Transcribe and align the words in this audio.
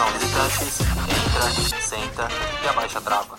Atenção 0.00 0.18
visitantes, 0.18 0.80
entra, 0.80 1.82
senta 1.82 2.28
e 2.64 2.68
abaixa 2.68 2.98
a 2.98 3.02
trava. 3.02 3.36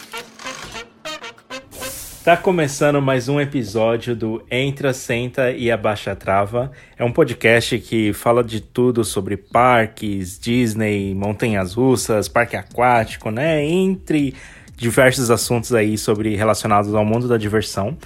Tá 2.23 2.37
começando 2.37 3.01
mais 3.01 3.27
um 3.27 3.41
episódio 3.41 4.15
do 4.15 4.45
Entra, 4.51 4.93
Senta 4.93 5.49
e 5.49 5.71
Abaixa 5.71 6.11
a 6.11 6.15
Trava. 6.15 6.71
É 6.95 7.03
um 7.03 7.11
podcast 7.11 7.79
que 7.79 8.13
fala 8.13 8.43
de 8.43 8.61
tudo 8.61 9.03
sobre 9.03 9.37
parques, 9.37 10.37
Disney, 10.39 11.15
montanhas 11.15 11.73
russas, 11.73 12.27
parque 12.27 12.55
aquático, 12.55 13.31
né? 13.31 13.65
Entre 13.65 14.35
diversos 14.75 15.31
assuntos 15.31 15.73
aí 15.73 15.97
sobre 15.97 16.35
relacionados 16.35 16.93
ao 16.93 17.03
mundo 17.03 17.27
da 17.27 17.37
diversão. 17.37 17.97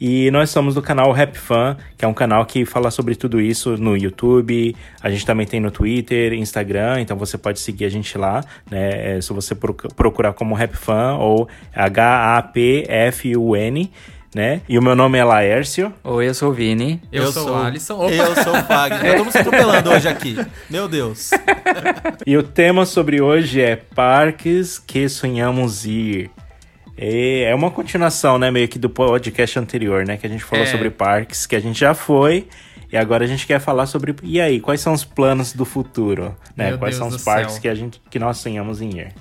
E 0.00 0.30
nós 0.30 0.50
somos 0.50 0.74
do 0.74 0.82
canal 0.82 1.10
Rap 1.12 1.36
Fan, 1.38 1.76
que 1.96 2.04
é 2.04 2.08
um 2.08 2.14
canal 2.14 2.44
que 2.44 2.64
fala 2.64 2.90
sobre 2.90 3.14
tudo 3.14 3.40
isso 3.40 3.76
no 3.76 3.96
YouTube. 3.96 4.76
A 5.02 5.10
gente 5.10 5.24
também 5.24 5.46
tem 5.46 5.60
no 5.60 5.70
Twitter, 5.70 6.32
Instagram, 6.32 7.00
então 7.00 7.16
você 7.16 7.38
pode 7.38 7.60
seguir 7.60 7.84
a 7.86 7.88
gente 7.88 8.18
lá, 8.18 8.44
né? 8.70 9.16
É, 9.16 9.20
se 9.20 9.32
você 9.32 9.54
procurar 9.54 10.32
como 10.32 10.54
Rap 10.54 10.76
Fan 10.76 11.16
ou 11.16 11.48
H-A-P-F-U-N. 11.74 12.56
Né? 14.34 14.60
E 14.68 14.78
o 14.78 14.82
meu 14.82 14.94
nome 14.94 15.16
é 15.16 15.24
Laércio. 15.24 15.94
Oi, 16.04 16.28
eu 16.28 16.34
sou 16.34 16.50
o 16.50 16.52
Vini. 16.52 17.00
Eu, 17.10 17.22
eu 17.22 17.32
sou 17.32 17.52
o 17.52 17.54
Alisson. 17.56 17.94
Opa. 17.94 18.12
Eu 18.12 18.34
sou 18.44 18.52
o 18.52 18.62
Fagner. 18.64 19.12
Estamos 19.12 19.32
se 19.32 19.38
atropelando 19.38 19.88
hoje 19.88 20.06
aqui. 20.06 20.36
Meu 20.68 20.86
Deus. 20.86 21.30
e 22.26 22.36
o 22.36 22.42
tema 22.42 22.84
sobre 22.84 23.22
hoje 23.22 23.62
é 23.62 23.76
parques 23.76 24.78
que 24.78 25.08
sonhamos 25.08 25.86
ir. 25.86 26.30
É 26.98 27.54
uma 27.54 27.70
continuação, 27.70 28.38
né, 28.38 28.50
meio 28.50 28.68
que 28.68 28.78
do 28.78 28.88
podcast 28.88 29.58
anterior, 29.58 30.06
né, 30.06 30.16
que 30.16 30.26
a 30.26 30.30
gente 30.30 30.42
falou 30.42 30.64
é. 30.64 30.68
sobre 30.68 30.90
parques, 30.90 31.46
que 31.46 31.54
a 31.54 31.60
gente 31.60 31.78
já 31.78 31.94
foi, 31.94 32.48
e 32.90 32.96
agora 32.96 33.24
a 33.24 33.26
gente 33.26 33.46
quer 33.46 33.60
falar 33.60 33.86
sobre 33.86 34.14
e 34.22 34.40
aí, 34.40 34.60
quais 34.60 34.80
são 34.80 34.92
os 34.92 35.04
planos 35.04 35.52
do 35.52 35.64
futuro, 35.64 36.36
né? 36.56 36.70
Meu 36.70 36.78
quais 36.78 36.96
Deus 36.96 37.08
são 37.08 37.16
os 37.16 37.24
parques 37.24 37.54
céu. 37.54 37.62
que 37.62 37.68
a 37.68 37.74
gente 37.74 38.00
que 38.08 38.18
nós 38.18 38.38
sonhamos 38.38 38.80
em 38.80 38.98
ir. 38.98 39.12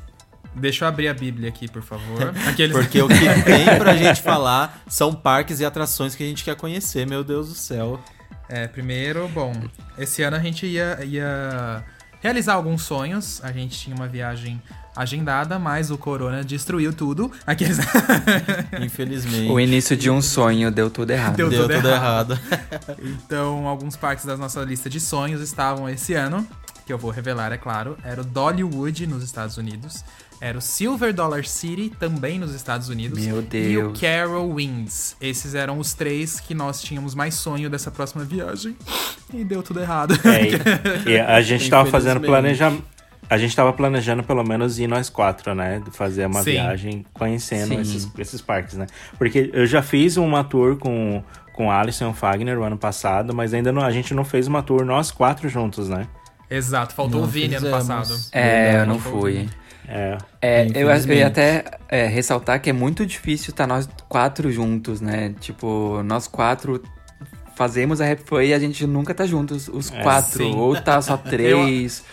Deixa 0.54 0.86
eu 0.86 0.90
abrir 0.90 1.10
a 1.10 1.14
Bíblia 1.14 1.50
aqui, 1.50 1.68
por 1.68 1.82
favor. 1.82 2.34
Aqueles... 2.48 2.76
Porque 2.76 3.02
o 3.02 3.08
que 3.08 3.16
tem 3.44 3.66
pra 3.78 3.98
gente 3.98 4.22
falar 4.22 4.82
são 4.88 5.14
parques 5.14 5.60
e 5.60 5.66
atrações 5.66 6.16
que 6.16 6.24
a 6.24 6.28
gente 6.28 6.44
quer 6.44 6.56
conhecer, 6.56 7.06
meu 7.08 7.24
Deus 7.24 7.50
do 7.50 7.56
céu. 7.56 8.00
É, 8.48 8.68
primeiro, 8.68 9.28
bom, 9.30 9.54
esse 9.98 10.22
ano 10.22 10.38
a 10.38 10.40
gente 10.40 10.66
ia, 10.68 11.04
ia 11.04 11.84
realizar 12.22 12.54
alguns 12.54 12.84
sonhos. 12.84 13.44
A 13.44 13.52
gente 13.52 13.78
tinha 13.78 13.96
uma 13.96 14.08
viagem 14.08 14.62
agendada, 14.96 15.60
mas 15.60 15.92
o 15.92 15.98
corona 15.98 16.44
destruiu 16.44 16.94
tudo. 16.94 17.32
Aqueles... 17.46 17.78
Infelizmente. 18.82 19.52
O 19.52 19.60
início 19.60 19.98
de 19.98 20.10
um 20.10 20.22
sonho 20.22 20.72
deu 20.72 20.90
tudo 20.90 21.12
errado. 21.12 21.36
Deu, 21.36 21.50
Deu 21.50 21.64
tudo, 21.64 21.76
tudo 21.76 21.90
errado. 21.90 22.40
então, 23.02 23.68
alguns 23.68 23.96
parques 23.96 24.26
da 24.26 24.38
nossa 24.38 24.62
lista 24.62 24.90
de 24.90 25.00
sonhos 25.00 25.42
estavam 25.42 25.90
esse 25.90 26.14
ano, 26.14 26.48
que 26.86 26.94
eu 26.94 26.98
vou 26.98 27.12
revelar, 27.12 27.52
é 27.52 27.58
claro. 27.58 27.98
Era 28.04 28.22
o 28.22 28.24
Dollywood, 28.24 29.08
nos 29.08 29.24
Estados 29.24 29.58
Unidos. 29.58 30.04
Era 30.40 30.58
o 30.58 30.62
Silver 30.62 31.14
Dollar 31.14 31.46
City, 31.46 31.92
também 31.98 32.38
nos 32.38 32.54
Estados 32.54 32.90
Unidos. 32.90 33.20
Meu 33.20 33.38
E 33.38 33.40
o 33.40 33.42
Deus. 33.42 34.00
Carol 34.00 34.54
Winds. 34.54 35.16
Esses 35.20 35.56
eram 35.56 35.80
os 35.80 35.94
três 35.94 36.40
que 36.40 36.54
nós 36.54 36.82
tínhamos 36.82 37.16
mais 37.16 37.36
sonho 37.36 37.70
dessa 37.70 37.90
próxima 37.90 38.24
viagem. 38.24 38.76
E 39.34 39.44
deu 39.44 39.64
tudo 39.64 39.80
errado. 39.80 40.14
É, 40.26 41.10
e, 41.10 41.20
a 41.20 41.42
gente 41.42 41.70
tava 41.70 41.90
fazendo 41.90 42.18
Infelizmente. 42.18 42.84
A 43.30 43.38
gente 43.38 43.56
tava 43.56 43.74
planejando 43.74 44.24
pelo 44.24 44.44
menos 44.44 44.78
ir 44.80 44.88
nós 44.88 45.10
quatro, 45.10 45.56
né? 45.56 45.82
De 45.84 45.92
Fazer 45.92 46.26
uma 46.28 46.44
Sim. 46.44 46.52
viagem 46.52 47.06
conhecendo 47.14 47.70
Sim. 47.70 47.82
esses, 47.82 48.12
esses 48.18 48.42
parques, 48.42 48.76
né? 48.76 48.86
Porque 49.18 49.50
eu 49.54 49.66
já 49.66 49.82
fiz 49.82 50.16
uma 50.18 50.44
tour 50.44 50.78
com, 50.78 51.24
com 51.54 51.72
Alisson 51.72 52.06
e 52.06 52.10
o 52.10 52.14
Fagner 52.14 52.60
o 52.60 52.64
ano 52.64 52.78
passado, 52.78 53.34
mas 53.34 53.54
ainda 53.54 53.72
não, 53.72 53.82
a 53.82 53.92
gente 53.92 54.14
não 54.14 54.24
fez 54.24 54.48
uma 54.48 54.62
tour 54.62 54.86
nós 54.86 55.10
quatro 55.12 55.50
juntos, 55.50 55.90
né? 55.90 56.08
Exato, 56.50 56.94
faltou 56.94 57.22
Não 57.22 57.28
o 57.28 57.30
Vini 57.32 57.56
ano 57.56 57.66
fizemos. 57.66 57.88
passado. 57.88 58.16
É, 58.32 58.82
eu 58.82 58.86
não 58.86 59.00
fui. 59.00 59.50
É, 59.88 60.18
É, 60.42 60.68
eu, 60.76 60.90
eu 60.90 61.14
ia 61.16 61.28
até 61.28 61.64
é, 61.90 62.06
ressaltar 62.08 62.60
que 62.62 62.70
é 62.70 62.74
muito 62.74 63.06
difícil 63.06 63.52
estar 63.52 63.66
nós 63.68 63.90
quatro 64.08 64.52
juntos, 64.52 65.02
né? 65.02 65.34
Tipo, 65.40 66.02
nós 66.04 66.28
quatro 66.28 66.82
fazemos 67.56 68.02
a 68.02 68.06
Rap 68.06 68.20
Fan 68.28 68.44
e 68.44 68.54
a 68.54 68.60
gente 68.60 68.86
nunca 68.86 69.14
tá 69.14 69.26
juntos, 69.26 69.68
os 69.68 69.92
É, 69.92 70.02
quatro. 70.04 70.38
sim. 70.38 70.56
Ou 70.56 70.76
tá 70.80 71.02
só 71.02 71.18
três. 71.18 72.04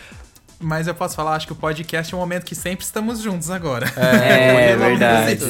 Mas 0.62 0.86
eu 0.86 0.94
posso 0.94 1.16
falar, 1.16 1.34
acho 1.34 1.46
que 1.46 1.52
o 1.52 1.56
podcast 1.56 2.14
é 2.14 2.16
um 2.16 2.20
momento 2.20 2.44
que 2.44 2.54
sempre 2.54 2.84
estamos 2.84 3.20
juntos 3.20 3.50
agora. 3.50 3.86
É, 3.96 4.76
Pelo 4.76 4.80
menos 4.80 4.98
verdade. 4.98 5.40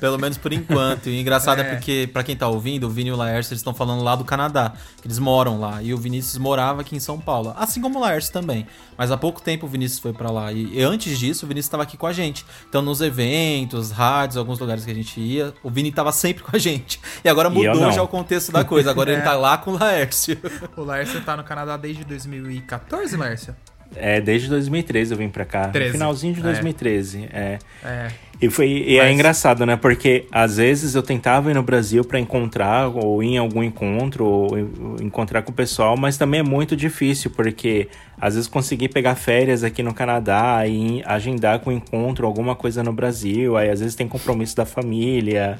Pelo 0.00 0.18
menos 0.18 0.36
por 0.38 0.52
enquanto. 0.52 1.08
E 1.08 1.20
engraçado 1.20 1.60
é, 1.60 1.64
É. 1.70 1.74
porque, 1.74 2.10
pra 2.12 2.22
quem 2.24 2.36
tá 2.36 2.48
ouvindo, 2.48 2.84
o 2.86 2.90
Vini 2.90 3.10
e 3.10 3.12
o 3.12 3.16
Laércio 3.16 3.52
eles 3.52 3.60
estão 3.60 3.72
falando 3.72 4.02
lá 4.02 4.16
do 4.16 4.24
Canadá. 4.24 4.72
Que 5.00 5.06
eles 5.06 5.18
moram 5.18 5.60
lá. 5.60 5.80
E 5.82 5.94
o 5.94 5.96
Vinícius 5.96 6.36
morava 6.38 6.80
aqui 6.80 6.96
em 6.96 7.00
São 7.00 7.18
Paulo. 7.20 7.54
Assim 7.56 7.80
como 7.80 7.98
o 7.98 8.02
Laércio 8.02 8.32
também. 8.32 8.66
Mas 8.98 9.10
há 9.10 9.16
pouco 9.16 9.40
tempo 9.40 9.66
o 9.66 9.68
Vinícius 9.68 10.00
foi 10.00 10.12
pra 10.12 10.30
lá. 10.30 10.52
E, 10.52 10.78
e 10.78 10.82
antes 10.82 11.18
disso, 11.18 11.44
o 11.46 11.48
Vinícius 11.48 11.66
estava 11.68 11.84
aqui 11.84 11.96
com 11.96 12.06
a 12.06 12.12
gente. 12.12 12.44
Então, 12.68 12.82
nos 12.82 13.00
eventos, 13.00 13.90
rádios, 13.92 14.36
alguns 14.36 14.58
lugares 14.58 14.84
que 14.84 14.90
a 14.90 14.94
gente 14.94 15.20
ia, 15.20 15.54
o 15.62 15.70
Vini 15.70 15.92
tava 15.92 16.10
sempre 16.12 16.42
com 16.42 16.54
a 16.54 16.58
gente. 16.58 17.00
E 17.24 17.28
agora 17.28 17.48
E 17.48 17.52
mudou 17.52 17.76
não. 17.76 17.92
já 17.92 18.02
o 18.02 18.08
contexto 18.08 18.50
da 18.50 18.64
coisa. 18.64 18.90
Agora 18.90 19.10
ele 19.12 19.20
É. 19.22 19.24
tá 19.24 19.34
lá 19.34 19.56
com 19.56 19.70
o 19.72 19.78
Laércio. 19.78 20.36
O 20.76 20.82
Laércio 20.82 21.20
tá 21.20 21.36
no 21.36 21.44
Canadá 21.44 21.76
desde 21.76 22.04
2014, 22.04 23.16
Laércio? 23.16 23.54
É, 23.96 24.20
desde 24.20 24.48
2013 24.48 25.12
eu 25.12 25.18
vim 25.18 25.28
pra 25.28 25.44
cá. 25.44 25.68
13. 25.68 25.88
No 25.88 25.92
finalzinho 25.98 26.34
de 26.34 26.40
É. 26.40 26.42
2013. 26.44 27.28
É. 27.32 27.58
É. 27.84 28.08
E, 28.40 28.50
foi, 28.50 28.68
e 28.68 28.98
é 28.98 29.02
Mas- 29.04 29.14
engraçado, 29.14 29.64
né? 29.64 29.76
Porque 29.76 30.24
às 30.32 30.56
vezes 30.56 30.94
eu 30.96 31.02
tentava 31.02 31.50
ir 31.50 31.54
no 31.54 31.62
Brasil 31.62 32.02
pra 32.04 32.18
encontrar, 32.18 32.88
ou 32.88 33.22
ir 33.22 33.34
em 33.34 33.38
algum 33.38 33.62
encontro, 33.62 34.24
ou 34.24 34.58
en- 34.58 35.04
encontrar 35.04 35.42
com 35.42 35.52
o 35.52 35.54
pessoal, 35.54 35.96
mas 35.96 36.16
também 36.18 36.40
é 36.40 36.42
muito 36.42 36.74
difícil, 36.74 37.30
porque 37.30 37.88
às 38.20 38.34
vezes 38.34 38.48
consegui 38.48 38.88
pegar 38.88 39.14
férias 39.14 39.62
aqui 39.62 39.80
no 39.82 39.94
Canadá 39.94 40.66
e 40.66 41.02
agendar 41.06 41.60
com 41.60 41.70
encontro 41.70 42.26
alguma 42.26 42.56
coisa 42.56 42.82
no 42.82 42.92
Brasil, 42.92 43.56
aí 43.56 43.70
às 43.70 43.78
vezes 43.78 43.94
tem 43.94 44.08
compromisso 44.08 44.56
da 44.56 44.66
família. 44.66 45.58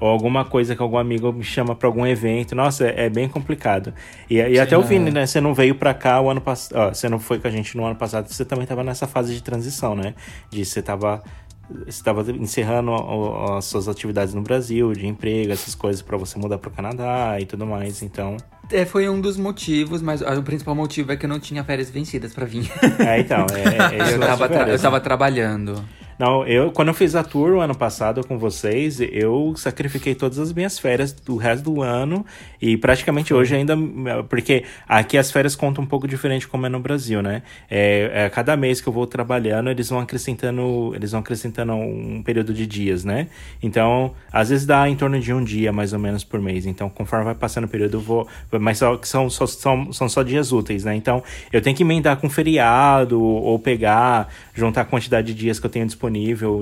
Ou 0.00 0.08
alguma 0.08 0.44
coisa 0.44 0.74
que 0.74 0.82
algum 0.82 0.98
amigo 0.98 1.32
me 1.32 1.44
chama 1.44 1.74
pra 1.74 1.88
algum 1.88 2.06
evento. 2.06 2.54
Nossa, 2.54 2.86
é, 2.86 3.06
é 3.06 3.10
bem 3.10 3.28
complicado. 3.28 3.92
E, 4.28 4.36
e 4.36 4.58
até 4.58 4.76
o 4.76 4.82
Vini, 4.82 5.10
né? 5.10 5.26
Você 5.26 5.40
não 5.40 5.54
veio 5.54 5.74
pra 5.74 5.94
cá 5.94 6.20
o 6.20 6.30
ano 6.30 6.40
passado. 6.40 6.94
Você 6.94 7.08
não 7.08 7.18
foi 7.18 7.38
com 7.38 7.48
a 7.48 7.50
gente 7.50 7.76
no 7.76 7.84
ano 7.84 7.96
passado. 7.96 8.28
Você 8.28 8.44
também 8.44 8.66
tava 8.66 8.82
nessa 8.82 9.06
fase 9.06 9.34
de 9.34 9.42
transição, 9.42 9.94
né? 9.94 10.14
De 10.50 10.64
você 10.64 10.82
tava 10.82 11.22
estava 11.86 12.22
encerrando 12.32 12.92
as 13.56 13.64
suas 13.64 13.88
atividades 13.88 14.34
no 14.34 14.42
Brasil, 14.42 14.92
de 14.92 15.06
emprego, 15.06 15.52
essas 15.52 15.74
coisas 15.74 16.02
para 16.02 16.16
você 16.16 16.38
mudar 16.38 16.58
para 16.58 16.68
o 16.68 16.72
Canadá 16.72 17.38
e 17.40 17.46
tudo 17.46 17.66
mais. 17.66 18.02
Então, 18.02 18.36
É, 18.70 18.84
foi 18.84 19.08
um 19.08 19.20
dos 19.20 19.36
motivos, 19.36 20.02
mas 20.02 20.22
o 20.22 20.42
principal 20.42 20.74
motivo 20.74 21.12
é 21.12 21.16
que 21.16 21.26
eu 21.26 21.30
não 21.30 21.40
tinha 21.40 21.62
férias 21.64 21.90
vencidas 21.90 22.34
pra 22.34 22.44
vir. 22.44 22.70
é, 22.98 23.20
então, 23.20 23.46
é, 23.54 23.96
é 23.96 24.12
eu, 24.14 24.20
tava 24.20 24.48
férias, 24.48 24.80
eu 24.80 24.82
tava 24.82 25.00
trabalhando. 25.00 25.82
Não, 26.22 26.46
eu 26.46 26.70
quando 26.70 26.86
eu 26.86 26.94
fiz 26.94 27.16
a 27.16 27.24
tour 27.24 27.54
o 27.54 27.60
ano 27.60 27.74
passado 27.74 28.24
com 28.24 28.38
vocês, 28.38 29.00
eu 29.00 29.54
sacrifiquei 29.56 30.14
todas 30.14 30.38
as 30.38 30.52
minhas 30.52 30.78
férias 30.78 31.12
do 31.12 31.34
resto 31.34 31.64
do 31.64 31.82
ano 31.82 32.24
e 32.60 32.76
praticamente 32.76 33.34
hoje 33.34 33.56
ainda 33.56 33.76
porque 34.28 34.62
aqui 34.86 35.18
as 35.18 35.32
férias 35.32 35.56
contam 35.56 35.82
um 35.82 35.86
pouco 35.86 36.06
diferente 36.06 36.46
como 36.46 36.64
é 36.64 36.68
no 36.68 36.78
Brasil, 36.78 37.20
né? 37.20 37.42
É, 37.68 38.26
é, 38.26 38.30
cada 38.30 38.56
mês 38.56 38.80
que 38.80 38.88
eu 38.88 38.92
vou 38.92 39.04
trabalhando 39.04 39.68
eles 39.68 39.88
vão 39.88 39.98
acrescentando 39.98 40.92
eles 40.94 41.10
vão 41.10 41.18
acrescentando 41.22 41.72
um 41.72 42.22
período 42.22 42.54
de 42.54 42.68
dias, 42.68 43.04
né? 43.04 43.26
Então 43.60 44.14
às 44.32 44.50
vezes 44.50 44.64
dá 44.64 44.88
em 44.88 44.94
torno 44.94 45.18
de 45.18 45.32
um 45.32 45.42
dia 45.42 45.72
mais 45.72 45.92
ou 45.92 45.98
menos 45.98 46.22
por 46.22 46.40
mês. 46.40 46.66
Então 46.66 46.88
conforme 46.88 47.24
vai 47.24 47.34
passando 47.34 47.64
o 47.64 47.68
período 47.68 47.96
eu 47.96 48.00
vou, 48.00 48.28
mas 48.60 48.78
só 48.78 48.96
são 49.02 49.28
só, 49.28 49.44
são, 49.44 49.92
são 49.92 50.08
só 50.08 50.22
dias 50.22 50.52
úteis, 50.52 50.84
né? 50.84 50.94
Então 50.94 51.20
eu 51.52 51.60
tenho 51.60 51.74
que 51.74 51.82
emendar 51.82 52.16
com 52.18 52.30
feriado 52.30 53.20
ou 53.20 53.58
pegar 53.58 54.28
juntar 54.54 54.82
a 54.82 54.84
quantidade 54.84 55.26
de 55.26 55.34
dias 55.34 55.58
que 55.58 55.66
eu 55.66 55.70
tenho 55.70 55.84
disponível, 55.84 56.11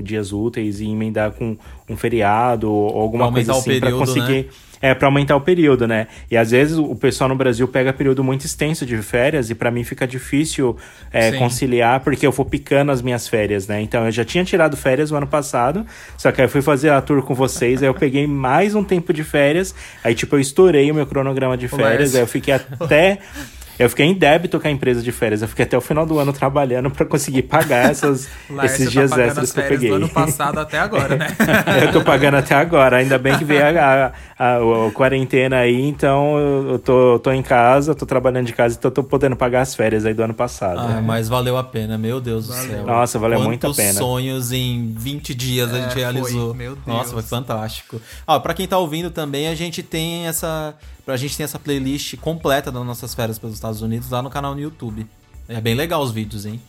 dias 0.03 0.33
úteis, 0.33 0.81
e 0.81 0.87
emendar 0.89 1.33
com 1.33 1.57
um 1.89 1.97
feriado 1.97 2.71
ou 2.71 3.01
alguma 3.01 3.33
coisa 3.33 3.53
assim 3.53 3.81
para 3.81 3.93
conseguir. 3.93 4.45
né? 4.45 4.45
É, 4.83 4.95
pra 4.95 5.09
aumentar 5.09 5.37
o 5.37 5.43
período, 5.43 5.87
né? 5.87 6.07
E 6.31 6.39
às 6.39 6.53
vezes 6.53 6.79
o 6.79 6.97
pessoal 6.97 7.29
no 7.29 7.37
Brasil 7.37 7.69
pega 7.69 7.93
período 7.93 8.25
muito 8.25 8.47
extenso 8.47 8.87
de 8.87 8.97
férias 9.03 9.51
e 9.51 9.55
pra 9.55 9.71
mim 9.71 9.85
fica 9.85 10.07
difícil 10.07 10.75
é, 11.13 11.33
conciliar 11.33 12.01
porque 12.01 12.27
eu 12.27 12.33
vou 12.33 12.47
picando 12.47 12.91
as 12.91 13.03
minhas 13.03 13.29
férias, 13.29 13.69
né? 13.69 13.83
Então 13.83 14.07
eu 14.07 14.11
já 14.11 14.25
tinha 14.25 14.43
tirado 14.43 14.79
férias 14.79 15.11
o 15.11 15.17
ano 15.17 15.27
passado, 15.27 15.85
só 16.17 16.33
que 16.33 16.41
aí 16.41 16.47
eu 16.47 16.51
fui 16.51 16.63
fazer 16.63 16.89
a 16.89 17.01
tour 17.03 17.23
com 17.23 17.35
vocês, 17.35 17.83
aí 17.83 17.91
eu 17.91 17.95
peguei 17.95 18.27
mais 18.27 18.75
um 18.75 18.83
tempo 18.83 19.13
de 19.13 19.23
férias, 19.23 19.75
aí 20.03 20.15
tipo 20.15 20.35
eu 20.37 20.41
estourei 20.41 20.91
o 20.91 20.95
meu 20.95 21.05
cronograma 21.05 21.59
de 21.59 21.69
férias, 21.69 22.15
aí 22.15 22.23
eu 22.23 22.27
fiquei 22.27 22.55
até. 22.55 23.19
Eu 23.83 23.89
fiquei 23.89 24.05
em 24.07 24.15
débito 24.15 24.61
com 24.61 24.69
a 24.69 24.71
empresa 24.71 25.01
de 25.03 25.11
férias. 25.11 25.41
Eu 25.43 25.49
fiquei 25.49 25.65
até 25.65 25.77
o 25.77 25.81
final 25.81 26.05
do 26.05 26.19
ano 26.19 26.33
trabalhando 26.33 26.91
pra 26.91 27.07
conseguir 27.07 27.43
pagar 27.43 27.91
essas, 27.91 28.29
esses 28.65 28.85
tá 28.87 28.91
dias 28.91 29.11
pagando 29.11 29.27
extras 29.29 29.45
as 29.49 29.53
que 29.53 29.59
eu 29.59 29.63
férias 29.63 29.81
peguei. 29.81 29.89
do 29.91 29.97
ano 30.05 30.09
passado 30.09 30.59
até 30.61 30.79
agora, 30.79 31.17
né? 31.17 31.29
eu 31.83 31.91
tô 31.93 32.03
pagando 32.03 32.37
até 32.37 32.55
agora. 32.55 32.99
Ainda 32.99 33.19
bem 33.19 33.37
que 33.39 33.45
veio 33.45 33.63
a, 33.65 33.69
a, 33.69 34.07
a- 34.39 34.57
a 34.89 34.91
quarentena 34.93 35.57
aí, 35.59 35.81
então 35.83 36.39
eu 36.39 36.61
eu 36.73 36.79
tô, 36.79 37.19
tô 37.21 37.33
em 37.33 37.43
casa, 37.43 37.95
tô 37.95 38.05
trabalhando 38.05 38.47
de 38.47 38.53
casa, 38.53 38.77
então 38.79 38.91
tô 38.91 39.03
podendo 39.03 39.35
pagar 39.35 39.63
as 39.63 39.75
férias 39.75 40.05
aí 40.05 40.13
do 40.13 40.23
ano 40.23 40.35
passado. 40.35 40.79
Ah, 40.79 41.01
mas 41.03 41.29
valeu 41.29 41.57
a 41.57 41.65
pena, 41.65 41.97
meu 41.97 42.21
Deus 42.21 42.47
do 42.49 42.53
céu. 42.53 42.85
Nossa, 42.85 43.19
valeu 43.19 43.39
Quantos 43.39 43.47
muito 43.49 43.67
a 43.67 43.75
pena. 43.75 43.95
sonhos 43.99 44.53
em 44.53 44.93
20 44.97 45.35
dias 45.35 45.73
a 45.73 45.79
É, 45.79 45.83
gente 45.83 45.93
foi. 45.93 46.03
realizou. 46.03 46.55
Meu 46.55 46.75
Deus. 46.75 46.87
Nossa, 46.87 47.13
foi 47.15 47.23
fantástico. 47.23 48.01
Ó, 48.27 48.39
pra 48.41 48.53
quem 48.53 48.67
tá 48.69 48.77
ouvindo 48.79 49.11
também, 49.11 49.49
a 49.49 49.55
gente 49.55 49.83
tem 49.83 50.27
essa. 50.27 50.75
A 51.13 51.17
gente 51.17 51.37
tem 51.37 51.45
essa 51.45 51.59
playlist 51.59 52.17
completa 52.17 52.71
das 52.73 52.85
nossas 52.85 53.15
férias 53.15 53.39
pelos 53.39 53.55
Estados 53.57 53.83
Unidos 53.83 54.11
lá 54.11 54.23
no 54.23 54.31
canal 54.31 54.55
no 54.55 54.61
YouTube. 54.61 55.07
É 55.49 55.61
bem 55.61 55.75
legal 55.75 56.03
os 56.03 56.13
vídeos, 56.13 56.47
hein? 56.47 56.61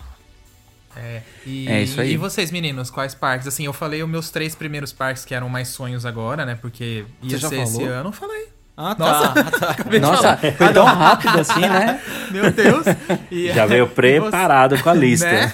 É, 0.95 1.21
e, 1.45 1.67
É 1.69 1.81
isso 1.83 2.01
aí. 2.01 2.13
e 2.13 2.17
vocês, 2.17 2.51
meninos, 2.51 2.89
quais 2.89 3.15
parques? 3.15 3.47
Assim, 3.47 3.65
eu 3.65 3.71
falei 3.73 4.03
os 4.03 4.09
meus 4.09 4.29
três 4.29 4.55
primeiros 4.55 4.91
parques 4.91 5.23
que 5.23 5.33
eram 5.33 5.47
mais 5.47 5.69
sonhos 5.69 6.05
agora, 6.05 6.45
né? 6.45 6.55
Porque 6.61 7.05
ia 7.21 7.29
Você 7.29 7.38
já 7.38 7.47
ser 7.49 7.61
esse 7.61 7.83
ano, 7.83 8.09
eu 8.09 8.13
falei. 8.13 8.47
Ah, 8.75 8.95
tá. 8.95 9.05
Nossa. 9.05 9.33
Ah, 9.61 9.83
tá. 9.83 9.99
Nossa, 9.99 10.38
foi 10.57 10.73
tão 10.73 10.85
rápido 10.85 11.39
assim, 11.39 11.59
né? 11.61 12.01
Meu 12.31 12.51
Deus. 12.51 12.85
E- 13.29 13.51
Já 13.53 13.65
veio 13.65 13.85
e 13.85 13.88
você- 13.88 13.93
preparado 13.95 14.81
com 14.81 14.89
a 14.89 14.93
lista. 14.93 15.31
Né? 15.31 15.53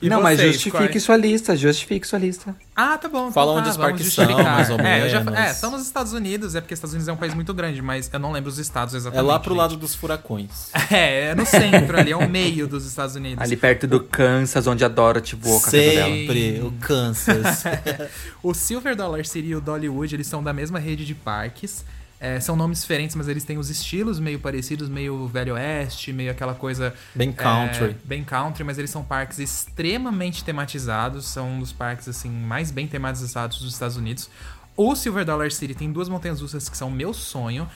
E 0.00 0.08
não, 0.08 0.22
mas 0.22 0.38
vocês, 0.38 0.54
justifique 0.54 0.88
quais? 0.88 1.02
sua 1.02 1.16
lista, 1.16 1.56
justifique 1.56 2.06
sua 2.06 2.18
lista. 2.18 2.56
Ah, 2.76 2.98
tá 2.98 3.08
bom. 3.08 3.20
então 3.28 3.32
Fala 3.32 3.54
tá, 3.54 3.60
onde 3.60 3.68
os 3.70 3.76
vamos 3.76 3.90
parques 3.92 4.12
são, 4.12 4.42
mais 4.42 4.68
ou 4.70 4.80
é, 4.80 5.04
eu 5.04 5.08
já- 5.08 5.20
menos. 5.22 5.38
é, 5.38 5.54
são 5.54 5.70
nos 5.70 5.82
Estados 5.82 6.12
Unidos, 6.12 6.54
é 6.56 6.60
porque 6.60 6.74
os 6.74 6.78
Estados 6.78 6.92
Unidos 6.92 7.08
é 7.08 7.12
um 7.12 7.16
país 7.16 7.32
muito 7.32 7.54
grande, 7.54 7.80
mas 7.80 8.10
eu 8.12 8.18
não 8.18 8.32
lembro 8.32 8.50
os 8.50 8.58
estados 8.58 8.94
É 8.94 8.96
exatamente. 8.96 9.26
lá 9.26 9.38
pro 9.38 9.50
gente. 9.50 9.58
lado 9.58 9.76
dos 9.76 9.94
furacões. 9.94 10.70
É, 10.90 11.30
é 11.30 11.34
no 11.34 11.46
centro 11.46 11.98
ali, 11.98 12.10
é 12.12 12.16
o 12.16 12.28
meio 12.28 12.66
dos 12.66 12.84
Estados 12.84 13.14
Unidos. 13.16 13.42
Ali 13.42 13.56
perto 13.56 13.86
do 13.86 14.00
Kansas, 14.00 14.66
onde 14.66 14.84
a 14.84 14.88
Dorothy 14.88 15.36
voou 15.36 15.60
com 15.60 15.66
a. 15.68 15.70
Sempre, 15.70 16.60
o 16.62 16.72
Kansas. 16.80 17.64
O 18.42 18.52
Silver 18.52 18.94
Dollar 18.94 19.24
City 19.24 19.48
e 19.48 19.54
o 19.56 19.60
Dollywood, 19.60 20.14
eles 20.14 20.26
são 20.26 20.42
da 20.42 20.52
mesma 20.52 20.78
rede 20.78 21.04
de 21.06 21.14
parques. 21.14 21.84
É, 22.24 22.40
são 22.40 22.56
nomes 22.56 22.80
diferentes, 22.80 23.14
mas 23.14 23.28
eles 23.28 23.44
têm 23.44 23.58
os 23.58 23.68
estilos 23.68 24.18
meio 24.18 24.38
parecidos, 24.38 24.88
meio 24.88 25.28
Velho 25.28 25.52
Oeste, 25.52 26.10
meio 26.10 26.30
aquela 26.30 26.54
coisa. 26.54 26.94
Bem 27.14 27.30
country. 27.30 27.90
é, 27.90 27.96
bem 28.02 28.24
country, 28.24 28.64
mas 28.64 28.78
eles 28.78 28.90
são 28.90 29.04
parques 29.04 29.38
extremamente 29.38 30.42
tematizados. 30.42 31.26
São 31.26 31.50
um 31.50 31.60
dos 31.60 31.70
parques 31.70 32.08
assim 32.08 32.30
mais 32.30 32.70
bem 32.70 32.88
tematizados 32.88 33.58
dos 33.58 33.74
Estados 33.74 33.98
Unidos. 33.98 34.30
O 34.74 34.96
Silver 34.96 35.22
Dollar 35.22 35.52
City 35.52 35.74
tem 35.74 35.92
duas 35.92 36.08
montanhas 36.08 36.40
russas 36.40 36.66
que 36.66 36.78
são 36.78 36.90
meu 36.90 37.12
sonho. 37.12 37.68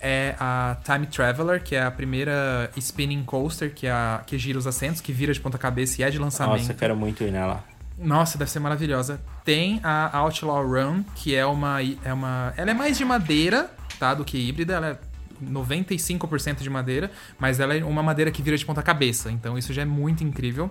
É 0.00 0.34
a 0.40 0.78
Time 0.84 1.06
Traveler, 1.06 1.62
que 1.62 1.76
é 1.76 1.84
a 1.84 1.90
primeira 1.90 2.72
spinning 2.76 3.22
coaster 3.22 3.72
que, 3.72 3.86
é 3.86 3.92
a, 3.92 4.24
que 4.26 4.36
gira 4.36 4.58
os 4.58 4.66
assentos, 4.66 5.00
que 5.00 5.12
vira 5.12 5.32
de 5.32 5.38
ponta 5.38 5.56
cabeça 5.56 6.00
e 6.00 6.04
é 6.04 6.10
de 6.10 6.18
lançamento. 6.18 6.58
Nossa, 6.58 6.72
eu 6.72 6.76
quero 6.76 6.96
muito 6.96 7.22
ir 7.22 7.30
nela. 7.30 7.62
Nossa, 7.96 8.36
deve 8.36 8.50
ser 8.50 8.58
maravilhosa. 8.58 9.20
Tem 9.44 9.78
a 9.84 10.16
Outlaw 10.18 10.66
Run, 10.66 11.04
que 11.14 11.36
é 11.36 11.46
uma. 11.46 11.78
É 12.04 12.12
uma 12.12 12.52
ela 12.56 12.72
é 12.72 12.74
mais 12.74 12.98
de 12.98 13.04
madeira, 13.04 13.70
tá? 14.02 14.14
Do 14.14 14.24
que 14.24 14.36
híbrida. 14.36 14.74
Ela 14.74 14.88
é 14.88 14.98
95% 15.40 16.60
de 16.60 16.68
madeira, 16.68 17.12
mas 17.38 17.60
ela 17.60 17.76
é 17.76 17.84
uma 17.84 18.02
madeira 18.02 18.32
que 18.32 18.42
vira 18.42 18.56
de 18.56 18.66
ponta 18.66 18.82
cabeça. 18.82 19.30
Então 19.30 19.56
isso 19.56 19.72
já 19.72 19.82
é 19.82 19.84
muito 19.84 20.24
incrível. 20.24 20.68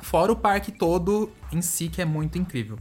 Fora 0.00 0.32
o 0.32 0.36
parque 0.36 0.72
todo 0.72 1.30
em 1.52 1.60
si, 1.60 1.88
que 1.88 2.00
é 2.00 2.06
muito 2.06 2.38
incrível. 2.38 2.78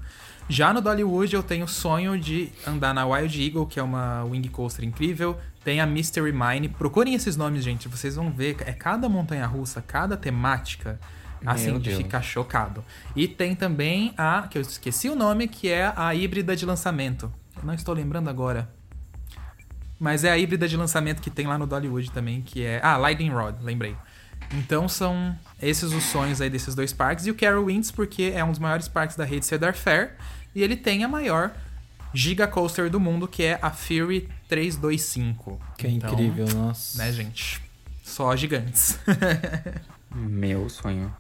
Já 0.48 0.74
no 0.74 0.82
Dollywood 0.82 1.36
eu 1.36 1.44
tenho 1.44 1.66
o 1.66 1.68
sonho 1.68 2.18
de 2.18 2.50
andar 2.66 2.94
na 2.94 3.06
Wild 3.06 3.46
Eagle, 3.46 3.66
que 3.66 3.78
é 3.78 3.84
uma 3.84 4.24
wing 4.24 4.48
coaster 4.48 4.86
incrível. 4.86 5.38
Tem 5.66 5.82
a 5.82 5.86
Mystery 5.86 6.32
Mine. 6.32 6.70
Procurem 6.70 7.14
esses 7.14 7.36
nomes, 7.36 7.64
gente. 7.64 7.90
Vocês 7.90 8.16
vão 8.16 8.32
ver. 8.32 8.58
É 8.66 8.72
cada 8.72 9.10
montanha 9.10 9.46
russa, 9.46 9.82
cada 9.82 10.16
temática. 10.16 11.00
Assim, 11.46 11.72
Meu 11.72 11.80
de 11.80 11.90
Deus. 11.90 12.02
ficar 12.02 12.22
chocado. 12.22 12.86
E 13.14 13.28
tem 13.28 13.54
também 13.54 14.14
a, 14.18 14.48
que 14.50 14.58
eu 14.58 14.62
esqueci 14.62 15.10
o 15.10 15.16
nome, 15.16 15.46
que 15.46 15.68
é 15.68 15.92
a 15.94 16.16
híbrida 16.16 16.56
de 16.56 16.66
lançamento. 16.66 17.30
Eu 17.58 17.66
não 17.66 17.74
estou 17.74 17.94
lembrando 17.94 18.30
agora. 18.30 18.70
Mas 20.00 20.24
é 20.24 20.32
a 20.32 20.38
híbrida 20.38 20.68
de 20.68 20.76
lançamento 20.76 21.22
que 21.22 21.30
tem 21.30 21.48
lá 21.48 21.58
no 21.58 21.66
Dollywood 21.66 22.12
também, 22.12 22.42
que 22.42 22.64
é. 22.66 22.80
Ah, 22.84 22.98
Lightning 22.98 23.30
Rod, 23.30 23.56
lembrei. 23.62 23.96
Então 24.54 24.88
são 24.90 25.38
esses 25.62 25.94
os 25.94 26.04
sonhos 26.04 26.42
aí 26.42 26.50
desses 26.50 26.76
dois 26.76 26.92
parques. 26.92 27.26
E 27.26 27.32
o 27.32 27.36
Carol 27.36 27.66
Winds, 27.66 27.92
porque 27.92 28.34
é 28.36 28.44
um 28.44 28.50
dos 28.52 28.60
maiores 28.60 28.88
parques 28.88 29.16
da 29.16 29.24
rede 29.24 29.46
Cedar 29.46 29.74
Fair. 29.76 30.12
E 30.54 30.62
ele 30.62 30.76
tem 30.76 31.04
a 31.04 31.08
maior 31.08 31.52
Giga 32.14 32.48
Coaster 32.48 32.90
do 32.90 33.00
mundo, 33.00 33.28
que 33.28 33.44
é 33.44 33.58
a 33.62 33.72
Fury 33.72 34.30
325. 34.48 35.60
Que 35.78 35.88
é 35.88 35.90
Então, 35.90 36.12
incrível, 36.14 36.46
nossa. 36.54 36.98
Né, 36.98 37.12
gente? 37.12 37.62
Só 38.04 38.36
gigantes. 38.36 39.00
Meu 40.14 40.70
sonho. 40.70 41.12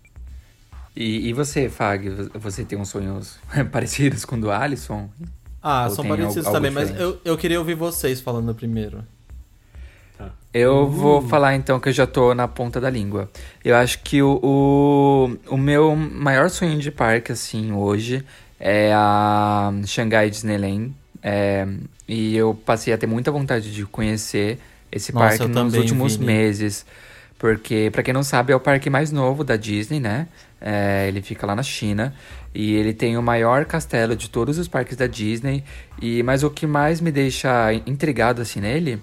E, 0.95 1.29
e 1.29 1.33
você, 1.33 1.69
Fag? 1.69 2.29
Você 2.35 2.63
tem 2.63 2.77
uns 2.77 2.89
sonhos 2.89 3.39
parecidos 3.71 4.25
com 4.25 4.35
o 4.35 4.41
do 4.41 4.51
Alisson? 4.51 5.09
Ah, 5.63 5.85
Ou 5.89 5.95
são 5.95 6.05
parecidos 6.05 6.45
algo 6.45 6.57
também, 6.57 6.71
mas 6.71 6.89
diferente? 6.89 7.21
eu, 7.23 7.31
eu 7.33 7.37
queria 7.37 7.57
ouvir 7.57 7.73
vocês 7.75 8.19
falando 8.19 8.53
primeiro. 8.53 9.03
Eu 10.53 10.87
vou 10.87 11.21
falar 11.21 11.55
então 11.55 11.79
que 11.79 11.89
eu 11.89 11.93
já 11.93 12.05
tô 12.05 12.35
na 12.35 12.47
ponta 12.47 12.79
da 12.79 12.89
língua. 12.89 13.29
Eu 13.65 13.75
acho 13.75 13.99
que 14.03 14.21
o, 14.21 14.39
o, 14.43 15.37
o 15.55 15.57
meu 15.57 15.95
maior 15.95 16.47
sonho 16.49 16.77
de 16.77 16.91
parque, 16.91 17.31
assim, 17.31 17.71
hoje 17.71 18.23
é 18.59 18.91
a 18.93 19.73
Shanghai 19.87 20.29
Disneyland. 20.29 20.93
É, 21.23 21.65
e 22.07 22.35
eu 22.35 22.53
passei 22.53 22.93
a 22.93 22.97
ter 22.97 23.07
muita 23.07 23.31
vontade 23.31 23.73
de 23.73 23.83
conhecer 23.85 24.59
esse 24.91 25.11
Nossa, 25.11 25.27
parque 25.27 25.47
nos 25.47 25.55
também, 25.55 25.79
últimos 25.79 26.17
Vini. 26.17 26.25
meses. 26.25 26.85
Porque, 27.39 27.89
pra 27.91 28.03
quem 28.03 28.13
não 28.13 28.23
sabe, 28.23 28.53
é 28.53 28.55
o 28.55 28.59
parque 28.59 28.89
mais 28.91 29.11
novo 29.11 29.43
da 29.43 29.55
Disney, 29.55 29.99
né? 29.99 30.27
É, 30.61 31.07
ele 31.07 31.21
fica 31.21 31.47
lá 31.47 31.55
na 31.55 31.63
China. 31.63 32.13
E 32.53 32.73
ele 32.75 32.93
tem 32.93 33.17
o 33.17 33.21
maior 33.21 33.65
castelo 33.65 34.15
de 34.15 34.29
todos 34.29 34.57
os 34.57 34.67
parques 34.67 34.95
da 34.95 35.07
Disney. 35.07 35.63
E 36.01 36.21
Mas 36.23 36.43
o 36.43 36.49
que 36.49 36.67
mais 36.67 37.01
me 37.01 37.11
deixa 37.11 37.73
intrigado, 37.85 38.41
assim, 38.41 38.59
nele... 38.59 39.01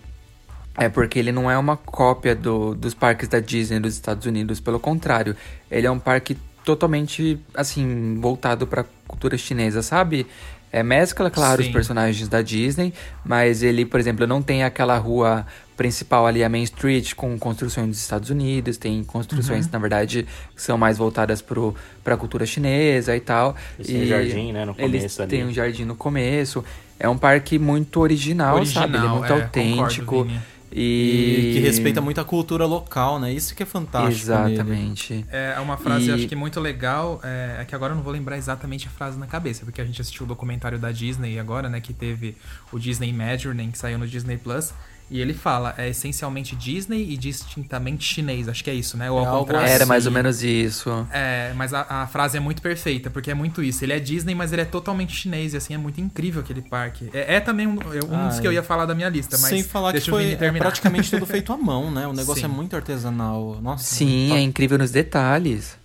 É 0.76 0.88
porque 0.88 1.19
ele 1.19 1.33
não 1.33 1.50
é 1.50 1.59
uma 1.59 1.76
cópia 1.76 2.35
do, 2.35 2.75
dos 2.75 2.95
parques 2.95 3.28
da 3.28 3.40
Disney 3.40 3.80
dos 3.80 3.92
Estados 3.92 4.25
Unidos, 4.25 4.61
pelo 4.61 4.78
contrário, 4.78 5.37
ele 5.71 5.87
é 5.87 5.90
um 5.90 5.99
parque 5.99 6.38
totalmente, 6.64 7.38
assim, 7.54 8.19
voltado 8.21 8.66
pra 8.66 8.85
cultura 9.07 9.37
chinesa, 9.37 9.83
sabe? 9.83 10.26
É, 10.73 10.83
mescla, 10.83 11.30
claro, 11.30 11.62
Sim. 11.62 11.69
os 11.69 11.73
personagens 11.73 12.28
da 12.28 12.40
Disney, 12.42 12.95
mas 13.25 13.62
ele, 13.62 13.85
por 13.85 13.99
exemplo, 13.99 14.26
não 14.26 14.40
tem 14.40 14.62
aquela 14.62 14.97
rua 14.97 15.45
principal 15.85 16.27
ali, 16.27 16.45
a 16.45 16.49
Main 16.51 16.63
Street, 16.65 17.15
com 17.15 17.39
construções 17.39 17.89
dos 17.89 17.97
Estados 17.99 18.29
Unidos, 18.29 18.77
tem 18.77 19.03
construções, 19.03 19.65
Uhum. 19.65 19.71
na 19.73 19.79
verdade, 19.79 20.27
que 20.55 20.61
são 20.61 20.77
mais 20.77 20.99
voltadas 20.99 21.41
pro, 21.41 21.75
pra 22.05 22.19
cultura 22.19 22.45
chinesa 22.45 23.17
e 23.17 23.21
tal. 23.21 23.57
Eles 23.79 23.87
têm 23.91 24.03
um 24.03 24.07
jardim, 24.07 24.53
né, 24.53 24.65
no 24.67 24.75
Eles 24.77 25.01
começo 25.01 25.23
ali. 25.23 25.31
têm 25.31 25.47
um 25.47 25.53
jardim 25.53 25.85
no 25.87 25.95
começo. 25.97 26.63
É 26.99 27.09
um 27.09 27.17
parque 27.17 27.59
muito 27.59 27.99
original, 27.99 28.57
sabe? 28.67 28.97
Ele 28.99 29.07
é 29.07 29.09
Original, 29.11 29.19
muito 29.21 29.33
é, 29.33 29.43
autêntico. 29.43 30.07
concordo. 30.17 30.33
E 30.73 31.49
E, 31.49 31.53
que 31.55 31.59
respeita 31.61 32.01
muito 32.03 32.21
a 32.21 32.25
cultura 32.25 32.67
local, 32.67 33.19
né? 33.19 33.33
Isso 33.33 33.55
que 33.57 33.63
é 33.63 33.67
fantástico. 33.67 34.31
nele. 34.31 34.53
Exatamente. 34.53 35.25
É 35.33 35.59
uma 35.61 35.79
frase, 35.79 36.11
E- 36.11 36.13
acho 36.13 36.29
que 36.29 36.37
muito 36.37 36.61
legal, 36.61 37.21
é, 37.25 37.57
é 37.63 37.65
que 37.65 37.75
agora 37.75 37.93
eu 37.93 37.97
não 37.97 38.03
vou 38.05 38.13
lembrar 38.13 38.37
exatamente 38.37 38.87
a 38.87 38.91
frase 38.91 39.19
na 39.19 39.27
cabeça, 39.27 39.65
porque 39.65 39.81
a 39.81 39.85
gente 39.87 40.01
assistiu 40.01 40.25
o 40.27 40.29
documentário 40.29 40.79
da 40.79 40.93
Disney 40.93 41.39
agora, 41.41 41.69
né, 41.71 41.81
que 41.81 41.93
teve 41.95 42.37
o 42.71 42.79
Disney 42.79 43.09
Imagining, 43.09 43.71
que 43.73 43.79
saiu 43.79 43.99
no 43.99 44.07
Disney 44.07 44.37
Plus, 44.37 44.73
e 45.11 45.21
ele 45.21 45.35
fala, 45.35 45.75
é 45.76 45.88
essencialmente 45.88 46.55
Disney 46.55 47.11
e 47.12 47.17
distintamente 47.17 48.05
chinês, 48.05 48.49
acho 48.49 48.62
que 48.62 48.71
é 48.71 48.75
isso, 48.75 48.97
né, 48.97 49.11
ou 49.11 49.19
É 49.19 49.26
ao 49.26 49.26
algo 49.35 49.47
contrário. 49.47 49.69
Era 49.69 49.85
mais 49.85 50.07
ou 50.07 50.12
menos 50.12 50.43
isso. 50.43 51.07
É, 51.12 51.52
mas 51.57 51.75
a, 51.75 51.85
a 51.88 52.07
frase 52.07 52.37
é 52.37 52.40
muito 52.40 52.62
perfeita, 52.62 53.11
porque 53.11 53.31
é 53.31 53.35
muito 53.35 53.62
isso. 53.62 53.85
Ele 53.85 53.93
é 53.93 53.99
Disney, 53.99 54.35
mas 54.35 54.52
ele 54.52 54.62
é 54.62 54.64
totalmente 54.64 55.12
chinês, 55.14 55.52
e 55.52 55.57
assim, 55.57 55.75
é 55.75 55.79
muito 55.79 56.00
incrível 56.00 56.40
aquele 56.40 56.62
parque. 56.62 57.11
É, 57.12 57.35
é 57.37 57.40
também 57.40 57.67
um, 57.67 57.76
é 57.93 58.05
um 58.05 58.29
dos 58.29 58.38
que 58.38 58.47
eu 58.47 58.52
ia 58.52 58.62
falar 58.62 58.87
da 58.87 58.95
minha 58.95 59.09
lista, 59.09 59.37
mas 59.38 59.50
Sem 59.50 59.64
falar 59.64 59.88
que 59.88 59.99
deixa 59.99 60.11
o 60.12 60.14
foi 60.14 60.33
é 60.33 60.52
praticamente 60.52 61.11
tudo 61.11 61.26
feito 61.26 61.52
à 61.52 61.57
mão, 61.57 61.90
né? 61.90 62.07
O 62.07 62.12
negócio 62.12 62.40
Sim. 62.43 62.45
é 62.45 62.49
muito 62.49 62.76
artesanal. 62.76 63.59
Nossa. 63.61 63.83
Sim, 63.83 64.33
é 64.33 64.40
incrível 64.40 64.79
nos 64.79 64.93
detalhes. 64.93 65.76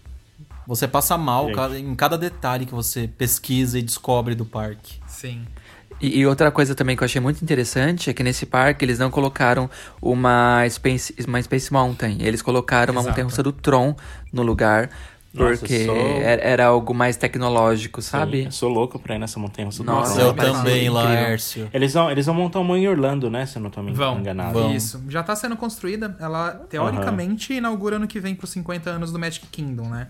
Você 0.68 0.88
passa 0.88 1.18
mal 1.18 1.52
cada- 1.52 1.80
em 1.80 1.96
cada 1.96 2.18
detalhe 2.18 2.66
que 2.66 2.74
você 2.74 3.08
pesquisa 3.08 3.78
e 3.78 3.82
descobre 3.82 4.34
do 4.36 4.46
parque. 4.46 5.00
Sim. 5.08 5.46
E, 6.02 6.20
e 6.20 6.26
outra 6.28 6.52
coisa 6.52 6.76
também 6.76 6.96
que 6.96 7.04
eu 7.04 7.06
achei 7.06 7.22
muito 7.22 7.42
interessante 7.42 8.10
é 8.10 8.14
que 8.14 8.22
nesse 8.24 8.46
parque 8.46 8.84
eles 8.84 9.00
não 9.00 9.10
colocaram 9.10 9.70
uma 10.02 10.68
Space, 10.70 11.16
uma 11.28 11.42
Space 11.42 11.72
Mountain. 11.72 12.18
Eles 12.22 12.42
colocaram 12.42 12.92
uma 12.94 13.00
Exato. 13.02 13.10
montanha-russa 13.12 13.42
do 13.44 13.52
Tron 13.52 13.96
no 14.32 14.42
lugar. 14.44 14.90
Nossa, 15.34 15.58
Porque 15.58 15.86
sou- 15.86 15.96
era, 15.98 16.42
era 16.42 16.66
algo 16.68 16.94
mais 16.94 17.18
tecnológico, 17.18 18.02
sabe? 18.02 18.46
Eu 18.46 18.52
sou 18.52 18.70
louco 18.70 18.98
pra 18.98 19.16
ir 19.16 19.20
nessa 19.20 19.38
montanha 19.38 19.66
russa 19.66 19.84
do 19.84 19.92
Nossa, 19.92 20.16
Tron. 20.16 20.28
eu 20.28 20.34
parece 20.34 20.54
também. 20.60 20.90
Laércio. 20.90 21.70
Eles 21.74 21.94
vão, 21.94 22.10
eles 22.10 22.26
vão 22.26 22.36
montar 22.36 22.60
uma 22.62 22.80
em 22.80 22.88
Orlando, 22.88 23.30
né? 23.30 23.46
Se 23.46 23.58
eu 23.58 23.62
não 23.62 23.70
tô 23.70 23.82
me 23.84 23.92
Vão. 23.92 24.18
enganado. 24.20 24.54
Vão. 24.54 24.74
Isso. 24.74 25.04
Já 25.10 25.24
tá 25.24 25.36
sendo 25.36 25.58
construída. 25.58 26.16
Ela, 26.22 26.52
teoricamente, 26.70 27.54
inaugura 27.54 27.98
ano 27.98 28.08
que 28.08 28.18
vem 28.20 28.34
pros 28.34 28.50
50 28.52 28.90
anos 28.90 29.12
do 29.12 29.20
Magic 29.20 29.46
Kingdom, 29.48 29.90
né? 29.90 30.08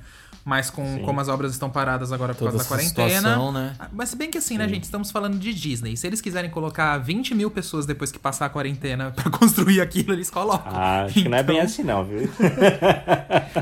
Mas 0.47 0.69
com, 0.69 0.85
Sim. 0.85 1.01
como 1.01 1.19
as 1.19 1.27
obras 1.27 1.53
estão 1.53 1.71
paradas 1.71 2.11
agora 2.11 2.35
por 2.35 2.39
Toda 2.45 2.51
causa 2.51 2.63
da 2.63 2.69
quarentena. 2.69 3.09
situação, 3.19 3.51
né? 3.51 3.73
Ah, 3.79 3.87
Mas 3.91 4.09
se 4.09 4.15
bem 4.15 4.29
que 4.29 4.37
assim, 4.37 4.59
né, 4.59 4.69
gente? 4.69 4.83
Estamos 4.83 5.09
falando 5.09 5.39
de 5.39 5.51
Disney. 5.51 5.97
Se 5.97 6.05
eles 6.05 6.21
quiserem 6.21 6.51
colocar 6.51 6.99
20 6.99 7.33
mil 7.33 7.49
pessoas 7.49 7.87
depois 7.87 8.11
que 8.11 8.19
passar 8.19 8.45
a 8.45 8.49
quarentena 8.49 9.09
pra 9.09 9.29
construir 9.35 9.81
aquilo, 9.81 10.13
eles 10.13 10.29
colocam. 10.29 10.71
Ah, 10.71 11.05
acho 11.05 11.15
que 11.23 11.27
não 11.27 11.35
é 11.39 11.41
bem 11.41 11.55
Então- 11.55 11.65
assim 11.65 11.81
não, 11.83 12.05
viu? 12.05 12.29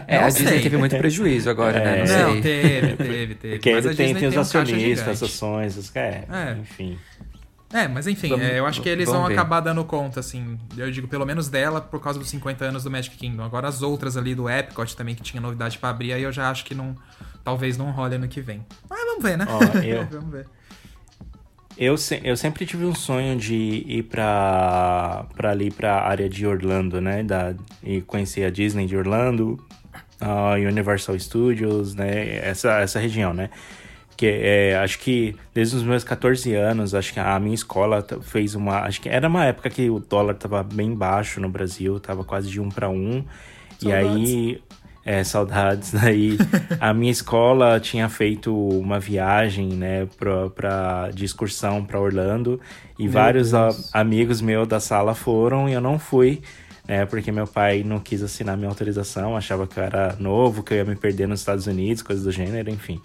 É, 0.07 0.17
Não 0.19 0.25
a 0.25 0.29
Disney 0.29 0.47
sei. 0.49 0.61
teve 0.61 0.75
muito 0.77 0.97
prejuízo 0.97 1.49
agora, 1.49 1.79
né? 1.79 2.03
Não, 2.05 2.17
Não, 2.25 2.31
sei. 2.33 2.41
teve, 2.41 2.95
teve, 2.97 3.35
teve. 3.35 3.53
Porque 3.55 3.73
Mas 3.73 3.85
a 3.85 3.89
ele 3.89 3.95
tem, 3.97 4.05
Disney 4.07 4.19
tem 4.19 4.29
os 4.29 4.35
um 4.35 4.39
acionistas, 4.41 5.07
as 5.07 5.15
gigante. 5.19 5.23
ações, 5.33 5.77
os, 5.77 5.95
é, 5.95 6.25
É. 6.29 6.57
enfim. 6.59 6.97
É, 7.73 7.87
mas 7.87 8.05
enfim, 8.05 8.29
Vamos- 8.29 8.45
é, 8.45 8.59
eu 8.59 8.65
acho 8.67 8.81
que 8.81 8.87
eles 8.87 9.09
vão 9.09 9.25
ver. 9.25 9.33
acabar 9.33 9.59
dando 9.59 9.83
conta, 9.83 10.19
assim. 10.19 10.59
Eu 10.77 10.91
digo, 10.91 11.07
pelo 11.07 11.25
menos 11.25 11.49
dela, 11.49 11.81
por 11.81 11.99
causa 11.99 12.19
dos 12.19 12.29
50 12.29 12.63
anos 12.65 12.83
do 12.83 12.91
Magic 12.91 13.17
Kingdom. 13.17 13.43
Agora 13.43 13.67
as 13.67 13.81
outras 13.81 14.15
ali 14.15 14.35
do 14.35 14.47
Epcot 14.47 14.95
também, 14.95 15.15
que 15.15 15.23
tinha 15.23 15.41
novidade 15.41 15.79
pra 15.79 15.89
abrir, 15.89 16.13
aí 16.13 16.21
eu 16.23 16.31
já 16.31 16.49
acho 16.51 16.63
que 16.65 16.75
não. 16.75 16.95
Talvez 17.43 17.75
não 17.77 17.89
role 17.91 18.15
ano 18.15 18.27
que 18.27 18.39
vem. 18.41 18.63
Mas 18.89 18.99
vamos 19.05 19.23
ver, 19.23 19.37
né? 19.37 19.45
Ó, 19.49 19.59
eu- 19.83 20.05
vamos 20.05 20.31
ver. 20.31 20.45
Eu, 21.75 21.97
se- 21.97 22.21
eu 22.23 22.37
sempre 22.37 22.65
tive 22.67 22.85
um 22.85 22.93
sonho 22.93 23.35
de 23.35 23.55
ir 23.87 24.03
pra, 24.03 25.25
pra 25.35 25.49
ali, 25.49 25.71
pra 25.71 26.01
área 26.03 26.29
de 26.29 26.45
Orlando, 26.45 27.01
né? 27.01 27.23
Da, 27.23 27.55
e 27.81 27.99
conhecer 28.01 28.45
a 28.45 28.51
Disney 28.51 28.85
de 28.85 28.95
Orlando, 28.95 29.59
a 30.21 30.51
Universal 30.53 31.17
Studios, 31.19 31.95
né? 31.95 32.35
Essa, 32.37 32.79
essa 32.79 32.99
região, 32.99 33.33
né? 33.33 33.49
Que 34.15 34.27
é, 34.27 34.77
acho 34.77 34.99
que 34.99 35.35
desde 35.53 35.75
os 35.75 35.83
meus 35.83 36.03
14 36.03 36.53
anos, 36.53 36.93
acho 36.93 37.11
que 37.13 37.19
a 37.19 37.39
minha 37.39 37.55
escola 37.55 38.05
fez 38.21 38.53
uma. 38.55 38.81
Acho 38.81 39.01
que 39.01 39.09
era 39.09 39.27
uma 39.27 39.45
época 39.45 39.69
que 39.69 39.89
o 39.89 39.99
dólar 39.99 40.35
tava 40.35 40.61
bem 40.63 40.93
baixo 40.93 41.39
no 41.41 41.49
Brasil, 41.49 41.99
tava 41.99 42.23
quase 42.23 42.49
de 42.49 42.61
um 42.61 42.69
para 42.69 42.89
um. 42.89 43.23
E 43.81 43.91
aí. 43.91 44.61
É, 45.05 45.21
saudades. 45.21 45.91
Daí 45.99 46.37
a 46.79 46.93
minha 46.93 47.11
escola 47.11 47.77
tinha 47.77 48.07
feito 48.07 48.55
uma 48.55 49.01
viagem, 49.01 49.67
né, 49.67 50.07
pra, 50.17 50.49
pra, 50.49 51.09
de 51.13 51.25
excursão 51.25 51.83
para 51.83 51.99
Orlando. 51.99 52.57
E 52.97 53.05
vários 53.09 53.53
a- 53.53 53.67
amigos 53.91 54.39
meus 54.39 54.65
da 54.65 54.79
sala 54.79 55.13
foram 55.13 55.67
e 55.67 55.73
eu 55.73 55.81
não 55.81 55.99
fui, 55.99 56.41
né, 56.87 57.05
porque 57.05 57.31
meu 57.31 57.47
pai 57.47 57.83
não 57.83 57.99
quis 57.99 58.21
assinar 58.21 58.57
minha 58.57 58.69
autorização, 58.69 59.37
achava 59.37 59.65
que 59.65 59.79
eu 59.79 59.83
era 59.83 60.15
novo, 60.19 60.63
que 60.63 60.73
eu 60.73 60.77
ia 60.77 60.85
me 60.85 60.95
perder 60.95 61.27
nos 61.27 61.39
Estados 61.39 61.67
Unidos, 61.67 62.03
coisas 62.03 62.23
do 62.23 62.31
gênero, 62.31 62.69
enfim. 62.69 63.01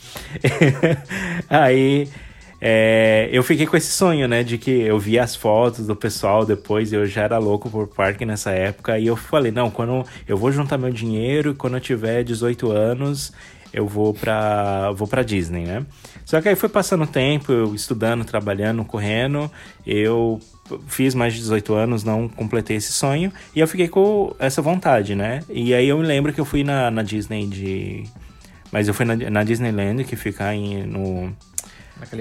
Aí 1.49 2.09
é, 2.61 3.29
eu 3.33 3.43
fiquei 3.45 3.67
com 3.67 3.77
esse 3.77 3.91
sonho, 3.91 4.27
né, 4.27 4.43
de 4.43 4.59
que 4.59 4.71
eu 4.71 4.99
via 4.99 5.23
as 5.23 5.37
fotos 5.37 5.87
do 5.87 5.95
pessoal 5.95 6.45
depois, 6.45 6.93
eu 6.93 7.07
já 7.07 7.23
era 7.23 7.39
louco 7.39 7.71
por 7.71 7.87
parque 7.87 8.27
nessa 8.27 8.51
época, 8.51 8.99
e 8.99 9.07
eu 9.07 9.17
falei, 9.17 9.53
não, 9.53 9.71
quando 9.71 10.05
eu 10.27 10.37
vou 10.37 10.51
juntar 10.51 10.77
meu 10.77 10.91
dinheiro, 10.91 11.55
quando 11.55 11.75
eu 11.75 11.81
tiver 11.81 12.25
18 12.25 12.71
anos, 12.73 13.33
eu 13.73 13.87
vou 13.87 14.15
pra, 14.15 14.91
vou 14.93 15.07
pra 15.07 15.23
Disney, 15.23 15.65
né? 15.65 15.85
Só 16.25 16.41
que 16.41 16.49
aí 16.49 16.57
foi 16.57 16.69
passando 16.69 17.05
o 17.05 17.07
tempo, 17.07 17.53
eu 17.53 17.75
estudando, 17.75 18.25
trabalhando, 18.25 18.85
correndo, 18.85 19.51
eu 19.87 20.41
fiz 20.87 21.15
mais 21.15 21.33
de 21.33 21.41
18 21.41 21.75
anos, 21.75 22.05
não 22.05 22.29
completei 22.29 22.77
esse 22.77 22.93
sonho, 22.93 23.33
e 23.55 23.61
eu 23.61 23.67
fiquei 23.67 23.89
com 23.89 24.35
essa 24.39 24.61
vontade, 24.61 25.15
né? 25.15 25.43
E 25.49 25.73
aí 25.73 25.89
eu 25.89 25.99
me 25.99 26.07
lembro 26.07 26.33
que 26.33 26.41
eu 26.41 26.45
fui 26.45 26.63
na, 26.63 26.91
na 26.91 27.03
Disney 27.03 27.47
de... 27.47 28.05
Mas 28.71 28.87
eu 28.87 28.93
fui 28.93 29.07
na, 29.07 29.17
na 29.17 29.45
Disneyland, 29.45 30.05
que 30.05 30.15
fica 30.15 30.55
em, 30.55 30.83
no, 30.87 31.35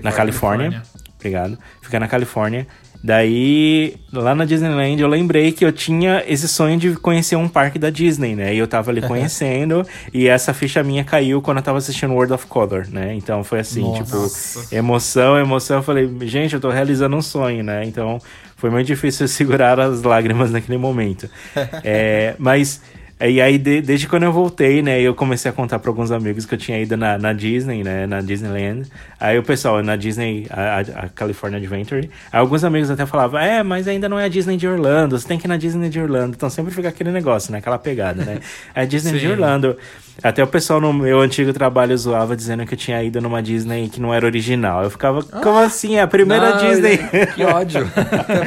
na 0.02 0.12
Califórnia. 0.12 0.82
Obrigado. 1.16 1.58
Fica 1.82 2.00
na 2.00 2.08
Califórnia. 2.08 2.68
Daí, 3.04 3.96
lá 4.12 4.34
na 4.34 4.46
Disneyland, 4.46 5.02
eu 5.02 5.08
lembrei 5.08 5.52
que 5.52 5.64
eu 5.64 5.72
tinha 5.72 6.24
esse 6.28 6.48
sonho 6.48 6.78
de 6.78 6.96
conhecer 6.96 7.36
um 7.36 7.48
parque 7.48 7.80
da 7.80 7.90
Disney, 7.90 8.36
né? 8.36 8.54
E 8.54 8.58
eu 8.58 8.68
tava 8.68 8.92
ali 8.92 9.02
conhecendo, 9.02 9.86
e 10.14 10.28
essa 10.28 10.54
ficha 10.54 10.84
minha 10.84 11.04
caiu 11.04 11.42
quando 11.42 11.58
eu 11.58 11.64
tava 11.64 11.78
assistindo 11.78 12.14
World 12.14 12.34
of 12.34 12.48
Color, 12.48 12.88
né? 12.90 13.14
Então 13.16 13.44
foi 13.44 13.60
assim, 13.60 13.82
Nossa. 13.82 14.62
tipo, 14.62 14.76
emoção, 14.76 15.38
emoção. 15.38 15.78
Eu 15.78 15.84
falei, 15.84 16.10
gente, 16.22 16.54
eu 16.54 16.60
tô 16.60 16.70
realizando 16.70 17.16
um 17.16 17.22
sonho, 17.22 17.64
né? 17.64 17.84
Então 17.86 18.20
foi 18.56 18.70
muito 18.70 18.88
difícil 18.88 19.28
segurar 19.30 19.80
as 19.80 20.02
lágrimas 20.02 20.52
naquele 20.52 20.78
momento. 20.78 21.30
é, 21.84 22.36
mas. 22.38 22.82
E 23.20 23.42
aí, 23.42 23.58
de- 23.58 23.82
desde 23.82 24.08
quando 24.08 24.24
eu 24.24 24.32
voltei, 24.32 24.82
né, 24.84 25.02
eu 25.02 25.16
comecei 25.16 25.50
a 25.50 25.54
contar 25.54 25.80
para 25.80 25.90
alguns 25.90 26.12
amigos 26.12 26.46
que 26.46 26.54
eu 26.54 26.58
tinha 26.58 26.80
ido 26.80 26.96
na, 26.96 27.18
na 27.18 27.34
Disney, 27.34 27.84
né, 27.84 28.06
na 28.06 28.22
Disneyland. 28.22 28.84
Aí 29.20 29.40
o 29.40 29.44
pessoal, 29.44 29.82
na 29.82 29.96
Disney, 29.96 30.46
a, 30.52 30.62
a- 30.78 31.06
a 31.06 31.10
California 31.10 31.58
Adventure, 31.58 32.10
aí 32.32 32.40
alguns 32.40 32.64
amigos 32.64 32.92
até 32.92 33.08
falavam, 33.08 33.40
é, 33.40 33.64
mas 33.64 33.88
ainda 33.88 34.08
não 34.08 34.20
é 34.20 34.26
a 34.26 34.28
Disney 34.28 34.56
de 34.56 34.68
Orlando, 34.68 35.18
você 35.18 35.28
tem 35.28 35.40
que 35.40 35.48
ir 35.48 35.50
na 35.50 35.58
Disney 35.58 35.90
de 35.90 36.00
Orlando. 36.00 36.36
Então 36.36 36.48
sempre 36.50 36.72
fica 36.72 36.90
aquele 36.90 37.12
negócio, 37.12 37.52
né, 37.52 37.58
aquela 37.58 37.80
pegada, 37.80 38.24
né. 38.24 38.40
É 38.76 38.82
a 38.82 38.86
Disney 38.86 39.18
de. 39.18 39.28
Orlando. 39.28 39.76
Até 40.24 40.44
o 40.44 40.48
pessoal 40.48 40.82
no 40.82 40.92
meu 40.92 41.20
antigo 41.22 41.54
trabalho 41.54 41.96
zoava 41.96 42.36
dizendo 42.36 42.66
que 42.66 42.74
eu 42.74 42.78
tinha 42.78 43.04
ido 43.04 43.22
numa 43.22 43.42
Disney 43.42 43.88
que 43.88 44.02
não 44.02 44.12
era 44.12 44.26
original. 44.26 44.84
Eu 44.84 44.90
ficava, 44.90 45.22
como 45.22 45.60
assim? 45.60 45.96
É 45.98 46.02
a 46.02 46.08
primeira 46.08 46.56
Não, 46.56 46.70
Disney. 46.70 46.98
Que 47.36 47.44
ódio. 47.44 47.88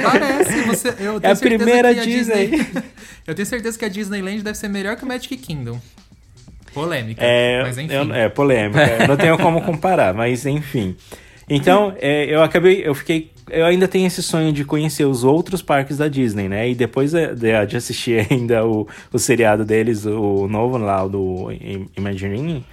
Parece, 0.02 0.62
você. 0.62 0.88
Eu 0.98 1.20
tenho 1.20 1.20
É 1.22 1.30
a 1.30 1.36
primeira 1.36 1.94
que 1.94 2.00
a 2.00 2.04
Disney. 2.04 2.66
eu 3.24 3.34
tenho 3.36 3.46
certeza 3.46 3.78
que 3.78 3.84
a 3.84 3.88
Disneyland 3.88 4.42
deve 4.42 4.58
ser 4.60 4.68
melhor 4.68 4.96
que 4.96 5.04
o 5.04 5.06
Magic 5.08 5.36
Kingdom. 5.36 5.80
Polêmica. 6.72 7.20
É, 7.24 7.62
mas 7.62 7.76
enfim. 7.78 7.92
eu- 7.94 8.14
é 8.14 8.28
polêmica. 8.28 9.06
não 9.08 9.16
tenho 9.16 9.36
como 9.38 9.60
comparar, 9.62 10.14
mas 10.14 10.46
enfim. 10.46 10.94
Então, 11.48 11.94
é, 12.00 12.26
eu 12.32 12.42
acabei, 12.44 12.82
eu 12.86 12.94
fiquei, 12.94 13.32
eu 13.50 13.66
ainda 13.66 13.88
tenho 13.88 14.06
esse 14.06 14.22
sonho 14.22 14.52
de 14.52 14.64
conhecer 14.64 15.04
os 15.04 15.24
outros 15.24 15.62
parques 15.62 15.96
da 15.98 16.06
Disney, 16.06 16.48
né? 16.48 16.68
E 16.70 16.74
depois 16.76 17.10
de, 17.10 17.34
de- 17.34 17.66
de 17.66 17.76
assistir 17.76 18.24
ainda 18.30 18.64
o, 18.64 18.86
o 19.12 19.18
seriado 19.18 19.64
deles, 19.64 20.06
o 20.06 20.46
novo 20.46 20.78
lá, 20.78 21.04
o 21.04 21.08
do 21.08 21.50
Im- 21.50 21.88
Imagineering, 21.96 22.64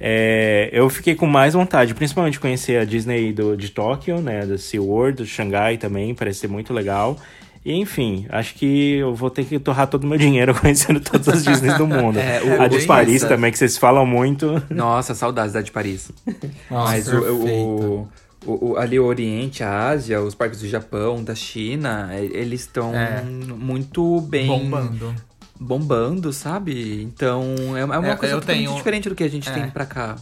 é, 0.00 0.68
eu 0.72 0.90
fiquei 0.90 1.14
com 1.14 1.26
mais 1.26 1.54
vontade, 1.54 1.94
principalmente 1.94 2.40
conhecer 2.40 2.80
a 2.80 2.84
Disney 2.84 3.32
do, 3.32 3.56
de 3.56 3.70
Tóquio, 3.70 4.20
né? 4.20 4.44
Da 4.44 4.58
SeaWorld, 4.58 5.18
do 5.18 5.26
Xangai 5.26 5.76
também, 5.78 6.12
parece 6.16 6.40
ser 6.40 6.48
muito 6.48 6.72
legal. 6.74 7.16
E 7.64 7.72
enfim, 7.74 8.26
acho 8.28 8.54
que 8.54 8.96
eu 8.96 9.14
vou 9.14 9.30
ter 9.30 9.44
que 9.46 9.58
torrar 9.58 9.86
todo 9.86 10.04
o 10.04 10.06
meu 10.06 10.18
dinheiro 10.18 10.54
conhecendo 10.60 11.00
todas 11.00 11.26
as 11.28 11.44
Disneys 11.44 11.78
do 11.78 11.86
mundo. 11.86 12.18
É, 12.20 12.42
o- 12.42 12.60
a 12.62 12.68
de 12.68 12.84
Paris 12.86 13.16
essa. 13.16 13.28
também, 13.28 13.50
que 13.50 13.56
vocês 13.58 13.78
falam 13.78 14.04
muito. 14.04 14.62
Nossa, 14.68 15.14
saudades 15.14 15.52
da 15.54 15.62
de 15.62 15.70
Paris. 15.72 16.10
Nossa, 16.70 16.92
Mas 16.92 17.08
o, 17.08 17.16
o, 17.16 18.08
o- 18.46 18.72
o- 18.72 18.76
ali 18.76 19.00
o 19.00 19.04
Oriente, 19.06 19.62
a 19.64 19.88
Ásia, 19.88 20.20
os 20.20 20.34
parques 20.34 20.60
do 20.60 20.68
Japão, 20.68 21.24
da 21.24 21.34
China, 21.34 22.10
e- 22.12 22.36
eles 22.36 22.60
estão 22.60 22.94
É. 22.94 23.22
muito 23.22 24.20
bem 24.20 24.46
Bombando. 24.46 25.14
bombando, 25.58 26.32
sabe? 26.32 27.02
Então 27.02 27.54
é, 27.76 27.80
é 27.80 27.84
uma 27.84 27.96
É, 28.10 28.16
coisa 28.16 28.34
totalmente 28.34 28.64
tenho- 28.66 28.76
diferente 28.76 29.08
do 29.08 29.14
que 29.14 29.24
a 29.24 29.30
gente 29.30 29.48
é. 29.48 29.52
tem 29.52 29.70
pra 29.70 29.86
cá. 29.86 30.16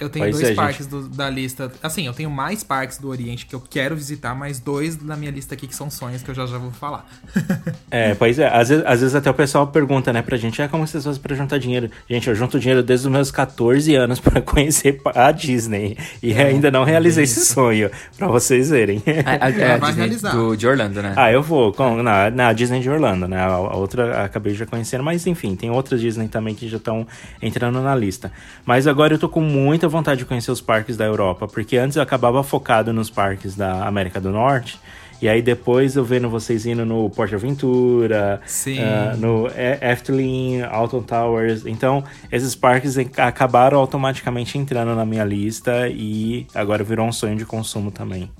Eu 0.00 0.08
tenho 0.10 0.24
Pois 0.26 0.34
dois 0.36 0.44
é, 0.44 0.48
gente. 0.48 0.56
parques 0.56 0.86
do- 0.86 1.08
da 1.08 1.28
lista. 1.30 1.70
Assim, 1.82 2.06
eu 2.06 2.12
tenho 2.12 2.30
mais 2.30 2.62
parques 2.62 2.98
do 2.98 3.08
Oriente 3.08 3.46
que 3.46 3.54
eu 3.54 3.60
quero 3.60 3.96
visitar, 3.96 4.34
mas 4.34 4.58
dois 4.60 5.00
na 5.02 5.16
minha 5.16 5.30
lista 5.30 5.54
aqui 5.54 5.66
que 5.66 5.74
são 5.74 5.90
sonhos 5.90 6.22
que 6.22 6.30
eu 6.30 6.34
já 6.34 6.46
já 6.46 6.58
vou 6.58 6.70
falar. 6.70 7.06
É, 7.90 8.14
pois 8.14 8.38
é. 8.38 8.48
Às 8.48 8.68
vezes, 8.68 8.84
às 8.86 9.00
vezes 9.00 9.14
até 9.14 9.30
o 9.30 9.34
pessoal 9.34 9.66
pergunta, 9.68 10.12
né, 10.12 10.20
pra 10.20 10.36
gente, 10.36 10.60
ah, 10.60 10.68
como 10.68 10.86
vocês 10.86 11.04
fazem 11.04 11.22
pra 11.22 11.34
juntar 11.36 11.58
dinheiro? 11.58 11.88
Gente, 12.10 12.28
eu 12.28 12.34
junto 12.34 12.58
dinheiro 12.58 12.82
desde 12.82 13.06
os 13.06 13.12
meus 13.12 13.30
14 13.30 13.94
anos 13.94 14.18
pra 14.20 14.40
conhecer 14.42 15.00
a 15.14 15.30
Disney. 15.30 15.96
E 16.22 16.34
ainda 16.34 16.70
não 16.70 16.84
realizei 16.84 17.24
esse 17.24 17.46
sonho, 17.46 17.90
pra 18.18 18.26
vocês 18.28 18.70
verem. 18.70 19.02
A, 19.24 19.46
a, 19.46 19.50
é 19.50 19.72
a 19.72 19.76
vai 19.76 19.90
Disney 19.90 20.04
realizar. 20.06 20.30
do, 20.32 20.56
de 20.56 20.66
Orlando, 20.66 21.00
né? 21.02 21.14
Ah, 21.16 21.30
eu 21.32 21.42
vou 21.42 21.72
com, 21.72 22.02
na, 22.02 22.30
na 22.30 22.52
Disney 22.52 22.80
de 22.80 22.90
Orlando, 22.90 23.28
né? 23.28 23.38
A, 23.38 23.46
a 23.46 23.76
outra 23.76 24.24
acabei 24.24 24.52
já 24.54 24.66
conhecendo, 24.66 25.04
mas 25.04 25.26
enfim, 25.26 25.54
tem 25.54 25.70
outras 25.70 26.00
Disney 26.00 26.28
também 26.28 26.54
que 26.54 26.68
já 26.68 26.76
estão 26.78 27.06
entrando 27.40 27.80
na 27.80 27.94
lista. 27.94 28.32
Mas 28.64 28.86
agora 28.86 29.14
eu 29.14 29.18
tô 29.18 29.28
com 29.28 29.40
muita 29.40 29.85
vontade 29.88 30.18
de 30.18 30.24
conhecer 30.24 30.50
os 30.50 30.60
parques 30.60 30.96
da 30.96 31.04
Europa, 31.04 31.46
porque 31.46 31.76
antes 31.76 31.96
eu 31.96 32.02
acabava 32.02 32.42
focado 32.42 32.92
nos 32.92 33.10
parques 33.10 33.54
da 33.54 33.86
América 33.86 34.20
do 34.20 34.30
Norte. 34.30 34.78
E 35.20 35.28
aí 35.28 35.40
depois 35.40 35.96
eu 35.96 36.04
vendo 36.04 36.28
vocês 36.28 36.66
indo 36.66 36.84
no 36.84 37.08
Porto 37.08 37.34
Aventura, 37.34 38.40
ah, 38.78 39.16
no 39.16 39.48
Efteling, 39.80 40.62
Alton 40.62 41.02
Towers. 41.02 41.64
Então, 41.64 42.04
esses 42.30 42.54
parques 42.54 42.96
acabaram 43.16 43.78
automaticamente 43.78 44.58
entrando 44.58 44.94
na 44.94 45.06
minha 45.06 45.24
lista 45.24 45.88
e 45.88 46.46
agora 46.54 46.84
virou 46.84 47.06
um 47.06 47.12
sonho 47.12 47.36
de 47.36 47.46
consumo 47.46 47.90
também. 47.90 48.30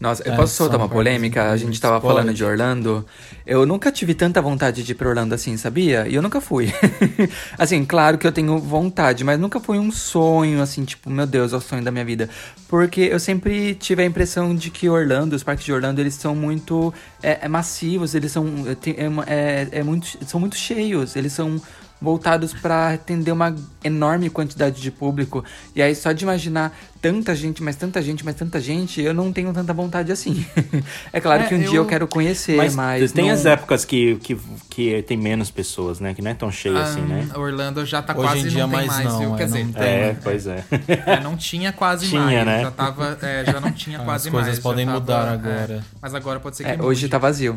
Nossa, 0.00 0.22
eu 0.26 0.32
É, 0.32 0.36
posso 0.36 0.54
soltar 0.54 0.78
uma 0.78 0.88
polêmica? 0.88 1.50
A 1.50 1.56
gente 1.56 1.80
tava 1.80 2.00
pode. 2.00 2.14
falando 2.14 2.34
de 2.34 2.44
Orlando. 2.44 3.06
Eu 3.46 3.64
nunca 3.64 3.92
tive 3.92 4.12
tanta 4.14 4.42
vontade 4.42 4.82
de 4.82 4.92
ir 4.92 4.94
pra 4.96 5.08
Orlando 5.08 5.34
assim, 5.34 5.56
sabia? 5.56 6.06
E 6.08 6.14
eu 6.14 6.20
nunca 6.22 6.40
fui. 6.40 6.72
assim, 7.56 7.84
claro 7.84 8.18
que 8.18 8.26
eu 8.26 8.32
tenho 8.32 8.58
vontade, 8.58 9.22
mas 9.22 9.38
nunca 9.38 9.60
foi 9.60 9.78
um 9.78 9.92
sonho, 9.92 10.60
assim, 10.60 10.84
tipo, 10.84 11.08
meu 11.08 11.26
Deus, 11.26 11.52
é 11.52 11.56
o 11.56 11.60
sonho 11.60 11.82
da 11.82 11.90
minha 11.92 12.04
vida. 12.04 12.28
Porque 12.68 13.02
eu 13.02 13.20
sempre 13.20 13.74
tive 13.76 14.02
a 14.02 14.06
impressão 14.06 14.54
de 14.54 14.70
que 14.70 14.88
Orlando, 14.88 15.36
os 15.36 15.42
parques 15.44 15.64
de 15.64 15.72
Orlando, 15.72 16.00
eles 16.00 16.14
são 16.14 16.34
muito 16.34 16.92
é, 17.22 17.38
é 17.42 17.48
massivos, 17.48 18.14
eles 18.14 18.32
são, 18.32 18.46
é, 18.66 19.32
é, 19.32 19.68
é 19.78 19.82
muito, 19.82 20.18
são 20.26 20.40
muito 20.40 20.56
cheios, 20.56 21.14
eles 21.16 21.32
são 21.32 21.60
voltados 22.04 22.52
para 22.52 22.90
atender 22.94 23.32
uma 23.32 23.54
enorme 23.82 24.30
quantidade 24.30 24.80
de 24.80 24.90
público. 24.90 25.42
E 25.74 25.82
aí, 25.82 25.94
só 25.94 26.12
de 26.12 26.22
imaginar 26.24 26.76
tanta 27.02 27.34
gente, 27.34 27.62
mas 27.62 27.76
tanta 27.76 28.00
gente, 28.00 28.24
mas 28.24 28.34
tanta 28.34 28.58
gente, 28.60 29.00
eu 29.02 29.12
não 29.12 29.32
tenho 29.32 29.52
tanta 29.52 29.72
vontade 29.74 30.10
assim. 30.12 30.46
é 31.12 31.20
claro 31.20 31.42
É, 31.42 31.46
que 31.46 31.54
um 31.54 31.60
eu- 31.62 31.70
dia 31.70 31.78
eu 31.80 31.84
quero 31.86 32.06
conhecer, 32.06 32.56
Mas, 32.56 32.74
mas. 32.74 33.12
tem 33.12 33.26
não- 33.26 33.34
as 33.34 33.44
épocas 33.44 33.84
que, 33.84 34.16
que, 34.16 34.38
que 34.70 35.02
tem 35.02 35.16
menos 35.16 35.50
pessoas, 35.50 36.00
né? 36.00 36.14
Que 36.14 36.22
não 36.22 36.30
é 36.30 36.34
tão 36.34 36.50
cheio 36.50 36.78
assim, 36.78 37.00
né? 37.02 37.28
Ah, 37.34 37.38
Orlando 37.38 37.84
já 37.84 38.00
tá 38.00 38.12
Hoje 38.14 38.22
quase 38.22 38.38
em 38.46 38.48
dia 38.48 38.62
não 38.66 38.68
tem 38.70 38.76
mais 38.86 38.88
mais, 38.88 39.04
não, 39.04 39.18
viu? 39.18 39.34
é, 39.34 39.36
Quer 39.38 39.48
não 39.48 39.56
dizer, 39.56 39.72
tem. 39.72 39.82
É, 39.84 40.16
pois 40.22 40.46
é. 40.46 40.64
é, 41.06 41.20
não 41.20 41.36
tinha 41.36 41.72
quase 41.72 42.06
Tinha, 42.08 42.20
mais. 42.22 42.46
né? 42.46 42.62
Já 42.62 42.70
tava. 42.70 43.18
é, 43.22 43.44
já 43.44 43.60
não 43.60 43.72
tinha 43.72 43.98
As 44.04 44.04
quase 44.04 44.30
coisas 44.30 44.46
mais. 44.48 44.56
já 44.56 44.62
podem 44.62 44.86
tava, 44.86 45.00
mudar 45.00 45.26
é, 45.26 45.34
agora. 45.34 45.84
mas 46.00 46.14
agora 46.14 46.40
pode 46.40 46.56
ser 46.56 46.64
que 46.64 46.70
É, 46.70 46.82
hoje 46.82 47.08
tá 47.08 47.18
vazio. 47.18 47.54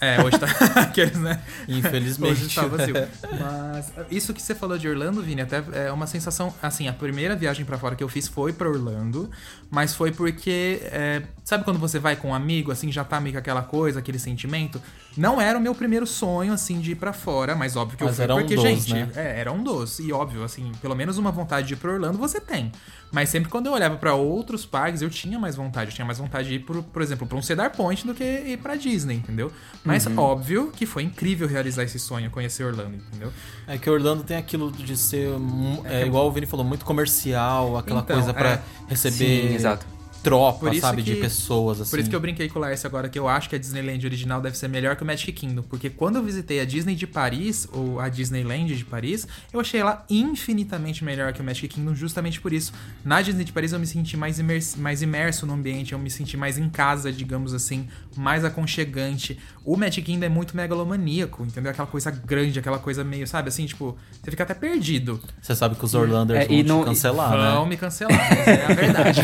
É, 0.00 0.22
hoje 0.22 0.38
tá. 0.38 0.46
Aqueles, 0.82 1.18
né? 1.18 1.42
Infelizmente. 1.66 2.44
Hoje 2.44 2.54
tá 2.54 2.66
vazio. 2.66 2.94
Mas 3.40 3.92
isso 4.10 4.34
que 4.34 4.42
você 4.42 4.54
falou 4.54 4.76
de 4.76 4.88
Orlando, 4.88 5.22
Vini, 5.22 5.40
até 5.40 5.62
é 5.72 5.90
uma 5.90 6.06
sensação. 6.06 6.52
Assim, 6.62 6.88
a 6.88 6.92
primeira 6.92 7.34
viagem 7.34 7.64
pra 7.64 7.78
fora 7.78 7.96
que 7.96 8.04
eu 8.04 8.08
fiz 8.08 8.28
foi 8.28 8.52
pra 8.52 8.68
Orlando, 8.68 9.30
mas 9.70 9.94
foi 9.94 10.12
porque. 10.12 10.80
é, 10.84 11.22
sabe 11.44 11.64
quando 11.64 11.78
você 11.78 11.98
vai 11.98 12.16
com 12.16 12.28
um 12.28 12.34
amigo, 12.34 12.70
assim, 12.70 12.92
já 12.92 13.04
tá 13.04 13.20
meio 13.20 13.34
com 13.34 13.38
aquela 13.38 13.62
coisa, 13.62 13.98
aquele 13.98 14.18
sentimento? 14.18 14.80
Não 15.16 15.40
era 15.40 15.58
o 15.58 15.60
meu 15.60 15.74
primeiro 15.74 16.06
sonho, 16.06 16.52
assim, 16.52 16.78
de 16.80 16.92
ir 16.92 16.94
pra 16.96 17.12
fora, 17.12 17.54
mas 17.54 17.74
óbvio 17.76 17.96
que 17.96 18.04
Mas 18.04 18.12
eu 18.12 18.16
fui 18.16 18.24
era 18.24 18.34
um 18.34 18.38
porque, 18.40 18.54
dos, 18.54 18.64
gente, 18.64 18.92
né? 18.92 19.08
é, 19.16 19.40
era 19.40 19.50
um 19.52 19.62
dos. 19.62 19.98
E 19.98 20.12
óbvio, 20.12 20.44
assim, 20.44 20.70
pelo 20.82 20.94
menos 20.94 21.16
uma 21.16 21.30
vontade 21.30 21.66
de 21.68 21.72
ir 21.74 21.76
pra 21.76 21.90
Orlando 21.92 22.18
você 22.18 22.40
tem. 22.40 22.70
Mas 23.10 23.28
sempre 23.30 23.48
quando 23.48 23.66
eu 23.66 23.72
olhava 23.72 23.96
pra 23.96 24.14
outros 24.14 24.66
parques, 24.66 25.00
eu 25.00 25.08
tinha 25.08 25.38
mais 25.38 25.56
vontade. 25.56 25.90
Eu 25.90 25.94
tinha 25.94 26.04
mais 26.04 26.18
vontade 26.18 26.48
de 26.48 26.54
ir, 26.56 26.58
por, 26.58 26.82
por 26.82 27.00
exemplo, 27.00 27.26
pra 27.26 27.38
um 27.38 27.42
Cedar 27.42 27.70
Point 27.74 28.06
do 28.06 28.12
que 28.14 28.22
ir 28.24 28.58
pra 28.58 28.74
Disney, 28.76 29.14
entendeu? 29.14 29.50
Mas 29.84 30.04
Uhum. 30.06 30.18
óbvio 30.18 30.70
que 30.74 30.84
foi 30.84 31.04
incrível 31.04 31.46
realizar 31.48 31.84
esse 31.84 31.98
sonho, 31.98 32.30
conhecer 32.30 32.64
Orlando, 32.64 32.96
entendeu? 32.96 33.32
É 33.66 33.78
que 33.78 33.88
Orlando 33.88 34.22
tem 34.22 34.36
aquilo 34.36 34.70
de 34.70 34.96
ser, 34.96 35.30
mu- 35.38 35.82
é, 35.86 36.04
igual 36.04 36.26
o 36.26 36.32
Vini 36.32 36.46
falou, 36.46 36.64
muito 36.66 36.84
comercial, 36.84 37.76
aquela 37.78 38.00
Então, 38.00 38.16
coisa 38.16 38.34
pra 38.34 38.50
é. 38.50 38.62
receber 38.88 39.16
Sim, 39.48 39.54
exato. 39.54 39.86
Tropa, 40.30 40.74
sabe, 40.80 41.02
de 41.02 41.14
que- 41.14 41.20
pessoas, 41.20 41.80
assim. 41.80 41.90
Por 41.90 41.98
isso 42.00 42.10
que 42.10 42.16
eu 42.16 42.20
brinquei 42.20 42.48
com 42.48 42.58
o 42.58 42.62
Laércio 42.62 42.86
agora 42.86 43.08
que 43.08 43.18
eu 43.18 43.28
acho 43.28 43.48
que 43.48 43.56
a 43.56 43.58
Disneyland 43.58 44.04
original 44.06 44.40
deve 44.40 44.56
ser 44.58 44.68
melhor 44.68 44.96
que 44.96 45.02
o 45.02 45.06
Magic 45.06 45.32
Kingdom. 45.32 45.62
Porque 45.62 45.88
quando 45.90 46.16
eu 46.16 46.22
visitei 46.22 46.60
a 46.60 46.64
Disney 46.64 46.94
de 46.94 47.06
Paris, 47.06 47.68
ou 47.72 48.00
a 48.00 48.08
Disneyland 48.08 48.74
de 48.76 48.84
Paris, 48.84 49.26
eu 49.52 49.60
achei 49.60 49.80
ela 49.80 50.04
infinitamente 50.10 51.04
melhor 51.04 51.32
que 51.32 51.40
o 51.40 51.44
Magic 51.44 51.68
Kingdom 51.68 51.94
justamente 51.94 52.40
por 52.40 52.52
isso. 52.52 52.72
Na 53.04 53.22
Disney 53.22 53.44
de 53.44 53.52
Paris 53.52 53.72
eu 53.72 53.78
me 53.78 53.86
senti 53.86 54.16
mais, 54.16 54.38
imerso, 54.38 54.78
mais 54.80 55.02
imerso 55.02 55.46
no 55.46 55.54
ambiente, 55.54 55.92
eu 55.92 55.98
me 55.98 56.10
senti 56.10 56.36
mais 56.36 56.58
em 56.58 56.68
casa, 56.68 57.12
digamos 57.12 57.54
assim, 57.54 57.88
mais 58.16 58.44
aconchegante. 58.44 59.38
O 59.66 59.76
Magic 59.76 60.02
Kingdom 60.02 60.26
é 60.26 60.28
muito 60.28 60.56
megalomaníaco, 60.56 61.42
entendeu? 61.42 61.72
Aquela 61.72 61.88
coisa 61.88 62.08
grande, 62.10 62.56
aquela 62.60 62.78
coisa 62.78 63.02
meio, 63.02 63.26
sabe, 63.26 63.48
assim, 63.48 63.66
tipo, 63.66 63.98
você 64.22 64.30
fica 64.30 64.44
até 64.44 64.54
perdido. 64.54 65.20
Você 65.42 65.56
sabe 65.56 65.74
que 65.74 65.84
os 65.84 65.92
Orlanders 65.92 66.44
É, 66.44 66.46
vão 66.46 66.56
e 66.56 66.62
te 66.62 66.68
não- 66.68 66.84
cancelar, 66.84 67.30
Vão 67.32 67.64
né? 67.64 67.70
me 67.70 67.76
cancelar, 67.76 68.16
mas 68.30 68.46
é 68.46 68.64
a 68.64 68.68
verdade. 68.74 69.20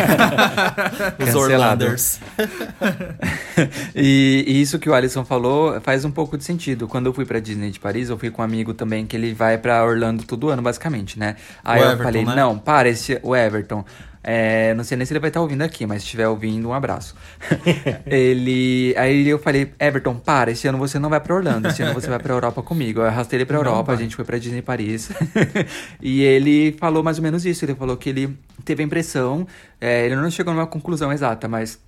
Os. 1.29 1.35
Orlanders. 1.37 2.21
e, 3.95 4.45
e 4.47 4.61
isso 4.61 4.79
que 4.79 4.89
o 4.91 4.95
Alisson 4.95 5.25
falou 5.25 5.81
faz 5.81 6.05
um 6.05 6.11
pouco 6.11 6.37
de 6.37 6.45
sentido. 6.45 6.89
Quando 6.89 7.07
eu 7.07 7.13
fui 7.13 7.25
pra 7.25 7.39
Disney 7.39 7.71
de 7.71 7.79
Paris, 7.81 8.09
eu 8.09 8.19
fui 8.19 8.31
com 8.31 8.43
um 8.43 8.45
amigo 8.45 8.75
também 8.75 9.07
que 9.07 9.17
ele 9.17 9.33
vai 9.35 9.59
pra 9.59 9.85
Orlando 9.85 10.25
todo 10.25 10.49
ano, 10.49 10.63
basicamente, 10.63 11.19
né? 11.19 11.37
Aí 11.65 11.81
O 11.81 11.85
eu 11.85 11.87
Everton, 11.93 12.03
falei, 12.05 12.25
né? 12.25 12.35
não, 12.35 12.59
para, 12.59 12.89
esse, 12.89 13.19
o 13.23 13.35
Everton. 13.37 13.85
É, 14.25 14.73
não 14.75 14.85
sei 14.85 14.97
nem 14.97 15.05
se 15.05 15.13
ele 15.13 15.21
vai 15.21 15.31
estar 15.31 15.41
ouvindo 15.41 15.63
aqui, 15.63 15.85
mas 15.85 16.03
se 16.03 16.07
estiver 16.07 16.29
ouvindo, 16.29 16.69
um 16.69 16.73
abraço. 16.73 17.15
ele. 18.07 18.95
Aí 18.97 19.29
eu 19.29 19.39
falei, 19.39 19.73
Everton, 19.79 20.15
para, 20.15 20.51
esse 20.51 20.69
ano 20.69 20.79
você 20.79 20.99
não 20.99 21.11
vai 21.11 21.21
pra 21.21 21.35
Orlando, 21.35 21.69
esse 21.69 21.83
ano 21.83 21.93
você 21.93 22.09
vai 22.09 22.19
pra 22.19 22.33
Europa 22.33 22.63
comigo. 22.63 23.01
Eu 23.01 23.07
arrastei 23.07 23.39
ele 23.39 23.47
pra 23.47 23.57
Europa, 23.57 23.93
a 23.93 23.97
gente 23.97 24.15
foi 24.15 24.25
pra 24.25 24.39
Disney 24.39 24.63
Paris. 24.63 25.11
e 26.01 26.23
ele 26.23 26.73
falou 26.79 27.03
mais 27.03 27.19
ou 27.19 27.23
menos 27.23 27.45
isso. 27.45 27.65
Ele 27.65 27.75
falou 27.75 27.97
que 27.97 28.11
ele 28.11 28.39
teve 28.65 28.83
a 28.83 28.87
impressão, 28.87 29.47
é, 29.81 30.07
ele 30.07 30.17
não 30.17 30.31
chegou 30.31 30.55
numa 30.55 30.67
conclusão 30.67 31.13
exata, 31.13 31.49
mas 31.49 31.79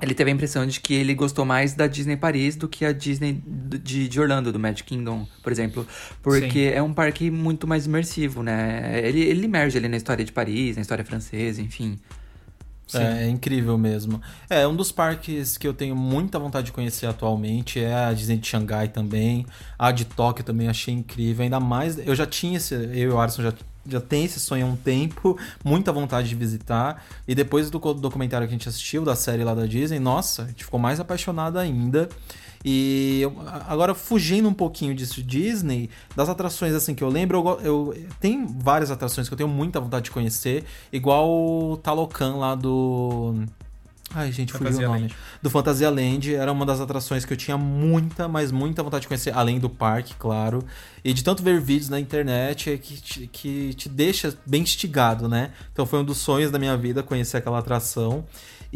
ele 0.00 0.14
teve 0.14 0.30
a 0.30 0.34
impressão 0.34 0.66
de 0.66 0.80
que 0.80 0.94
ele 0.94 1.14
gostou 1.14 1.44
mais 1.44 1.74
da 1.74 1.86
Disney 1.86 2.16
Paris 2.16 2.54
do 2.54 2.68
que 2.68 2.84
a 2.84 2.92
Disney 2.92 3.42
de, 3.46 4.08
de 4.08 4.20
Orlando, 4.20 4.52
do 4.52 4.58
Magic 4.58 4.84
Kingdom, 4.84 5.26
por 5.42 5.50
exemplo. 5.50 5.86
Porque 6.22 6.70
é 6.74 6.82
um 6.82 6.92
parque 6.92 7.30
muito 7.30 7.66
mais 7.66 7.86
imersivo, 7.86 8.42
né? 8.42 9.00
Ele, 9.02 9.20
ele 9.20 9.44
emerge 9.46 9.78
ali 9.78 9.88
na 9.88 9.96
história 9.96 10.24
de 10.24 10.32
Paris, 10.32 10.76
na 10.76 10.82
história 10.82 11.04
francesa, 11.04 11.62
enfim. 11.62 11.98
É, 12.94 13.24
é 13.24 13.28
incrível 13.28 13.76
mesmo. 13.76 14.20
É, 14.48 14.66
um 14.66 14.76
dos 14.76 14.92
parques 14.92 15.56
que 15.58 15.66
eu 15.66 15.74
tenho 15.74 15.96
muita 15.96 16.38
vontade 16.38 16.66
de 16.66 16.72
conhecer 16.72 17.06
atualmente 17.06 17.80
é 17.80 17.92
a 17.92 18.12
Disney 18.12 18.36
de 18.36 18.46
Xangai 18.46 18.88
também. 18.88 19.44
A 19.78 19.90
de 19.90 20.04
Tóquio 20.04 20.44
também 20.44 20.68
achei 20.68 20.94
incrível. 20.94 21.42
Ainda 21.42 21.58
mais, 21.58 21.98
eu 21.98 22.14
já 22.14 22.26
tinha 22.26 22.58
esse, 22.58 22.74
eu 22.74 22.94
e 22.94 23.08
o 23.08 23.18
Arson 23.18 23.42
já, 23.42 23.54
já 23.88 24.00
tem 24.00 24.24
esse 24.24 24.40
sonho 24.40 24.66
há 24.66 24.68
um 24.68 24.76
tempo, 24.76 25.36
muita 25.64 25.92
vontade 25.92 26.28
de 26.28 26.34
visitar. 26.34 27.04
E 27.26 27.34
depois 27.34 27.70
do 27.70 27.78
documentário 27.78 28.46
que 28.46 28.52
a 28.54 28.56
gente 28.56 28.68
assistiu, 28.68 29.04
da 29.04 29.14
série 29.16 29.44
lá 29.44 29.54
da 29.54 29.66
Disney, 29.66 29.98
nossa, 29.98 30.42
a 30.42 30.46
gente 30.46 30.64
ficou 30.64 30.78
mais 30.80 31.00
apaixonado 31.00 31.58
ainda. 31.58 32.08
E 32.64 33.20
eu- 33.22 33.36
agora, 33.68 33.94
fugindo 33.94 34.48
um 34.48 34.54
pouquinho 34.54 34.94
disso, 34.94 35.22
Disney, 35.22 35.88
das 36.16 36.28
atrações 36.28 36.74
assim 36.74 36.94
que 36.94 37.04
eu 37.04 37.08
lembro, 37.08 37.38
eu, 37.62 37.92
eu 37.94 38.06
tem 38.20 38.44
várias 38.46 38.90
atrações 38.90 39.28
que 39.28 39.34
eu 39.34 39.38
tenho 39.38 39.48
muita 39.48 39.78
vontade 39.78 40.06
de 40.06 40.10
conhecer, 40.10 40.64
igual 40.92 41.30
o 41.30 41.76
Talocan 41.76 42.36
lá 42.36 42.54
do. 42.56 43.34
Ai, 44.14 44.30
gente, 44.30 44.52
fugiu 44.52 44.78
o 44.78 44.82
nome. 44.82 45.00
Land. 45.02 45.16
Do 45.42 45.50
Fantasia 45.50 45.90
Land, 45.90 46.34
era 46.34 46.50
uma 46.50 46.64
das 46.64 46.80
atrações 46.80 47.24
que 47.24 47.32
eu 47.32 47.36
tinha 47.36 47.58
muita, 47.58 48.28
mas 48.28 48.52
muita 48.52 48.82
vontade 48.82 49.02
de 49.02 49.08
conhecer, 49.08 49.34
além 49.34 49.58
do 49.58 49.68
parque, 49.68 50.14
claro. 50.14 50.64
E 51.04 51.12
de 51.12 51.24
tanto 51.24 51.42
ver 51.42 51.60
vídeos 51.60 51.88
na 51.88 51.98
internet 51.98 52.78
que 52.78 53.00
te, 53.00 53.26
que 53.26 53.74
te 53.74 53.88
deixa 53.88 54.34
bem 54.46 54.62
instigado, 54.62 55.28
né? 55.28 55.50
Então 55.72 55.84
foi 55.84 55.98
um 55.98 56.04
dos 56.04 56.18
sonhos 56.18 56.50
da 56.50 56.58
minha 56.58 56.76
vida 56.76 57.02
conhecer 57.02 57.36
aquela 57.36 57.58
atração. 57.58 58.24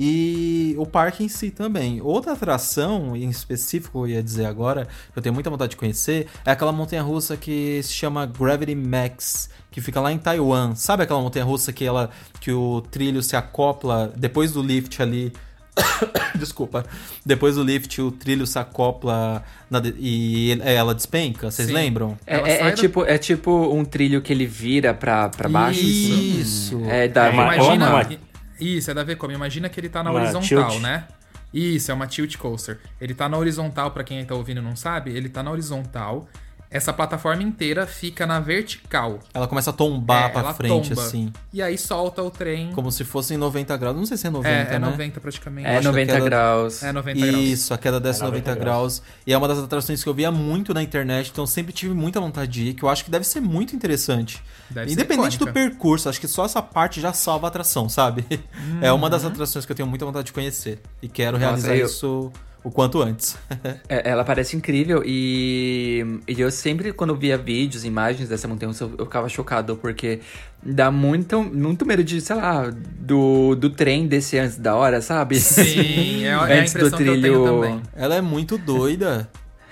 E 0.02 0.74
o 0.78 0.86
parque 0.86 1.22
em 1.22 1.28
si 1.28 1.50
também. 1.50 2.00
Outra 2.00 2.32
atração, 2.32 3.14
em 3.14 3.28
específico, 3.28 4.06
eu 4.06 4.14
ia 4.14 4.22
dizer 4.22 4.46
agora, 4.46 4.86
que 5.12 5.18
eu 5.18 5.22
tenho 5.22 5.34
muita 5.34 5.50
vontade 5.50 5.72
de 5.72 5.76
conhecer, 5.76 6.26
é 6.46 6.50
aquela 6.50 6.72
montanha 6.72 7.02
russa 7.02 7.36
que 7.36 7.82
se 7.82 7.92
chama 7.92 8.24
Gravity 8.24 8.74
Max, 8.74 9.50
que 9.70 9.78
fica 9.82 10.00
lá 10.00 10.10
em 10.10 10.16
Taiwan. 10.16 10.74
Sabe 10.74 11.02
aquela 11.02 11.20
montanha 11.20 11.44
russa 11.44 11.70
que, 11.70 11.84
ela, 11.84 12.08
que 12.40 12.50
o 12.50 12.80
trilho 12.90 13.22
se 13.22 13.36
acopla 13.36 14.10
depois 14.16 14.52
do 14.52 14.62
lift 14.62 15.02
ali? 15.02 15.34
Desculpa. 16.34 16.84
Depois 17.24 17.56
do 17.56 17.62
lift, 17.62 18.00
o 18.00 18.10
trilho 18.10 18.46
se 18.46 18.58
acopla 18.58 19.44
na 19.70 19.80
de- 19.80 19.94
e 19.98 20.50
ele- 20.50 20.62
ela 20.64 20.94
despenca, 20.94 21.50
vocês 21.50 21.68
Sim. 21.68 21.74
lembram? 21.74 22.16
É, 22.26 22.36
é- 22.38 22.60
é 22.68 22.70
do- 22.70 22.76
tipo, 22.80 23.04
é 23.04 23.18
tipo 23.18 23.50
um 23.74 23.84
trilho 23.84 24.22
que 24.22 24.32
ele 24.32 24.46
vira 24.46 24.94
pra, 24.94 25.28
pra 25.28 25.48
baixo. 25.48 25.78
assim. 25.80 26.40
Isso. 26.40 26.82
É 26.86 27.06
da 27.06 27.26
É 27.26 27.30
uma- 27.30 27.54
Imagina. 27.54 27.90
uma- 27.90 28.29
Isso, 28.61 28.90
é 28.90 28.94
da 28.94 29.03
Vcom. 29.03 29.31
Imagina 29.31 29.68
que 29.68 29.81
ele 29.81 29.88
tá 29.88 30.03
na 30.03 30.11
Uma 30.11 30.20
horizontal, 30.20 30.70
tilt. 30.70 30.83
né? 30.83 31.09
Isso, 31.53 31.90
é 31.90 31.94
uma 31.94 32.07
tilt 32.07 32.37
coaster. 32.37 32.79
Ele 33.01 33.14
tá 33.14 33.29
na 33.29 33.37
horizontal, 33.37 33.90
pra 33.90 34.05
quem 34.05 34.25
tá 34.25 34.35
ouvindo 34.35 34.61
e 34.61 34.64
não 34.64 34.77
sabe, 34.77 35.11
ele 35.11 35.29
tá 35.29 35.42
na 35.42 35.51
horizontal. 35.51 36.29
Essa 36.70 36.92
plataforma 36.92 37.42
inteira 37.42 37.87
fica 37.87 38.26
na 38.26 38.38
vertical. 38.38 39.18
Ela 39.35 39.48
começa 39.48 39.70
a 39.70 39.72
tombar 39.72 40.26
É, 40.26 40.28
pra 40.28 40.54
frente, 40.54 40.90
tomba. 40.90 41.02
assim. 41.02 41.33
E 41.52 41.61
aí 41.61 41.76
solta 41.76 42.22
o 42.22 42.30
trem. 42.30 42.70
Como 42.72 42.92
se 42.92 43.02
fosse 43.04 43.35
em 43.35 43.37
90 43.37 43.76
graus. 43.76 43.96
Não 43.96 44.06
sei 44.06 44.16
se 44.16 44.26
é 44.26 44.30
90, 44.30 44.72
é, 44.72 44.76
é 44.76 44.78
né? 44.78 44.88
90 44.88 45.20
praticamente. 45.20 45.66
É 45.66 45.70
acho 45.72 45.80
que 45.80 45.87
90 45.87 46.12
aquela- 46.12 46.24
graus. 46.28 46.83
É 46.83 46.92
90 46.92 47.26
graus. 47.26 47.37
Isso, 47.44 47.74
a 47.74 47.78
queda 47.78 47.98
desce 47.98 48.20
É 48.20 48.24
90 48.24 48.50
90 48.50 48.61
graus. 48.64 49.02
E 49.26 49.33
é 49.33 49.37
uma 49.37 49.48
das 49.48 49.59
atrações 49.59 50.02
que 50.02 50.09
eu 50.09 50.14
via 50.14 50.30
muito 50.30 50.72
na 50.72 50.83
internet, 50.83 51.30
então 51.30 51.42
eu 51.42 51.48
sempre 51.48 51.72
tive 51.72 51.92
muita 51.92 52.20
vontade 52.20 52.50
de 52.52 52.68
ir, 52.68 52.74
que 52.74 52.83
eu 52.85 52.88
acho 52.88 53.04
que 53.04 53.11
deve 53.11 53.24
ser 53.26 53.40
muito 53.40 53.74
interessante. 53.74 54.40
Deve 54.70 54.88
ser 54.88 54.92
Independente 54.94 55.38
do 55.38 55.52
percurso, 55.52 56.09
acho 56.09 56.20
que 56.20 56.28
só 56.28 56.44
essa 56.44 56.62
parte 56.62 57.00
já 57.00 57.12
salva 57.12 57.46
a 57.46 57.48
atração, 57.48 57.88
sabe? 57.88 58.24
É 58.80 58.92
uma 58.92 59.11
das 59.11 59.24
atrações 59.24 59.66
que 59.66 59.72
eu 59.72 59.76
tenho 59.76 59.88
muita 59.88 60.04
vontade 60.06 60.26
de 60.26 60.33
conhecer. 60.33 60.80
E 61.02 61.09
quero 61.09 61.33
Nossa, 61.38 61.46
realizar 61.46 61.76
eu- 61.76 61.87
isso 61.87 62.33
o 62.62 62.70
quanto 62.70 63.01
antes. 63.03 63.37
É, 63.88 64.11
ela 64.11 64.25
parece 64.25 64.57
incrível 64.57 65.03
e, 65.05 66.20
e 66.27 66.40
eu 66.40 66.51
sempre, 66.51 66.92
quando 66.92 67.14
via 67.16 67.37
vídeos, 67.37 67.85
imagens 67.85 68.29
dessa 68.29 68.46
montanha 68.46 68.73
eu, 68.81 68.94
eu 68.99 69.05
ficava 69.05 69.29
chocado, 69.29 69.77
porque 69.77 70.20
dá 70.62 70.90
muito, 70.90 71.42
muito 71.42 71.85
medo 71.85 72.05
de, 72.05 72.20
sei 72.20 72.37
lá, 72.37 72.70
do, 72.70 73.55
do 73.57 73.70
trem 73.70 74.07
descer 74.07 74.38
antes 74.38 74.57
da 74.57 74.75
hora, 74.77 75.01
sabe? 75.03 75.40
Sim, 75.40 76.25
é, 76.25 76.29
é 76.29 76.35
a 76.35 76.44
Antes 76.61 76.75
impressão 76.75 76.99
do 76.99 77.05
que 77.05 77.11
eu 77.11 77.20
tenho 77.20 77.20
trilho. 77.20 77.44
também. 77.44 77.83
Ela 77.94 78.16
é 78.16 78.20
muito 78.20 78.57
doida. 78.57 79.29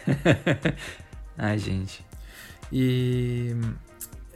Ai, 1.39 1.59
gente. 1.59 2.05
E. 2.73 3.55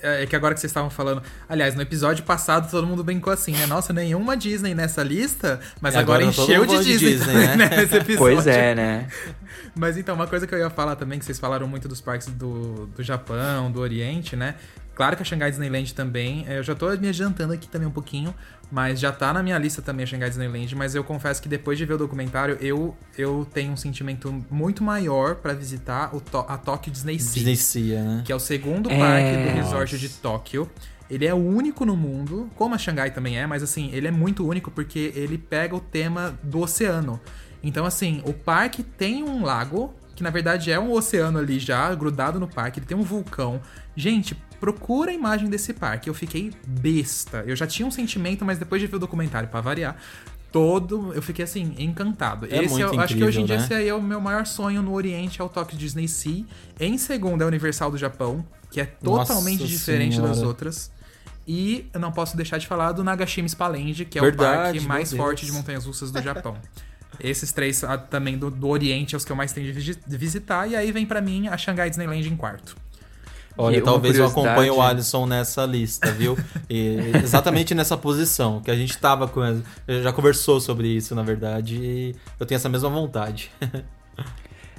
É 0.03 0.27
que 0.27 0.35
agora 0.35 0.53
que 0.55 0.61
vocês 0.61 0.71
estavam 0.71 0.91
falando. 0.91 1.23
Aliás, 1.49 1.75
no 1.75 1.83
episódio 1.83 2.25
passado 2.25 2.71
todo 2.71 2.87
mundo 2.87 3.05
brincou 3.05 3.33
assim, 3.33 3.53
né? 3.53 3.67
Nossa, 3.67 3.93
nenhuma 3.93 4.37
Disney 4.37 4.75
nessa 4.75 5.03
lista, 5.03 5.61
mas 5.81 5.95
agora, 5.95 6.25
agora 6.25 6.43
encheu 6.43 6.67
de 6.67 6.85
Disney, 6.85 7.11
Disney, 7.13 7.33
também, 7.33 7.49
né? 7.49 7.57
né? 7.57 7.77
Nesse 7.83 7.97
episódio. 7.97 8.17
Pois 8.17 8.47
é, 8.47 8.75
né? 8.75 9.09
Mas 9.75 9.97
então, 9.97 10.15
uma 10.15 10.27
coisa 10.27 10.47
que 10.47 10.55
eu 10.55 10.59
ia 10.59 10.69
falar 10.69 10.97
também, 10.97 11.19
que 11.19 11.25
vocês 11.25 11.39
falaram 11.39 11.67
muito 11.67 11.89
dos 11.89 12.01
parques 12.01 12.27
do, 12.29 12.87
do 12.89 13.03
Japão, 13.03 13.71
do 13.71 13.81
Oriente, 13.81 14.37
né? 14.37 14.55
Claro 14.95 15.17
que 15.17 15.23
a 15.23 15.25
Shanghai 15.25 15.51
Disneyland 15.51 15.95
também, 15.95 16.45
é, 16.47 16.59
eu 16.59 16.63
já 16.63 16.75
tô 16.75 16.91
me 16.97 17.09
adiantando 17.09 17.53
aqui 17.53 17.67
também 17.67 17.89
um 17.89 17.93
pouquinho, 17.93 18.35
mas 18.73 18.99
já 18.99 19.13
tá 19.13 19.35
na 19.35 19.43
minha 19.43 19.59
lista 19.59 19.83
também 19.83 20.05
a 20.05 20.07
Shanghai 20.07 20.31
Disneyland, 20.31 20.75
mas 20.75 20.95
eu 20.95 21.05
confesso 21.05 21.43
que 21.43 21.49
depois 21.49 21.77
de 21.77 21.85
ver 21.85 21.93
o 21.95 21.99
documentário, 21.99 22.57
eu, 22.59 22.97
eu 23.19 23.47
tenho 23.53 23.71
um 23.73 23.77
sentimento 23.77 24.35
muito 24.51 24.83
maior 24.83 25.35
pra 25.37 25.53
visitar 25.53 26.17
o 26.17 26.21
To- 26.23 26.47
a 26.49 26.57
Tokyo 26.57 26.91
Disney 26.91 27.19
Sea, 27.19 27.35
Disney 27.35 27.57
Sea, 27.57 28.03
né? 28.03 28.23
que 28.25 28.33
é 28.33 28.35
o 28.35 28.41
segundo 28.41 28.91
É. 28.91 28.99
parque 28.99 29.37
do 29.51 29.55
resort 29.63 29.99
de 29.99 30.09
Tóquio. 30.09 30.71
Ele 31.11 31.27
é 31.27 31.35
o 31.35 31.37
único 31.37 31.85
no 31.85 31.95
mundo, 31.95 32.49
como 32.57 32.75
a 32.75 32.79
Xangai 32.79 33.11
também 33.11 33.39
é, 33.39 33.47
mas 33.47 33.63
assim, 33.63 33.91
ele 33.93 34.09
é 34.09 34.11
muito 34.11 34.47
único 34.49 34.71
porque 34.71 35.13
ele 35.15 35.37
pega 35.37 35.77
o 35.77 35.81
tema 35.81 36.35
do 36.43 36.61
oceano. 36.61 37.21
Então, 37.63 37.85
assim, 37.85 38.23
o 38.25 38.33
parque 38.33 38.83
tem 38.83 39.23
um 39.23 39.45
lago, 39.45 39.95
que 40.15 40.23
na 40.23 40.31
verdade 40.31 40.71
é 40.71 40.79
um 40.79 40.93
oceano 40.93 41.39
ali 41.39 41.59
já, 41.59 41.95
grudado 41.95 42.39
no 42.39 42.49
parque, 42.49 42.79
ele 42.79 42.87
tem 42.87 42.97
um 42.97 43.03
vulcão. 43.03 43.61
Gente, 43.97 44.35
procura 44.61 45.11
a 45.11 45.15
imagem 45.15 45.49
desse 45.49 45.73
parque. 45.73 46.09
Eu 46.09 46.15
fiquei 46.15 46.53
besta. 46.67 47.43
Eu 47.47 47.57
já 47.57 47.67
tinha 47.67 47.87
um 47.87 47.91
sentimento, 47.91 48.45
mas 48.45 48.59
depois 48.59 48.81
de 48.81 48.87
ver 48.87 48.97
o 48.97 48.99
documentário, 48.99 49.49
pra 49.49 49.61
variar, 49.61 49.97
todo. 50.53 51.13
Eu 51.15 51.23
fiquei 51.23 51.45
assim, 51.45 51.75
encantado. 51.79 52.47
É 52.47 52.63
esse 52.63 52.69
muito 52.69 52.95
eu 52.95 53.01
acho 53.01 53.17
que 53.17 53.25
hoje 53.25 53.41
em 53.41 53.43
incrível, 53.43 53.47
dia 53.47 53.57
né? 53.57 53.65
esse 53.65 53.75
aí 53.75 53.89
é 53.89 53.95
o 53.95 54.03
meu 54.03 54.21
maior 54.21 54.47
sonho 54.47 54.83
no 54.83 54.93
Oriente, 54.93 55.41
é 55.41 55.45
o 55.45 55.49
Tokyo 55.49 55.77
Disney 55.77 56.07
Sea. 56.07 56.45
Em 56.79 56.97
segundo 56.99 57.43
é 57.43 57.45
o 57.45 57.49
Universal 57.49 57.91
do 57.91 57.99
Japão, 57.99 58.45
que 58.71 58.81
é 58.81 58.85
totalmente 58.85 59.61
Nossa 59.61 59.73
diferente 59.73 60.21
das 60.21 60.37
Senhora. 60.37 60.47
outras. 60.47 60.93
E 61.47 61.87
eu 61.93 61.99
não 61.99 62.13
posso 62.13 62.37
deixar 62.37 62.59
de 62.59 62.67
falar 62.69 62.93
do 62.93 63.03
Nagashima 63.03 63.49
Spa-Land, 63.49 64.05
que 64.05 64.19
é 64.19 64.23
Verdade, 64.23 64.53
o 64.53 64.63
parque 64.63 64.81
mais 64.87 65.13
forte 65.13 65.45
de 65.45 65.51
montanhas 65.51 65.87
russas 65.87 66.13
do 66.13 66.23
Japão. 66.23 66.57
Esses 67.23 67.53
três 67.53 67.85
ah, 67.85 67.97
também 67.97 68.37
do, 68.37 68.51
do 68.51 68.69
Oriente 68.69 69.15
é 69.15 69.17
os 69.17 69.25
que 69.25 69.31
eu 69.31 69.37
mais 69.37 69.53
tenho 69.53 69.73
de 69.73 69.95
de 69.95 70.17
visitar. 70.17 70.69
E 70.69 70.75
aí 70.75 70.91
vem 70.91 71.07
pra 71.07 71.21
mim 71.21 71.49
a 71.49 71.57
Shanghai 71.57 71.89
Disneyland 71.89 72.29
em 72.29 72.37
quarto. 72.37 72.77
Olha, 73.57 73.77
E 73.77 73.83
talvez 73.83 74.17
eu 74.17 74.27
acompanhe 74.27 74.71
o 74.71 74.81
Alisson 74.81 75.27
nessa 75.27 75.65
lista, 75.67 76.11
viu? 76.11 76.39
E 76.71 76.97
exatamente 77.23 77.75
nessa 77.75 77.97
posição, 77.97 78.61
que 78.61 78.71
a 78.71 78.77
gente 78.77 78.97
tava 78.97 79.29
com. 79.29 79.63
Já 80.03 80.13
conversou 80.13 80.61
sobre 80.61 80.89
isso, 80.89 81.15
na 81.15 81.23
verdade, 81.23 81.77
e 81.77 82.17
eu 82.41 82.47
tenho 82.47 82.57
essa 82.57 82.69
mesma 82.69 82.89
vontade. 82.89 83.51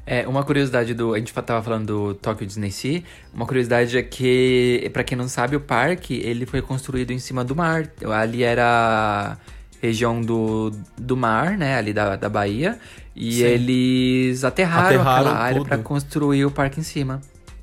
É, 0.06 0.28
uma 0.28 0.44
curiosidade 0.44 0.94
do. 0.94 1.14
A 1.14 1.18
gente 1.18 1.34
tava 1.34 1.64
falando 1.64 1.86
do 1.86 2.14
Tokyo 2.14 2.46
Disney 2.46 2.72
Sea. 2.72 3.04
Uma 3.34 3.46
curiosidade 3.46 3.98
é 3.98 4.04
que, 4.04 4.90
pra 4.92 5.02
quem 5.02 5.18
não 5.18 5.30
sabe, 5.30 5.56
o 5.56 5.62
parque 5.62 6.16
ele 6.16 6.46
foi 6.46 6.62
construído 6.62 7.12
em 7.12 7.20
cima 7.20 7.42
do 7.42 7.56
mar. 7.56 7.90
Ali 8.14 8.44
era 8.44 8.66
a 8.66 9.38
região 9.84 10.22
do, 10.22 10.72
do 10.98 11.18
mar, 11.18 11.58
né? 11.58 11.78
Ali 11.78 11.92
da, 11.94 12.16
da 12.16 12.30
Bahia. 12.30 12.80
E 13.16 13.34
Sim. 13.34 13.44
eles 13.44 14.44
aterraram, 14.44 14.88
Aterraram 14.88 15.22
aquela 15.28 15.38
área 15.38 15.64
pra 15.66 15.78
construir 15.78 16.46
o 16.46 16.52
parque 16.52 16.80
em 16.80 16.84
cima. 16.84 17.20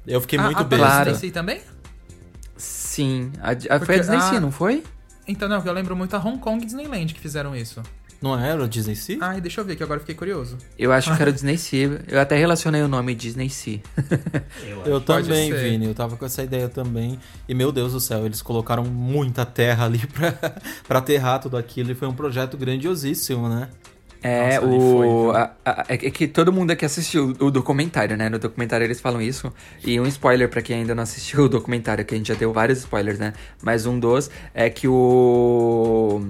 Eu 0.07 0.21
fiquei 0.21 0.39
Ah, 0.39 0.43
muito 0.43 0.61
a 0.61 0.65
besta. 0.65 0.85
claro. 0.87 1.13
Disney 1.13 1.31
também? 1.31 1.61
Sim. 2.57 3.33
A, 3.43 3.51
a- 3.53 3.55
foi 3.57 3.79
Porque- 3.79 3.93
a 3.95 3.99
Disney 3.99 4.37
ah, 4.37 4.41
não 4.41 4.53
foi? 4.53 4.85
Então, 5.27 5.49
não, 5.49 5.63
eu 5.65 5.73
lembro 5.73 5.97
muito 5.97 6.15
a 6.15 6.19
Hong 6.19 6.39
Kong 6.39 6.65
Disneyland 6.65 7.15
que 7.15 7.21
fizeram 7.21 7.55
isso. 7.57 7.83
Não 8.23 8.39
era 8.39 8.63
o 8.63 8.69
Disney 8.69 8.95
Sea? 8.97 9.17
Ai, 9.21 9.41
deixa 9.41 9.63
eu 9.63 9.65
ver, 9.65 9.77
que 9.77 9.83
agora 9.83 9.97
eu 9.97 10.01
fiquei 10.01 10.15
curioso. 10.15 10.59
Eu 10.79 10.93
acho 10.93 11.15
que 11.17 11.23
era 11.23 11.31
o 11.31 11.33
Disney 11.35 11.57
Sea. 11.57 12.03
Eu 12.07 12.21
até 12.21 12.37
relacionei 12.37 12.83
o 12.83 12.89
nome 12.89 13.15
Disney 13.15 13.49
Sea. 13.49 13.81
eu 14.85 15.01
Pode 15.01 15.27
também, 15.29 15.51
ser. 15.51 15.71
Vini. 15.71 15.87
Eu 15.87 15.95
tava 15.95 16.17
com 16.17 16.27
essa 16.27 16.43
ideia 16.43 16.69
também. 16.69 17.19
E 17.49 17.55
meu 17.55 17.73
Deus 17.73 17.93
do 17.95 18.01
céu, 18.01 18.27
eles 18.27 18.43
colocaram 18.43 18.85
muita 18.85 19.47
terra 19.47 19.87
ali 19.87 20.01
pra, 20.13 20.33
pra 20.87 20.99
aterrar 20.99 21.41
tudo 21.41 21.57
aquilo. 21.57 21.93
E 21.93 21.95
foi 21.95 22.09
um 22.09 22.13
projeto 22.15 22.59
grandiosíssimo, 22.59 23.49
né? 23.49 23.69
É, 24.23 24.57
Nossa, 24.61 24.61
foi, 24.67 24.69
o. 24.77 25.23
viu? 25.23 25.31
a- 25.31 25.51
a- 25.65 25.85
é 25.89 25.97
que 25.97 26.29
todo 26.29 26.53
mundo 26.53 26.71
aqui 26.73 26.85
assistiu 26.85 27.35
o 27.41 27.51
documentário, 27.51 28.19
né? 28.19 28.29
No 28.29 28.39
documentário 28.39 28.85
eles 28.85 29.01
falam 29.01 29.23
isso. 29.23 29.51
E 29.83 29.99
um 29.99 30.07
spoiler 30.07 30.47
pra 30.51 30.61
quem 30.61 30.77
ainda 30.81 30.95
não 30.95 31.05
assistiu 31.05 31.45
o 31.45 31.49
documentário, 31.49 32.05
que 32.05 32.15
a 32.15 32.19
gente 32.19 32.29
já 32.29 32.35
deu 32.35 32.53
vários 32.53 32.81
spoilers, 32.81 33.19
né? 33.19 33.33
Mas 33.63 33.87
um 33.87 33.99
dos 33.99 34.31
é 34.53 34.69
que 34.69 34.87
o. 34.87 36.21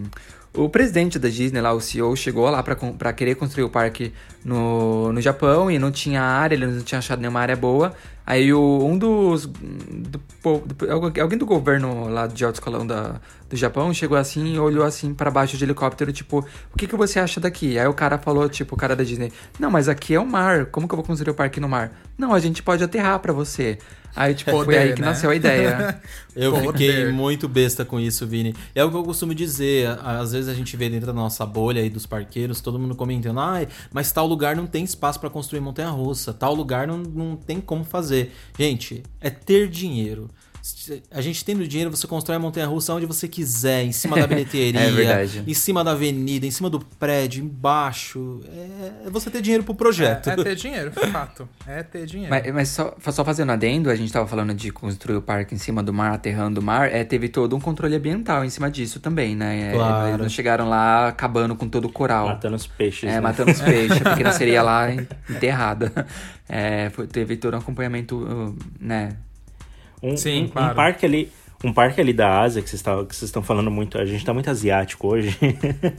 O 0.53 0.69
presidente 0.69 1.17
da 1.17 1.29
Disney 1.29 1.61
lá, 1.61 1.73
o 1.73 1.81
CEO, 1.81 2.17
chegou 2.17 2.51
lá 2.51 2.61
pra 2.63 3.13
querer 3.13 3.37
construir 3.37 3.63
o 3.63 3.71
parque 3.71 4.13
no, 4.45 5.13
no 5.13 5.21
Japão 5.21 5.71
e 5.71 5.79
não 5.79 5.93
tinha 5.93 6.23
área, 6.23 6.57
ele 6.57 6.67
não 6.67 6.83
tinha 6.83 6.99
achado 6.99 7.21
nenhuma 7.21 7.41
área 7.41 7.55
boa. 7.55 7.93
Aí 8.27 8.53
o, 8.53 8.85
um 8.85 8.99
dos. 8.99 9.47
Do, 9.47 10.21
do- 10.43 11.21
alguém 11.21 11.39
do 11.39 11.47
governo 11.47 12.09
lá 12.09 12.27
de 12.27 12.45
alto 12.45 12.57
escalão 12.57 12.85
da, 12.85 13.21
do 13.49 13.57
Japão 13.57 13.95
chegou 13.95 14.19
assim 14.19 14.55
e 14.55 14.59
olhou 14.59 14.85
assim 14.85 15.15
pra 15.15 15.31
baixo 15.31 15.57
de 15.57 15.65
helicóptero, 15.65 16.13
tipo, 16.13 16.45
o 16.75 16.77
que, 16.77 16.87
que 16.89 16.97
você 16.97 17.21
acha 17.21 17.41
daqui? 17.41 17.79
Aí 17.79 17.87
o 17.87 17.95
cara 17.95 18.19
falou, 18.19 18.49
tipo, 18.49 18.75
o 18.75 18.79
cara 18.79 18.97
da 18.97 19.05
Disney, 19.05 19.33
não, 19.59 19.71
mas 19.71 19.89
aqui 19.89 20.15
é 20.15 20.21
o 20.21 20.27
mar, 20.27 20.67
como 20.67 20.89
que 20.89 20.95
eu 20.95 20.97
vou 20.97 21.05
construir 21.07 21.31
o 21.31 21.35
parque 21.35 21.61
no 21.61 21.69
mar? 21.69 21.93
Não, 22.19 22.35
a 22.35 22.41
gente 22.41 22.61
pode 22.63 22.83
aterrar 22.83 23.21
pra 23.21 23.33
você. 23.33 23.79
Aí, 24.15 24.35
tipo, 24.35 24.51
foi 24.51 24.65
Poder, 24.65 24.79
aí 24.79 24.93
que 24.93 25.01
né? 25.01 25.09
nasceu 25.09 25.31
a 25.31 25.35
ideia. 25.35 26.01
Eu 26.35 26.53
Poder. 26.53 26.67
fiquei 26.73 27.13
muito 27.13 27.49
besta 27.49 27.85
com 27.85 27.99
isso, 27.99 28.27
Vini. 28.27 28.55
É 28.75 28.85
o 28.85 28.91
que 28.91 28.97
eu 28.97 29.03
costumo 29.03 29.35
dizer. 29.35 29.89
Às 30.03 30.33
vezes 30.33 30.49
a 30.49 30.55
gente 30.55 30.77
vê 30.77 30.89
dentro 30.89 31.07
da 31.07 31.13
nossa 31.13 31.45
bolha 31.45 31.83
aí 31.83 31.91
dos 31.91 32.07
parqueiros, 32.07 32.61
todo 32.61 32.79
mundo 32.79 32.95
comentando, 32.95 33.41
ai, 33.41 33.67
mas 33.93 34.13
tal 34.13 34.27
lugar 34.27 34.55
não 34.55 34.67
tem 34.67 34.85
espaço 34.85 35.19
pra 35.19 35.29
construir 35.29 35.61
montanha-russa, 35.61 36.33
tal 36.33 36.55
lugar 36.55 36.87
não, 36.87 36.99
não 36.99 37.37
tem 37.37 37.61
como 37.61 37.85
fazer. 37.85 38.33
Gente, 38.57 39.03
é 39.21 39.29
ter 39.29 39.69
dinheiro. 39.69 40.29
A 41.11 41.21
gente 41.21 41.45
tendo 41.45 41.67
dinheiro, 41.67 41.91
você 41.91 42.07
constrói 42.07 42.37
a 42.37 42.41
montanha-russa 42.41 42.93
onde 42.95 43.07
você 43.07 43.27
quiser, 43.29 43.83
em 43.85 43.93
cima 43.93 44.17
da 44.19 44.27
bilheteria, 44.29 44.81
É 44.81 44.91
verdade. 44.91 45.43
em 45.47 45.55
cima 45.55 45.83
da 45.83 45.93
avenida, 45.93 46.47
em 46.47 46.51
cima 46.51 46.69
do 46.69 46.81
prédio, 46.81 47.43
embaixo. 47.45 48.41
É, 48.47 49.07
é 49.07 49.11
você 49.11 49.31
ter 49.31 49.41
dinheiro 49.41 49.65
pro 49.65 49.75
projeto. 49.75 50.29
É, 50.29 50.33
é 50.33 50.37
ter 50.37 50.55
dinheiro, 50.57 50.93
fato. 50.93 51.49
É 51.67 51.83
ter 51.83 52.07
dinheiro. 52.07 52.31
Mas, 52.31 52.53
mas 52.53 52.69
só, 52.69 52.95
só 53.11 53.25
fazendo 53.25 53.53
adendo, 53.53 53.91
a 53.91 53.97
gente 53.97 54.13
tava 54.13 54.27
falando 54.27 54.53
de 54.55 54.71
construir 54.71 55.17
o 55.17 55.23
parque 55.23 55.55
em 55.55 55.59
cima 55.59 55.83
do 55.83 55.93
mar, 55.93 56.13
aterrando 56.13 56.61
o 56.61 56.63
mar, 56.63 56.93
é, 56.93 57.05
teve 57.05 57.29
todo 57.29 57.57
um 57.57 57.61
controle 57.61 57.95
ambiental 57.95 58.45
em 58.45 58.51
cima 58.51 58.71
disso 58.71 59.01
também, 59.01 59.35
né? 59.37 59.71
É, 59.71 59.73
Claro. 59.73 60.09
Eles 60.09 60.21
não 60.21 60.29
chegaram 60.29 60.69
lá 60.69 61.09
acabando 61.09 61.55
com 61.57 61.69
todo 61.69 61.87
o 61.87 61.93
coral. 61.93 62.29
Matando 62.29 62.57
os 62.57 62.67
peixes. 62.67 63.09
É, 63.09 63.13
né? 63.15 63.21
matando 63.21 63.51
os 63.51 63.61
peixes, 63.61 64.01
a 64.05 64.11
pequena 64.11 64.33
seria 64.33 64.63
lá 64.63 64.89
enterrada. 65.29 66.07
É, 66.49 66.91
foi- 66.91 67.07
teve 67.07 67.37
todo 67.37 67.55
um 67.55 67.59
acompanhamento, 67.59 68.17
uh, 68.17 68.57
né? 68.81 69.17
Um, 70.03 70.17
Sim, 70.17 70.43
um- 70.43 70.45
um 70.45 70.49
claro. 70.49 70.75
parque 70.75 71.07
ali. 71.07 71.33
Um 71.63 71.73
parque 71.75 72.01
ali 72.01 72.13
da 72.15 72.41
Ásia, 72.41 72.63
que 72.63 72.71
vocês 72.71 72.81
tá- 72.81 73.05
estão 73.11 73.43
falando 73.43 73.71
muito. 73.71 73.99
A 73.99 74.05
gente 74.07 74.25
tá 74.25 74.33
muito 74.33 74.49
asiático 74.49 75.09
hoje. 75.09 75.37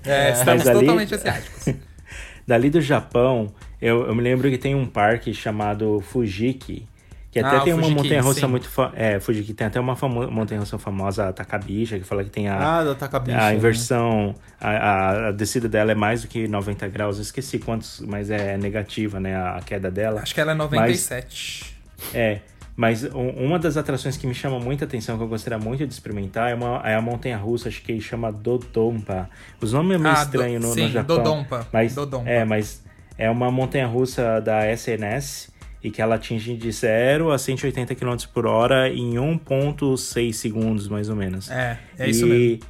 É, 0.03 0.31
estamos 0.33 0.63
Mas 0.65 0.67
ali- 0.67 0.79
totalmente 0.79 1.13
asiáticos. 1.13 1.73
Dali 2.47 2.69
do 2.71 2.81
Japão, 2.81 3.53
eu, 3.79 4.07
eu 4.07 4.15
me 4.15 4.23
lembro 4.23 4.49
que 4.49 4.57
tem 4.57 4.73
um 4.73 4.87
parque 4.87 5.33
chamado 5.33 6.01
Fujiki. 6.01 6.87
Que 7.31 7.39
até 7.39 7.57
Ah, 7.57 7.59
tem 7.61 7.73
uma 7.73 7.83
Fujiki, 7.83 8.01
montanha 8.03 8.21
russa 8.23 8.39
sim. 8.41 8.47
muito. 8.47 8.69
É, 8.95 9.19
Fujiki 9.19 9.53
tem 9.53 9.67
até 9.67 9.79
uma 9.79 9.95
famo... 9.95 10.29
montanha 10.31 10.59
russa 10.59 10.77
famosa, 10.79 11.29
a 11.29 11.31
Takabisha, 11.31 11.97
que 11.99 12.03
fala 12.05 12.23
que 12.25 12.29
tem 12.31 12.49
a. 12.49 12.79
Ah, 12.79 12.83
da 12.83 12.95
Takabicha. 12.95 13.37
A 13.37 13.49
né? 13.51 13.55
inversão, 13.55 14.35
a, 14.59 14.69
a- 14.69 15.27
a 15.27 15.31
descida 15.31 15.69
dela 15.69 15.91
é 15.91 15.95
mais 15.95 16.23
do 16.23 16.27
que 16.27 16.45
90 16.47 16.87
graus. 16.89 17.17
Eu 17.17 17.21
esqueci 17.21 17.59
quantos, 17.59 18.01
mas 18.05 18.29
é 18.31 18.57
negativa, 18.57 19.19
né? 19.19 19.35
A 19.35 19.61
queda 19.65 19.89
dela. 19.91 20.21
Acho 20.21 20.33
que 20.33 20.41
ela 20.41 20.51
é 20.51 20.55
97. 20.55 21.73
É, 22.13 22.39
mas 22.81 23.03
um- 23.03 23.29
uma 23.45 23.59
das 23.59 23.77
atrações 23.77 24.17
que 24.17 24.25
me 24.25 24.33
chama 24.33 24.59
muita 24.59 24.85
atenção, 24.85 25.15
que 25.15 25.23
eu 25.23 25.27
gostaria 25.27 25.59
muito 25.59 25.85
de 25.85 25.93
experimentar, 25.93 26.49
é, 26.49 26.55
uma, 26.55 26.81
é 26.83 26.95
a 26.95 27.01
montanha 27.01 27.37
russa, 27.37 27.69
acho 27.69 27.79
que 27.83 28.01
chama 28.01 28.31
Dodonpa. 28.31 29.29
Os 29.61 29.71
nomes 29.71 29.95
é 29.95 29.99
meio 29.99 30.15
Ah, 30.15 30.23
estranho 30.23 30.59
do- 30.59 30.67
no, 30.67 30.73
sim, 30.73 30.81
no 30.85 30.89
Japão. 30.89 31.17
Dodonpa, 31.17 31.67
Mas, 31.71 31.93
Dodonpa. 31.93 32.27
É, 32.27 32.43
mas 32.43 32.83
é 33.19 33.29
uma 33.29 33.51
montanha 33.51 33.85
russa 33.85 34.39
da 34.41 34.65
SNS. 34.71 35.51
e 35.83 35.89
que 35.89 35.99
ela 35.99 36.13
atinge 36.13 36.55
de 36.55 36.71
0 36.71 37.31
a 37.31 37.39
180 37.39 37.95
km 37.95 38.15
por 38.31 38.45
hora 38.45 38.87
em 38.89 39.17
1.6 39.17 40.33
segundos, 40.37 40.87
mais 40.87 41.09
ou 41.09 41.15
menos. 41.15 41.49
É, 41.49 41.75
é 41.97 42.07
isso 42.07 42.25
e 42.27 42.29
mesmo. 42.29 42.65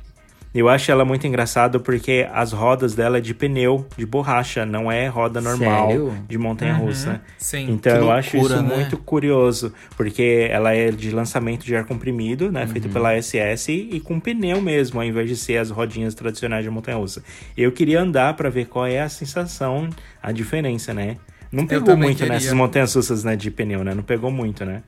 Eu 0.54 0.68
acho 0.68 0.92
ela 0.92 1.06
muito 1.06 1.26
engraçada 1.26 1.80
porque 1.80 2.28
as 2.34 2.52
rodas 2.52 2.94
dela 2.94 3.20
é 3.20 3.22
de 3.22 3.34
pneu, 3.34 3.88
de 3.98 4.06
borracha, 4.06 4.66
não 4.66 4.92
é 4.92 5.08
roda 5.08 5.40
normal 5.40 5.88
Sério? 5.88 6.14
de 6.28 6.38
montanha-russa. 6.38 7.12
Uhum, 7.12 7.20
sim. 7.38 7.72
Então 7.72 7.94
Que 7.94 8.00
eu 8.04 8.12
acho 8.12 8.36
loucura, 8.36 8.56
isso 8.60 8.64
né? 8.68 8.76
muito 8.76 8.98
curioso, 8.98 9.74
porque 9.96 10.48
ela 10.52 10.74
é 10.74 10.92
de 10.92 11.10
lançamento 11.12 11.66
de 11.66 11.74
ar 11.74 11.86
comprimido, 11.86 12.52
né, 12.52 12.68
feito 12.68 12.88
Uhum. 12.88 12.94
pela 12.94 13.14
SS 13.16 13.72
e 13.72 14.00
com 14.02 14.20
pneu 14.20 14.60
mesmo, 14.62 15.00
ao 15.00 15.06
invés 15.06 15.30
de 15.30 15.38
ser 15.38 15.56
as 15.58 15.70
rodinhas 15.70 16.14
tradicionais 16.14 16.66
de 16.66 16.70
montanha-russa. 16.70 17.24
Eu 17.56 17.72
queria 17.72 18.02
andar 18.02 18.34
para 18.36 18.50
ver 18.50 18.66
qual 18.66 18.86
é 18.86 19.00
a 19.00 19.08
sensação, 19.08 19.90
a 20.22 20.34
diferença, 20.34 20.94
né? 20.94 21.16
Não 21.50 21.66
pegou 21.66 21.96
muito 21.98 22.18
queria. 22.20 22.34
nessas 22.34 22.54
montanhas-russas, 22.54 23.24
né, 23.24 23.36
de 23.38 23.50
pneu, 23.52 23.84
né? 23.86 23.94
Não 23.94 24.04
pegou 24.04 24.30
muito, 24.32 24.66
né? 24.66 24.82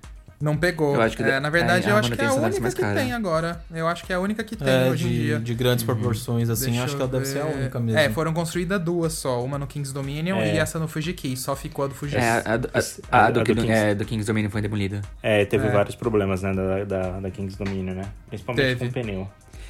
Não 0.44 0.58
pegou. 0.58 0.94
Eu 0.96 1.02
acho 1.02 1.16
que 1.16 1.24
É, 1.24 1.40
na 1.40 1.50
verdade, 1.50 1.88
é, 1.88 1.92
eu 1.92 1.96
acho 1.96 2.12
que 2.12 2.22
é 2.22 2.26
a 2.26 2.34
única 2.34 2.70
que 2.70 2.82
cara. 2.82 3.00
tem 3.00 3.14
agora. 3.14 3.62
Eu 3.74 3.88
acho 3.88 4.04
que 4.06 4.12
é 4.12 4.16
a 4.18 4.20
única 4.20 4.44
que 4.44 4.58
tem 4.58 4.68
É, 4.68 4.90
hoje 4.90 5.06
em 5.06 5.10
de, 5.10 5.16
dia. 5.24 5.40
de 5.40 5.54
grandes 5.56 5.86
proporções, 5.86 6.50
assim, 6.50 6.72
Deixa 6.72 6.84
acho 6.84 6.96
que 6.98 7.02
ela 7.02 7.10
deve 7.10 7.26
ser 7.26 7.40
a 7.40 7.46
única 7.46 7.80
mesmo. 7.80 7.98
É, 7.98 8.10
foram 8.10 8.34
construídas 8.34 8.82
duas 8.82 9.14
só. 9.14 9.42
Uma 9.42 9.58
no 9.58 9.66
King's 9.66 9.94
Dominion 9.94 10.38
É. 10.40 10.56
e 10.56 10.58
essa 10.58 10.78
no 10.80 10.88
Fujiki. 10.90 11.38
Só 11.38 11.56
ficou 11.56 11.86
a 11.86 11.88
do 11.88 11.96
Fujiki. 11.96 12.22
É, 12.22 12.30
a, 12.30 12.36
a, 12.36 12.56
a, 12.56 13.18
A- 13.24 13.26
a 13.28 13.32
do, 13.32 13.40
a 13.40 13.44
do 13.44 13.46
King- 13.46 13.62
Kings. 13.62 13.72
é, 13.74 13.96
do 13.96 14.04
King's 14.04 14.26
Dominion 14.26 14.50
foi 14.50 14.62
demolida. 14.62 15.02
É, 15.22 15.46
teve 15.46 15.66
É. 15.66 15.72
vários 15.72 15.96
problemas, 15.96 16.42
né, 16.42 16.54
da, 16.54 16.84
da, 16.84 17.20
da 17.22 17.32
Kings 17.32 17.58
Dominion, 17.58 17.94
né? 17.96 18.04
Principalmente 18.28 18.66
Teve. 18.66 18.86
com 18.86 18.92
pneu. 18.92 19.30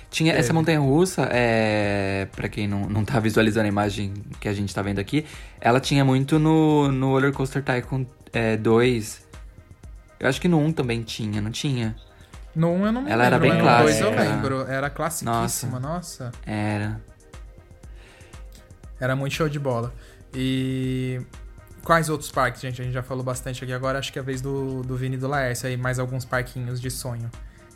Tinha 0.10 0.34
essa 0.34 0.42
Teve. 0.48 0.54
montanha 0.54 0.80
russa, 0.80 1.30
é, 1.32 2.28
para 2.36 2.50
quem 2.50 2.68
não, 2.68 2.88
não 2.90 3.06
tá 3.06 3.20
visualizando 3.20 3.66
a 3.66 3.70
imagem 3.70 4.12
que 4.40 4.48
a 4.48 4.54
gente 4.54 4.74
tá 4.74 4.82
vendo 4.82 4.98
aqui, 5.00 5.24
ela 5.62 5.80
tinha 5.80 6.04
muito 6.04 6.40
no, 6.40 6.92
no 6.92 7.12
Roller 7.12 7.32
Coaster 7.32 7.64
Tycoon 7.64 8.06
é, 8.32 8.58
2. 8.58 9.23
Eu 10.24 10.30
acho 10.30 10.40
que 10.40 10.48
no 10.48 10.58
1 10.60 10.72
também 10.72 11.04
tinha, 11.04 11.42
não 11.42 11.52
tinha? 11.52 11.96
No 12.56 12.72
1 12.72 12.86
eu 12.86 12.92
não 12.94 13.02
me 13.02 13.12
Ela 13.12 13.26
era 13.26 13.36
lembro, 13.38 13.56
bem 13.56 13.62
mas 13.64 13.78
no 13.80 13.84
2 13.84 14.00
eu 14.00 14.12
clássica. 14.14 14.34
lembro. 14.36 14.62
Era 14.72 14.90
classiquíssima, 14.90 15.80
nossa. 15.80 16.32
Era. 16.46 17.02
Era 19.00 19.16
muito 19.16 19.34
show 19.34 19.50
de 19.50 19.60
bola. 19.60 19.94
E 20.34 21.20
quais 21.84 22.10
outros 22.10 22.32
parques, 22.32 22.62
gente? 22.62 22.82
A 22.82 22.86
gente 22.86 22.94
já 22.94 23.04
falou 23.04 23.24
bastante 23.24 23.64
aqui 23.64 23.74
agora. 23.74 24.00
Acho 24.00 24.14
que 24.14 24.20
é 24.20 24.22
a 24.22 24.26
vez 24.26 24.40
do, 24.42 24.82
do 24.84 24.96
Vini 24.96 25.16
e 25.16 25.20
do 25.20 25.28
Laércio 25.28 25.68
aí. 25.68 25.76
Mais 25.76 26.00
alguns 26.00 26.24
parquinhos 26.24 26.80
de 26.80 26.90
sonho. 26.90 27.30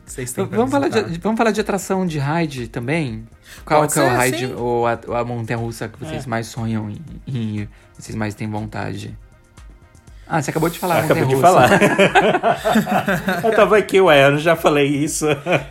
que 0.06 0.12
Vocês 0.14 0.32
têm 0.32 0.46
Vamos 0.46 0.72
falar, 0.72 0.88
de, 0.88 1.20
vamos 1.20 1.38
falar 1.38 1.52
de 1.52 1.60
atração 1.60 2.06
de 2.06 2.18
ride 2.18 2.68
também? 2.70 3.28
Qual 3.66 3.82
Pode 3.82 3.94
que 3.94 4.00
é 4.00 4.04
o 4.04 4.10
ser, 4.10 4.18
ride 4.20 4.48
sim. 4.48 4.54
ou 4.54 4.88
a, 4.88 4.98
ou 5.06 5.16
a 5.16 5.26
montanha 5.26 5.58
russa 5.60 5.90
que 5.90 6.00
vocês 6.00 6.26
É. 6.26 6.30
mais 6.30 6.48
sonham 6.48 6.90
em, 6.90 7.02
em 7.28 7.56
ir? 7.58 7.70
Vocês 7.98 8.16
mais 8.16 8.34
têm 8.36 8.50
vontade? 8.50 9.18
Ah, 10.30 10.42
você 10.42 10.50
acabou 10.50 10.70
de 10.70 10.78
falar. 10.78 11.04
Acabei 11.04 11.26
de 11.26 11.36
montanha-russa. 11.36 11.78
falar. 11.78 13.44
eu 13.46 13.56
tava 13.56 13.78
aqui, 13.78 14.02
ué, 14.02 14.28
eu 14.28 14.38
já 14.38 14.56
falei 14.56 14.88
isso. 14.88 15.26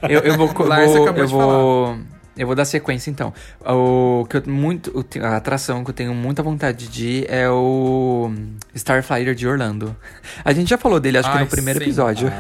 Eu, 0.08 0.20
eu 0.20 0.36
vou, 0.36 0.48
eu 0.48 0.66
Lars 0.66 0.92
vou, 0.92 1.02
acabou 1.02 1.22
eu 1.22 1.26
de 1.26 1.32
vou, 1.32 1.98
eu 2.36 2.46
vou 2.46 2.56
dar 2.56 2.64
sequência 2.64 3.10
então. 3.10 3.32
O 3.64 4.26
que 4.28 4.36
eu 4.36 4.42
muito, 4.46 5.04
a 5.22 5.36
atração 5.36 5.84
que 5.84 5.90
eu 5.90 5.94
tenho 5.94 6.14
muita 6.14 6.42
vontade 6.42 6.88
de 6.88 7.06
ir 7.06 7.26
é 7.28 7.48
o 7.50 8.30
Starflyer 8.74 9.34
de 9.34 9.46
Orlando. 9.46 9.94
A 10.44 10.52
gente 10.52 10.68
já 10.70 10.78
falou 10.78 11.00
dele, 11.00 11.18
acho 11.18 11.30
que 11.30 11.36
Ai, 11.36 11.44
no 11.44 11.50
primeiro 11.50 11.78
sim. 11.78 11.84
episódio. 11.84 12.32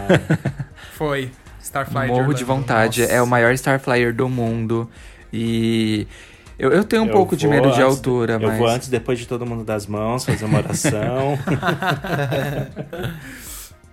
Foi. 0.92 1.30
Starflyer 1.62 2.08
Morro 2.08 2.32
de 2.32 2.42
Orlando. 2.44 2.60
vontade. 2.60 3.02
Nossa. 3.02 3.12
É 3.12 3.20
o 3.20 3.26
maior 3.26 3.52
Starflyer 3.52 4.14
do 4.14 4.28
mundo 4.28 4.88
e 5.32 6.06
eu, 6.58 6.72
eu 6.72 6.84
tenho 6.84 7.02
um 7.02 7.06
Eu 7.06 7.12
pouco 7.12 7.36
de 7.36 7.46
medo 7.48 7.70
de 7.70 7.80
antes- 7.80 7.82
altura, 7.96 8.34
Eu 8.34 8.40
mas 8.48 8.58
vou 8.58 8.66
antes, 8.68 8.88
depois 8.88 9.18
de 9.18 9.26
todo 9.26 9.44
mundo 9.46 9.64
das 9.64 9.86
mãos, 9.86 10.24
fazer 10.24 10.44
uma 10.44 10.58
oração. 10.58 11.38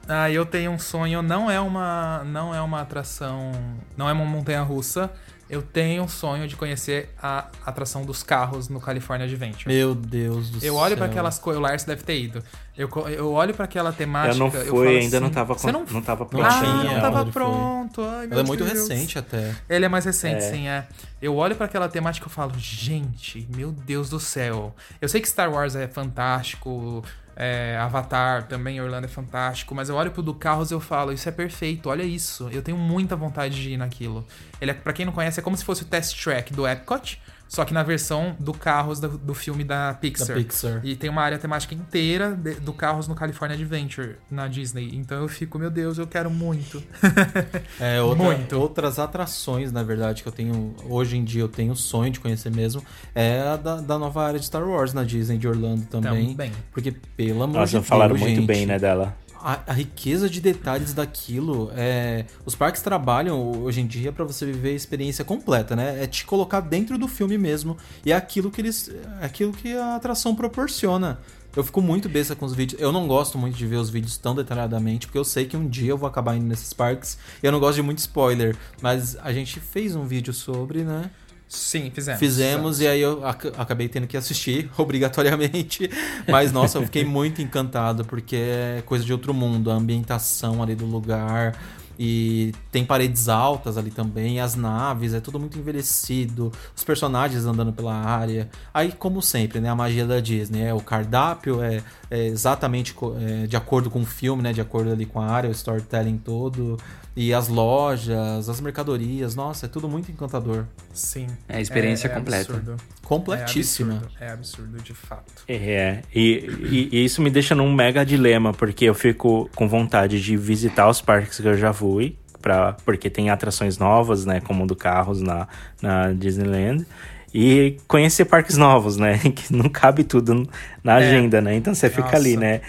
Ah, 0.08 0.30
eu 0.30 0.46
tenho 0.46 0.70
um 0.72 0.78
sonho, 0.78 1.22
não 1.22 1.50
é 1.50 1.62
uma, 1.62 2.24
não 2.26 2.54
é 2.54 2.60
uma 2.62 2.82
atração, 2.82 3.52
não 3.96 4.10
é 4.10 4.12
uma 4.12 4.26
montanha 4.26 4.62
russa. 4.62 5.10
Eu 5.54 5.62
tenho 5.62 6.02
um 6.02 6.08
sonho 6.08 6.48
de 6.48 6.56
conhecer 6.56 7.14
a 7.22 7.46
atração 7.64 8.04
dos 8.04 8.24
carros 8.24 8.70
no 8.70 8.82
California 8.82 9.28
Adventure. 9.28 9.68
Meu 9.72 9.94
Deus 9.94 10.50
do 10.50 10.60
céu. 10.60 10.68
Eu 10.70 10.76
olho 10.76 10.98
pra 10.98 11.06
aquelas 11.06 11.38
coisas, 11.38 11.60
o 11.60 11.64
Lars 11.64 11.84
deve 11.84 12.02
ter 12.02 12.20
ido. 12.20 12.44
Eu, 12.76 12.90
eu 13.08 13.32
olho 13.32 13.54
pra 13.54 13.66
aquela 13.66 13.94
temática. 13.94 14.34
eu 14.34 14.40
não 14.40 14.50
fui, 14.50 14.66
fui, 14.66 14.98
ainda 14.98 15.20
não 15.20 15.30
tava, 15.30 15.54
Você 15.54 15.72
não, 15.72 15.86
não 15.86 16.02
tava 16.02 16.24
ah, 16.24 16.26
prontinho. 16.26 16.84
não 16.86 17.00
tava 17.00 17.22
ele 17.22 17.32
pronto. 17.32 18.02
Ai, 18.02 18.26
meu 18.26 18.32
Ela 18.32 18.42
é 18.42 18.44
muito 18.48 18.64
Deus. 18.66 18.90
recente 18.90 19.20
até. 19.20 19.56
Ele 19.70 19.86
é 19.86 19.88
mais 19.88 20.06
recente, 20.06 20.44
É. 20.44 20.52
sim, 20.52 20.68
é. 20.68 20.88
Eu 21.22 21.36
olho 21.36 21.56
pra 21.56 21.68
aquela 21.68 21.88
temática 21.88 22.26
e 22.26 22.28
eu 22.28 22.34
falo, 22.34 22.54
gente, 22.58 23.48
meu 23.56 23.72
Deus 23.72 24.10
do 24.10 24.20
céu. 24.20 24.76
Eu 25.00 25.08
sei 25.08 25.22
que 25.22 25.30
Star 25.30 25.54
Wars 25.54 25.76
é 25.76 25.88
fantástico, 25.88 27.06
é, 27.36 27.78
Avatar 27.78 28.48
também, 28.48 28.80
Orlando 28.80 29.06
é 29.06 29.10
fantástico, 29.10 29.74
mas 29.74 29.90
eu 29.90 29.96
olho 29.96 30.12
pro 30.12 30.22
do 30.22 30.34
Carros 30.34 30.72
e 30.72 30.74
eu 30.74 30.80
falo, 30.80 31.12
isso 31.12 31.28
é 31.28 31.32
perfeito, 31.32 31.90
olha 31.90 32.04
isso. 32.04 32.50
Eu 32.52 32.62
tenho 32.62 32.78
muita 32.78 33.16
vontade 33.16 33.62
de 33.62 33.72
ir 33.72 33.78
naquilo. 33.78 34.26
Ele 34.62 34.72
é, 34.72 34.74
pra 34.74 34.94
quem 34.94 35.06
não 35.06 35.14
conhece, 35.14 35.40
é 35.40 35.44
como 35.44 35.58
se 35.58 35.66
fosse 35.66 35.84
o 35.84 35.86
Test 35.86 36.22
Track 36.22 36.54
do 36.54 36.68
Epcot, 36.68 37.20
só 37.54 37.64
que 37.64 37.72
na 37.74 37.84
versão 37.84 38.36
do 38.40 38.52
Carros 38.52 39.00
do, 39.00 39.10
do 39.10 39.34
filme 39.36 39.64
da 39.64 39.94
Pixar. 39.94 40.28
Da 40.30 40.34
Pixar. 40.34 40.82
E 40.84 40.96
tem 40.96 41.08
uma 41.08 41.22
área 41.22 41.38
temática 41.38 41.76
inteira 41.76 42.32
de- 42.32 42.56
do 42.56 42.74
Carros 42.74 43.08
no 43.08 43.14
California 43.14 43.56
Adventure, 43.56 44.16
na 44.32 44.48
Disney. 44.48 44.90
Então 44.96 45.22
eu 45.22 45.28
fico, 45.28 45.60
meu 45.60 45.70
Deus, 45.70 46.00
eu 46.00 46.08
quero 46.08 46.32
muito. 46.32 46.82
É, 47.80 48.02
outra- 48.02 48.24
Muito. 48.24 48.58
outras 48.60 48.98
atrações, 48.98 49.72
na 49.72 49.84
verdade, 49.84 50.24
que 50.24 50.28
eu 50.30 50.34
tenho. 50.34 50.74
Hoje 50.90 51.16
em 51.18 51.24
dia 51.24 51.42
eu 51.42 51.48
tenho 51.48 51.76
sonho 51.76 52.12
de 52.12 52.20
conhecer 52.20 52.50
mesmo. 52.52 52.84
É 53.14 53.40
a 53.42 53.56
da, 53.56 53.76
da 53.82 54.00
nova 54.00 54.26
área 54.26 54.40
de 54.40 54.46
Star 54.46 54.68
Wars 54.68 54.94
na 54.94 55.04
Disney 55.04 55.38
de 55.38 55.48
Orlando 55.48 55.86
também. 55.86 56.32
Também. 56.32 56.52
Porque, 56.72 56.92
pelo 57.16 57.44
amor 57.44 57.60
Nossa, 57.60 57.80
de 57.80 57.86
falaram 57.86 58.14
Deus. 58.16 58.22
muito 58.22 58.38
gente, 58.38 58.48
bem, 58.48 58.66
né, 58.66 58.80
dela. 58.80 59.16
A, 59.44 59.60
a 59.68 59.74
riqueza 59.74 60.30
de 60.30 60.40
detalhes 60.40 60.94
daquilo. 60.94 61.70
É, 61.76 62.26
os 62.46 62.56
parques 62.56 62.82
trabalham 62.82 63.62
hoje 63.62 63.82
em 63.82 63.88
dia 63.88 64.12
pra 64.12 64.24
você 64.24 64.46
viver 64.46 64.70
a 64.70 64.74
experiência 64.74 65.26
completa, 65.26 65.76
né? 65.76 66.02
É 66.02 66.08
te 66.08 66.26
colocar 66.26 66.62
dentro 66.62 66.98
do 66.98 67.10
filme 67.10 67.38
mesmo. 67.38 67.76
E 68.06 68.12
é 68.14 68.16
aquilo 68.16 68.50
que 68.50 68.62
eles. 68.62 68.90
É 69.20 69.26
aquilo 69.26 69.52
que 69.52 69.76
a 69.76 69.98
atração 69.98 70.34
proporciona. 70.34 71.20
Eu 71.56 71.64
fico 71.64 71.82
muito 71.82 72.10
besta 72.10 72.36
com 72.36 72.46
os 72.46 72.54
vídeos. 72.54 72.82
Eu 72.82 72.92
não 72.92 73.08
gosto 73.08 73.38
muito 73.38 73.56
de 73.56 73.68
ver 73.68 73.76
os 73.76 73.90
vídeos 73.90 74.18
tão 74.18 74.34
detalhadamente, 74.34 75.06
porque 75.06 75.20
eu 75.20 75.24
sei 75.24 75.46
que 75.46 75.56
um 75.56 75.68
dia 75.68 75.92
eu 75.92 75.98
vou 75.98 76.08
acabar 76.08 76.36
indo 76.36 76.48
nesses 76.48 76.74
parques. 76.74 77.18
Eu 77.44 77.52
não 77.52 77.60
gosto 77.60 77.76
de 77.76 77.84
muito 77.84 78.00
spoiler. 78.00 78.56
Mas 78.82 79.16
a 79.18 79.32
gente 79.32 79.60
fez 79.60 79.96
um 79.96 80.06
vídeo 80.06 80.34
sobre, 80.34 80.84
né? 80.84 81.12
Sim, 81.56 81.92
fizemos. 81.94 82.20
Fizemos 82.20 82.80
e 82.82 82.88
aí 82.88 83.00
eu 83.02 83.26
ac- 83.26 83.54
acabei 83.58 83.88
tendo 83.88 84.08
que 84.08 84.18
assistir 84.18 84.70
obrigatoriamente. 84.78 85.90
Mas 86.28 86.52
nossa, 86.52 86.80
eu 86.80 86.84
fiquei 86.84 87.06
muito 87.06 87.42
encantado 87.42 88.04
porque 88.06 88.36
é 88.36 88.84
coisa 88.86 89.06
de 89.06 89.12
outro 89.14 89.34
mundo, 89.34 89.70
a 89.70 89.76
ambientação 89.76 90.64
ali 90.64 90.74
do 90.76 90.86
lugar. 90.86 91.56
E 91.98 92.54
tem 92.72 92.84
paredes 92.84 93.30
altas 93.30 93.78
ali 93.78 93.92
também, 93.92 94.40
as 94.40 94.56
naves, 94.56 95.14
é 95.14 95.20
tudo 95.20 95.40
muito 95.40 95.58
envelhecido, 95.58 96.52
os 96.76 96.84
personagens 96.84 97.46
andando 97.46 97.72
pela 97.72 97.94
área. 97.94 98.50
Aí, 98.74 98.92
como 98.92 99.22
sempre, 99.22 99.60
né, 99.60 99.70
a 99.70 99.76
magia 99.76 100.06
da 100.06 100.20
Disney, 100.20 100.64
é 100.64 100.74
o 100.74 100.82
cardápio 100.82 101.62
é, 101.62 101.84
é 102.10 102.26
exatamente 102.26 102.96
é, 103.20 103.48
de 103.48 103.56
acordo 103.56 103.90
com 103.90 104.02
o 104.02 104.06
filme, 104.06 104.42
né, 104.42 104.54
de 104.54 104.62
acordo 104.62 104.92
ali 104.92 105.06
com 105.06 105.20
a 105.22 105.28
área, 105.28 105.50
o 105.50 105.54
storytelling 105.54 106.18
todo, 106.18 106.78
e 107.16 107.34
as 107.34 107.48
lojas, 107.48 108.50
as 108.50 108.60
mercadorias, 108.60 109.36
nossa, 109.36 109.68
é 109.68 109.70
tudo 109.70 109.88
muito 109.88 110.12
encantador. 110.12 110.66
Sim. 110.94 111.28
É 111.48 111.58
a 111.58 111.62
experiência 111.62 112.10
completa. 112.10 112.54
absurdo. 112.54 112.76
Completíssima. 113.04 113.94
É 113.94 113.98
absurdo, 113.98 114.12
é 114.22 114.32
absurdo, 114.32 114.78
de 114.84 114.94
fato. 114.94 115.44
É, 115.48 116.02
e, 116.14 116.50
e- 116.72 116.90
e 116.92 117.06
isso 117.06 117.22
me 117.22 117.30
deixa 117.30 117.54
num 117.54 117.72
mega 117.74 118.06
dilema, 118.06 118.54
porque 118.54 118.86
eu 118.86 118.94
fico 118.94 119.50
com 119.56 119.68
vontade 119.68 120.22
de 120.22 120.36
visitar 120.38 120.88
os 120.90 121.02
parques 121.02 121.40
que 121.40 121.48
eu 121.48 121.58
já 121.58 121.74
fui, 121.74 122.16
pra, 122.42 122.74
porque 122.86 123.10
tem 123.10 123.30
atrações 123.30 123.78
novas, 123.78 124.26
né, 124.26 124.40
como 124.42 124.64
o 124.64 124.68
do 124.68 124.76
Carros 124.76 125.22
na, 125.22 125.48
na 125.82 126.12
Disneyland, 126.14 126.86
e 127.34 127.78
conhecer 127.88 128.26
parques 128.26 128.58
novos, 128.58 128.98
né, 128.98 129.18
que 129.36 129.54
não 129.54 129.70
cabe 129.70 130.04
tudo 130.04 130.48
na 130.84 131.00
É. 131.00 131.06
agenda, 131.08 131.42
né, 131.42 131.56
então 131.56 131.74
você 131.76 131.90
fica 131.90 132.16
ali, 132.16 132.36
Nossa. 132.36 132.46
né, 132.48 132.62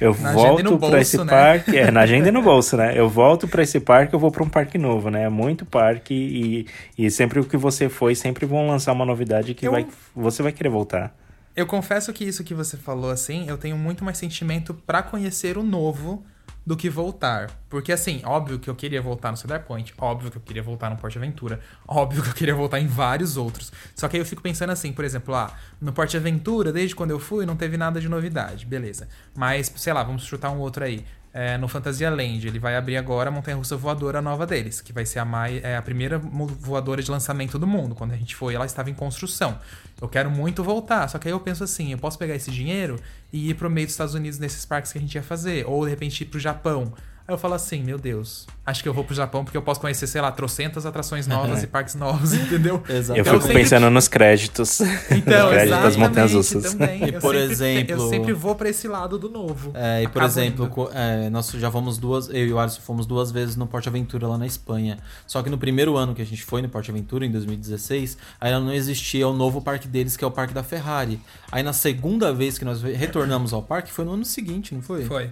eu 0.00 0.14
Na 0.18 0.32
volto 0.32 0.78
pra 0.78 0.88
bolso, 0.90 0.96
esse 0.98 1.18
né? 1.18 1.24
parque, 1.24 1.76
é, 1.78 1.90
na 1.90 2.00
agenda 2.02 2.28
e 2.28 2.32
no 2.32 2.42
bolso, 2.42 2.76
né, 2.76 2.98
eu 2.98 3.08
volto 3.08 3.46
pra 3.48 3.62
esse 3.62 3.78
parque, 3.80 4.14
eu 4.14 4.18
vou 4.18 4.30
pra 4.30 4.42
um 4.42 4.48
parque 4.48 4.76
novo, 4.78 5.10
né, 5.10 5.28
muito 5.28 5.64
parque, 5.64 6.12
e, 6.14 6.66
e 7.06 7.10
sempre 7.10 7.40
o 7.40 7.44
que 7.44 7.56
você 7.56 7.88
foi, 7.88 8.14
sempre 8.14 8.46
vão 8.46 8.66
lançar 8.66 8.92
uma 8.92 9.06
novidade 9.06 9.54
que 9.54 9.66
Eu- 9.66 9.72
vai, 9.72 9.86
você 10.14 10.42
vai 10.42 10.52
querer 10.52 10.68
voltar. 10.70 11.14
Eu 11.54 11.66
confesso 11.66 12.12
que 12.14 12.24
isso 12.24 12.42
que 12.42 12.54
você 12.54 12.76
falou, 12.78 13.10
assim, 13.10 13.46
eu 13.48 13.58
tenho 13.58 13.76
muito 13.76 14.02
mais 14.04 14.16
sentimento 14.18 14.72
pra 14.74 15.02
conhecer 15.02 15.58
o 15.58 15.62
novo 15.62 16.24
do 16.64 16.76
que 16.76 16.88
voltar. 16.88 17.50
Porque, 17.68 17.92
assim, 17.92 18.22
óbvio 18.24 18.58
que 18.58 18.70
eu 18.70 18.74
queria 18.74 19.02
voltar 19.02 19.30
no 19.30 19.36
Cedar 19.36 19.64
Point, 19.64 19.92
óbvio 19.98 20.30
que 20.30 20.36
eu 20.36 20.42
queria 20.42 20.62
voltar 20.62 20.90
no 20.90 20.96
Porte 20.96 21.18
Aventura, 21.18 21.60
óbvio 21.86 22.22
que 22.22 22.28
eu 22.30 22.34
queria 22.34 22.54
voltar 22.54 22.80
em 22.80 22.86
vários 22.86 23.36
outros. 23.36 23.72
Só 23.94 24.08
que 24.08 24.16
aí 24.16 24.20
eu 24.20 24.26
fico 24.26 24.42
pensando 24.42 24.70
assim, 24.70 24.92
por 24.92 25.04
exemplo, 25.04 25.34
ah, 25.34 25.52
no 25.80 25.92
Porte 25.92 26.16
Aventura, 26.16 26.72
desde 26.72 26.94
quando 26.94 27.10
eu 27.10 27.18
fui, 27.18 27.44
não 27.44 27.56
teve 27.56 27.76
nada 27.76 28.00
de 28.00 28.08
novidade, 28.08 28.66
beleza. 28.66 29.08
Mas, 29.34 29.72
sei 29.76 29.92
lá, 29.92 30.02
vamos 30.02 30.24
chutar 30.24 30.50
um 30.50 30.58
outro 30.58 30.84
aí. 30.84 31.04
É, 31.32 31.56
no 31.56 31.68
Fantasia 31.68 32.10
Land. 32.10 32.46
Ele 32.46 32.58
vai 32.58 32.76
abrir 32.76 32.96
agora 32.96 33.28
a 33.28 33.32
montanha 33.32 33.56
russa 33.56 33.76
voadora 33.76 34.20
nova 34.20 34.46
deles, 34.46 34.80
que 34.80 34.92
vai 34.92 35.06
ser 35.06 35.18
a, 35.18 35.24
mai, 35.24 35.60
é, 35.62 35.76
a 35.76 35.82
primeira 35.82 36.18
voadora 36.18 37.02
de 37.02 37.10
lançamento 37.10 37.58
do 37.58 37.66
mundo. 37.66 37.94
Quando 37.94 38.12
a 38.12 38.16
gente 38.16 38.36
foi, 38.36 38.54
ela 38.54 38.66
estava 38.66 38.90
em 38.90 38.94
construção. 38.94 39.58
Eu 40.00 40.08
quero 40.08 40.30
muito 40.30 40.62
voltar, 40.62 41.08
só 41.08 41.18
que 41.18 41.28
aí 41.28 41.32
eu 41.32 41.40
penso 41.40 41.64
assim: 41.64 41.92
eu 41.92 41.98
posso 41.98 42.18
pegar 42.18 42.34
esse 42.34 42.50
dinheiro 42.50 43.00
e 43.32 43.50
ir 43.50 43.54
pro 43.54 43.70
meio 43.70 43.86
dos 43.86 43.94
Estados 43.94 44.14
Unidos 44.14 44.38
nesses 44.38 44.64
parques 44.66 44.92
que 44.92 44.98
a 44.98 45.00
gente 45.00 45.14
ia 45.14 45.22
fazer, 45.22 45.66
ou 45.66 45.84
de 45.84 45.90
repente 45.90 46.22
ir 46.22 46.26
pro 46.26 46.38
Japão. 46.38 46.92
Aí 47.26 47.32
eu 47.34 47.38
falo 47.38 47.54
assim, 47.54 47.82
meu 47.84 47.98
Deus, 47.98 48.46
acho 48.66 48.82
que 48.82 48.88
eu 48.88 48.92
vou 48.92 49.04
pro 49.04 49.14
Japão 49.14 49.44
porque 49.44 49.56
eu 49.56 49.62
posso 49.62 49.80
conhecer, 49.80 50.06
sei 50.08 50.20
lá, 50.20 50.32
trocentas 50.32 50.84
atrações 50.84 51.26
novas 51.26 51.62
e 51.62 51.66
parques 51.68 51.94
novos, 51.94 52.32
entendeu? 52.34 52.82
Exato. 52.88 53.16
Eu 53.18 53.22
Então, 53.22 53.34
fico 53.34 53.46
sempre- 53.46 53.62
pensando 53.62 53.88
nos 53.90 54.08
créditos. 54.08 54.80
Então, 54.80 54.90
Nos 55.46 55.50
créditos 55.52 55.70
das 55.70 55.94
exatamente, 55.94 55.98
montanhas 55.98 56.32
russas. 56.32 56.62
também. 56.72 57.04
E 57.04 57.14
Eu 57.14 57.20
por 57.20 57.34
sempre- 57.34 57.52
exemplo- 57.52 57.92
Eu 57.94 58.08
sempre 58.10 58.32
vou 58.32 58.54
pra 58.56 58.68
esse 58.68 58.88
lado 58.88 59.18
do 59.18 59.28
novo. 59.28 59.70
É, 59.74 60.02
e 60.02 60.08
por 60.08 60.22
exemplo, 60.22 60.66
co- 60.68 60.90
é, 60.92 61.30
nós 61.30 61.48
já 61.50 61.70
fomos 61.70 61.96
duas, 61.96 62.28
eu 62.28 62.46
e 62.46 62.52
o 62.52 62.58
Alisson 62.58 62.80
fomos 62.80 63.06
duas 63.06 63.30
vezes 63.30 63.54
no 63.56 63.66
Porte 63.68 63.88
Aventura 63.88 64.26
lá 64.26 64.36
na 64.36 64.46
Espanha. 64.46 64.98
Só 65.26 65.42
que 65.42 65.48
no 65.50 65.58
primeiro 65.58 65.96
ano 65.96 66.14
que 66.14 66.22
a 66.22 66.26
gente 66.26 66.42
foi 66.44 66.60
no 66.60 66.68
Porte 66.68 66.90
Aventura, 66.90 67.24
em 67.24 67.30
2016, 67.30 68.18
ainda 68.40 68.58
não 68.58 68.72
existia 68.72 69.26
o 69.28 69.32
novo 69.32 69.62
parque 69.62 69.86
deles, 69.86 70.16
que 70.16 70.24
é 70.24 70.26
o 70.26 70.30
Parque 70.30 70.52
da 70.52 70.62
Ferrari. 70.64 71.20
Aí 71.52 71.62
na 71.62 71.72
segunda 71.72 72.32
vez 72.32 72.58
que 72.58 72.64
nós 72.64 72.82
retornamos 72.82 73.52
ao 73.52 73.62
parque, 73.62 73.92
foi 73.92 74.04
no 74.04 74.12
ano 74.14 74.24
seguinte, 74.24 74.74
não 74.74 74.82
foi? 74.82 75.04
Foi. 75.04 75.30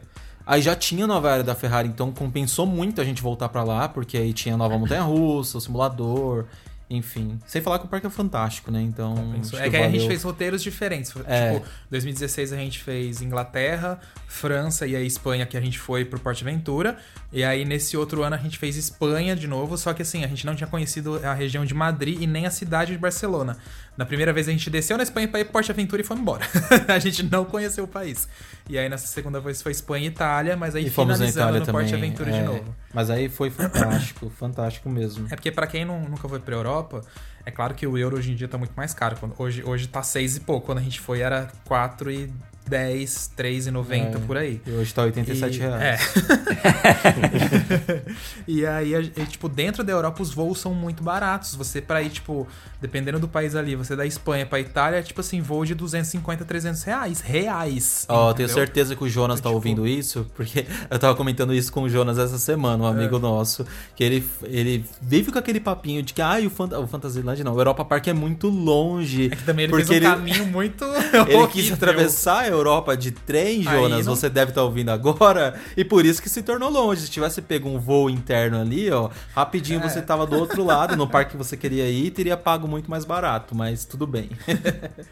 Aí 0.51 0.61
já 0.61 0.75
tinha 0.75 1.05
a 1.05 1.07
nova 1.07 1.31
área 1.31 1.45
da 1.45 1.55
Ferrari, 1.55 1.87
então 1.87 2.11
compensou 2.11 2.67
muito 2.67 3.01
a 3.01 3.05
gente 3.05 3.23
voltar 3.23 3.49
pra 3.49 3.63
lá, 3.63 3.89
porque 3.89 4.19
aí 4.19 4.33
tinha 4.33 4.57
a 4.57 4.59
nova 4.59 4.77
montanha-russa, 4.77 5.59
o 5.59 5.61
simulador, 5.61 6.47
enfim. 6.91 7.39
Sem 7.47 7.63
falar 7.63 7.79
que 7.79 7.85
o 7.85 7.89
parque 7.89 8.09
é 8.09 8.11
fantástico, 8.11 8.69
né? 8.69 8.83
Então. 8.83 9.15
É 9.61 9.71
que 9.71 9.77
aí 9.77 9.85
a 9.85 9.87
gente 9.87 9.99
valeu. 9.99 10.09
fez 10.09 10.25
roteiros 10.25 10.61
diferentes. 10.61 11.15
É. 11.25 11.55
Tipo, 11.55 11.67
2016 11.89 12.53
a 12.53 12.57
gente 12.57 12.81
fez 12.81 13.23
Inglaterra, 13.23 14.01
França 14.27 14.89
e 14.89 14.97
a 14.97 15.01
Espanha, 15.01 15.47
que 15.47 15.57
a 15.57 15.61
gente 15.61 15.79
foi 15.79 16.05
pro 16.05 16.19
Porto 16.19 16.43
Aventura. 16.43 16.99
E 17.33 17.45
aí 17.45 17.65
nesse 17.65 17.97
outro 17.97 18.25
ano 18.25 18.35
a 18.35 18.39
gente 18.39 18.59
fez 18.59 18.77
Espanha 18.77 19.37
de 19.37 19.47
novo, 19.47 19.79
só 19.79 19.95
que 19.95 20.03
assim, 20.03 20.25
a 20.25 20.27
gente 20.27 20.45
não 20.45 20.57
tinha 20.57 20.67
conhecido 20.67 21.25
a 21.25 21.33
região 21.33 21.65
de 21.65 21.75
Madrid 21.75 22.21
e 22.21 22.27
nem 22.27 22.45
a 22.45 22.51
cidade 22.51 22.91
de 22.91 22.99
Barcelona. 22.99 23.57
Na 23.97 24.07
primeira 24.07 24.33
vez 24.33 24.49
a 24.49 24.51
gente 24.53 24.71
desceu 24.71 24.97
na 24.97 25.03
Espanha 25.03 25.29
pra 25.29 25.41
ir 25.41 25.45
pro 25.45 25.53
Porto 25.55 25.71
Aventura 25.71 26.01
e 26.01 26.05
foi 26.05 26.17
embora. 26.17 26.45
a 26.89 26.99
gente 26.99 27.23
não 27.25 27.45
conheceu 27.45 27.85
o 27.85 27.89
país. 27.89 28.27
E 28.69 28.79
aí 28.79 28.89
nessa 28.89 29.07
segunda 29.07 29.41
vez 29.41 29.61
foi 29.61 29.73
Espanha 29.73 30.05
e 30.07 30.09
Itália, 30.09 30.57
mas 30.57 30.75
aí 30.75 30.87
E 30.87 30.91
fomos 30.91 31.19
na 31.21 31.27
Itália 31.29 31.61
no 31.61 31.67
também. 31.67 31.83
Porto 31.83 31.95
Aventura 31.97 32.31
é. 32.31 32.41
de 32.41 32.47
novo. 32.47 32.75
Mas 32.95 33.11
aí 33.11 33.29
foi 33.29 33.51
fantástico, 33.51 34.31
fantástico 34.39 34.89
mesmo. 34.89 35.27
É 35.31 35.37
porque 35.37 35.51
pra 35.53 35.67
quem 35.67 35.85
não- 35.85 36.01
nunca 36.09 36.29
foi 36.29 36.39
pra 36.41 36.55
Europa, 36.55 37.03
é 37.45 37.51
claro 37.51 37.75
que 37.75 37.87
o 37.87 37.99
euro 37.99 38.17
hoje 38.17 38.33
em 38.33 38.35
dia 38.35 38.49
tá 38.49 38.57
muito 38.57 38.73
mais 38.75 38.95
caro. 38.95 39.17
Hoje, 39.39 39.63
hoje 39.65 39.87
tá 39.89 40.03
6 40.03 40.37
e 40.37 40.41
pouco. 40.41 40.67
Quando 40.67 40.79
a 40.79 40.83
gente 40.83 40.99
foi 41.01 41.21
era 41.21 41.51
4 41.67 42.11
e 42.11 42.33
10, 42.71 43.33
3,90 43.37 44.17
É. 44.17 44.19
por 44.27 44.37
aí. 44.37 44.61
E 44.65 44.71
hoje 44.71 44.95
tá 44.95 45.03
87 45.03 45.57
E- 45.57 45.61
reais. 45.61 45.83
É. 45.83 45.99
e 48.47 48.65
aí, 48.67 48.95
e, 48.95 49.27
tipo, 49.27 49.49
dentro 49.49 49.83
da 49.85 49.93
Europa 49.93 50.23
os 50.23 50.33
voos 50.33 50.59
são 50.61 50.73
muito 50.75 51.03
baratos. 51.03 51.55
Você 51.57 51.81
pra 51.81 52.01
ir, 52.03 52.11
tipo, 52.11 52.47
dependendo 52.81 53.19
do 53.19 53.27
país 53.29 53.55
ali, 53.57 53.75
você 53.75 53.97
da 53.97 54.07
Espanha 54.07 54.47
pra 54.47 54.61
Itália, 54.61 55.03
tipo 55.03 55.21
assim, 55.21 55.41
voo 55.41 55.65
de 55.65 55.75
250, 55.75 56.45
300 56.45 56.83
reais. 56.83 57.21
Reais. 57.21 58.07
Ó, 58.09 58.31
eu 58.31 58.35
tenho 58.35 58.49
certeza 58.49 58.95
que 58.95 59.03
o 59.05 59.09
Jonas 59.09 59.41
tá 59.41 59.49
Tipo- 59.49 59.55
ouvindo 59.57 59.87
isso, 59.87 60.27
porque 60.37 60.67
eu 60.89 60.99
tava 60.99 61.15
comentando 61.17 61.53
isso 61.53 61.73
com 61.73 61.83
o 61.83 61.89
Jonas 61.89 62.19
essa 62.19 62.39
semana, 62.39 62.85
um 62.85 62.87
É. 62.87 62.91
amigo 62.91 63.19
nosso, 63.19 63.67
que 63.97 64.05
ele, 64.05 64.25
ele 64.45 64.85
vive 65.03 65.33
com 65.33 65.39
aquele 65.39 65.59
papinho 65.61 66.03
de 66.03 66.15
que, 66.15 66.23
ah, 66.23 66.39
o, 66.45 66.51
Fanta, 66.51 66.79
o 66.79 66.87
Fantasyland 66.87 67.43
não, 67.43 67.55
o 67.55 67.59
Europa 67.61 67.85
Park 67.85 68.07
é 68.09 68.13
muito 68.13 68.49
longe. 68.49 69.27
É 69.27 69.37
que 69.37 69.43
também 69.45 69.65
ele 69.65 69.73
porque 69.73 69.87
fez 69.87 70.03
um 70.03 70.07
ele, 70.07 70.15
caminho 70.15 70.47
muito. 70.47 70.85
ele 71.29 71.47
quis 71.49 71.73
atravessar 71.73 72.41
a 72.41 72.49
Europa 72.49 72.60
de 72.99 73.11
trem, 73.11 73.63
Jonas, 73.63 74.07
não- 74.07 74.15
você 74.17 74.29
deve 74.29 74.51
estar 74.51 74.63
ouvindo 74.63 74.91
agora, 74.91 75.55
e 75.77 75.85
por 75.85 76.05
isso 76.05 76.21
que 76.23 76.29
se 76.29 76.43
tornou 76.43 76.71
longe. 76.71 77.03
Se 77.03 77.11
tivesse 77.11 77.41
pego 77.43 77.69
um 77.69 77.79
voo 77.79 78.09
interno 78.11 78.61
ali, 78.61 78.91
ó, 78.91 79.09
rapidinho 79.35 79.81
É. 79.81 79.89
você 79.89 80.01
tava 80.03 80.27
do 80.27 80.37
outro 80.37 80.65
lado, 80.65 80.97
no 80.97 81.07
parque 81.09 81.33
que 81.33 81.37
você 81.37 81.57
queria 81.57 81.89
ir, 81.89 82.11
teria 82.11 82.37
pago 82.37 82.67
muito 82.69 82.91
mais 82.91 83.05
barato, 83.05 83.55
mas 83.55 83.85
tudo 83.85 84.07
bem. 84.07 84.31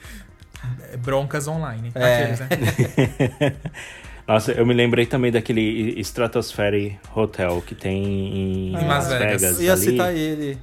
É, 0.93 0.97
Broncas 0.97 1.47
online. 1.47 1.93
É. 1.95 2.23
Aqueles, 2.25 2.41
né? 2.41 2.49
Nossa, 4.27 4.51
eu 4.53 4.67
me 4.67 4.75
lembrei 4.75 5.07
também 5.07 5.31
daquele 5.31 5.99
Stratosphere 6.01 6.99
Hotel 7.15 7.63
que 7.65 7.75
tem 7.77 8.05
em, 8.05 8.75
Em 8.77 8.87
Las 8.87 9.09
Vegas. 9.09 9.59
Eu 9.61 9.65
ia 9.67 9.73
ali. 9.73 9.81
citar 9.81 10.15
ele. 10.15 10.59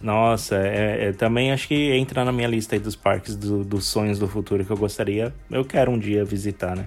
Nossa, 0.00 0.56
é, 0.56 1.08
é- 1.08 1.12
também 1.12 1.52
acho 1.52 1.68
que 1.68 1.92
entra 1.96 2.24
na 2.24 2.32
minha 2.32 2.48
lista 2.48 2.74
aí 2.76 2.78
dos 2.80 2.96
parques 2.96 3.34
do- 3.36 3.64
dos 3.64 3.86
sonhos 3.86 4.18
do 4.18 4.26
futuro 4.28 4.64
que 4.64 4.70
eu 4.70 4.76
gostaria. 4.76 5.32
Eu 5.50 5.64
quero 5.64 5.90
um 5.90 5.98
dia 5.98 6.24
visitar, 6.24 6.76
né? 6.76 6.86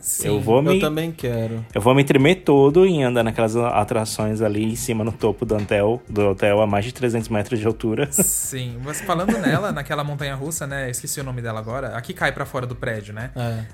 Sim. 0.00 0.26
eu 0.28 0.38
vou 0.38 0.60
me 0.60 0.74
Eu 0.76 0.80
também 0.80 1.10
quero. 1.10 1.64
eu 1.74 1.80
vou 1.80 1.94
me 1.94 2.04
tremer 2.04 2.42
todo 2.42 2.84
em 2.84 3.02
andar 3.02 3.22
naquelas 3.24 3.56
atrações 3.56 4.42
ali 4.42 4.62
em 4.62 4.76
cima 4.76 5.02
no 5.02 5.10
topo 5.10 5.46
do 5.46 5.56
hotel, 5.56 6.02
do 6.06 6.28
hotel 6.28 6.60
a 6.60 6.66
mais 6.66 6.84
de 6.84 6.92
300 6.92 7.30
metros 7.30 7.58
de 7.58 7.66
altura. 7.66 8.06
Sim, 8.12 8.76
mas 8.84 9.00
falando 9.00 9.32
nela, 9.38 9.72
naquela 9.72 10.04
montanha 10.04 10.34
russa, 10.34 10.66
né? 10.66 10.90
Esqueci 10.90 11.20
o 11.20 11.24
nome 11.24 11.40
dela 11.40 11.58
agora. 11.58 11.96
Aqui 11.96 12.12
cai 12.12 12.32
pra 12.32 12.44
fora 12.44 12.66
do 12.66 12.76
prédio, 12.76 13.14
né? 13.14 13.30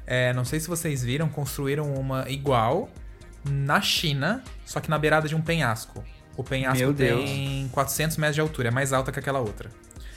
É. 0.06 0.28
É, 0.28 0.32
não 0.32 0.44
sei 0.44 0.60
se 0.60 0.68
vocês 0.68 1.02
viram, 1.02 1.28
construíram 1.28 1.92
uma 1.94 2.24
igual 2.30 2.88
na 3.44 3.80
China, 3.80 4.44
só 4.64 4.78
que 4.78 4.88
na 4.88 4.98
beirada 5.00 5.26
de 5.26 5.34
um 5.34 5.40
penhasco. 5.40 6.04
O 6.36 6.44
penhasco 6.44 6.78
Meu 6.78 6.92
Deus. 6.92 7.24
tem 7.24 7.68
400 7.72 8.16
metros 8.16 8.34
de 8.34 8.40
altura, 8.40 8.68
é 8.68 8.70
mais 8.70 8.92
alta 8.92 9.12
que 9.12 9.18
aquela 9.18 9.40
outra. 9.40 9.70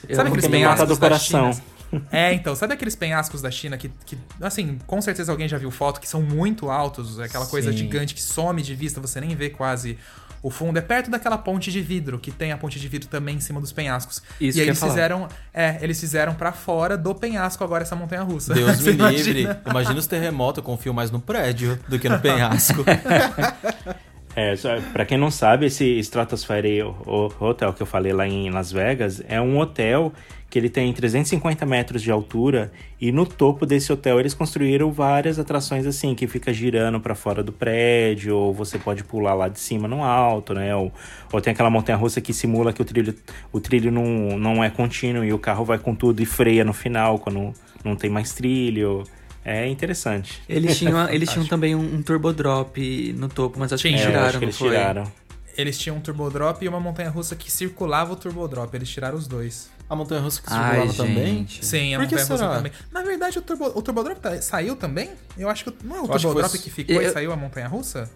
Eu 0.08 0.16
sabe 0.16 0.28
aqueles 0.28 0.48
penhascos 0.48 0.88
do 0.88 0.94
da 0.94 1.08
coração. 1.08 1.52
China? 1.52 1.64
É, 2.10 2.32
então, 2.32 2.56
sabe 2.56 2.74
aqueles 2.74 2.96
penhascos 2.96 3.40
da 3.40 3.52
China 3.52 3.76
que, 3.76 3.88
que, 4.04 4.18
assim, 4.40 4.78
com 4.84 5.00
certeza 5.00 5.30
alguém 5.30 5.46
já 5.46 5.58
viu 5.58 5.70
foto, 5.70 6.00
que 6.00 6.08
são 6.08 6.20
muito 6.20 6.68
altos, 6.68 7.20
aquela 7.20 7.46
coisa 7.46 7.70
Sim. 7.70 7.78
gigante 7.78 8.14
que 8.14 8.22
some 8.22 8.60
de 8.62 8.74
vista, 8.74 9.00
você 9.00 9.20
nem 9.20 9.36
vê 9.36 9.48
quase 9.48 9.96
o 10.42 10.50
fundo. 10.50 10.78
É 10.78 10.82
perto 10.82 11.10
daquela 11.10 11.38
ponte 11.38 11.70
de 11.70 11.80
vidro, 11.80 12.18
que 12.18 12.30
tem 12.30 12.52
a 12.52 12.58
ponte 12.58 12.78
de 12.78 12.88
vidro 12.88 13.08
também 13.08 13.36
em 13.36 13.40
cima 13.40 13.60
dos 13.60 13.72
penhascos. 13.72 14.22
Isso 14.40 14.58
e 14.58 14.60
aí 14.60 14.66
eles 14.68 14.78
falar. 14.78 14.92
fizeram, 14.92 15.28
é, 15.52 15.78
eles 15.80 15.98
fizeram 15.98 16.34
para 16.34 16.52
fora 16.52 16.98
do 16.98 17.14
penhasco 17.14 17.64
agora 17.64 17.82
essa 17.82 17.96
montanha 17.96 18.22
russa. 18.22 18.52
Deus 18.52 18.80
me 18.84 18.92
imagina? 18.92 19.38
livre. 19.38 19.56
Imagina 19.66 19.98
os 19.98 20.06
terremotos, 20.06 20.58
eu 20.58 20.64
confio 20.64 20.92
mais 20.92 21.10
no 21.10 21.20
prédio 21.20 21.78
do 21.88 21.98
que 21.98 22.08
no 22.08 22.18
penhasco. 22.20 22.84
É, 24.36 24.54
pra 24.92 25.04
quem 25.04 25.16
não 25.16 25.30
sabe, 25.30 25.66
esse 25.66 25.84
Stratosphere 26.00 26.82
Ho- 26.82 27.32
Hotel 27.38 27.72
que 27.72 27.80
eu 27.82 27.86
falei 27.86 28.12
lá 28.12 28.26
em 28.26 28.50
Las 28.50 28.72
Vegas 28.72 29.22
é 29.28 29.40
um 29.40 29.58
hotel 29.60 30.12
que 30.50 30.58
ele 30.58 30.68
tem 30.68 30.92
350 30.92 31.64
metros 31.64 32.02
de 32.02 32.10
altura 32.10 32.72
e 33.00 33.12
no 33.12 33.26
topo 33.26 33.64
desse 33.64 33.92
hotel 33.92 34.18
eles 34.18 34.34
construíram 34.34 34.90
várias 34.92 35.38
atrações 35.38 35.86
assim 35.86 36.14
que 36.16 36.26
fica 36.26 36.52
girando 36.52 37.00
pra 37.00 37.14
fora 37.14 37.42
do 37.44 37.52
prédio 37.52 38.36
ou 38.36 38.52
você 38.52 38.76
pode 38.78 39.04
pular 39.04 39.34
lá 39.34 39.48
de 39.48 39.58
cima 39.60 39.86
no 39.86 40.02
alto, 40.02 40.52
né? 40.52 40.74
Ou, 40.74 40.92
ou 41.32 41.40
tem 41.40 41.52
aquela 41.52 41.70
montanha-russa 41.70 42.20
que 42.20 42.32
simula 42.32 42.72
que 42.72 42.82
o 42.82 42.84
trilho, 42.84 43.14
o 43.52 43.60
trilho 43.60 43.90
não, 43.92 44.04
não 44.38 44.64
é 44.64 44.70
contínuo 44.70 45.24
e 45.24 45.32
o 45.32 45.38
carro 45.38 45.64
vai 45.64 45.78
com 45.78 45.94
tudo 45.94 46.20
e 46.20 46.26
freia 46.26 46.64
no 46.64 46.72
final 46.72 47.18
quando 47.20 47.52
não 47.84 47.94
tem 47.96 48.10
mais 48.10 48.32
trilho. 48.32 49.04
É 49.44 49.68
interessante. 49.68 50.40
Eles 50.48 50.76
tinham, 50.78 51.08
eles 51.10 51.30
tinham 51.30 51.46
também 51.46 51.74
um, 51.74 51.96
um 51.96 52.02
turbo 52.02 52.32
drop 52.32 53.12
no 53.18 53.28
topo, 53.28 53.58
mas 53.58 53.72
acho 53.72 53.82
que 53.82 53.88
Tinha. 53.90 54.00
eles 54.00 54.06
É, 54.06 54.10
tiraram, 54.10 54.28
acho 54.28 54.38
que 54.38 54.44
não 54.44 54.48
eles 54.48 54.58
foi? 54.58 54.68
tiraram. 54.70 55.12
Eles 55.56 55.78
tinham 55.78 55.96
um 55.96 56.00
Turbo 56.00 56.28
Drop 56.30 56.64
e 56.64 56.68
uma 56.68 56.80
montanha 56.80 57.08
russa 57.10 57.36
que 57.36 57.48
circulava 57.48 58.12
o 58.12 58.16
Turbo 58.16 58.48
Drop. 58.48 58.74
Eles 58.74 58.88
tiraram 58.88 59.16
os 59.16 59.28
dois. 59.28 59.70
A 59.88 59.94
montanha 59.94 60.20
russa 60.20 60.42
que 60.42 60.48
Ai, 60.50 60.70
circulava 60.88 60.94
também. 60.94 61.26
gente. 61.36 61.64
Sim, 61.64 61.94
a 61.94 61.98
Por 62.00 62.08
que 62.08 62.14
montanha 62.16 62.28
russa 62.40 62.48
também. 62.56 62.72
Na 62.90 63.02
verdade, 63.04 63.38
o 63.38 63.42
Turbo, 63.42 63.66
o 63.72 63.80
Turbo 63.80 64.02
Drop 64.02 64.18
tá- 64.20 64.42
saiu 64.42 64.74
também? 64.74 65.10
Eu 65.38 65.48
acho 65.48 65.62
que 65.64 65.72
não 65.86 65.94
é 65.96 66.00
o 66.00 66.06
Eu 66.06 66.12
acho 66.14 66.26
Turbo 66.32 66.50
que 66.50 66.58
que 66.58 66.70
ficou 66.70 67.00
e 67.00 67.04
Eu- 67.04 67.12
saiu 67.12 67.32
a 67.32 67.36
montanha 67.36 67.68
russa? 67.68 68.10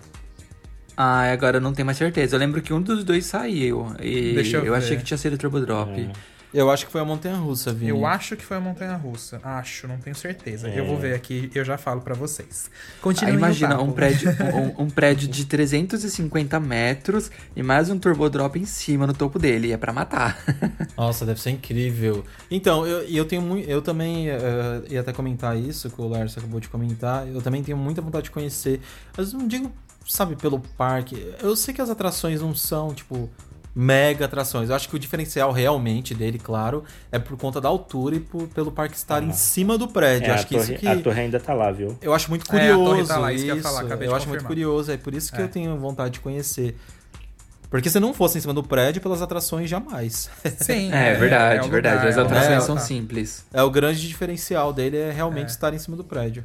Ah, 0.97 1.31
agora 1.31 1.59
eu 1.59 1.61
não 1.61 1.73
tenho 1.73 1.87
mais 1.87 1.97
certeza. 1.97 2.35
Eu 2.35 2.41
lembro 2.41 2.61
que 2.61 2.73
um 2.73 2.83
dos 2.83 3.05
dois 3.05 3.25
saiu. 3.25 3.87
E 4.01 4.33
Deixa 4.35 4.57
eu 4.57 4.65
eu, 4.65 4.75
achei 4.75 4.97
que 4.97 5.05
tinha 5.05 5.17
sido 5.17 5.35
o 5.35 5.39
Turbo 5.39 5.61
Drop. 5.61 6.11
Eu 6.53 6.71
acho 6.71 6.87
que 6.87 6.93
foi 6.93 7.01
a 7.01 7.05
montanha 7.05 7.37
russa, 7.37 7.73
Vini. 7.73 7.91
Eu 7.91 8.07
acho 8.07 8.37
que 8.37 8.45
foi 8.45 8.57
a 8.57 8.61
montanha 8.61 8.95
russa. 8.97 9.39
Acho, 9.45 9.87
não 9.87 9.99
tenho 9.99 10.17
certeza. 10.17 10.69
Eu 10.69 10.85
É. 10.85 10.87
vou 10.87 10.97
ver 10.97 11.15
aqui 11.15 11.51
e 11.55 11.59
eu 11.59 11.65
já 11.65 11.77
falo 11.77 12.01
pra 12.01 12.15
vocês. 12.15 12.71
Aí 12.73 13.01
Continue 13.03 13.35
imagina, 13.35 13.81
um 13.81 13.93
prédio, 13.93 14.31
um, 14.79 14.85
um 14.85 14.91
prédio 14.91 15.29
de 15.29 15.45
350 15.45 16.59
metros 16.59 17.31
e 17.55 17.63
mais 17.63 17.91
um 17.91 17.99
turbo 17.99 18.29
drop 18.31 18.59
em 18.59 18.65
cima, 18.65 19.07
no 19.07 19.13
topo 19.13 19.39
dele. 19.39 19.73
É 19.73 19.77
pra 19.77 19.93
matar. 19.93 20.39
Nossa, 20.97 21.27
deve 21.27 21.41
ser 21.41 21.51
incrível. 21.51 22.25
Então, 22.51 22.87
eu, 22.87 23.03
eu 23.03 23.25
tenho 23.25 23.43
muito. 23.43 23.69
Eu 23.69 23.83
também 23.83 24.31
eh, 24.31 24.39
ia 24.89 25.01
até 25.01 25.13
comentar 25.13 25.57
isso, 25.57 25.91
que 25.91 26.01
o 26.01 26.09
Lars 26.09 26.37
acabou 26.39 26.61
de 26.61 26.69
comentar. 26.69 27.29
Eu 27.29 27.43
também 27.43 27.63
tenho 27.63 27.77
muita 27.77 28.01
vontade 28.01 28.25
de 28.25 28.31
conhecer. 28.31 28.81
Mas 29.17 29.33
não 29.33 29.47
digo, 29.47 29.71
sabe, 30.07 30.35
pelo 30.37 30.59
parque. 30.61 31.35
Eu 31.43 31.55
sei 31.55 31.75
que 31.75 31.83
as 31.83 31.91
atrações 31.91 32.41
não 32.41 32.55
são, 32.55 32.95
tipo, 32.95 33.29
mega 33.81 34.25
atrações. 34.25 34.71
Eu 34.71 34.75
acho 34.75 34.89
que 34.89 34.97
o 34.97 34.99
diferencial 34.99 35.53
realmente 35.53 36.13
dele, 36.13 36.37
claro, 36.37 36.83
é 37.13 37.19
por 37.21 37.37
conta 37.39 37.61
da 37.61 37.69
altura 37.69 38.17
e 38.17 38.21
por- 38.21 38.49
pelo 38.49 38.73
parque 38.73 38.97
estar 38.97 39.23
em 39.23 39.33
cima 39.33 39.79
do 39.79 39.87
prédio. 39.87 40.31
É, 40.31 40.35
acho 40.35 40.49
que 40.49 40.55
torre, 40.57 40.73
isso 40.73 40.81
que. 40.81 40.89
a 40.89 41.01
torre 41.01 41.21
ainda 41.21 41.39
tá 41.39 41.55
lá, 41.55 41.71
viu? 41.71 41.97
Eu 42.03 42.13
acho 42.13 42.29
muito 42.29 42.43
É, 42.57 42.71
a 42.71 42.75
torre 42.75 42.89
curioso. 42.89 43.09
tá 43.09 43.19
lá, 43.19 43.33
isso 43.33 43.45
que 43.45 43.51
eu 43.53 43.63
falar, 43.63 44.17
acho 44.17 44.29
muito 44.29 44.45
curioso, 44.45 44.91
é 44.91 44.97
por 44.97 45.15
isso 45.15 45.31
que 45.33 45.41
É. 45.41 45.45
eu 45.45 45.49
tenho 45.49 45.79
vontade 45.79 46.15
de 46.15 46.21
conhecer. 46.21 46.77
Porque 47.71 47.89
se 47.89 48.01
não 48.01 48.13
fosse 48.13 48.39
em 48.39 48.41
cima 48.41 48.53
do 48.55 48.65
prédio, 48.65 49.01
pelas 49.01 49.23
atrações, 49.23 49.71
jamais. 49.71 50.29
Sim, 50.59 50.91
É, 50.93 51.15
verdade, 51.15 51.67
é 51.67 51.71
verdade. 51.71 51.97
lugar, 51.97 52.09
As 52.09 52.17
é 52.17 52.21
atrações 52.21 52.45
lugar, 52.49 52.61
são 52.63 52.75
tá. 52.77 52.81
simples. 52.81 53.45
É 53.53 53.63
o 53.63 53.71
grande 53.71 54.09
diferencial 54.09 54.73
dele 54.73 54.97
é 54.97 55.13
realmente 55.13 55.49
É. 55.49 55.51
estar 55.51 55.73
em 55.73 55.79
cima 55.79 55.97
do 55.97 56.03
prédio. 56.03 56.43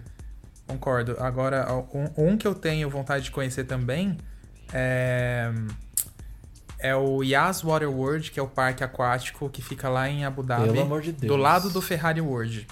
Concordo. 0.67 1.15
Agora, 1.19 1.65
um, 1.93 2.09
um 2.31 2.37
que 2.37 2.45
eu 2.47 2.53
tenho 2.53 2.87
vontade 2.91 3.23
de 3.25 3.31
conhecer 3.31 3.63
também 3.63 4.17
é, 4.71 5.51
é 6.83 6.93
o 6.93 7.23
Yas 7.23 7.63
Water 7.63 7.89
World, 7.89 8.29
que 8.29 8.39
é 8.39 8.43
o 8.43 8.47
parque 8.47 8.83
aquático 8.83 9.49
que 9.49 9.61
fica 9.61 9.87
lá 9.87 10.09
em 10.09 10.25
Abu 10.25 10.43
Dhabi. 10.43 10.65
Pelo 10.65 10.81
amor 10.81 11.01
de 11.01 11.13
Deus. 11.13 11.31
Do 11.31 11.37
lado 11.37 11.69
do 11.69 11.81
Ferrari 11.81 12.19
World. 12.19 12.67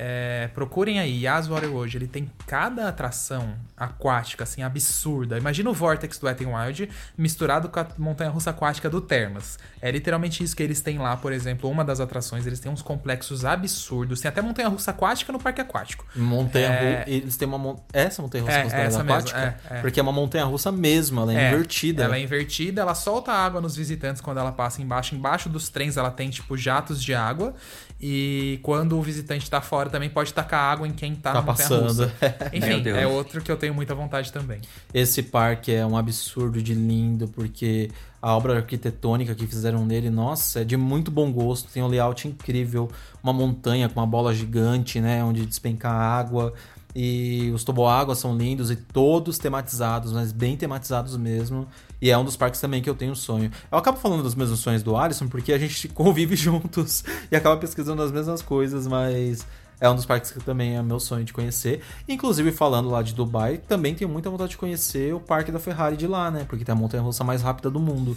É, 0.00 0.48
procurem 0.54 1.00
aí, 1.00 1.24
Yas 1.24 1.48
Water 1.48 1.72
World. 1.72 1.96
Ele 1.96 2.06
tem 2.06 2.30
cada 2.46 2.88
atração 2.88 3.54
aquática, 3.76 4.44
assim, 4.44 4.62
absurda. 4.62 5.36
Imagina 5.36 5.68
o 5.68 5.74
Vortex 5.74 6.18
do 6.18 6.26
Wet 6.26 6.40
n 6.44 6.52
Wild 6.54 6.88
misturado 7.16 7.68
com 7.68 7.80
a 7.80 7.86
montanha-russa 7.98 8.50
aquática 8.50 8.88
do 8.88 9.00
Termas. 9.00 9.58
É 9.82 9.90
literalmente 9.90 10.42
isso 10.44 10.54
que 10.54 10.62
eles 10.62 10.80
têm 10.80 10.98
lá, 10.98 11.16
por 11.16 11.32
exemplo, 11.32 11.68
uma 11.68 11.84
das 11.84 11.98
atrações. 11.98 12.46
Eles 12.46 12.60
têm 12.60 12.70
uns 12.70 12.80
complexos 12.80 13.44
absurdos. 13.44 14.20
Tem 14.20 14.28
até 14.28 14.40
montanha-russa 14.40 14.92
aquática 14.92 15.32
no 15.32 15.38
parque 15.40 15.60
aquático. 15.60 16.06
Montanha 16.14 16.68
É. 16.68 17.04
Eles 17.08 17.36
têm 17.36 17.48
uma 17.48 17.58
mon- 17.58 17.80
essa 17.92 18.22
montanha 18.22 18.44
russa 18.44 18.56
É, 18.56 18.60
essa 18.66 18.76
mesmo, 19.02 19.02
aquática? 19.02 19.58
é, 19.68 19.78
é. 19.78 19.80
Porque 19.80 19.98
é 19.98 20.02
uma 20.02 20.12
montanha 20.12 20.44
russa 20.44 20.70
mesmo, 20.70 21.20
ela 21.22 21.34
é, 21.34 21.48
invertida. 21.48 22.04
Ela 22.04 22.16
é 22.16 22.20
invertida, 22.20 22.82
ela 22.82 22.94
solta 22.94 23.32
água 23.32 23.60
nos 23.60 23.74
visitantes 23.74 24.22
quando 24.22 24.38
ela 24.38 24.52
passa 24.52 24.80
embaixo. 24.80 25.16
Embaixo 25.16 25.48
dos 25.48 25.68
trens 25.68 25.96
ela 25.96 26.10
tem, 26.12 26.30
tipo, 26.30 26.56
jatos 26.56 27.02
de 27.02 27.14
água. 27.14 27.54
E 28.00 28.60
quando 28.62 28.96
o 28.96 29.02
visitante 29.02 29.50
tá 29.50 29.60
fora, 29.60 29.90
também 29.90 30.08
pode 30.08 30.32
tacar 30.32 30.60
água 30.72 30.86
em 30.86 30.92
quem 30.92 31.14
tá, 31.16 31.32
Tá 31.32 31.40
na 31.40 31.46
passando. 31.46 32.10
Enfim, 32.52 32.88
é 32.90 33.06
outro 33.06 33.40
que 33.40 33.50
eu 33.50 33.56
tenho 33.56 33.74
muita 33.74 33.94
vontade 33.94 34.32
também. 34.32 34.60
Esse 34.94 35.22
parque 35.22 35.72
é 35.72 35.84
um 35.84 35.96
absurdo 35.96 36.62
de 36.62 36.74
lindo, 36.74 37.26
porque 37.28 37.90
a 38.20 38.36
obra 38.36 38.56
arquitetônica 38.56 39.34
que 39.34 39.46
fizeram 39.46 39.86
nele, 39.86 40.10
nossa, 40.10 40.60
é 40.60 40.64
de 40.64 40.76
muito 40.76 41.10
bom 41.10 41.32
gosto. 41.32 41.70
Tem 41.70 41.82
um 41.82 41.86
layout 41.86 42.26
incrível, 42.26 42.90
uma 43.22 43.32
montanha 43.32 43.88
com 43.88 44.00
uma 44.00 44.06
bola 44.06 44.34
gigante, 44.34 45.00
né, 45.00 45.22
onde 45.22 45.46
despenca 45.46 45.88
água. 45.88 46.52
E 46.94 47.52
os 47.54 47.62
toboáguas 47.62 48.18
são 48.18 48.36
lindos 48.36 48.70
e 48.70 48.76
todos 48.76 49.38
tematizados, 49.38 50.12
mas 50.12 50.32
bem 50.32 50.56
tematizados 50.56 51.16
mesmo. 51.16 51.68
E 52.00 52.10
é 52.10 52.18
um 52.18 52.24
dos 52.24 52.36
parques 52.36 52.60
também 52.60 52.82
que 52.82 52.90
eu 52.90 52.94
tenho 52.94 53.14
sonho. 53.14 53.52
Eu 53.70 53.78
acabo 53.78 53.98
falando 53.98 54.22
dos 54.22 54.34
mesmos 54.34 54.58
sonhos 54.60 54.82
do 54.82 54.96
Alisson 54.96 55.28
porque 55.28 55.52
a 55.52 55.58
gente 55.58 55.86
convive 55.90 56.34
juntos 56.34 57.04
e 57.30 57.36
acaba 57.36 57.56
pesquisando 57.56 58.02
as 58.02 58.10
mesmas 58.10 58.42
coisas, 58.42 58.86
mas 58.86 59.46
é 59.80 59.88
um 59.88 59.94
dos 59.94 60.04
parques 60.04 60.32
que 60.32 60.40
também 60.40 60.76
é 60.76 60.82
meu 60.82 60.98
sonho 60.98 61.24
de 61.24 61.32
conhecer. 61.32 61.80
Inclusive, 62.08 62.50
falando 62.50 62.90
lá 62.90 63.02
de 63.02 63.14
Dubai, 63.14 63.58
também 63.58 63.94
tenho 63.94 64.10
muita 64.10 64.28
vontade 64.28 64.50
de 64.50 64.56
conhecer 64.56 65.14
o 65.14 65.20
parque 65.20 65.52
da 65.52 65.58
Ferrari 65.58 65.96
de 65.96 66.06
lá, 66.06 66.30
né? 66.30 66.44
Porque 66.48 66.64
tem 66.64 66.72
a 66.72 66.76
montanha-russa 66.76 67.22
mais 67.22 67.42
rápida 67.42 67.70
do 67.70 67.78
mundo. 67.78 68.16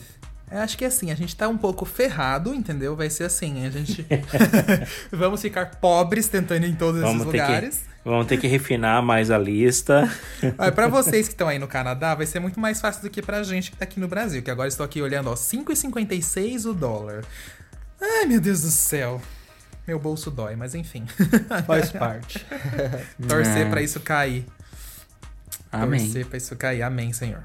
Eu 0.51 0.59
acho 0.59 0.77
que 0.77 0.83
assim, 0.83 1.11
a 1.11 1.15
gente 1.15 1.33
tá 1.33 1.47
um 1.47 1.57
pouco 1.57 1.85
ferrado, 1.85 2.53
entendeu? 2.53 2.93
Vai 2.95 3.09
ser 3.09 3.23
assim, 3.23 3.65
a 3.65 3.69
gente... 3.69 4.05
Vamos 5.11 5.41
ficar 5.41 5.75
pobres 5.75 6.27
tentando 6.27 6.65
ir 6.65 6.71
em 6.71 6.75
todos 6.75 6.99
esses 6.99 7.15
Vamos 7.15 7.31
ter, 7.31 7.41
lugares. 7.41 7.77
que, 7.77 8.09
vamos 8.09 8.27
ter 8.27 8.37
que 8.37 8.47
refinar 8.47 9.01
mais 9.01 9.31
a 9.31 9.37
lista. 9.37 10.11
Olha, 10.57 10.71
pra 10.71 10.87
vocês 10.89 11.27
que 11.27 11.35
estão 11.35 11.47
aí 11.47 11.57
no 11.57 11.67
Canadá, 11.67 12.15
vai 12.15 12.25
ser 12.25 12.39
muito 12.39 12.59
mais 12.59 12.81
fácil 12.81 13.03
do 13.03 13.09
que 13.09 13.21
pra 13.21 13.43
gente 13.43 13.71
que 13.71 13.77
tá 13.77 13.85
aqui 13.85 13.99
no 13.99 14.09
Brasil. 14.09 14.41
Que 14.41 14.51
agora 14.51 14.67
estou 14.67 14.83
aqui 14.83 15.01
olhando, 15.01 15.29
ó, 15.29 15.35
5,56 15.35 16.69
o 16.69 16.73
dólar. 16.73 17.23
Ai, 18.01 18.25
meu 18.25 18.41
Deus 18.41 18.61
do 18.63 18.71
céu. 18.71 19.21
Meu 19.87 19.99
bolso 19.99 20.29
dói, 20.31 20.55
mas 20.55 20.75
enfim. 20.75 21.05
Faz 21.65 21.91
parte. 21.91 22.45
Torcer 23.27 23.67
É. 23.67 23.69
pra 23.69 23.81
isso 23.81 23.99
cair. 23.99 24.45
Amém. 25.71 25.99
Torcer 26.01 26.25
pra 26.27 26.37
isso 26.37 26.55
cair. 26.55 26.83
Amém, 26.83 27.11
Senhor. 27.13 27.43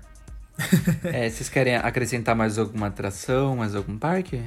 É, 1.04 1.28
vocês 1.28 1.48
querem 1.48 1.76
acrescentar 1.76 2.34
mais 2.34 2.58
alguma 2.58 2.86
atração, 2.88 3.56
mais 3.56 3.74
algum 3.74 3.98
parque? 3.98 4.42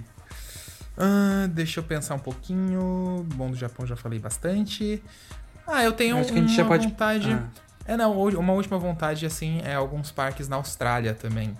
Ah, 0.97 1.47
deixa 1.49 1.79
eu 1.79 1.83
pensar 1.83 2.15
um 2.15 2.19
pouquinho. 2.19 3.25
Bom, 3.35 3.51
do 3.51 3.55
Japão 3.57 3.85
já 3.85 3.95
falei 3.95 4.19
bastante. 4.19 5.01
Ah, 5.67 5.83
eu 5.83 5.91
tenho 5.93 6.17
Eu 6.17 6.21
acho 6.21 6.33
que 6.33 6.39
a 6.39 6.41
gente 6.41 6.49
uma 6.51 6.57
já 6.57 6.65
pode- 6.65 6.87
vontade. 6.87 7.31
Ah. 7.31 7.47
É, 7.85 7.95
não, 7.97 8.11
uma 8.21 8.53
última 8.53 8.77
vontade, 8.77 9.25
assim, 9.25 9.61
é 9.63 9.73
alguns 9.75 10.11
parques 10.11 10.47
na 10.47 10.55
Austrália 10.57 11.13
também. 11.13 11.55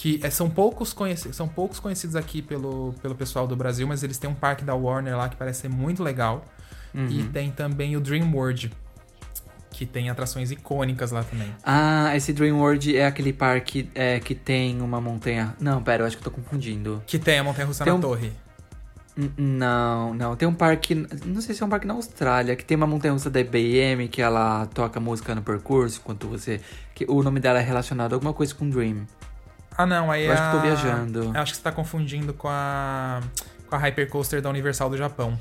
Que 0.00 0.18
é, 0.22 0.30
são, 0.30 0.48
poucos 0.48 0.94
conhecidos, 0.94 1.36
são 1.36 1.46
poucos 1.46 1.78
conhecidos 1.78 2.16
aqui 2.16 2.40
pelo, 2.40 2.94
pelo 3.02 3.14
pessoal 3.14 3.46
do 3.46 3.54
Brasil, 3.54 3.86
mas 3.86 4.02
eles 4.02 4.16
têm 4.16 4.30
um 4.30 4.34
parque 4.34 4.64
da 4.64 4.74
Warner 4.74 5.14
lá 5.14 5.28
que 5.28 5.36
parece 5.36 5.60
ser 5.60 5.68
muito 5.68 6.02
legal. 6.02 6.42
E 6.94 7.22
tem 7.24 7.50
também 7.50 7.98
o 7.98 8.00
Dream 8.00 8.32
World, 8.34 8.72
que 9.70 9.84
tem 9.84 10.08
atrações 10.08 10.50
icônicas 10.50 11.10
lá 11.10 11.22
também. 11.22 11.54
Ah, 11.62 12.16
esse 12.16 12.32
Dream 12.32 12.56
World 12.58 12.96
é 12.96 13.04
aquele 13.04 13.30
parque 13.34 13.90
é, 13.94 14.18
que 14.20 14.34
tem 14.34 14.80
uma 14.80 15.02
montanha. 15.02 15.54
Não, 15.60 15.82
pera, 15.82 16.02
eu 16.02 16.06
acho 16.06 16.16
que 16.16 16.26
eu 16.26 16.32
tô 16.32 16.36
confundindo. 16.36 17.02
Que 17.06 17.18
tem 17.18 17.38
a 17.38 17.44
Montanha 17.44 17.66
Russa 17.66 17.84
Tem 17.84 17.92
na 17.92 17.98
um- 17.98 18.00
Torre. 18.00 18.32
Não, 19.36 20.14
não. 20.14 20.34
Tem 20.34 20.48
um 20.48 20.54
parque. 20.54 20.94
Não 21.26 21.40
sei 21.42 21.54
se 21.54 21.62
é 21.62 21.66
um 21.66 21.68
parque 21.68 21.86
na 21.86 21.92
Austrália, 21.94 22.56
que 22.56 22.64
tem 22.64 22.74
uma 22.76 22.86
montanha 22.86 23.12
russa 23.12 23.28
da 23.28 23.38
IBM 23.40 24.08
que 24.08 24.22
ela 24.22 24.66
toca 24.66 24.98
música 24.98 25.34
no 25.34 25.42
percurso 25.42 26.00
enquanto 26.02 26.26
você. 26.26 26.60
Que 26.94 27.04
o 27.06 27.22
nome 27.22 27.38
dela 27.38 27.58
é 27.58 27.62
relacionado 27.62 28.14
a 28.14 28.16
alguma 28.16 28.32
coisa 28.32 28.54
com 28.54 28.68
Dream. 28.70 29.06
Ah, 29.82 29.86
não, 29.86 30.10
aí 30.10 30.24
Eu 30.26 30.32
acho 30.32 30.42
a- 30.42 30.46
que 30.46 30.56
tô 30.56 30.62
viajando. 30.62 31.22
Eu 31.34 31.40
acho 31.40 31.52
que 31.52 31.56
você 31.58 31.62
tá 31.62 31.72
confundindo 31.72 32.32
com 32.34 32.48
a. 32.48 33.20
com 33.68 33.76
a 33.76 33.78
Hypercoaster 33.78 34.42
da 34.42 34.48
Universal 34.50 34.90
do 34.90 34.96
Japão. 34.96 35.38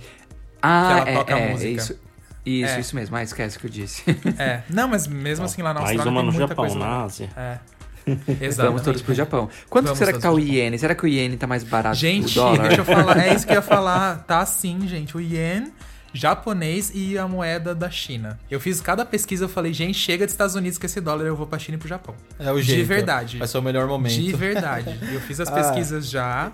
Ah, 0.61 0.99
ela 0.99 1.09
é, 1.09 1.13
toca 1.15 1.37
é, 1.37 1.51
música. 1.51 1.69
isso. 1.69 1.99
Isso, 2.45 2.73
É. 2.73 2.79
isso 2.79 2.95
mesmo. 2.95 3.15
Ah, 3.15 3.23
esquece 3.23 3.57
o 3.57 3.59
que 3.59 3.67
eu 3.67 3.69
disse. 3.71 4.03
É. 4.37 4.61
Não, 4.69 4.87
mas 4.87 5.07
mesmo 5.07 5.45
assim 5.45 5.61
lá 5.61 5.73
na 5.73 5.81
Mais 5.81 5.91
Austrália 5.97 6.11
uma 6.11 6.21
tem 6.21 6.25
no 6.27 6.31
muita 6.33 6.47
Japão, 6.47 6.65
coisa 6.65 6.79
na. 6.79 7.03
Ásia. 7.03 7.29
É. 7.35 7.57
Exatamente. 8.09 8.55
Vamos 8.55 8.81
todos 8.81 9.01
pro 9.01 9.13
Japão. 9.13 9.49
Quanto 9.69 9.85
Vamos 9.85 9.99
será 9.99 10.13
que 10.13 10.19
tá 10.19 10.31
o 10.31 10.39
iene? 10.39 10.79
Será 10.79 10.95
que 10.95 11.03
o 11.03 11.07
iene 11.07 11.37
tá 11.37 11.45
mais 11.45 11.63
barato 11.63 11.95
que 11.95 12.01
Gente, 12.01 12.31
o 12.31 12.35
dólar? 12.41 12.67
deixa 12.69 12.81
eu 12.81 12.85
falar. 12.85 13.17
É 13.27 13.33
isso 13.33 13.45
que 13.45 13.51
eu 13.51 13.57
ia 13.57 13.61
falar. 13.61 14.23
Tá 14.25 14.43
sim, 14.45 14.87
gente. 14.87 15.15
O 15.15 15.21
ien, 15.21 15.71
japonês 16.13 16.91
e 16.93 17.17
a 17.17 17.27
moeda 17.27 17.73
da 17.75 17.89
China. 17.89 18.39
Eu 18.49 18.59
fiz 18.59 18.81
cada 18.81 19.05
pesquisa, 19.05 19.45
eu 19.45 19.49
falei, 19.49 19.73
gente, 19.73 19.97
chega 19.97 20.25
dos 20.25 20.33
Estados 20.33 20.55
Unidos 20.55 20.77
com 20.77 20.85
esse 20.85 20.99
dólar, 21.01 21.25
eu 21.25 21.35
vou 21.35 21.45
pra 21.47 21.59
China 21.59 21.75
e 21.75 21.79
pro 21.79 21.87
Japão. 21.87 22.15
É 22.39 22.51
o 22.51 22.61
jeito. 22.61 22.79
De 22.79 22.83
verdade. 22.83 23.37
Vai 23.37 23.47
ser 23.47 23.57
o 23.57 23.61
melhor 23.61 23.87
momento. 23.87 24.13
De 24.13 24.33
verdade. 24.33 24.97
Eu 25.11 25.19
fiz 25.21 25.39
as 25.39 25.47
Ah. 25.49 25.51
pesquisas 25.51 26.09
já 26.09 26.51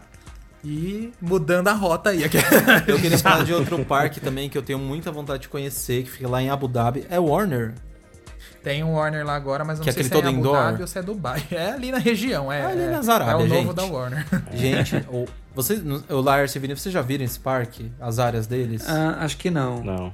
e 0.64 1.12
mudando 1.22 1.68
a 1.68 1.74
rota 1.74 2.10
aí. 2.10 2.24
Eu 2.88 3.00
queria 3.00 3.18
falar 3.20 3.44
de 3.44 3.54
outro 3.54 3.84
parque 3.86 4.20
também 4.20 4.50
que 4.50 4.58
eu 4.58 4.64
tenho 4.64 4.80
muita 4.80 5.12
vontade 5.12 5.44
de 5.44 5.50
conhecer, 5.50 6.04
que 6.04 6.10
fica 6.10 6.28
lá 6.28 6.42
em 6.42 6.50
Abu 6.50 6.68
Dhabi. 6.68 7.06
É 7.10 7.20
Warner. 7.20 7.74
Tem 8.64 8.84
um 8.84 8.94
Warner 8.96 9.24
lá 9.24 9.36
agora, 9.36 9.64
mas 9.64 9.78
não 9.78 9.84
Que 9.84 9.92
é 9.92 9.94
sei 9.94 10.04
se 10.04 10.12
é 10.12 10.18
em 10.18 10.20
Abu 10.22 10.30
indoor? 10.40 10.56
Dhabi 10.56 10.82
ou 10.82 10.88
se 10.88 10.98
é 10.98 11.04
Dubai. 11.04 11.44
É 11.52 11.70
ali 11.72 11.92
na 11.92 12.00
região, 12.00 12.52
é. 12.52 12.66
Ali 12.66 12.82
é, 12.82 12.90
nas 12.90 13.08
Arábia, 13.08 13.34
É 13.34 13.36
o 13.36 13.48
novo 13.48 13.62
gente. 13.68 13.76
da 13.76 13.84
Warner. 13.86 14.26
Gente, 14.56 14.96
o, 15.08 15.26
vocês, 15.56 15.82
o 16.10 16.22
Lars 16.22 16.56
e 16.56 16.60
Vini, 16.60 16.76
vocês 16.76 16.92
já 16.94 17.02
viram 17.02 17.24
esse 17.26 17.40
parque? 17.40 17.92
As 18.00 18.20
áreas 18.20 18.46
deles? 18.48 18.88
Ah, 18.88 19.18
acho 19.22 19.38
que 19.38 19.50
não. 19.50 19.84
Não. 19.84 20.12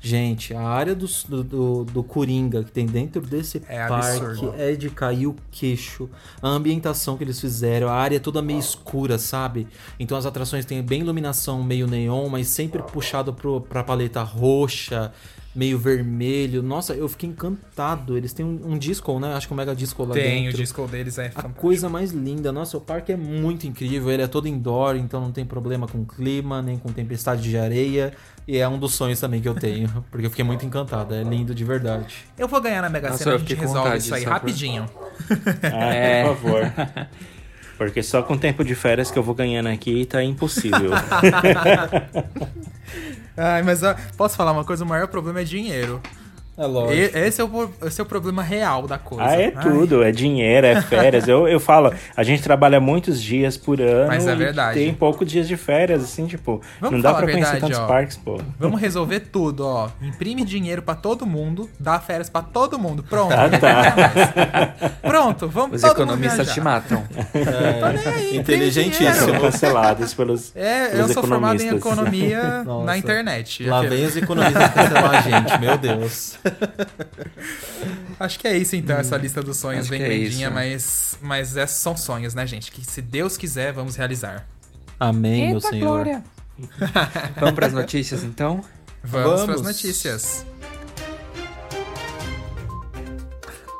Gente, 0.00 0.54
a 0.54 0.60
área 0.60 0.94
do, 0.94 1.06
do, 1.28 1.42
do, 1.42 1.84
do 1.84 2.02
Coringa 2.04 2.62
que 2.62 2.70
tem 2.70 2.86
dentro 2.86 3.20
desse 3.22 3.60
É 3.68 3.88
parque 3.88 4.18
absurdo. 4.24 4.54
é 4.56 4.72
de 4.76 4.88
cair 4.88 5.26
o 5.26 5.34
queixo. 5.50 6.08
A 6.40 6.48
ambientação 6.48 7.16
que 7.16 7.24
eles 7.24 7.40
fizeram, 7.40 7.88
a 7.88 7.94
área 7.94 8.16
é 8.16 8.20
toda 8.20 8.40
meio 8.40 8.60
escura, 8.60 9.18
sabe? 9.18 9.66
Então 9.98 10.16
as 10.16 10.24
atrações 10.24 10.64
têm 10.64 10.80
bem 10.80 11.00
iluminação 11.00 11.60
meio 11.62 11.88
neon, 11.88 12.28
mas 12.28 12.46
sempre 12.46 12.82
puxado 12.84 13.32
pro, 13.34 13.60
pra 13.62 13.82
paleta 13.82 14.22
roxa, 14.22 15.12
meio 15.56 15.78
vermelho. 15.78 16.62
Nossa, 16.62 16.94
eu 16.94 17.08
fiquei 17.08 17.28
encantado. 17.30 18.16
Eles 18.16 18.32
têm 18.32 18.44
um, 18.44 18.72
um 18.72 18.78
disco, 18.78 19.18
né? 19.18 19.34
Acho 19.34 19.46
que 19.48 19.52
o 19.54 19.56
Mega 19.56 19.74
Disco 19.74 20.04
lá 20.04 20.12
Tem, 20.14 20.42
o 20.42 20.44
dentro. 20.44 20.56
disco 20.58 20.86
deles 20.86 21.18
é 21.18 21.26
A 21.26 21.30
fantástico. 21.30 21.60
coisa 21.60 21.88
mais 21.88 22.12
linda. 22.12 22.52
Nossa, 22.52 22.76
o 22.76 22.80
parque 22.80 23.10
é 23.12 23.16
muito 23.16 23.66
incrível. 23.66 24.10
Ele 24.10 24.22
é 24.22 24.26
todo 24.26 24.46
indoor, 24.46 24.96
então 24.96 25.20
não 25.20 25.32
tem 25.32 25.44
problema 25.44 25.88
com 25.88 26.04
clima, 26.04 26.60
nem 26.62 26.78
com 26.78 26.92
tempestade 26.92 27.42
de 27.42 27.56
areia. 27.56 28.12
E 28.46 28.58
é 28.58 28.68
um 28.68 28.78
dos 28.78 28.94
sonhos 28.94 29.18
também 29.18 29.40
que 29.40 29.48
eu 29.48 29.54
tenho, 29.54 29.88
porque 30.10 30.26
eu 30.26 30.30
fiquei 30.30 30.44
muito 30.44 30.64
encantado. 30.64 31.14
É 31.14 31.22
lindo 31.24 31.54
de 31.54 31.64
verdade. 31.64 32.14
Eu 32.38 32.46
vou 32.46 32.60
ganhar 32.60 32.82
na 32.82 32.88
Mega 32.88 33.08
Nossa, 33.10 33.24
Sena, 33.24 33.36
a 33.36 33.38
gente 33.38 33.54
resolve 33.54 33.96
isso 33.96 34.14
aí 34.14 34.20
só 34.22 34.26
pra- 34.28 34.34
rapidinho. 34.34 34.88
Ah, 35.62 35.94
É. 35.94 36.24
por 36.28 36.36
favor. 36.36 36.62
Porque 37.76 38.02
só 38.02 38.22
com 38.22 38.38
tempo 38.38 38.64
de 38.64 38.74
férias 38.74 39.10
que 39.10 39.18
eu 39.18 39.22
vou 39.22 39.34
ganhando 39.34 39.68
aqui 39.68 40.06
tá 40.06 40.22
impossível. 40.22 40.92
Ai, 43.36 43.62
mas 43.62 43.80
posso 44.16 44.36
falar 44.36 44.52
uma 44.52 44.64
coisa? 44.64 44.84
O 44.84 44.88
maior 44.88 45.08
problema 45.08 45.40
é 45.40 45.44
dinheiro. 45.44 46.00
É 46.58 46.62
E- 46.64 46.66
lógico. 46.66 47.18
esse, 47.18 47.40
é 47.40 47.44
o, 47.44 47.70
esse 47.86 48.00
é 48.00 48.02
o 48.02 48.06
problema 48.06 48.42
real 48.42 48.86
da 48.86 48.96
coisa. 48.96 49.24
ah, 49.24 49.34
é 49.40 49.52
Ai, 49.54 49.62
tudo. 49.62 50.02
É 50.02 50.10
dinheiro, 50.10 50.66
é 50.66 50.80
férias. 50.82 51.28
Eu, 51.28 51.46
eu 51.46 51.60
falo, 51.60 51.92
a 52.16 52.22
gente 52.22 52.42
trabalha 52.42 52.80
muitos 52.80 53.20
dias 53.22 53.56
por 53.56 53.80
ano. 53.80 54.06
Mas 54.08 54.26
é 54.26 54.32
e 54.32 54.36
verdade. 54.36 54.78
Tem 54.78 54.94
poucos 54.94 55.30
dias 55.30 55.46
de 55.46 55.56
férias, 55.56 56.02
assim, 56.02 56.26
tipo, 56.26 56.62
Vamos 56.80 56.94
não 56.96 57.00
dá 57.02 57.12
pra 57.14 57.26
a 57.26 57.30
conhecer 57.30 57.52
verdade, 57.52 57.60
tantos 57.60 57.78
ó. 57.78 57.86
parques, 57.86 58.16
pô. 58.16 58.40
Vamos 58.58 58.80
resolver 58.80 59.20
tudo, 59.20 59.66
ó. 59.66 59.88
Imprime 60.00 60.44
dinheiro 60.44 60.80
pra 60.82 60.94
todo 60.94 61.26
mundo, 61.26 61.68
dá 61.78 62.00
férias 62.00 62.30
pra 62.30 62.40
todo 62.42 62.78
mundo. 62.78 63.02
Pronto. 63.02 63.32
Ah, 63.34 63.48
tá. 63.50 64.74
Pronto, 65.06 65.48
vamos 65.48 65.76
Os 65.76 65.82
todo 65.82 65.92
economistas 66.02 66.52
te 66.54 66.60
matam. 66.60 67.02
Imprime 68.32 68.38
Inteligentíssimo. 68.38 69.40
cancelados 69.40 70.14
pelos, 70.14 70.52
É, 70.56 70.86
eu 70.86 70.90
pelos 70.92 71.12
sou 71.12 71.22
formado 71.22 71.62
em 71.62 71.68
economia 71.68 72.62
Nossa. 72.64 72.84
na 72.86 72.96
internet. 72.98 73.64
Lá 73.64 73.82
vem 73.82 74.04
os 74.06 74.16
economistas 74.16 74.70
cancelar 74.70 75.10
a 75.16 75.20
gente, 75.20 75.58
meu 75.60 75.76
Deus. 75.78 76.38
Acho 78.18 78.38
que 78.38 78.48
é 78.48 78.56
isso 78.56 78.76
então, 78.76 78.96
essa 78.96 79.16
lista 79.16 79.42
dos 79.42 79.56
sonhos 79.56 79.82
Acho 79.82 79.90
bem 79.90 80.02
é 80.02 80.08
grandinha, 80.08 80.46
isso. 80.48 80.54
mas, 80.54 81.18
mas 81.20 81.56
esses 81.56 81.76
são 81.76 81.96
sonhos, 81.96 82.34
né, 82.34 82.46
gente? 82.46 82.70
Que 82.70 82.84
se 82.84 83.02
Deus 83.02 83.36
quiser, 83.36 83.72
vamos 83.72 83.96
realizar. 83.96 84.46
Amém, 84.98 85.50
meu 85.50 85.60
senhor. 85.60 86.06
Vamos 87.38 87.54
pras 87.54 87.74
notícias 87.74 88.24
então? 88.24 88.64
Vamos, 89.04 89.40
Vamos. 89.40 89.44
pras 89.44 89.60
notícias. 89.62 90.46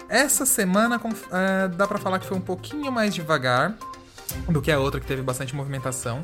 Essa 0.09 0.45
semana 0.45 1.01
é, 1.33 1.69
dá 1.69 1.87
pra 1.87 1.99
falar 1.99 2.19
que 2.19 2.27
foi 2.27 2.37
um 2.37 2.41
pouquinho 2.43 2.93
mais 2.93 3.15
devagar 3.15 3.75
do 4.49 4.61
que 4.61 4.71
a 4.71 4.79
outra 4.79 5.01
que 5.01 5.07
teve 5.07 5.23
bastante 5.23 5.55
movimentação. 5.55 6.23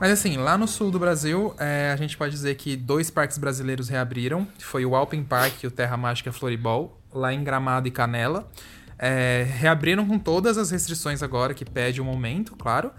Mas 0.00 0.10
assim, 0.10 0.36
lá 0.36 0.58
no 0.58 0.66
sul 0.66 0.90
do 0.90 0.98
Brasil, 0.98 1.54
é, 1.58 1.90
a 1.92 1.96
gente 1.96 2.16
pode 2.16 2.32
dizer 2.32 2.56
que 2.56 2.76
dois 2.76 3.10
parques 3.10 3.38
brasileiros 3.38 3.88
reabriram. 3.88 4.46
Foi 4.58 4.84
o 4.84 4.94
Alpen 4.94 5.22
Park 5.22 5.62
e 5.62 5.66
o 5.66 5.70
Terra 5.70 5.96
Mágica 5.96 6.32
Floribol, 6.32 7.00
lá 7.12 7.32
em 7.32 7.42
Gramado 7.44 7.86
e 7.86 7.90
Canela. 7.90 8.50
É, 8.98 9.46
reabriram 9.58 10.06
com 10.06 10.18
todas 10.18 10.58
as 10.58 10.70
restrições 10.70 11.22
agora 11.22 11.54
que 11.54 11.64
pede 11.64 12.00
o 12.00 12.04
momento, 12.04 12.56
claro. 12.56 12.90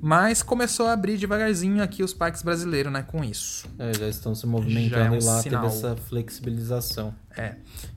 Mas 0.00 0.42
começou 0.42 0.86
a 0.86 0.92
abrir 0.92 1.16
devagarzinho 1.16 1.82
aqui 1.82 2.02
os 2.02 2.12
parques 2.12 2.42
brasileiros, 2.42 2.92
né, 2.92 3.02
com 3.02 3.24
isso. 3.24 3.66
É, 3.78 3.94
já 3.94 4.08
estão 4.08 4.34
se 4.34 4.44
é 4.44 4.48
movimentando 4.48 5.14
um 5.14 5.18
e 5.18 5.24
lá 5.24 5.40
sinal. 5.40 5.62
teve 5.62 5.74
essa 5.74 5.96
flexibilização. 5.96 7.14
É. 7.36 7.54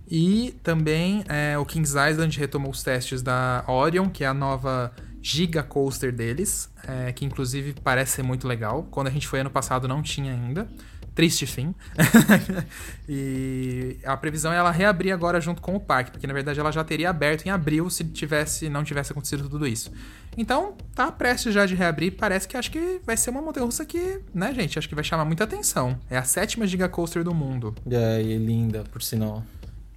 E 0.10 0.56
também 0.64 1.24
é, 1.28 1.58
o 1.58 1.66
Kings 1.66 1.98
Island 1.98 2.40
retomou 2.40 2.72
os 2.72 2.82
testes 2.84 3.22
da 3.22 3.64
Orion, 3.68 4.10
que 4.10 4.24
é 4.24 4.28
a 4.28 4.34
nova 4.34 4.94
Giga 5.22 5.64
Coaster 5.64 6.12
deles, 6.14 6.70
é, 6.88 7.12
que 7.12 7.26
inclusive 7.26 7.74
parece 7.84 8.14
ser 8.18 8.24
muito 8.24 8.48
legal. 8.48 8.88
Quando 8.92 9.08
a 9.08 9.12
gente 9.12 9.28
foi 9.28 9.40
ano 9.40 9.50
passado 9.50 9.88
não 9.88 10.02
tinha 10.02 10.32
ainda. 10.34 10.68
Triste 11.16 11.48
fim. 11.48 11.74
e 13.10 13.98
a 14.06 14.16
previsão 14.16 14.52
é 14.54 14.58
ela 14.58 14.72
reabrir 14.72 15.12
agora 15.12 15.40
junto 15.42 15.62
com 15.62 15.76
o 15.76 15.80
parque, 15.80 16.12
porque 16.12 16.28
na 16.28 16.34
verdade 16.34 16.60
ela 16.60 16.72
já 16.72 16.84
teria 16.84 17.10
aberto 17.10 17.46
em 17.46 17.50
abril 17.50 17.90
se 17.90 18.04
tivesse 18.04 18.70
não 18.70 18.84
tivesse 18.84 19.12
acontecido 19.12 19.50
tudo 19.50 19.66
isso. 19.68 19.92
Então, 20.38 20.76
tá 20.94 21.12
prestes 21.12 21.54
já 21.54 21.66
de 21.66 21.74
reabrir, 21.74 22.12
parece 22.12 22.48
que 22.48 22.56
acho 22.56 22.70
que 22.70 23.02
vai 23.04 23.18
ser 23.18 23.32
uma 23.32 23.42
montanha-russa 23.42 23.84
que, 23.86 24.20
né, 24.34 24.54
gente, 24.54 24.78
acho 24.78 24.88
que 24.88 24.94
vai 24.94 25.04
chamar 25.04 25.26
muita 25.26 25.44
atenção. 25.46 25.98
É 26.10 26.18
a 26.18 26.24
sétima 26.24 26.68
Giga 26.68 26.88
Coaster 26.88 27.24
do 27.24 27.34
mundo. 27.34 27.74
É, 27.90 28.22
e 28.22 28.38
linda, 28.38 28.84
por 28.92 29.02
sinal. 29.02 29.44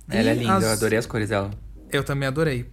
Ela 0.09 0.31
é 0.31 0.35
E 0.35 0.39
linda, 0.39 0.57
as- 0.57 0.64
eu 0.64 0.71
adorei 0.71 0.99
as 0.99 1.05
cores 1.05 1.29
dela. 1.29 1.51
Eu 1.93 2.03
também 2.03 2.27
adorei. 2.27 2.71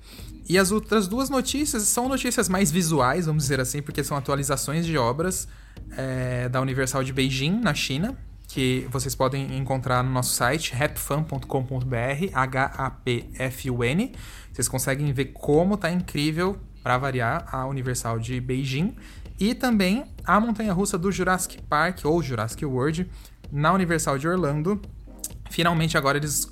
E 0.50 0.58
as 0.58 0.72
outras 0.72 1.08
duas 1.08 1.30
notícias 1.30 1.84
são 1.84 2.08
notícias 2.08 2.48
mais 2.48 2.72
visuais, 2.72 3.26
vamos 3.26 3.43
dizer 3.43 3.60
assim, 3.60 3.82
porque 3.82 4.04
são 4.04 4.16
atualizações 4.16 4.86
de 4.86 4.98
obras 4.98 5.48
é, 5.91 6.48
da 6.48 6.62
Universal 6.62 7.04
de 7.04 7.12
Beijing, 7.12 7.60
na 7.60 7.74
China, 7.74 8.18
que 8.48 8.88
vocês 8.89 9.14
podem 9.14 9.58
encontrar 9.58 10.02
no 10.04 10.10
nosso 10.10 10.34
site, 10.34 10.74
hapfun.com.br, 10.74 12.30
H-A-P-F-U-N. 12.34 14.14
Vocês 14.54 14.70
conseguem 14.70 15.12
ver 15.12 15.26
como 15.26 15.76
tá 15.76 15.91
incrível, 15.91 16.58
para 16.82 16.98
variar, 16.98 17.45
a 17.52 17.66
Universal 17.66 18.18
de 18.18 18.39
Beijing. 18.39 18.95
E 19.38 19.54
também 19.54 20.06
a 20.24 20.39
montanha-russa 20.39 20.98
do 20.98 21.12
Jurassic 21.12 21.62
Park, 21.64 22.06
ou 22.06 22.24
Jurassic 22.24 22.66
World, 22.66 23.10
na 23.52 23.74
Universal 23.74 24.18
de 24.18 24.28
Orlando. 24.28 24.82
Finalmente 25.50 25.98
agora 25.98 26.18
eles 26.18 26.50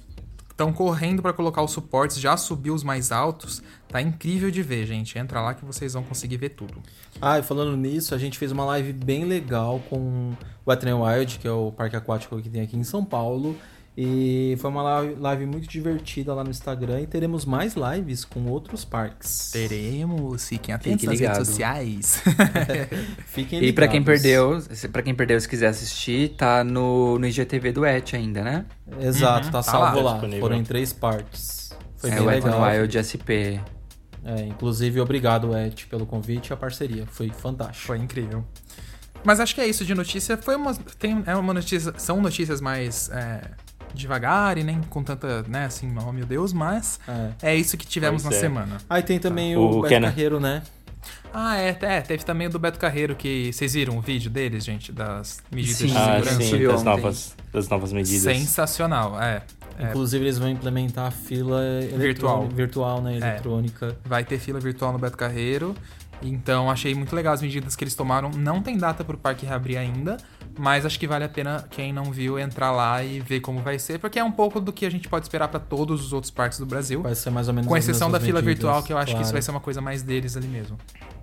estão 0.56 0.72
correndo 0.72 1.22
para 1.22 1.34
colocar 1.34 1.62
os 1.62 1.72
suportes, 1.72 2.18
já 2.18 2.38
subiu 2.38 2.74
os 2.74 2.82
mais 2.82 3.12
altos. 3.12 3.62
Tá 3.90 4.02
incrível 4.02 4.50
de 4.50 4.64
ver, 4.64 4.86
gente. 4.86 5.20
Entra 5.20 5.42
lá 5.42 5.54
que 5.54 5.66
vocês 5.66 5.94
vão 5.94 6.02
conseguir 6.02 6.38
ver 6.38 6.50
tudo. 6.50 6.82
Ah, 7.22 7.38
e 7.38 7.44
falando 7.44 7.76
nisso, 7.76 8.16
a 8.16 8.18
gente 8.18 8.40
fez 8.40 8.54
uma 8.54 8.64
live 8.66 8.94
bem 8.94 9.26
legal 9.26 9.82
com 9.90 10.32
o 10.66 10.70
Wet 10.70 10.86
n 10.86 10.94
Wild, 10.94 11.40
que 11.40 11.48
é 11.48 11.52
o 11.52 11.74
parque 11.74 11.98
aquático 11.98 12.42
que 12.42 12.50
tem 12.50 12.62
aqui 12.62 12.78
em 12.78 12.86
São 12.86 13.04
Paulo. 13.04 13.58
E 13.98 14.58
foi 14.60 14.70
uma 14.70 14.84
live, 15.20 15.46
muito 15.46 15.70
divertida 15.70 16.34
lá 16.34 16.44
no 16.44 16.50
Instagram 16.50 17.00
e 17.02 17.08
teremos 17.08 17.46
mais 17.46 17.76
lives 17.76 18.26
com 18.26 18.46
outros 18.48 18.84
parques. 18.84 19.52
Teremos, 19.54 20.44
fiquem 20.50 20.76
Fique 20.76 20.90
atentos 20.90 21.06
nas 21.06 21.14
ligado. 21.20 21.34
redes 21.36 21.48
sociais. 21.48 22.22
Fiquem 23.28 23.64
E 23.64 23.72
pra 23.72 23.88
quem 23.88 24.00
ligados. 24.00 24.22
perdeu, 24.22 24.60
se- 24.62 24.88
pra 24.90 25.02
quem 25.02 25.16
perdeu, 25.16 25.40
se 25.40 25.48
quiser 25.48 25.68
assistir, 25.68 26.30
tá 26.36 26.62
no, 26.64 27.18
no 27.18 27.26
IGTV 27.26 27.72
do 27.72 27.86
Et 27.86 28.14
ainda, 28.16 28.44
né? 28.44 28.66
Exato, 29.00 29.46
Uhum, 29.46 29.52
tá 29.52 29.60
tá 29.60 29.64
salvo 29.64 30.02
lá. 30.02 30.16
lá. 30.22 30.40
Foram 30.42 30.58
em 30.58 30.64
três 30.64 30.92
partes. 30.92 31.70
Foi 31.96 32.10
é 32.10 32.16
bem 32.16 32.26
o 32.26 32.32
Et 32.32 32.44
legal. 32.44 32.62
Wild 32.62 32.98
SP. 33.00 33.62
É, 34.26 34.42
inclusive, 34.46 35.00
obrigado, 35.00 35.56
Ed, 35.58 35.86
pelo 35.88 36.06
convite 36.06 36.50
e 36.50 36.54
a 36.54 36.58
parceria. 36.58 37.06
Foi 37.08 37.30
fantástico. 37.30 37.86
Foi 37.88 37.98
incrível. 37.98 38.44
Mas 39.24 39.40
acho 39.40 39.56
que 39.56 39.62
é 39.62 39.68
isso 39.68 39.86
de 39.86 39.96
notícia. 39.96 40.36
Foi 40.36 40.56
uma. 40.56 40.74
Tem, 41.00 41.24
é 41.26 41.36
uma 41.36 41.54
notícia. 41.54 41.94
São 41.98 42.22
notícias 42.22 42.60
mais. 42.60 43.10
é, 43.12 43.42
devagar 43.96 44.58
e 44.58 44.64
nem 44.64 44.82
com 44.82 45.04
tanta, 45.04 45.44
né, 45.44 45.66
assim, 45.66 45.94
oh 46.08 46.12
meu 46.12 46.26
Deus, 46.26 46.54
mas 46.54 47.00
É. 47.42 47.52
é 47.52 47.56
isso 47.56 47.78
que 47.78 47.86
tivemos 47.88 48.22
Pois 48.24 48.32
na 48.34 48.38
é. 48.38 48.42
semana. 48.42 48.78
Aí 48.90 49.02
tem 49.04 49.18
também 49.20 49.56
O 49.56 49.80
o, 49.80 49.82
Beto. 49.82 50.02
Carreiro, 50.02 50.40
né? 50.40 50.62
Ah, 51.34 51.58
é, 51.58 51.78
é, 51.82 52.02
teve 52.02 52.24
também 52.24 52.48
o 52.48 52.50
do 52.50 52.58
Beto 52.58 52.80
Carreiro 52.80 53.16
que 53.16 53.52
vocês 53.52 53.74
viram 53.74 53.98
o 53.98 54.02
vídeo 54.02 54.30
deles, 54.30 54.64
gente, 54.64 54.92
das 54.92 55.40
medidas 55.52 55.78
Sim, 55.78 55.88
de 55.88 55.98
Ah, 55.98 56.06
segurança. 56.16 56.36
sim, 56.42 56.50
subiu 56.50 56.72
das 56.72 56.84
novas, 56.84 57.36
das 57.52 57.68
novas 57.70 57.92
medidas. 57.92 58.38
Sensacional, 58.38 59.22
é. 59.22 59.42
É, 59.78 59.90
Inclusive, 59.90 60.24
eles 60.24 60.38
vão 60.38 60.48
implementar 60.50 61.08
a 61.08 61.12
fila 61.12 61.60
Virtual. 61.98 61.98
eletrônica- 62.44 62.56
virtual, 62.56 63.02
né? 63.02 63.14
É. 63.16 63.18
Eletrônica. 63.18 63.98
vai 64.06 64.24
ter 64.24 64.40
fila 64.40 64.58
virtual 64.58 64.94
no 64.94 64.98
Beto 65.00 65.18
Carreiro. 65.18 65.76
Então 66.22 66.70
achei 66.72 66.96
muito 66.96 67.16
legal 67.16 67.34
as 67.34 67.42
medidas 67.42 67.76
que 67.76 67.84
eles 67.84 67.96
tomaram. 67.96 68.30
Não 68.32 68.62
tem 68.62 68.78
data 68.78 69.04
pro 69.04 69.18
parque 69.18 69.46
reabrir 69.46 69.78
ainda, 69.78 70.18
mas 70.58 70.86
acho 70.86 71.00
que 71.00 71.08
vale 71.08 71.24
a 71.24 71.30
pena 71.30 71.66
quem 71.70 71.92
não 71.94 72.06
viu 72.06 72.40
entrar 72.40 72.72
lá 72.72 73.04
e 73.04 73.20
ver 73.20 73.42
como 73.42 73.60
vai 73.62 73.78
ser, 73.78 74.00
porque 74.00 74.18
é 74.18 74.24
um 74.24 74.32
pouco 74.32 74.60
do 74.60 74.72
que 74.74 74.86
a 74.86 74.90
gente 74.90 75.08
pode 75.08 75.26
esperar 75.26 75.48
pra 75.50 75.60
todos 75.60 76.04
os 76.04 76.14
outros 76.14 76.32
parques 76.32 76.58
do 76.58 76.66
Brasil. 76.66 77.02
Vai 77.02 77.14
ser 77.16 77.30
mais 77.30 77.48
ou 77.48 77.54
menos 77.54 77.68
Com 77.68 77.78
exceção 77.78 78.10
da 78.10 78.20
fila 78.20 78.42
medidas, 78.42 78.56
virtual, 78.64 78.82
que 78.84 78.94
eu 78.94 78.98
acho 78.98 79.08
que 79.08 79.12
isso 79.14 79.24
claro. 79.24 79.34
vai 79.34 79.42
ser 79.42 79.52
uma 79.52 79.60
coisa 79.60 79.82
mais 79.82 80.02
deles 80.02 80.36
ali 80.36 80.48
mesmo. 80.48 80.78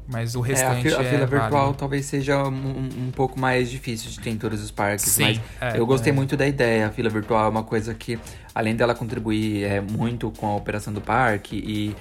Mas 0.07 0.35
o 0.35 0.41
É, 0.41 0.43
a, 0.43 0.47
restante 0.47 0.83
fi- 0.83 0.95
a 0.95 1.03
é, 1.03 1.11
fila 1.11 1.27
virtual 1.27 1.51
válido. 1.51 1.79
talvez 1.79 2.07
seja 2.07 2.43
um, 2.45 2.89
um 3.07 3.11
pouco 3.15 3.39
mais 3.39 3.71
difícil 3.71 4.11
de 4.11 4.19
ter 4.21 4.31
em 4.31 4.37
todos 4.37 4.61
os 4.63 4.71
parques, 4.71 5.05
Sim, 5.07 5.23
mas 5.23 5.41
é, 5.75 5.79
eu 5.79 5.87
gostei 5.87 6.13
muito 6.13 6.37
da 6.37 6.47
ideia. 6.47 6.89
A 6.89 6.91
fila 6.91 7.09
virtual 7.09 7.47
é 7.47 7.49
uma 7.49 7.63
coisa 7.63 7.95
que, 7.95 8.19
além 8.55 8.75
dela 8.75 8.95
contribuir 8.97 9.63
é, 9.65 9.81
muito 9.81 10.31
com 10.33 10.47
a 10.49 10.57
operação 10.57 10.93
do 10.93 11.01
parque 11.01 11.57
e, 11.57 11.97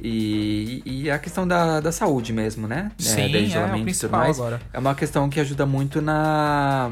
e, 0.00 0.82
e 0.84 1.10
a 1.10 1.18
questão 1.18 1.46
da, 1.46 1.80
da 1.80 1.92
saúde 1.92 2.32
mesmo, 2.32 2.66
né? 2.66 2.90
Sim, 2.98 3.30
da 3.30 3.38
é 3.38 3.42
isolamento 3.42 3.48
e 3.48 3.78
tudo 3.78 3.84
principal 3.84 4.20
mais, 4.20 4.38
agora. 4.38 4.60
É 4.72 4.78
uma 4.78 4.94
questão 4.94 5.28
que 5.28 5.40
ajuda 5.40 5.64
muito 5.64 6.02
na 6.02 6.90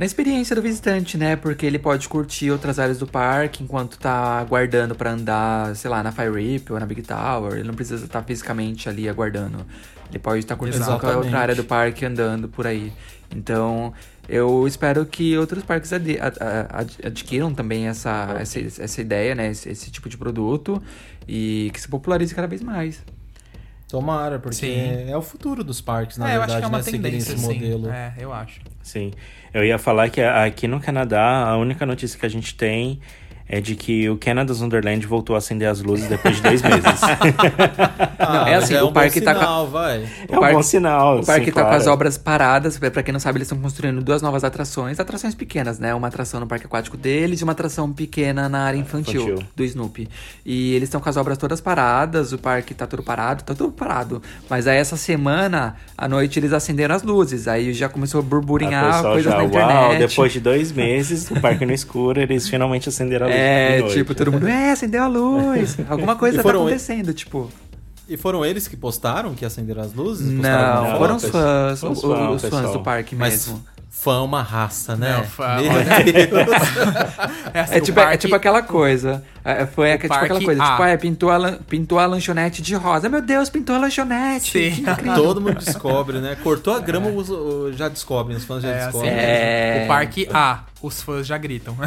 na 0.00 0.06
experiência 0.06 0.56
do 0.56 0.62
visitante, 0.62 1.18
né? 1.18 1.36
Porque 1.36 1.66
ele 1.66 1.78
pode 1.78 2.08
curtir 2.08 2.50
outras 2.50 2.78
áreas 2.78 2.98
do 2.98 3.06
parque 3.06 3.62
enquanto 3.62 3.98
tá 3.98 4.38
aguardando 4.38 4.94
pra 4.94 5.10
andar, 5.10 5.76
sei 5.76 5.90
lá, 5.90 6.02
na 6.02 6.10
Fire 6.10 6.32
Rip 6.32 6.72
ou 6.72 6.80
na 6.80 6.86
Big 6.86 7.02
Tower. 7.02 7.52
Ele 7.52 7.64
não 7.64 7.74
precisa 7.74 8.06
estar 8.06 8.22
fisicamente 8.22 8.88
ali 8.88 9.10
aguardando. 9.10 9.66
Ele 10.08 10.18
pode 10.18 10.38
estar 10.38 10.56
curtindo 10.56 10.84
qualquer 10.86 11.16
outra 11.16 11.38
área 11.38 11.54
do 11.54 11.64
parque 11.64 12.06
andando 12.06 12.48
por 12.48 12.66
aí. 12.66 12.90
Então, 13.30 13.92
eu 14.30 14.66
espero 14.66 15.04
que 15.04 15.36
outros 15.36 15.64
parques 15.64 15.92
adi- 15.92 16.18
a- 16.20 16.32
a- 16.40 16.80
ad- 16.80 16.96
adquiram 17.04 17.52
também 17.52 17.88
essa, 17.88 18.36
essa, 18.40 18.60
essa 18.60 19.00
ideia, 19.00 19.34
né? 19.34 19.50
Esse, 19.50 19.68
esse 19.68 19.90
tipo 19.90 20.08
de 20.08 20.16
produto 20.16 20.80
e 21.26 21.70
que 21.74 21.80
se 21.80 21.88
popularize 21.88 22.34
cada 22.34 22.46
vez 22.46 22.62
mais. 22.62 23.02
Tomara, 23.88 24.38
porque 24.38 24.54
Sim. 24.56 25.10
é 25.10 25.16
o 25.16 25.22
futuro 25.22 25.64
dos 25.64 25.80
parques, 25.80 26.16
na 26.16 26.30
é, 26.30 26.36
eu 26.36 26.38
verdade, 26.38 26.52
acho 26.52 26.58
que 26.60 26.64
é 26.64 26.68
uma 26.68 26.78
né? 26.78 26.84
Tendência, 26.84 27.32
esse 27.32 27.38
sim. 27.38 27.54
modelo. 27.54 27.90
É, 27.90 28.14
eu 28.18 28.32
acho. 28.32 28.60
Sim. 28.84 29.12
Eu 29.52 29.64
ia 29.64 29.78
falar 29.78 30.08
que 30.10 30.20
aqui 30.20 30.68
no 30.68 30.78
Canadá, 30.78 31.48
a 31.48 31.56
única 31.56 31.84
notícia 31.84 32.16
que 32.16 32.24
a 32.24 32.28
gente 32.28 32.54
tem 32.54 33.00
é 33.52 33.60
de 33.60 33.74
que 33.74 34.08
o 34.08 34.16
Canada's 34.16 34.62
Wonderland 34.62 35.04
voltou 35.06 35.34
a 35.34 35.38
acender 35.38 35.68
as 35.68 35.82
luzes 35.82 36.06
depois 36.08 36.36
de 36.36 36.42
dois 36.42 36.62
meses. 36.62 36.84
Ah, 38.22 38.34
Não, 38.34 38.46
é 38.46 38.54
mas 38.56 38.64
assim, 38.64 38.74
é 38.74 38.82
o 38.82 38.88
um 38.88 38.92
parque 38.92 39.18
bom 39.20 39.24
tá 39.24 39.34
sinal, 39.34 39.66
vai. 39.68 40.04
é 40.28 40.36
um 40.36 40.40
parque- 40.40 40.54
bom 40.54 40.62
sinal. 40.62 41.20
O 41.20 41.24
parque 41.26 41.46
sim, 41.46 41.52
tá 41.52 41.62
com 41.64 41.70
as 41.70 41.76
claro. 41.84 41.92
obras 41.92 42.18
paradas, 42.18 42.78
pra 42.78 43.02
quem 43.02 43.12
não 43.12 43.18
sabe, 43.18 43.38
eles 43.38 43.46
estão 43.46 43.58
construindo 43.58 44.02
duas 44.02 44.20
novas 44.20 44.44
atrações, 44.44 45.00
atrações 45.00 45.34
pequenas, 45.34 45.78
né? 45.78 45.94
Uma 45.94 46.08
atração 46.08 46.38
no 46.38 46.46
parque 46.46 46.66
aquático 46.66 46.98
deles 46.98 47.40
e 47.40 47.44
uma 47.44 47.52
atração 47.52 47.90
pequena 47.90 48.46
na 48.48 48.64
área 48.64 48.76
infantil, 48.78 49.22
Infantil. 49.22 49.46
do 49.56 49.64
Snoopy. 49.64 50.08
E 50.44 50.74
eles 50.74 50.88
estão 50.88 51.00
com 51.00 51.08
as 51.08 51.16
obras 51.16 51.38
todas 51.38 51.60
paradas, 51.62 52.32
o 52.34 52.38
parque 52.38 52.74
tá 52.74 52.86
tudo 52.86 53.02
parado, 53.02 53.42
tá 53.42 53.54
tudo 53.54 53.72
parado. 53.72 54.22
Mas 54.50 54.66
aí 54.66 54.76
essa 54.76 54.98
semana, 54.98 55.76
à 55.96 56.06
noite, 56.06 56.38
eles 56.38 56.52
acenderam 56.52 56.94
as 56.94 57.02
luzes, 57.02 57.48
aí 57.48 57.72
já 57.72 57.88
começou 57.88 58.20
a 58.20 58.22
burburinhar 58.22 59.02
coisas 59.02 59.24
já, 59.24 59.30
na 59.30 59.36
uau, 59.38 59.46
internet. 59.46 59.98
depois 60.08 60.30
de 60.32 60.40
dois 60.40 60.70
meses, 60.72 61.30
o 61.30 61.40
parque 61.40 61.64
no 61.64 61.72
escuro, 61.72 62.20
eles 62.20 62.46
finalmente 62.48 62.88
acenderam 62.90 63.26
a 63.26 63.28
luz. 63.30 63.39
de 63.39 63.39
É, 63.40 63.82
tipo, 63.88 64.14
todo 64.14 64.32
mundo, 64.32 64.46
é, 64.48 64.70
acendeu 64.72 65.02
a 65.02 65.06
luz. 65.06 65.76
Alguma 65.88 66.16
coisa 66.16 66.42
tá 66.42 66.48
acontecendo, 66.50 67.12
tipo. 67.14 67.50
E 68.08 68.16
foram 68.16 68.44
eles 68.44 68.66
que 68.66 68.76
postaram 68.76 69.34
que 69.34 69.44
acenderam 69.44 69.82
as 69.82 69.92
luzes? 69.94 70.28
Não, 70.30 70.98
foram 70.98 71.16
os 71.16 71.24
fãs, 71.24 71.82
Os 71.82 71.90
os, 71.98 72.00
fãs, 72.02 72.34
os 72.34 72.40
fãs 72.42 72.50
pessoal. 72.50 72.72
do 72.72 72.80
parque 72.80 73.14
Mas 73.14 73.46
mesmo. 73.46 73.64
fã 73.88 74.16
é 74.16 74.20
uma 74.20 74.42
raça, 74.42 74.96
né? 74.96 75.16
Não, 75.16 75.24
fã- 75.24 75.56
Meu 75.56 75.72
Deus. 75.72 76.48
É, 77.54 77.60
assim, 77.60 77.74
É 77.76 77.80
tipo, 77.80 78.00
é 78.00 78.16
tipo 78.16 78.34
aquela 78.34 78.62
coisa. 78.62 79.22
É, 79.44 79.64
foi 79.66 79.90
é, 79.90 79.96
tipo 79.96 80.08
parque 80.08 80.24
aquela 80.26 80.40
coisa. 80.44 80.62
A. 80.62 80.70
Tipo, 80.72 80.82
é, 80.84 80.96
pintou 80.96 81.30
a, 81.30 81.52
pintou 81.68 81.98
a 81.98 82.06
lanchonete 82.06 82.60
de 82.62 82.74
rosa. 82.74 83.08
Meu 83.08 83.22
Deus, 83.22 83.48
pintou 83.48 83.74
a 83.76 83.78
lanchonete. 83.78 84.50
Sim. 84.72 84.84
Todo 85.14 85.40
mundo 85.40 85.58
descobre, 85.58 86.18
né? 86.18 86.36
Cortou 86.42 86.74
a 86.74 86.80
grama, 86.80 87.08
os- 87.08 87.30
o- 87.30 87.72
já 87.72 87.88
descobrem, 87.88 88.36
os 88.36 88.44
fãs 88.44 88.62
já 88.62 88.68
É, 88.68 88.74
assim, 88.74 88.84
descobrem. 88.84 89.12
É. 89.12 89.82
O 89.84 89.88
parque 89.88 90.28
A, 90.32 90.64
os 90.82 91.02
fãs 91.02 91.26
já 91.26 91.36
gritam. 91.38 91.76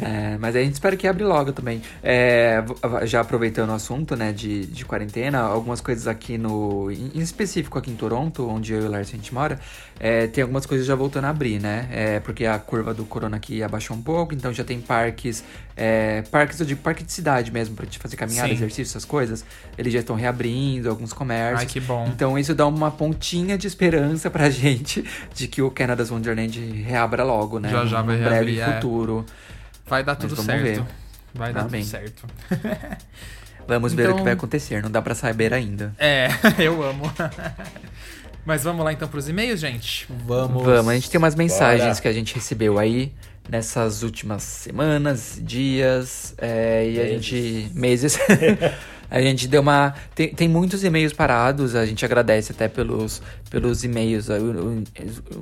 É, 0.00 0.36
mas 0.38 0.56
a 0.56 0.60
gente 0.60 0.72
espera 0.74 0.96
que 0.96 1.06
abre 1.06 1.24
logo 1.24 1.52
também. 1.52 1.82
É, 2.02 2.62
já 3.04 3.20
aproveitando 3.20 3.70
o 3.70 3.72
assunto, 3.74 4.16
né, 4.16 4.32
de, 4.32 4.66
de 4.66 4.84
quarentena, 4.84 5.40
algumas 5.40 5.80
coisas 5.80 6.06
aqui 6.06 6.38
no. 6.38 6.90
Em 6.90 7.12
em 7.14 7.20
específico 7.20 7.78
aqui 7.78 7.90
em 7.90 7.94
Toronto, 7.96 8.48
onde 8.48 8.72
eu 8.72 8.82
e 8.82 8.84
o 8.86 8.90
Lars 8.90 9.08
a 9.08 9.12
gente 9.12 9.34
mora, 9.34 9.60
é, 10.00 10.26
tem 10.26 10.42
algumas 10.42 10.64
coisas 10.66 10.86
já 10.86 10.94
voltando 10.94 11.26
a 11.26 11.30
abrir, 11.30 11.60
né? 11.60 11.88
É, 11.92 12.20
porque 12.20 12.46
a 12.46 12.58
curva 12.58 12.94
do 12.94 13.04
corona 13.04 13.36
aqui 13.36 13.62
abaixou 13.62 13.96
um 13.96 14.02
pouco, 14.02 14.34
então 14.34 14.52
já 14.52 14.64
tem 14.64 14.80
parques 14.80 15.44
é, 15.76 16.22
parques, 16.30 16.58
eu 16.60 16.66
digo 16.66 16.80
parque 16.82 17.02
de 17.02 17.12
cidade 17.12 17.50
mesmo, 17.50 17.74
pra 17.74 17.86
te 17.86 17.98
fazer 17.98 18.16
caminhada, 18.16 18.48
Sim. 18.48 18.54
exercício, 18.54 18.90
essas 18.90 19.04
coisas. 19.04 19.44
Eles 19.78 19.92
já 19.92 20.00
estão 20.00 20.14
reabrindo 20.16 20.90
alguns 20.90 21.12
comércios. 21.12 21.60
Ai, 21.60 21.66
que 21.66 21.80
bom. 21.80 22.06
Então 22.08 22.38
isso 22.38 22.54
dá 22.54 22.66
uma 22.66 22.90
pontinha 22.90 23.56
de 23.56 23.66
esperança 23.66 24.30
pra 24.30 24.48
gente 24.50 25.04
de 25.34 25.48
que 25.48 25.62
o 25.62 25.70
Canada's 25.70 26.10
Wonderland 26.10 26.58
reabra 26.82 27.24
logo, 27.24 27.58
né? 27.58 27.70
Já, 27.70 27.84
já 27.86 28.02
vai 28.02 28.16
breve 28.18 28.52
reabrir, 28.52 28.60
é. 28.60 28.74
futuro. 28.74 29.24
Vai 29.86 30.04
dar 30.04 30.16
tudo 30.16 30.36
certo. 30.40 30.62
ver. 30.62 30.82
Vai 31.34 31.52
dar 31.52 31.62
Amém. 31.62 31.80
tudo 31.82 31.90
certo. 31.90 32.26
Vamos 33.66 33.94
ver 33.94 34.02
o 34.02 34.06
que 34.06 34.12
Então- 34.14 34.24
vai 34.24 34.32
acontecer, 34.32 34.82
não 34.82 34.90
dá 34.90 35.00
pra 35.00 35.14
saber 35.14 35.54
ainda. 35.54 35.94
É, 35.98 36.28
eu 36.58 36.82
amo. 36.82 37.10
Mas 38.44 38.64
vamos 38.64 38.84
lá 38.84 38.92
então 38.92 39.06
pros 39.06 39.28
e-mails, 39.28 39.60
gente? 39.60 40.06
Vamos. 40.26 40.64
Vamos, 40.64 40.88
a 40.88 40.94
gente 40.94 41.08
tem 41.08 41.16
umas 41.16 41.36
mensagens 41.36 41.84
Bora. 41.90 42.00
que 42.00 42.08
a 42.08 42.12
gente 42.12 42.34
recebeu 42.34 42.76
aí 42.78 43.12
nessas 43.48 44.02
últimas 44.02 44.42
semanas, 44.42 45.38
dias, 45.42 46.34
é, 46.38 46.88
e 46.90 47.00
a 47.00 47.06
gente. 47.06 47.70
meses. 47.74 48.18
a 49.10 49.20
gente 49.20 49.46
deu 49.48 49.60
uma. 49.60 49.94
Tem, 50.14 50.28
tem 50.34 50.48
muitos 50.48 50.82
e-mails 50.84 51.12
parados, 51.12 51.74
a 51.74 51.84
gente 51.84 52.04
agradece 52.04 52.52
até 52.52 52.68
pelos, 52.68 53.20
pelos 53.50 53.84
e-mails, 53.84 54.28
o, 54.28 54.32
o- 54.34 54.84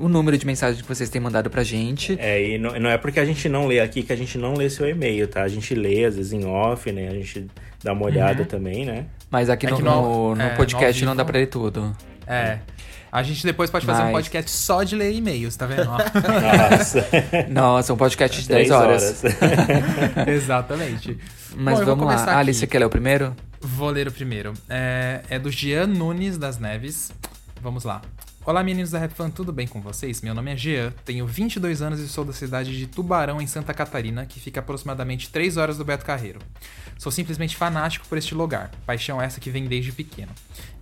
o 0.05 0.09
número 0.09 0.37
de 0.37 0.45
mensagens 0.47 0.83
que 0.83 0.89
vocês 0.89 1.09
têm 1.09 1.21
mandado 1.21 1.49
pra 1.51 1.63
gente. 1.63 2.17
É, 2.19 2.43
e 2.55 2.59
não, 2.59 2.79
não 2.81 2.91
é 2.91 2.99
porque 2.99 3.21
a 3.21 3.25
gente 3.25 3.49
não 3.49 3.67
lê 3.67 3.81
aqui 3.81 4.03
que 4.03 4.13
a 4.13 4.17
gente 4.17 4.37
não 4.39 4.55
lê 4.55 4.69
seu 4.69 4.89
e-mail, 4.89 5.29
tá? 5.29 5.43
A 5.43 5.49
gente 5.49 5.75
lê, 5.75 6.05
às 6.05 6.17
vezes, 6.17 6.33
em 6.33 6.45
off, 6.47 6.91
né? 6.91 7.09
A 7.09 7.15
gente 7.15 7.47
dá 7.83 7.93
uma 7.93 8.05
olhada 8.07 8.45
também, 8.45 8.85
né? 8.85 9.07
Mas 9.31 9.49
aqui 9.49 9.67
É 9.67 9.71
no, 9.71 9.79
no- 9.79 9.85
no, 9.85 10.35
no 10.35 10.43
é, 10.43 10.57
podcast 10.57 11.05
não 11.05 11.15
dá 11.15 11.25
pra 11.25 11.39
ler 11.39 11.47
tudo. 11.47 11.95
É. 12.27 12.59
A 13.13 13.23
gente 13.23 13.43
depois 13.45 13.71
pode 13.71 13.85
fazer 13.85 14.03
um 14.03 14.13
Mas- 14.13 14.13
podcast 14.13 14.51
só 14.53 14.83
de 14.85 14.95
ler 14.95 15.13
e-mails, 15.13 15.57
tá 15.57 15.67
vendo? 15.67 15.85
Nossa. 15.85 17.07
Nossa, 17.51 17.93
um 17.93 17.97
podcast 17.97 18.41
de 18.43 18.49
10 18.49 18.69
Três 18.69 18.71
horas. 18.71 19.25
Exatamente. 20.29 21.19
Mas 21.57 21.81
Bom, 21.81 21.85
vamos 21.87 22.05
começar 22.05 22.27
lá. 22.27 22.33
aqui. 22.33 22.41
Alice, 22.41 22.67
quer 22.67 22.79
ler 22.79 22.85
o 22.85 22.91
primeiro? 22.91 23.35
Vou 23.61 23.91
ler 23.91 24.07
o 24.09 24.13
primeiro. 24.13 24.53
É, 24.69 25.23
é 25.29 25.39
do 25.39 25.51
Jean 25.51 25.87
Nunes 25.87 26.39
das 26.39 26.59
Neves. 26.59 27.11
Vamos 27.61 27.85
lá. 27.85 28.01
Olá, 28.47 28.63
meninos 28.63 28.91
da 28.91 28.99
Rap 28.99 29.13
Fan, 29.13 29.29
tudo 29.29 29.53
bem 29.53 29.67
com 29.67 29.83
vocês? 29.83 30.23
Meu 30.23 30.35
nome 30.35 30.51
é 30.53 30.57
Jean, 30.57 30.93
tenho 31.05 31.27
22 31.27 31.83
anos 31.83 32.01
e 32.01 32.09
sou 32.09 32.25
da 32.25 32.33
cidade 32.33 32.77
de 32.77 32.87
Tubarão, 32.87 33.39
em 33.41 33.47
Santa 33.47 33.75
Catarina, 33.75 34.25
que 34.25 34.41
fica 34.41 34.61
aproximadamente 34.61 35.29
3 35.29 35.59
horas 35.59 35.77
do 35.77 35.85
Beto 35.85 36.07
Carreiro. 36.07 36.39
Sou 37.01 37.11
simplesmente 37.11 37.57
fanático 37.57 38.07
por 38.07 38.19
este 38.19 38.35
lugar, 38.35 38.71
paixão 38.85 39.23
essa 39.23 39.41
que 39.41 39.49
vem 39.49 39.65
desde 39.65 39.91
pequeno. 39.91 40.33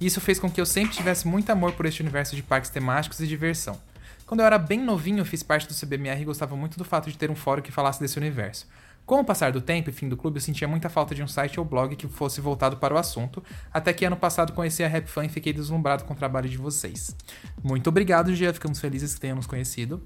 E 0.00 0.06
isso 0.06 0.20
fez 0.20 0.40
com 0.40 0.50
que 0.50 0.60
eu 0.60 0.66
sempre 0.66 0.92
tivesse 0.92 1.28
muito 1.28 1.48
amor 1.50 1.74
por 1.74 1.86
este 1.86 2.02
universo 2.02 2.34
de 2.34 2.42
parques 2.42 2.70
temáticos 2.70 3.20
e 3.20 3.26
diversão. 3.28 3.80
Quando 4.26 4.40
eu 4.40 4.46
era 4.46 4.58
bem 4.58 4.82
novinho, 4.82 5.24
fiz 5.24 5.44
parte 5.44 5.68
do 5.68 5.74
CBMR 5.74 6.20
e 6.20 6.24
gostava 6.24 6.56
muito 6.56 6.76
do 6.76 6.84
fato 6.84 7.08
de 7.08 7.16
ter 7.16 7.30
um 7.30 7.36
fórum 7.36 7.62
que 7.62 7.70
falasse 7.70 8.00
desse 8.00 8.18
universo. 8.18 8.66
Com 9.06 9.20
o 9.20 9.24
passar 9.24 9.52
do 9.52 9.60
tempo 9.60 9.90
e 9.90 9.92
fim 9.92 10.08
do 10.08 10.16
clube, 10.16 10.38
eu 10.38 10.40
sentia 10.40 10.66
muita 10.66 10.88
falta 10.90 11.14
de 11.14 11.22
um 11.22 11.28
site 11.28 11.60
ou 11.60 11.64
blog 11.64 11.94
que 11.94 12.08
fosse 12.08 12.40
voltado 12.40 12.78
para 12.78 12.92
o 12.92 12.98
assunto, 12.98 13.40
até 13.72 13.92
que 13.92 14.04
ano 14.04 14.16
passado 14.16 14.52
conheci 14.52 14.82
a 14.82 14.88
Rap 14.88 15.08
e 15.24 15.28
fiquei 15.28 15.52
deslumbrado 15.52 16.02
com 16.02 16.14
o 16.14 16.16
trabalho 16.16 16.48
de 16.48 16.58
vocês. 16.58 17.16
Muito 17.62 17.86
obrigado, 17.86 18.34
Gia, 18.34 18.52
ficamos 18.52 18.80
felizes 18.80 19.14
que 19.14 19.20
tenham 19.20 19.36
nos 19.36 19.46
conhecido. 19.46 20.02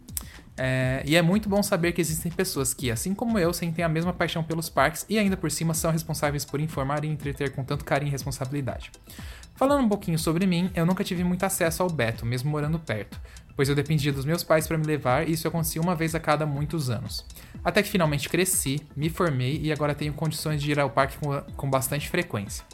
É, 0.56 1.02
e 1.06 1.16
é 1.16 1.22
muito 1.22 1.48
bom 1.48 1.62
saber 1.62 1.92
que 1.92 2.00
existem 2.00 2.30
pessoas 2.30 2.74
que, 2.74 2.90
assim 2.90 3.14
como 3.14 3.38
eu, 3.38 3.52
sentem 3.52 3.84
a 3.84 3.88
mesma 3.88 4.12
paixão 4.12 4.44
pelos 4.44 4.68
parques 4.68 5.06
e 5.08 5.18
ainda 5.18 5.36
por 5.36 5.50
cima 5.50 5.72
são 5.72 5.90
responsáveis 5.90 6.44
por 6.44 6.60
informar 6.60 7.04
e 7.04 7.08
entreter 7.08 7.52
com 7.52 7.64
tanto 7.64 7.84
carinho 7.84 8.10
e 8.10 8.12
responsabilidade. 8.12 8.90
Falando 9.54 9.84
um 9.84 9.88
pouquinho 9.88 10.18
sobre 10.18 10.46
mim, 10.46 10.70
eu 10.74 10.84
nunca 10.84 11.04
tive 11.04 11.24
muito 11.24 11.44
acesso 11.44 11.82
ao 11.82 11.88
Beto, 11.88 12.26
mesmo 12.26 12.50
morando 12.50 12.78
perto, 12.78 13.20
pois 13.54 13.68
eu 13.68 13.74
dependia 13.74 14.12
dos 14.12 14.24
meus 14.24 14.42
pais 14.42 14.66
para 14.66 14.78
me 14.78 14.84
levar 14.84 15.28
e 15.28 15.32
isso 15.32 15.46
acontecia 15.46 15.80
uma 15.80 15.94
vez 15.94 16.14
a 16.14 16.20
cada 16.20 16.44
muitos 16.44 16.90
anos. 16.90 17.24
Até 17.64 17.82
que 17.82 17.88
finalmente 17.88 18.28
cresci, 18.28 18.80
me 18.96 19.08
formei 19.08 19.60
e 19.62 19.72
agora 19.72 19.94
tenho 19.94 20.12
condições 20.12 20.60
de 20.60 20.70
ir 20.70 20.80
ao 20.80 20.90
parque 20.90 21.16
com, 21.18 21.40
com 21.56 21.70
bastante 21.70 22.08
frequência. 22.08 22.64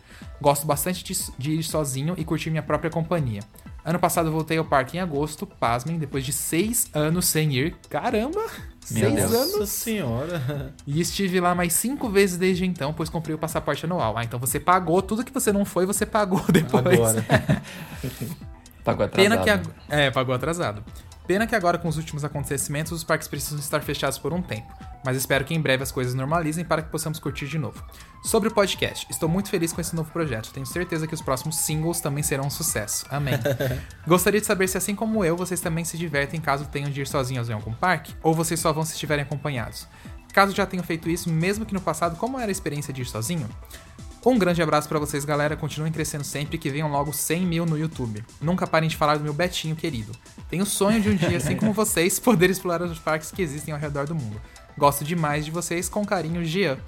Gosto 0.41 0.67
bastante 0.67 1.05
de, 1.05 1.15
de 1.37 1.53
ir 1.53 1.63
sozinho 1.63 2.15
e 2.17 2.25
curtir 2.25 2.51
minha 2.51 2.63
própria 2.63 2.91
companhia. 2.91 3.43
Ano 3.89 3.99
passado 3.99 4.27
eu 4.29 4.33
voltei 4.33 4.59
ao 4.59 4.65
parque 4.67 4.99
em 4.99 5.01
agosto, 5.01 5.47
pasmem, 5.47 5.99
depois 5.99 6.23
de 6.23 6.31
seis 6.31 6.89
anos 6.93 7.25
sem 7.27 7.55
ir. 7.55 7.75
Caramba! 7.89 8.39
Meu 8.91 9.01
seis 9.11 9.15
Deus. 9.15 9.33
anos! 9.33 9.53
Nossa 9.53 9.67
senhora. 9.67 10.75
E 10.87 11.01
estive 11.01 11.41
lá 11.41 11.55
mais 11.55 11.73
cinco 11.73 12.11
vezes 12.11 12.37
desde 12.37 12.67
então, 12.67 12.93
pois 12.93 13.09
comprei 13.09 13.35
o 13.35 13.39
passaporte 13.39 13.87
anual. 13.87 14.17
Ah, 14.19 14.25
então 14.25 14.39
você 14.39 14.61
pagou 14.61 15.01
tudo 15.01 15.25
que 15.25 15.33
você 15.33 15.53
não 15.53 15.65
foi, 15.65 15.87
você 15.87 16.05
pagou 16.05 16.43
depois. 16.53 16.85
Agora. 16.87 17.25
Pagou 18.85 19.05
atrasado. 19.07 19.31
Pena 19.31 19.43
que 19.43 19.51
ag- 19.51 19.69
É, 19.89 20.11
pagou 20.11 20.35
atrasado. 20.35 20.83
Pena 21.27 21.47
que 21.47 21.55
agora, 21.55 21.77
com 21.79 21.89
os 21.89 21.97
últimos 21.99 22.25
acontecimentos, 22.25 22.93
os 22.93 23.05
parques 23.05 23.29
precisam 23.29 23.59
estar 23.59 23.81
fechados 23.83 24.19
por 24.19 24.33
um 24.33 24.41
tempo. 24.41 24.73
Mas 25.09 25.17
espero 25.17 25.43
que 25.43 25.55
em 25.55 25.61
breve 25.61 25.83
as 25.83 25.91
coisas 25.91 26.13
normalizem 26.13 26.67
para 26.67 26.83
que 26.83 26.91
possamos 26.91 27.19
curtir 27.19 27.47
de 27.47 27.59
novo. 27.59 27.83
Sobre 28.23 28.51
o 28.51 28.53
podcast, 28.53 29.07
estou 29.09 29.27
muito 29.27 29.49
feliz 29.49 29.73
com 29.73 29.81
esse 29.81 29.97
novo 29.97 30.13
projeto. 30.13 30.53
Tenho 30.53 30.67
certeza 30.67 31.07
que 31.07 31.15
os 31.15 31.23
próximos 31.23 31.57
singles 31.57 31.99
também 31.99 32.23
serão 32.23 32.45
um 32.45 32.51
sucesso. 32.51 33.07
Amém. 33.09 33.33
Gostaria 34.07 34.39
de 34.39 34.47
saber 34.47 34.69
se, 34.69 34.77
assim 34.77 34.95
como 34.95 35.25
eu, 35.25 35.35
vocês 35.35 35.63
também 35.63 35.83
se 35.83 35.97
divertem 35.97 36.43
caso 36.43 36.67
tenham 36.67 36.91
de 36.91 37.01
ir 37.01 37.07
sozinhos 37.07 37.49
em 37.49 37.55
algum 37.55 37.73
parque, 37.73 38.15
ou 38.23 38.35
vocês 38.35 38.61
só 38.61 38.71
vão 38.71 38.85
se 38.85 38.93
estiverem 38.93 39.23
acompanhados. 39.23 39.89
Caso 40.31 40.55
já 40.55 40.67
tenham 40.67 40.85
feito 40.85 41.09
isso, 41.09 41.31
mesmo 41.31 41.65
que 41.65 41.73
no 41.73 41.81
passado, 41.81 42.19
como 42.19 42.39
era 42.39 42.51
a 42.51 42.53
experiência 42.53 42.93
de 42.93 43.01
ir 43.01 43.07
sozinho? 43.07 43.49
Um 44.27 44.39
grande 44.39 44.61
abraço 44.61 44.91
pra 44.91 44.99
vocês, 44.99 45.25
galera. 45.25 45.57
Continuem 45.57 45.91
crescendo 45.91 46.25
sempre 46.25 46.57
e 46.57 46.59
que 46.59 46.69
venham 46.69 46.91
logo 46.91 47.15
100 47.15 47.47
mil 47.47 47.65
no 47.65 47.79
YouTube. 47.79 48.23
Nunca 48.43 48.67
parem 48.67 48.91
de 48.91 48.97
falar 48.97 49.17
do 49.17 49.25
meu 49.25 49.33
Betinho 49.33 49.75
querido. 49.75 50.13
Tenho 50.51 50.65
o 50.65 50.67
sonho 50.67 51.01
de 51.01 51.09
um 51.09 51.17
dia, 51.17 51.39
assim 51.39 51.57
como 51.57 51.73
vocês, 51.73 52.21
poder 52.21 52.51
explorar 52.51 52.83
os 52.83 52.99
parques 52.99 53.31
que 53.31 53.41
existem 53.41 53.73
ao 53.73 53.81
redor 53.81 54.07
do 54.07 54.15
mundo. 54.15 54.39
Gosto 54.79 55.05
demais 55.05 55.45
de 55.45 55.51
vocês. 55.51 55.89
Com 55.89 56.05
carinho, 56.05 56.45
Gia. 56.45 56.79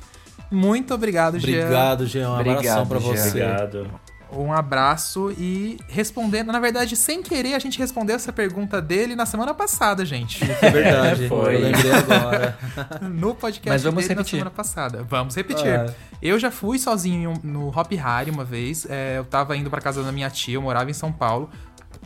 Muito 0.51 0.95
obrigado, 0.95 1.39
Gia. 1.39 1.63
Obrigado, 1.65 2.07
Jean. 2.07 2.31
Um 2.31 2.37
abração 2.37 2.87
pra 2.87 2.99
Jean. 2.99 3.09
você. 3.11 3.29
Obrigado. 3.29 3.91
Um 4.33 4.53
abraço 4.53 5.33
e 5.37 5.77
respondendo. 5.89 6.53
Na 6.53 6.61
verdade, 6.61 6.95
sem 6.95 7.21
querer, 7.21 7.55
a 7.55 7.59
gente 7.59 7.77
respondeu 7.81 8.15
essa 8.15 8.33
pergunta 8.33 8.81
dele 8.81 9.17
na 9.17 9.27
semana 9.27 9.53
passada, 9.53 10.05
gente. 10.05 10.41
É 10.63 10.71
verdade. 10.71 11.27
Foi. 11.29 11.57
Eu 11.57 11.61
lembrei 11.63 11.91
agora. 11.93 12.59
no 13.03 13.35
podcast 13.35 13.69
Mas 13.69 13.83
vamos 13.83 14.03
dele 14.05 14.15
na 14.15 14.21
repetir. 14.21 14.39
semana 14.39 14.51
passada. 14.51 15.03
Vamos 15.03 15.35
repetir. 15.35 15.67
É. 15.67 15.93
Eu 16.23 16.39
já 16.39 16.51
fui 16.51 16.79
sozinho 16.79 17.35
no 17.43 17.69
Hop 17.77 17.91
Harry 17.93 18.31
uma 18.31 18.45
vez. 18.45 18.87
É, 18.89 19.19
eu 19.19 19.25
tava 19.25 19.57
indo 19.57 19.69
pra 19.69 19.81
casa 19.81 20.01
da 20.03 20.13
minha 20.13 20.31
tia, 20.31 20.55
eu 20.55 20.63
morava 20.63 20.89
em 20.89 20.95
São 20.95 21.11
Paulo. 21.11 21.51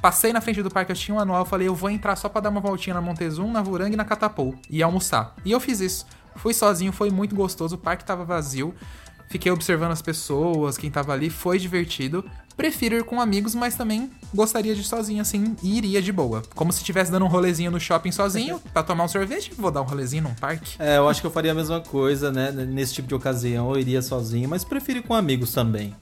Passei 0.05 0.34
na 0.34 0.40
frente 0.42 0.62
do 0.62 0.70
parque, 0.70 0.92
eu 0.92 0.96
tinha 0.96 1.14
um 1.14 1.18
anual, 1.18 1.46
falei, 1.46 1.66
eu 1.66 1.74
vou 1.74 1.88
entrar 1.88 2.14
só 2.14 2.28
pra 2.28 2.38
dar 2.38 2.50
uma 2.50 2.61
voltinha 2.61 2.92
na 2.92 3.00
Montezum, 3.00 3.50
na 3.50 3.62
Vuranga 3.62 3.94
e 3.94 3.96
na 3.96 4.05
Catapou. 4.05 4.55
E 4.68 4.82
almoçar. 4.82 5.34
E 5.46 5.50
eu 5.50 5.59
fiz 5.59 5.80
isso. 5.80 6.05
Fui 6.36 6.52
sozinho, 6.52 6.92
foi 6.92 7.09
muito 7.09 7.34
gostoso, 7.34 7.76
o 7.76 7.78
parque 7.78 8.05
tava 8.05 8.22
vazio. 8.22 8.74
Fiquei 9.30 9.50
observando 9.50 9.92
as 9.92 10.02
pessoas, 10.02 10.76
quem 10.76 10.90
tava 10.90 11.14
ali, 11.14 11.30
foi 11.30 11.59
divertido. 11.59 12.22
Prefiro 12.55 12.96
ir 12.96 13.05
com 13.05 13.18
amigos, 13.18 13.55
mas 13.55 13.76
também 13.76 14.11
gostaria 14.34 14.74
de 14.74 14.82
ir 14.82 14.84
sozinho 14.84 15.22
assim 15.22 15.57
e 15.62 15.78
iria 15.78 16.02
de 16.02 16.12
boa. 16.12 16.42
Como 16.55 16.70
se 16.70 16.80
estivesse 16.80 17.11
dando 17.11 17.24
um 17.24 17.28
rolezinho 17.28 17.70
no 17.70 17.80
shopping 17.80 18.12
sozinho, 18.12 18.61
pra 18.74 18.82
tomar 18.82 19.05
um 19.05 19.09
sorvete, 19.09 19.55
vou 19.57 19.70
dar 19.70 19.80
um 19.80 19.86
rolezinho 19.86 20.24
num 20.24 20.34
parque. 20.34 20.76
É, 20.78 20.98
eu 20.98 21.09
acho 21.09 21.22
que 21.22 21.26
eu 21.26 21.30
faria 21.30 21.52
a 21.52 21.55
mesma 21.55 21.80
coisa, 21.80 22.30
né? 22.30 22.52
Nesse 22.52 22.92
tipo 22.92 23.09
de 23.09 23.14
ocasião, 23.14 23.70
eu 23.70 23.80
iria 23.80 24.02
sozinho, 24.02 24.50
mas 24.50 24.64
prefiro 24.64 24.98
ir 24.98 25.02
com 25.02 25.14
amigos 25.14 25.50
também. 25.50 25.96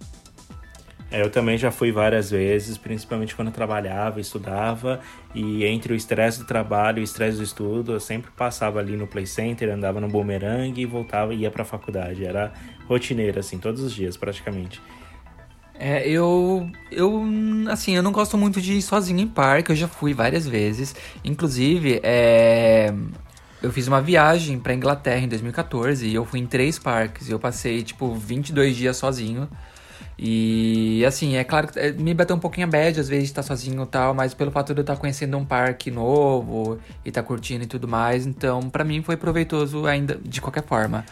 É, 1.12 1.20
eu 1.20 1.28
também 1.28 1.58
já 1.58 1.70
fui 1.70 1.92
várias 1.92 2.30
vezes, 2.30 2.78
principalmente 2.78 3.36
quando 3.36 3.50
trabalhava, 3.50 4.18
estudava, 4.18 4.98
e 5.34 5.62
entre 5.62 5.92
o 5.92 5.96
estresse 5.96 6.38
do 6.38 6.46
trabalho 6.46 7.00
e 7.00 7.02
o 7.02 7.04
estresse 7.04 7.36
do 7.36 7.42
estudo, 7.42 7.92
eu 7.92 8.00
sempre 8.00 8.30
passava 8.30 8.78
ali 8.78 8.96
no 8.96 9.06
Play 9.06 9.26
Center, 9.26 9.68
andava 9.68 10.00
no 10.00 10.08
Boomerang 10.08 10.80
e 10.80 10.86
voltava 10.86 11.34
e 11.34 11.40
ia 11.40 11.50
pra 11.50 11.66
faculdade. 11.66 12.24
Era 12.24 12.50
rotineiro, 12.88 13.38
assim, 13.38 13.58
todos 13.58 13.82
os 13.82 13.92
dias, 13.92 14.16
praticamente. 14.16 14.80
É, 15.78 16.08
eu, 16.08 16.66
eu, 16.90 17.22
assim, 17.68 17.94
eu 17.94 18.02
não 18.02 18.12
gosto 18.12 18.38
muito 18.38 18.58
de 18.58 18.72
ir 18.72 18.82
sozinho 18.82 19.20
em 19.20 19.28
parque, 19.28 19.70
eu 19.70 19.76
já 19.76 19.88
fui 19.88 20.14
várias 20.14 20.48
vezes. 20.48 20.96
Inclusive, 21.22 22.00
é, 22.02 22.90
eu 23.62 23.70
fiz 23.70 23.86
uma 23.86 24.00
viagem 24.00 24.58
pra 24.58 24.72
Inglaterra 24.72 25.20
em 25.20 25.28
2014 25.28 26.06
e 26.06 26.14
eu 26.14 26.24
fui 26.24 26.40
em 26.40 26.46
três 26.46 26.78
parques. 26.78 27.28
Eu 27.28 27.38
passei, 27.38 27.82
tipo, 27.82 28.14
22 28.14 28.74
dias 28.74 28.96
sozinho. 28.96 29.46
E, 30.24 31.04
assim, 31.04 31.34
é 31.34 31.42
claro 31.42 31.66
que 31.66 31.76
é, 31.80 31.90
me 31.90 32.14
bateu 32.14 32.36
um 32.36 32.38
pouquinho 32.38 32.68
a 32.68 32.70
bad 32.70 33.00
às 33.00 33.08
vezes 33.08 33.24
de 33.24 33.30
estar 33.30 33.42
sozinho 33.42 33.82
e 33.82 33.86
tal, 33.86 34.14
mas 34.14 34.32
pelo 34.32 34.52
fato 34.52 34.72
de 34.72 34.78
eu 34.78 34.82
estar 34.82 34.94
conhecendo 34.96 35.36
um 35.36 35.44
parque 35.44 35.90
novo 35.90 36.78
e 37.04 37.08
estar 37.08 37.24
curtindo 37.24 37.64
e 37.64 37.66
tudo 37.66 37.88
mais, 37.88 38.24
então 38.24 38.70
pra 38.70 38.84
mim 38.84 39.02
foi 39.02 39.16
proveitoso 39.16 39.84
ainda 39.84 40.16
de 40.24 40.40
qualquer 40.40 40.62
forma. 40.64 41.04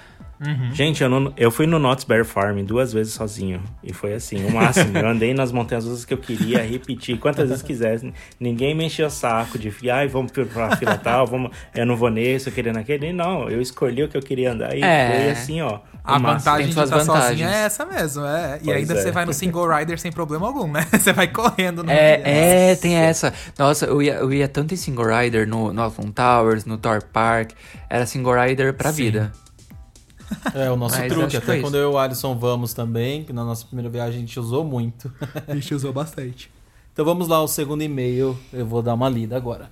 Gente, 0.72 1.02
eu, 1.02 1.10
não- 1.10 1.34
eu 1.36 1.50
fui 1.50 1.66
no 1.66 1.78
Knott's 1.78 2.04
Berry 2.04 2.24
Farm 2.24 2.64
duas 2.64 2.94
vezes 2.94 3.12
sozinho. 3.12 3.60
E 3.84 3.92
foi 3.92 4.14
assim, 4.14 4.42
o 4.46 4.50
máximo. 4.50 4.96
eu 4.96 5.06
andei 5.06 5.34
nas 5.34 5.52
montanhas 5.52 5.84
russas 5.84 6.06
que 6.06 6.14
eu 6.14 6.18
queria 6.18 6.62
repetir 6.62 7.18
quantas 7.18 7.50
vezes 7.50 7.62
quisesse. 7.62 8.10
Ninguém 8.38 8.74
me 8.74 8.86
encheu 8.86 9.08
o 9.08 9.10
saco 9.10 9.58
de, 9.58 9.70
ai, 9.90 10.08
vamos 10.08 10.32
pra- 10.32 10.46
pra 10.46 10.76
fila 10.78 10.96
tal, 10.96 11.26
vamos, 11.26 11.50
eu 11.74 11.84
não 11.84 11.94
vou 11.94 12.08
nesse, 12.08 12.48
eu 12.48 12.54
queria 12.54 12.72
naquele. 12.72 13.12
Não, 13.12 13.50
eu 13.50 13.60
escolhi 13.60 14.02
o 14.02 14.08
que 14.08 14.16
eu 14.16 14.22
queria 14.22 14.52
andar 14.52 14.74
e 14.74 14.82
É. 14.82 15.08
foi 15.24 15.30
assim, 15.32 15.60
ó. 15.60 15.80
A 16.02 16.18
vantagem 16.18 16.66
de 16.66 16.80
estar 16.80 16.86
vantagens. 16.86 17.48
é 17.48 17.64
essa 17.64 17.84
mesmo, 17.84 18.24
é. 18.24 18.58
E 18.62 18.64
Pois 18.64 18.76
ainda 18.76 18.94
é. 18.94 19.02
você 19.02 19.10
vai 19.10 19.24
no 19.24 19.32
single 19.32 19.68
rider 19.68 19.98
sem 19.98 20.10
problema 20.10 20.46
algum, 20.46 20.70
né? 20.70 20.86
Você 20.92 21.12
vai 21.12 21.28
correndo 21.28 21.82
no 21.82 21.90
É, 21.90 22.70
é, 22.72 22.76
tem 22.76 22.94
essa. 22.94 23.32
Nossa, 23.58 23.86
eu 23.86 24.00
ia, 24.02 24.14
eu 24.14 24.32
ia 24.32 24.48
tanto 24.48 24.72
em 24.74 24.76
single 24.76 25.06
rider 25.06 25.46
no, 25.48 25.72
no 25.72 25.82
Alton 25.82 26.10
Towers, 26.10 26.64
no 26.64 26.78
Thor 26.78 27.02
Park. 27.12 27.52
Era 27.88 28.06
single 28.06 28.34
rider 28.34 28.74
pra 28.74 28.92
Sim. 28.92 29.04
vida. 29.04 29.32
É, 30.54 30.70
o 30.70 30.76
nosso 30.76 30.96
Mas 30.96 31.12
truque. 31.12 31.36
Até 31.36 31.44
foi 31.44 31.60
quando 31.60 31.74
isso. 31.74 31.82
eu 31.82 31.90
e 31.90 31.94
o 31.94 31.98
Alisson 31.98 32.38
vamos 32.38 32.72
também, 32.72 33.24
que 33.24 33.32
na 33.32 33.44
nossa 33.44 33.66
primeira 33.66 33.90
viagem 33.90 34.18
a 34.18 34.20
gente 34.20 34.38
usou 34.38 34.64
muito. 34.64 35.12
A 35.48 35.54
gente 35.56 35.74
usou 35.74 35.92
bastante. 35.92 36.50
Então 36.92 37.04
vamos 37.04 37.26
lá, 37.26 37.42
o 37.42 37.48
segundo 37.48 37.82
e-mail. 37.82 38.38
Eu 38.52 38.64
vou 38.64 38.80
dar 38.80 38.94
uma 38.94 39.08
lida 39.08 39.36
agora. 39.36 39.68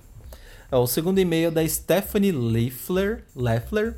É, 0.69 0.75
o 0.75 0.85
segundo 0.85 1.17
e-mail 1.17 1.47
é 1.47 1.51
da 1.51 1.65
Stephanie 1.67 2.33
Leffler, 2.33 3.23
Leffler. 3.35 3.95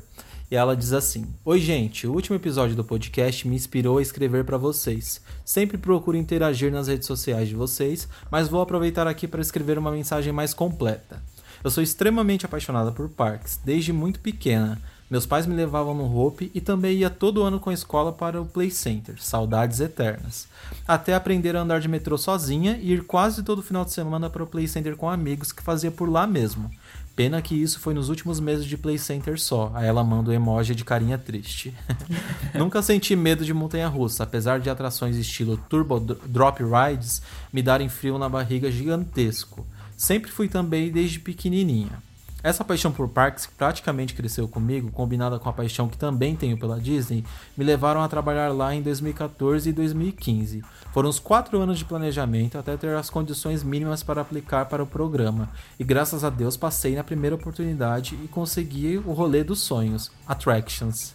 E 0.52 0.54
ela 0.54 0.76
diz 0.76 0.92
assim: 0.92 1.24
Oi, 1.46 1.58
gente. 1.58 2.06
O 2.06 2.12
último 2.12 2.36
episódio 2.36 2.76
do 2.76 2.84
podcast 2.84 3.48
me 3.48 3.56
inspirou 3.56 3.96
a 3.96 4.02
escrever 4.02 4.44
para 4.44 4.58
vocês. 4.58 5.18
Sempre 5.46 5.78
procuro 5.78 6.14
interagir 6.14 6.70
nas 6.70 6.88
redes 6.88 7.06
sociais 7.06 7.48
de 7.48 7.54
vocês, 7.54 8.06
mas 8.30 8.48
vou 8.48 8.60
aproveitar 8.60 9.06
aqui 9.06 9.26
para 9.26 9.40
escrever 9.40 9.78
uma 9.78 9.90
mensagem 9.90 10.30
mais 10.30 10.52
completa. 10.52 11.22
Eu 11.64 11.70
sou 11.70 11.82
extremamente 11.82 12.44
apaixonada 12.44 12.92
por 12.92 13.08
parques, 13.08 13.58
desde 13.64 13.94
muito 13.94 14.20
pequena. 14.20 14.78
Meus 15.12 15.24
pais 15.24 15.46
me 15.46 15.54
levavam 15.54 15.94
no 15.94 16.18
Hope 16.18 16.50
e 16.54 16.60
também 16.60 16.98
ia 16.98 17.08
todo 17.08 17.42
ano 17.42 17.58
com 17.58 17.70
a 17.70 17.74
escola 17.74 18.12
para 18.12 18.40
o 18.40 18.44
Play 18.44 18.70
Center, 18.70 19.22
saudades 19.22 19.80
eternas. 19.80 20.48
Até 20.86 21.14
aprender 21.14 21.56
a 21.56 21.62
andar 21.62 21.80
de 21.80 21.88
metrô 21.88 22.18
sozinha 22.18 22.78
e 22.80 22.92
ir 22.92 23.04
quase 23.04 23.42
todo 23.42 23.62
final 23.62 23.86
de 23.86 23.92
semana 23.92 24.28
para 24.28 24.42
o 24.42 24.46
Play 24.46 24.68
Center 24.68 24.96
com 24.96 25.08
amigos 25.08 25.50
que 25.50 25.62
fazia 25.62 25.90
por 25.90 26.10
lá 26.10 26.26
mesmo. 26.26 26.70
Pena 27.14 27.42
que 27.42 27.54
isso 27.54 27.78
foi 27.78 27.92
nos 27.92 28.08
últimos 28.08 28.40
meses 28.40 28.64
de 28.64 28.76
Play 28.76 28.96
Center 28.98 29.38
só. 29.38 29.70
Aí 29.74 29.86
ela 29.86 30.02
manda 30.02 30.30
o 30.30 30.32
emoji 30.32 30.74
de 30.74 30.84
carinha 30.84 31.18
triste. 31.18 31.74
Nunca 32.54 32.80
senti 32.80 33.14
medo 33.14 33.44
de 33.44 33.52
montanha-russa, 33.52 34.22
apesar 34.22 34.60
de 34.60 34.70
atrações 34.70 35.16
estilo 35.16 35.56
Turbo 35.68 36.00
Dro- 36.00 36.20
Drop 36.26 36.62
Rides 36.62 37.20
me 37.52 37.62
darem 37.62 37.88
frio 37.88 38.18
na 38.18 38.28
barriga 38.28 38.70
gigantesco. 38.72 39.66
Sempre 39.96 40.30
fui 40.30 40.48
também 40.48 40.90
desde 40.90 41.20
pequenininha. 41.20 42.02
Essa 42.42 42.64
paixão 42.64 42.90
por 42.90 43.08
parques 43.08 43.46
que 43.46 43.54
praticamente 43.54 44.14
cresceu 44.14 44.48
comigo, 44.48 44.90
combinada 44.90 45.38
com 45.38 45.48
a 45.48 45.52
paixão 45.52 45.88
que 45.88 45.96
também 45.96 46.34
tenho 46.34 46.58
pela 46.58 46.80
Disney, 46.80 47.24
me 47.56 47.64
levaram 47.64 48.02
a 48.02 48.08
trabalhar 48.08 48.48
lá 48.52 48.74
em 48.74 48.82
2014 48.82 49.70
e 49.70 49.72
2015. 49.72 50.64
Foram 50.92 51.08
os 51.08 51.20
quatro 51.20 51.60
anos 51.60 51.78
de 51.78 51.84
planejamento 51.84 52.58
até 52.58 52.76
ter 52.76 52.96
as 52.96 53.08
condições 53.08 53.62
mínimas 53.62 54.02
para 54.02 54.20
aplicar 54.20 54.66
para 54.66 54.82
o 54.82 54.86
programa, 54.86 55.48
e 55.78 55.84
graças 55.84 56.24
a 56.24 56.30
Deus 56.30 56.56
passei 56.56 56.96
na 56.96 57.04
primeira 57.04 57.36
oportunidade 57.36 58.18
e 58.22 58.28
consegui 58.28 58.98
o 58.98 59.12
rolê 59.12 59.44
dos 59.44 59.60
sonhos, 59.60 60.10
Attractions. 60.26 61.14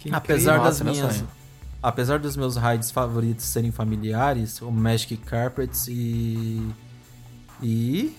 Que 0.00 0.12
Apesar 0.12 0.56
incrível. 0.56 0.64
das 0.64 0.80
minhas. 0.80 1.14
sonho. 1.16 1.28
Apesar 1.82 2.18
dos 2.18 2.36
meus 2.36 2.56
rides 2.56 2.90
favoritos 2.90 3.44
serem 3.46 3.70
familiares, 3.70 4.60
o 4.60 4.70
Magic 4.70 5.16
Carpets 5.18 5.86
e. 5.88 6.60
E. 7.62 8.14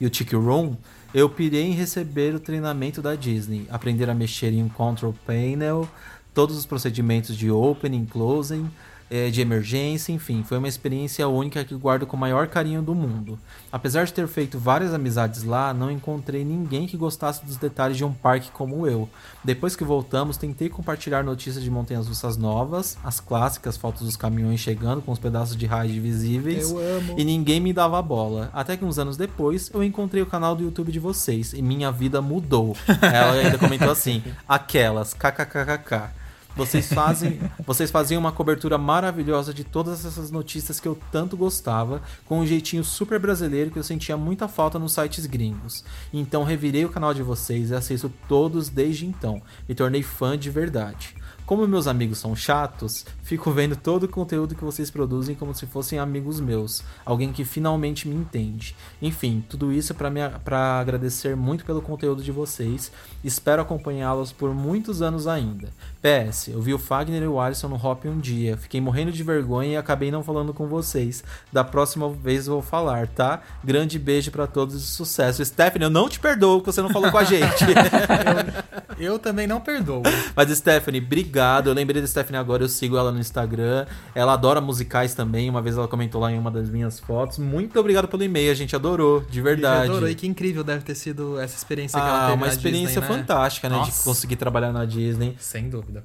E 0.00 0.06
o 0.06 0.10
Tiki 0.10 0.34
Room, 0.34 0.76
eu 1.14 1.28
pirei 1.28 1.64
em 1.64 1.72
receber 1.72 2.34
o 2.34 2.40
treinamento 2.40 3.02
da 3.02 3.14
Disney, 3.14 3.66
aprender 3.70 4.08
a 4.08 4.14
mexer 4.14 4.52
em 4.52 4.62
um 4.62 4.68
control 4.68 5.14
panel, 5.26 5.88
todos 6.32 6.56
os 6.56 6.64
procedimentos 6.64 7.36
de 7.36 7.50
opening, 7.50 8.06
closing, 8.06 8.70
eh, 9.14 9.30
de 9.30 9.42
emergência, 9.42 10.10
enfim, 10.10 10.42
foi 10.42 10.56
uma 10.56 10.66
experiência 10.66 11.28
única 11.28 11.62
que 11.62 11.74
guardo 11.74 12.06
com 12.06 12.16
o 12.16 12.18
maior 12.20 12.46
carinho 12.46 12.80
do 12.80 12.94
mundo. 12.94 13.38
Apesar 13.70 14.04
de 14.06 14.12
ter 14.14 14.26
feito 14.26 14.58
várias 14.58 14.94
amizades 14.94 15.42
lá, 15.42 15.74
não 15.74 15.90
encontrei 15.90 16.42
ninguém 16.42 16.86
que 16.86 16.96
gostasse 16.96 17.44
dos 17.44 17.58
detalhes 17.58 17.98
de 17.98 18.04
um 18.06 18.12
parque 18.12 18.50
como 18.50 18.86
eu. 18.86 19.06
Depois 19.44 19.76
que 19.76 19.84
voltamos, 19.84 20.38
tentei 20.38 20.70
compartilhar 20.70 21.22
notícias 21.22 21.62
de 21.62 21.70
montanhas 21.70 22.08
russas 22.08 22.38
novas, 22.38 22.96
as 23.04 23.20
clássicas 23.20 23.76
fotos 23.76 24.02
dos 24.02 24.16
caminhões 24.16 24.60
chegando 24.60 25.02
com 25.02 25.12
os 25.12 25.18
pedaços 25.18 25.56
de 25.56 25.66
ride 25.66 26.00
visíveis, 26.00 26.70
Eu 26.70 26.78
amo. 26.78 27.14
e 27.18 27.24
ninguém 27.24 27.60
me 27.60 27.72
dava 27.74 28.00
bola. 28.00 28.48
Até 28.54 28.78
que 28.78 28.84
uns 28.84 28.98
anos 28.98 29.18
depois, 29.18 29.70
eu 29.74 29.84
encontrei 29.84 30.22
o 30.22 30.26
canal 30.26 30.56
do 30.56 30.64
YouTube 30.64 30.90
de 30.90 30.98
vocês 30.98 31.52
e 31.52 31.60
minha 31.60 31.92
vida 31.92 32.22
mudou. 32.22 32.74
Ela 33.02 33.32
ainda 33.32 33.58
comentou 33.58 33.90
assim: 33.90 34.22
aquelas, 34.48 35.12
kkkk. 35.12 36.21
Vocês 36.54 36.92
fazem, 36.92 37.40
vocês 37.66 37.90
faziam 37.90 38.20
uma 38.20 38.32
cobertura 38.32 38.76
maravilhosa 38.76 39.54
de 39.54 39.64
todas 39.64 40.04
essas 40.04 40.30
notícias 40.30 40.78
que 40.78 40.86
eu 40.86 40.98
tanto 41.10 41.36
gostava, 41.36 42.02
com 42.26 42.40
um 42.40 42.46
jeitinho 42.46 42.84
super 42.84 43.18
brasileiro 43.18 43.70
que 43.70 43.78
eu 43.78 43.84
sentia 43.84 44.16
muita 44.16 44.48
falta 44.48 44.78
nos 44.78 44.92
sites 44.92 45.26
gringos. 45.26 45.84
Então 46.12 46.44
revirei 46.44 46.84
o 46.84 46.90
canal 46.90 47.14
de 47.14 47.22
vocês 47.22 47.70
e 47.70 47.74
assisto 47.74 48.12
todos 48.28 48.68
desde 48.68 49.06
então. 49.06 49.40
Me 49.68 49.74
tornei 49.74 50.02
fã 50.02 50.36
de 50.36 50.50
verdade. 50.50 51.14
Como 51.46 51.66
meus 51.66 51.86
amigos 51.86 52.18
são 52.18 52.34
chatos, 52.36 53.04
fico 53.22 53.50
vendo 53.50 53.76
todo 53.76 54.04
o 54.04 54.08
conteúdo 54.08 54.54
que 54.54 54.64
vocês 54.64 54.90
produzem 54.90 55.34
como 55.34 55.54
se 55.54 55.66
fossem 55.66 55.98
amigos 55.98 56.40
meus, 56.40 56.82
alguém 57.04 57.32
que 57.32 57.44
finalmente 57.44 58.08
me 58.08 58.14
entende. 58.14 58.76
Enfim, 59.00 59.44
tudo 59.48 59.72
isso 59.72 59.94
para 59.94 60.80
agradecer 60.80 61.36
muito 61.36 61.64
pelo 61.64 61.82
conteúdo 61.82 62.22
de 62.22 62.30
vocês. 62.30 62.92
Espero 63.24 63.62
acompanhá-los 63.62 64.32
por 64.32 64.54
muitos 64.54 65.02
anos 65.02 65.26
ainda. 65.26 65.68
PS, 66.00 66.48
eu 66.48 66.60
vi 66.60 66.72
o 66.72 66.78
Fagner 66.78 67.22
e 67.22 67.26
o 67.26 67.40
Alisson 67.40 67.68
no 67.68 67.76
Hop 67.76 68.04
um 68.04 68.18
dia, 68.18 68.56
fiquei 68.56 68.80
morrendo 68.80 69.12
de 69.12 69.22
vergonha 69.22 69.72
e 69.72 69.76
acabei 69.76 70.10
não 70.10 70.22
falando 70.22 70.54
com 70.54 70.66
vocês. 70.66 71.22
Da 71.52 71.64
próxima 71.64 72.08
vez 72.08 72.46
vou 72.46 72.62
falar, 72.62 73.08
tá? 73.08 73.42
Grande 73.62 73.98
beijo 73.98 74.30
para 74.30 74.46
todos 74.46 74.74
e 74.74 74.86
sucesso. 74.86 75.44
Stephanie, 75.44 75.86
eu 75.86 75.90
não 75.90 76.08
te 76.08 76.18
perdoo 76.18 76.60
que 76.60 76.66
você 76.66 76.82
não 76.82 76.90
falou 76.90 77.10
com 77.10 77.18
a 77.18 77.24
gente. 77.24 77.64
Eu 79.02 79.18
também 79.18 79.46
não 79.46 79.60
perdoo. 79.60 80.02
Mas 80.36 80.50
Stephanie, 80.56 81.00
obrigado. 81.00 81.66
Eu 81.68 81.74
lembrei 81.74 82.00
da 82.00 82.06
Stephanie 82.06 82.38
agora, 82.38 82.62
eu 82.62 82.68
sigo 82.68 82.96
ela 82.96 83.10
no 83.10 83.18
Instagram. 83.18 83.84
Ela 84.14 84.34
adora 84.34 84.60
musicais 84.60 85.14
também. 85.14 85.50
Uma 85.50 85.60
vez 85.60 85.76
ela 85.76 85.88
comentou 85.88 86.20
lá 86.20 86.30
em 86.30 86.38
uma 86.38 86.50
das 86.50 86.70
minhas 86.70 87.00
fotos. 87.00 87.38
Muito 87.38 87.78
obrigado 87.78 88.06
pelo 88.08 88.22
e-mail, 88.22 88.50
a 88.50 88.54
gente 88.54 88.76
adorou, 88.76 89.20
de 89.22 89.42
verdade. 89.42 89.90
Adorou. 89.90 90.08
E 90.08 90.14
que 90.14 90.26
incrível 90.26 90.62
deve 90.62 90.84
ter 90.84 90.94
sido 90.94 91.38
essa 91.40 91.56
experiência 91.56 92.00
que 92.00 92.06
ela 92.06 92.18
Ah, 92.18 92.30
teve 92.30 92.36
uma 92.36 92.48
experiência 92.48 93.00
Disney, 93.00 93.16
né? 93.16 93.20
fantástica, 93.22 93.68
né? 93.68 93.74
De 93.76 93.80
Nossa. 93.86 94.04
conseguir 94.04 94.36
trabalhar 94.36 94.72
na 94.72 94.84
Disney. 94.84 95.36
Sem 95.38 95.68
dúvida. 95.68 96.02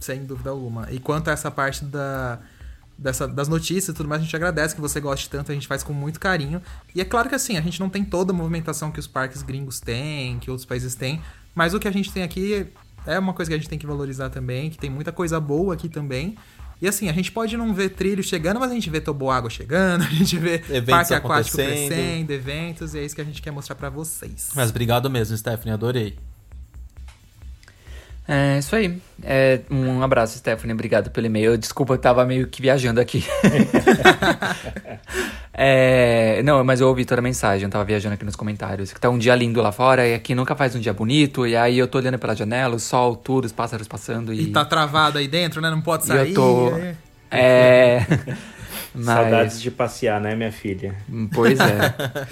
Sem 0.00 0.24
dúvida 0.24 0.50
alguma. 0.50 0.88
E 0.90 0.98
quanto 0.98 1.28
a 1.28 1.32
essa 1.32 1.48
parte 1.50 1.84
da, 1.84 2.40
dessa, 2.98 3.28
das 3.28 3.46
notícias 3.48 3.88
e 3.88 3.92
tudo 3.94 4.08
mais, 4.08 4.20
a 4.20 4.24
gente 4.24 4.34
agradece 4.34 4.74
que 4.74 4.80
você 4.80 5.00
goste 5.00 5.30
tanto, 5.30 5.52
a 5.52 5.54
gente 5.54 5.66
faz 5.68 5.82
com 5.84 5.92
muito 5.92 6.18
carinho. 6.18 6.60
E 6.94 7.00
é 7.00 7.04
claro 7.04 7.28
que 7.28 7.34
assim, 7.34 7.56
a 7.56 7.60
gente 7.60 7.78
não 7.78 7.88
tem 7.88 8.04
toda 8.04 8.32
a 8.32 8.34
movimentação 8.34 8.90
que 8.90 8.98
os 8.98 9.06
parques 9.06 9.42
gringos 9.42 9.78
têm, 9.80 10.38
que 10.40 10.50
outros 10.50 10.66
países 10.66 10.94
têm, 10.96 11.20
mas 11.54 11.74
o 11.74 11.80
que 11.80 11.88
a 11.88 11.92
gente 11.92 12.12
tem 12.12 12.22
aqui 12.22 12.66
é 13.06 13.18
uma 13.18 13.32
coisa 13.32 13.50
que 13.50 13.54
a 13.54 13.58
gente 13.58 13.68
tem 13.68 13.78
que 13.78 13.86
valorizar 13.86 14.30
também, 14.30 14.70
que 14.70 14.78
tem 14.78 14.90
muita 14.90 15.12
coisa 15.12 15.40
boa 15.40 15.74
aqui 15.74 15.88
também. 15.88 16.36
E 16.80 16.88
assim, 16.88 17.08
a 17.08 17.12
gente 17.12 17.30
pode 17.30 17.56
não 17.56 17.72
ver 17.72 17.90
trilho 17.90 18.24
chegando, 18.24 18.58
mas 18.58 18.70
a 18.70 18.74
gente 18.74 18.90
vê 18.90 19.00
toboágua 19.00 19.48
chegando, 19.48 20.02
a 20.04 20.08
gente 20.08 20.36
vê 20.36 20.54
Eventos 20.68 20.90
parque 20.90 21.14
aquático 21.14 21.56
crescendo, 21.56 22.30
eventos, 22.32 22.94
e 22.94 22.98
é 22.98 23.04
isso 23.04 23.14
que 23.14 23.20
a 23.20 23.24
gente 23.24 23.40
quer 23.40 23.52
mostrar 23.52 23.76
pra 23.76 23.88
vocês. 23.88 24.50
Mas 24.54 24.70
obrigado 24.70 25.08
mesmo, 25.08 25.36
Stephanie, 25.36 25.72
adorei. 25.72 26.18
É 28.34 28.58
isso 28.58 28.74
aí. 28.74 28.98
É, 29.22 29.60
um 29.70 30.02
abraço, 30.02 30.38
Stephanie. 30.38 30.72
Obrigado 30.72 31.10
pelo 31.10 31.26
e-mail. 31.26 31.58
Desculpa, 31.58 31.92
eu 31.92 31.98
tava 31.98 32.24
meio 32.24 32.46
que 32.46 32.62
viajando 32.62 33.00
aqui. 33.00 33.24
É, 35.54 36.42
não, 36.42 36.64
mas 36.64 36.80
eu 36.80 36.88
ouvi 36.88 37.04
toda 37.04 37.20
a 37.20 37.22
mensagem, 37.22 37.64
eu 37.66 37.70
tava 37.70 37.84
viajando 37.84 38.14
aqui 38.14 38.24
nos 38.24 38.34
comentários. 38.34 38.90
Que 38.90 38.98
tá 38.98 39.10
um 39.10 39.18
dia 39.18 39.34
lindo 39.34 39.60
lá 39.60 39.70
fora 39.70 40.08
e 40.08 40.14
aqui 40.14 40.34
nunca 40.34 40.56
faz 40.56 40.74
um 40.74 40.80
dia 40.80 40.94
bonito. 40.94 41.46
E 41.46 41.54
aí 41.54 41.78
eu 41.78 41.86
tô 41.86 41.98
olhando 41.98 42.18
pela 42.18 42.34
janela, 42.34 42.74
o 42.74 42.80
sol, 42.80 43.14
tudo, 43.14 43.44
os 43.44 43.52
pássaros 43.52 43.86
passando. 43.86 44.32
E, 44.32 44.44
E 44.44 44.46
tá 44.46 44.64
travado 44.64 45.18
aí 45.18 45.28
dentro, 45.28 45.60
né? 45.60 45.70
Não 45.70 45.82
pode 45.82 46.04
e 46.04 46.06
sair. 46.06 46.28
eu 46.30 46.34
tô. 46.34 46.74
é. 46.78 46.96
É. 47.30 48.06
mas, 48.94 49.04
Saudades 49.04 49.60
de 49.60 49.70
passear, 49.70 50.20
né, 50.22 50.34
minha 50.34 50.50
filha? 50.50 50.94
Pois 51.34 51.60
é. 51.60 52.26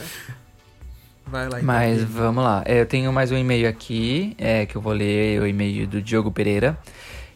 Vai 1.31 1.45
lá 1.49 1.59
então. 1.59 1.63
Mas 1.65 2.03
vamos 2.03 2.43
lá. 2.43 2.63
É, 2.67 2.81
Eu 2.81 2.87
tenho 2.87 3.13
mais 3.13 3.31
um 3.31 3.37
e-mail 3.37 3.69
aqui, 3.69 4.35
é, 4.37 4.67
que 4.67 4.77
eu 4.77 4.81
vou 4.81 4.93
ler 4.93 5.41
o 5.41 5.47
e-mail 5.47 5.87
do 5.87 6.03
Diogo 6.03 6.31
Pereira. 6.31 6.77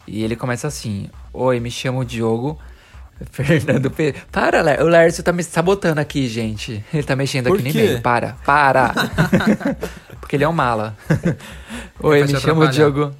E 0.05 0.23
ele 0.23 0.35
começa 0.35 0.67
assim: 0.67 1.09
Oi, 1.31 1.59
me 1.61 1.71
chamo 1.71 2.03
Diogo 2.03 2.59
Fernando 3.31 3.89
Pereira. 3.89 4.19
Para, 4.31 4.83
o 4.83 4.87
Lércio 4.87 5.23
tá 5.23 5.31
me 5.31 5.41
sabotando 5.43 6.01
aqui, 6.01 6.27
gente. 6.27 6.83
Ele 6.93 7.03
tá 7.03 7.15
mexendo 7.15 7.47
Por 7.47 7.59
aqui 7.59 7.63
no 7.63 7.69
e-mail. 7.69 8.01
Para, 8.01 8.35
para. 8.45 8.93
Porque 10.25 10.37
ele 10.37 10.43
é 10.43 10.49
um 10.49 10.53
mala. 10.53 10.97
Oi, 12.01 12.23
me 12.23 12.39
chamo. 12.39 12.67
Diogo. 12.67 13.13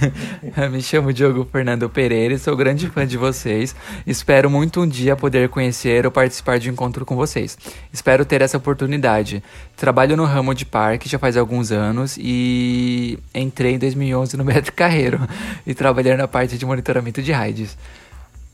me 0.72 0.80
chamo 0.80 1.12
Diogo 1.12 1.46
Fernando 1.52 1.86
Pereira 1.90 2.32
e 2.32 2.38
sou 2.38 2.56
grande 2.56 2.88
fã 2.88 3.06
de 3.06 3.18
vocês. 3.18 3.76
Espero 4.06 4.48
muito 4.48 4.80
um 4.80 4.88
dia 4.88 5.14
poder 5.14 5.50
conhecer 5.50 6.06
ou 6.06 6.10
participar 6.10 6.58
de 6.58 6.70
um 6.70 6.72
encontro 6.72 7.04
com 7.04 7.14
vocês. 7.14 7.58
Espero 7.92 8.24
ter 8.24 8.40
essa 8.40 8.56
oportunidade. 8.56 9.42
Trabalho 9.76 10.16
no 10.16 10.24
ramo 10.24 10.54
de 10.54 10.64
parque 10.64 11.10
já 11.10 11.18
faz 11.18 11.36
alguns 11.36 11.70
anos 11.70 12.16
e 12.18 13.18
entrei 13.34 13.74
em 13.74 13.78
2011 13.78 14.38
no 14.38 14.44
Beto 14.44 14.72
Carreiro 14.72 15.20
e 15.66 15.74
trabalhei 15.74 16.16
na 16.16 16.26
parte 16.26 16.56
de 16.56 16.64
monitoramento 16.64 17.20
de 17.20 17.32
rides. 17.32 17.76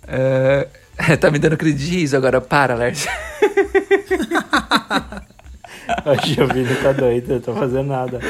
É, 0.08 0.66
tá 1.20 1.30
me 1.30 1.38
dando 1.38 1.56
crise 1.56 1.76
de 1.76 1.98
riso 1.98 2.16
agora. 2.16 2.40
Para, 2.40 2.74
Lércio. 2.74 3.08
O 6.06 6.54
Vini 6.54 6.74
tá 6.82 6.92
doido, 6.92 7.32
eu 7.32 7.40
tô 7.40 7.52
fazendo 7.54 7.88
nada. 7.88 8.20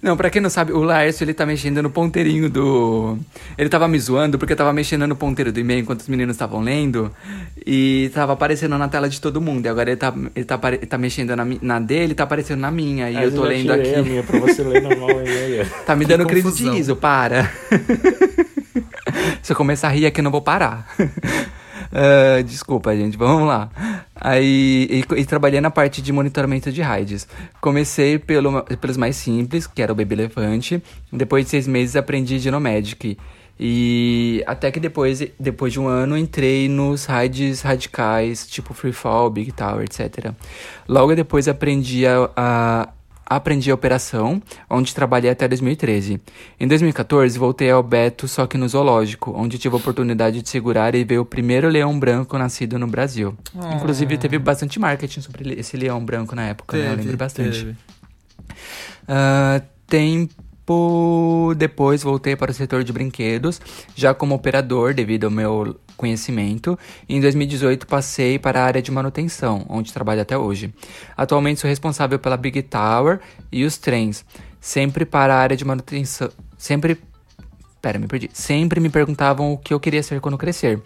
Não, 0.00 0.16
pra 0.16 0.30
quem 0.30 0.40
não 0.42 0.50
sabe, 0.50 0.72
o 0.72 0.82
Laércio, 0.82 1.24
ele 1.24 1.34
tá 1.34 1.44
mexendo 1.46 1.82
no 1.82 1.90
ponteirinho 1.90 2.48
do... 2.50 3.18
Ele 3.56 3.68
tava 3.68 3.86
me 3.88 3.98
zoando 3.98 4.38
porque 4.38 4.52
eu 4.52 4.56
tava 4.56 4.72
mexendo 4.72 5.06
no 5.06 5.14
ponteiro 5.16 5.52
do 5.52 5.60
e-mail 5.60 5.80
enquanto 5.80 6.00
os 6.00 6.08
meninos 6.08 6.34
estavam 6.36 6.60
lendo. 6.60 7.10
E 7.66 8.10
tava 8.14 8.32
aparecendo 8.32 8.76
na 8.78 8.88
tela 8.88 9.08
de 9.08 9.20
todo 9.20 9.40
mundo. 9.40 9.66
E 9.66 9.68
agora 9.68 9.90
ele 9.90 9.96
tá, 9.96 10.12
ele 10.34 10.44
tá, 10.44 10.54
apare- 10.56 10.78
tá 10.78 10.98
mexendo 10.98 11.34
na, 11.36 11.44
mi- 11.44 11.58
na 11.62 11.78
dele, 11.78 12.14
tá 12.14 12.24
aparecendo 12.24 12.60
na 12.60 12.70
minha. 12.70 13.10
E 13.10 13.14
Mas 13.14 13.24
eu 13.24 13.30
tô 13.32 13.42
já 13.44 13.48
lendo 13.48 13.72
aqui. 13.72 13.94
a 13.94 14.02
minha 14.02 14.22
pra 14.22 14.38
você 14.40 14.62
ler 14.62 14.82
normal 14.82 15.10
e-mail. 15.10 15.66
Tá 15.86 15.94
me 15.96 16.04
dando 16.04 16.26
crise 16.26 16.52
de 16.52 16.68
riso, 16.70 16.96
para. 16.96 17.50
Se 19.42 19.52
eu 19.52 19.56
começar 19.56 19.88
a 19.88 19.90
rir 19.90 20.06
aqui, 20.06 20.20
eu 20.20 20.24
não 20.24 20.30
vou 20.30 20.42
parar. 20.42 20.88
Ah, 21.92 22.40
desculpa, 22.42 22.96
gente, 22.96 23.16
vamos 23.16 23.46
lá. 23.46 23.70
Aí, 24.14 24.88
e, 24.90 25.20
e 25.20 25.24
trabalhei 25.26 25.60
na 25.60 25.70
parte 25.70 26.00
de 26.00 26.12
monitoramento 26.12 26.72
de 26.72 26.80
raids. 26.80 27.28
Comecei 27.60 28.18
pelo, 28.18 28.62
pelos 28.62 28.96
mais 28.96 29.16
simples, 29.16 29.66
que 29.66 29.82
era 29.82 29.92
o 29.92 29.94
Baby 29.94 30.14
Elefante. 30.14 30.82
Depois 31.12 31.44
de 31.44 31.50
seis 31.50 31.66
meses, 31.68 31.94
aprendi 31.96 32.38
Genomedic. 32.38 33.18
E 33.60 34.42
até 34.46 34.70
que 34.70 34.80
depois, 34.80 35.22
depois 35.38 35.72
de 35.72 35.78
um 35.78 35.86
ano, 35.86 36.16
entrei 36.16 36.68
nos 36.68 37.04
raids 37.04 37.60
radicais, 37.60 38.46
tipo 38.46 38.72
Free 38.74 38.92
Fall, 38.92 39.28
Big 39.30 39.52
Tower, 39.52 39.84
etc. 39.84 40.32
Logo 40.88 41.14
depois, 41.14 41.46
aprendi 41.46 42.06
a- 42.06 42.30
a 42.36 42.88
aprendi 43.36 43.70
a 43.70 43.74
operação, 43.74 44.42
onde 44.68 44.94
trabalhei 44.94 45.30
até 45.30 45.46
2013. 45.48 46.20
Em 46.58 46.68
2014, 46.68 47.38
voltei 47.38 47.70
ao 47.70 47.82
Beto, 47.82 48.28
só 48.28 48.46
que 48.46 48.56
no 48.56 48.68
zoológico, 48.68 49.32
onde 49.36 49.58
tive 49.58 49.74
a 49.74 49.78
oportunidade 49.78 50.42
de 50.42 50.48
segurar 50.48 50.94
e 50.94 51.04
ver 51.04 51.18
o 51.18 51.24
primeiro 51.24 51.68
leão 51.68 51.98
branco 51.98 52.36
nascido 52.38 52.78
no 52.78 52.86
Brasil. 52.86 53.36
Inclusive, 53.76 54.18
teve 54.18 54.38
bastante 54.38 54.78
marketing 54.78 55.20
sobre 55.20 55.54
esse 55.54 55.76
leão 55.76 56.04
branco 56.04 56.34
na 56.34 56.46
época, 56.48 56.76
né? 56.76 56.92
Eu 56.92 56.96
lembro 56.96 57.16
bastante. 57.16 57.64
teve. 57.64 57.76
Ah, 59.08 59.60
tempo 59.86 61.52
depois 61.56 62.02
voltei 62.02 62.36
para 62.36 62.50
o 62.50 62.54
setor 62.54 62.84
de 62.84 62.92
brinquedos, 62.92 63.60
já 63.94 64.14
como 64.14 64.34
operador 64.34 64.94
devido 64.94 65.24
ao 65.24 65.30
meu 65.30 65.76
conhecimento. 66.02 66.76
E 67.08 67.14
em 67.14 67.20
2018 67.20 67.86
passei 67.86 68.38
para 68.38 68.60
a 68.60 68.64
área 68.64 68.82
de 68.82 68.90
manutenção, 68.90 69.64
onde 69.68 69.92
trabalho 69.92 70.20
até 70.20 70.36
hoje. 70.36 70.74
Atualmente 71.16 71.60
sou 71.60 71.70
responsável 71.70 72.18
pela 72.18 72.36
Big 72.36 72.60
Tower 72.62 73.20
e 73.52 73.64
os 73.64 73.78
trens, 73.78 74.24
sempre 74.60 75.04
para 75.04 75.32
a 75.32 75.38
área 75.38 75.56
de 75.56 75.64
manutenção, 75.64 76.28
sempre 76.58 76.98
Pera, 77.82 77.98
me 77.98 78.06
perdi. 78.06 78.30
Sempre 78.32 78.78
me 78.78 78.88
perguntavam 78.88 79.52
o 79.52 79.58
que 79.58 79.74
eu 79.74 79.80
queria 79.80 80.04
ser 80.04 80.20
quando 80.20 80.38
crescer. 80.38 80.80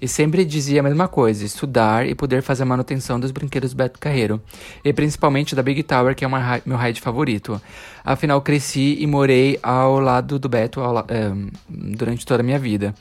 E 0.00 0.08
sempre 0.08 0.46
dizia 0.46 0.80
a 0.80 0.82
mesma 0.82 1.06
coisa: 1.06 1.44
estudar 1.44 2.08
e 2.08 2.14
poder 2.14 2.40
fazer 2.40 2.62
a 2.62 2.66
manutenção 2.66 3.20
dos 3.20 3.30
brinquedos 3.30 3.74
Beto 3.74 3.98
Carreiro. 3.98 4.40
E 4.82 4.90
principalmente 4.90 5.54
da 5.54 5.62
Big 5.62 5.82
Tower, 5.82 6.16
que 6.16 6.24
é 6.24 6.26
uma 6.26 6.62
meu 6.64 6.78
ride 6.78 7.02
favorito. 7.02 7.60
Afinal, 8.02 8.40
cresci 8.40 8.96
e 8.98 9.06
morei 9.06 9.58
ao 9.62 10.00
lado 10.00 10.38
do 10.38 10.48
Beto 10.48 10.80
ao 10.80 11.00
eh, 11.00 11.34
durante 11.68 12.24
toda 12.24 12.42
a 12.42 12.44
minha 12.44 12.58
vida. 12.58 12.94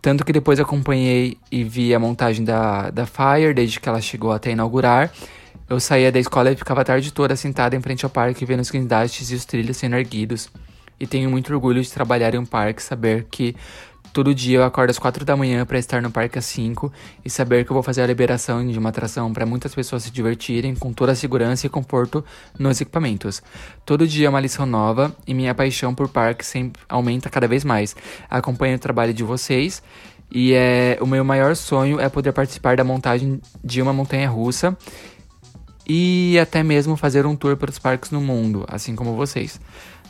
Tanto 0.00 0.24
que 0.24 0.32
depois 0.32 0.60
acompanhei 0.60 1.36
e 1.50 1.64
vi 1.64 1.94
a 1.94 1.98
montagem 1.98 2.44
da, 2.44 2.90
da 2.90 3.04
Fire, 3.04 3.52
desde 3.52 3.80
que 3.80 3.88
ela 3.88 4.00
chegou 4.00 4.32
até 4.32 4.52
inaugurar. 4.52 5.12
Eu 5.68 5.80
saía 5.80 6.10
da 6.10 6.18
escola 6.18 6.50
e 6.50 6.56
ficava 6.56 6.80
a 6.80 6.84
tarde 6.84 7.12
toda 7.12 7.36
sentada 7.36 7.76
em 7.76 7.80
frente 7.80 8.04
ao 8.04 8.10
parque, 8.10 8.44
vendo 8.44 8.60
os 8.60 8.70
guindastes 8.70 9.30
e 9.30 9.34
os 9.34 9.44
trilhos 9.44 9.76
sendo 9.76 9.96
erguidos. 9.96 10.48
E 11.00 11.06
tenho 11.06 11.30
muito 11.30 11.52
orgulho 11.52 11.82
de 11.82 11.90
trabalhar 11.90 12.34
em 12.34 12.38
um 12.38 12.46
parque, 12.46 12.82
saber 12.82 13.26
que 13.30 13.54
todo 14.18 14.34
dia 14.34 14.58
eu 14.58 14.64
acordo 14.64 14.90
às 14.90 14.98
4 14.98 15.24
da 15.24 15.36
manhã 15.36 15.64
para 15.64 15.78
estar 15.78 16.02
no 16.02 16.10
parque 16.10 16.40
às 16.40 16.44
5 16.46 16.92
e 17.24 17.30
saber 17.30 17.64
que 17.64 17.70
eu 17.70 17.74
vou 17.74 17.84
fazer 17.84 18.02
a 18.02 18.06
liberação 18.08 18.66
de 18.66 18.76
uma 18.76 18.88
atração 18.88 19.32
para 19.32 19.46
muitas 19.46 19.72
pessoas 19.72 20.02
se 20.02 20.10
divertirem 20.10 20.74
com 20.74 20.92
toda 20.92 21.12
a 21.12 21.14
segurança 21.14 21.66
e 21.66 21.70
conforto 21.70 22.24
nos 22.58 22.80
equipamentos. 22.80 23.40
Todo 23.86 24.08
dia 24.08 24.26
é 24.26 24.28
uma 24.28 24.40
lição 24.40 24.66
nova 24.66 25.14
e 25.24 25.32
minha 25.32 25.54
paixão 25.54 25.94
por 25.94 26.08
parque 26.08 26.44
sempre 26.44 26.82
aumenta 26.88 27.30
cada 27.30 27.46
vez 27.46 27.62
mais. 27.62 27.94
Acompanho 28.28 28.74
o 28.74 28.78
trabalho 28.80 29.14
de 29.14 29.22
vocês 29.22 29.80
e 30.28 30.52
é 30.52 30.98
o 31.00 31.06
meu 31.06 31.24
maior 31.24 31.54
sonho 31.54 32.00
é 32.00 32.08
poder 32.08 32.32
participar 32.32 32.76
da 32.76 32.82
montagem 32.82 33.40
de 33.62 33.80
uma 33.80 33.92
montanha 33.92 34.28
russa 34.28 34.76
e 35.88 36.36
até 36.42 36.64
mesmo 36.64 36.96
fazer 36.96 37.24
um 37.24 37.36
tour 37.36 37.56
pelos 37.56 37.78
parques 37.78 38.10
no 38.10 38.20
mundo, 38.20 38.64
assim 38.68 38.96
como 38.96 39.14
vocês. 39.14 39.60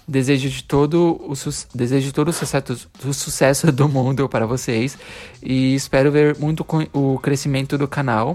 Desejo 0.08 0.48
de 0.48 0.64
todo 0.64 1.20
o, 1.28 1.36
su 1.36 1.50
desejo 1.74 2.12
todo 2.14 2.28
o 2.28 2.32
sucesso, 2.32 2.88
o 3.04 3.12
sucesso 3.12 3.70
do 3.70 3.86
mundo 3.88 4.26
para 4.26 4.46
vocês 4.46 4.96
e 5.42 5.74
espero 5.74 6.10
ver 6.10 6.34
muito 6.38 6.64
o 6.94 7.18
crescimento 7.18 7.76
do 7.76 7.86
canal 7.86 8.34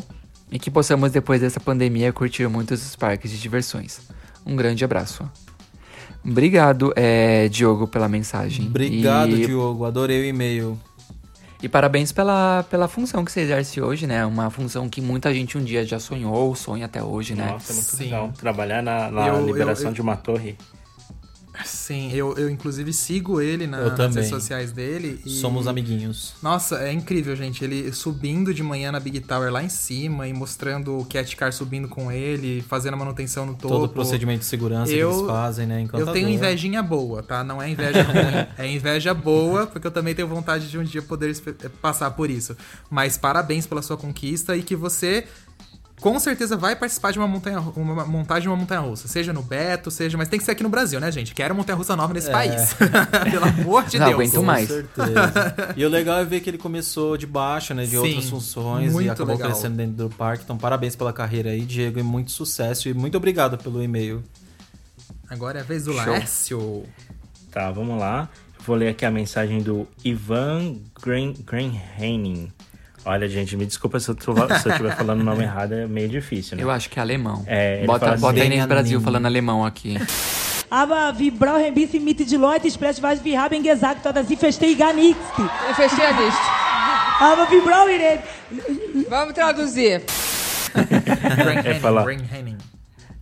e 0.51 0.59
que 0.59 0.69
possamos 0.69 1.11
depois 1.11 1.41
dessa 1.41 1.59
pandemia 1.59 2.13
curtir 2.13 2.47
muitos 2.47 2.85
os 2.85 2.95
parques 2.95 3.31
de 3.31 3.39
diversões. 3.39 4.01
Um 4.45 4.55
grande 4.55 4.85
abraço. 4.85 5.27
Obrigado, 6.23 6.93
eh, 6.95 7.49
Diogo, 7.49 7.87
pela 7.87 8.07
mensagem. 8.07 8.67
Obrigado, 8.67 9.35
e, 9.35 9.45
Diogo. 9.45 9.83
Adorei 9.83 10.21
o 10.21 10.25
e-mail. 10.25 10.79
e 11.61 11.67
parabéns 11.67 12.11
pela, 12.11 12.63
pela 12.69 12.87
função 12.87 13.25
que 13.25 13.31
você 13.31 13.41
exerce 13.41 13.81
hoje, 13.81 14.05
né? 14.05 14.23
Uma 14.25 14.49
função 14.49 14.87
que 14.87 15.01
muita 15.01 15.33
gente 15.33 15.57
um 15.57 15.63
dia 15.63 15.83
já 15.83 15.99
sonhou, 15.99 16.53
sonha 16.55 16.85
até 16.85 17.01
hoje, 17.03 17.33
né? 17.35 17.47
Nossa, 17.51 17.71
é 17.71 17.75
muito 17.75 17.95
Sim. 17.95 18.03
legal. 18.05 18.31
Trabalhar 18.37 18.81
na, 18.83 19.09
na 19.09 19.27
Eu- 19.27 19.35
eu- 19.37 19.45
liberação 19.47 19.87
eu- 19.87 19.93
de 19.93 20.01
uma 20.01 20.15
torre. 20.15 20.55
Sim, 21.65 22.11
eu, 22.13 22.35
eu 22.37 22.49
inclusive 22.49 22.91
sigo 22.91 23.39
ele 23.39 23.67
na- 23.67 23.77
nas 23.89 24.15
redes 24.15 24.29
sociais 24.29 24.71
dele. 24.71 25.19
E... 25.25 25.29
Somos 25.29 25.67
amiguinhos. 25.67 26.33
Nossa, 26.41 26.77
é 26.79 26.91
incrível, 26.91 27.35
gente. 27.35 27.63
Ele 27.63 27.91
subindo 27.93 28.53
de 28.53 28.63
manhã 28.63 28.91
na 28.91 28.99
Big 28.99 29.19
Tower 29.19 29.51
lá 29.51 29.63
em 29.63 29.69
cima 29.69 30.27
e 30.27 30.33
mostrando 30.33 30.97
o 30.99 31.05
Cat 31.05 31.35
Car 31.35 31.53
subindo 31.53 31.87
com 31.87 32.11
ele, 32.11 32.61
fazendo 32.67 32.95
a 32.95 32.97
manutenção 32.97 33.45
no 33.45 33.53
topo. 33.53 33.67
Todo 33.67 33.85
o 33.85 33.89
procedimento 33.89 34.39
de 34.39 34.45
segurança 34.45 34.91
Eu- 34.91 35.09
que 35.11 35.15
eles 35.17 35.27
fazem, 35.27 35.67
né? 35.67 35.87
Eu 35.93 36.07
tenho 36.11 36.27
invejinha 36.29 36.81
boa, 36.81 37.21
tá? 37.21 37.43
Não 37.43 37.61
é 37.61 37.69
inveja 37.69 38.01
ruim. 38.03 38.47
É 38.57 38.67
inveja 38.71 39.13
boa, 39.13 39.67
porque 39.67 39.85
eu 39.85 39.91
também 39.91 40.15
tenho 40.15 40.27
vontade 40.27 40.69
de 40.69 40.77
um 40.77 40.83
dia 40.83 41.01
poder 41.01 41.33
passar 41.81 42.09
por 42.11 42.29
isso. 42.29 42.57
Mas 42.89 43.17
parabéns 43.17 43.67
pela 43.67 43.81
sua 43.81 43.95
conquista 43.97 44.57
e 44.57 44.63
que 44.63 44.75
você 44.75 45.25
com 46.01 46.19
certeza 46.19 46.57
vai 46.57 46.75
participar 46.75 47.11
de 47.11 47.19
uma 47.19 47.27
montanha 47.27 47.59
uma 47.75 48.05
montagem 48.05 48.43
de 48.43 48.47
uma 48.49 48.57
montanha 48.57 48.81
russa, 48.81 49.07
seja 49.07 49.31
no 49.31 49.41
Beto, 49.41 49.89
seja, 49.89 50.17
mas 50.17 50.27
tem 50.27 50.37
que 50.39 50.45
ser 50.45 50.51
aqui 50.51 50.63
no 50.63 50.69
Brasil, 50.69 50.99
né, 50.99 51.11
gente? 51.11 51.33
Quero 51.33 51.55
montanha 51.55 51.77
russa 51.77 51.95
nova 51.95 52.13
nesse 52.13 52.29
país. 52.29 52.73
Pelo 53.31 53.45
amor 53.45 53.85
de 53.85 53.97
Não 53.99 54.07
Deus. 54.07 54.19
aguento 54.19 54.43
mais. 54.43 54.67
Com 54.67 54.73
certeza. 54.75 55.73
e 55.77 55.85
o 55.85 55.89
legal 55.89 56.19
é 56.19 56.25
ver 56.25 56.41
que 56.41 56.49
ele 56.49 56.57
começou 56.57 57.15
de 57.17 57.25
baixo, 57.25 57.73
né? 57.73 57.83
De 57.83 57.91
Sim, 57.91 57.97
outras 57.97 58.29
funções 58.29 58.93
e 58.93 59.09
acabou 59.09 59.35
legal. 59.35 59.51
crescendo 59.51 59.77
dentro 59.77 59.93
do 59.93 60.09
parque. 60.09 60.43
Então, 60.43 60.57
parabéns 60.57 60.95
pela 60.95 61.13
carreira 61.13 61.51
aí, 61.51 61.61
Diego, 61.61 61.99
e 61.99 62.03
muito 62.03 62.31
sucesso. 62.31 62.89
E 62.89 62.93
muito 62.93 63.15
obrigado 63.15 63.57
pelo 63.57 63.81
e-mail. 63.81 64.23
Agora 65.29 65.59
é 65.59 65.61
a 65.61 65.65
vez 65.65 65.85
do 65.85 65.93
Show. 65.93 66.03
Laércio. 66.05 66.83
Tá, 67.49 67.71
vamos 67.71 67.97
lá. 67.99 68.27
Vou 68.65 68.75
ler 68.75 68.89
aqui 68.89 69.05
a 69.05 69.11
mensagem 69.11 69.61
do 69.61 69.87
Ivan 70.03 70.75
Gren- 71.01 71.33
Grenhening. 71.45 72.51
Olha, 73.05 73.27
gente, 73.27 73.57
me 73.57 73.65
desculpa 73.65 73.99
se 73.99 74.09
eu, 74.09 74.15
tô- 74.15 74.33
se 74.35 74.67
eu 74.67 74.71
estiver 74.71 74.95
falando 74.95 75.21
o 75.21 75.23
nome 75.23 75.43
errado, 75.49 75.73
é 75.73 75.87
meio 75.87 76.07
difícil, 76.09 76.55
né? 76.57 76.63
Eu 76.63 76.71
acho 76.71 76.89
que 76.89 76.99
é 76.99 77.01
alemão. 77.01 77.43
É, 77.45 77.85
bota 77.85 78.15
bota 78.17 78.33
assim, 78.39 78.41
aí 78.41 78.49
nesse 78.49 78.67
Brasil 78.67 79.01
falando 79.01 79.25
alemão 79.25 79.65
aqui. 79.65 79.97
Aber 80.71 81.13
wie 81.19 81.29
brauchen 81.29 81.71
bis 81.71 81.93
mit 82.01 82.25
die 82.25 82.35
Leute 82.37 82.67
sprechen, 82.71 83.03
wir 83.23 83.39
haben 83.39 83.61
gesagt, 83.61 84.03
dass 84.05 84.27
sie 84.27 84.35
verstehen 84.35 84.75
gar 84.75 84.91
nichts. 84.91 85.21
Eu 85.37 85.75
fechei 85.75 86.03
a 86.03 86.11
lista. 86.11 86.41
Aber 87.21 87.47
wie 87.51 87.61
brauchen 87.61 87.99
wir 87.99 88.23
Vamos 89.07 89.33
traduzir. 89.35 90.01
É. 90.75 90.83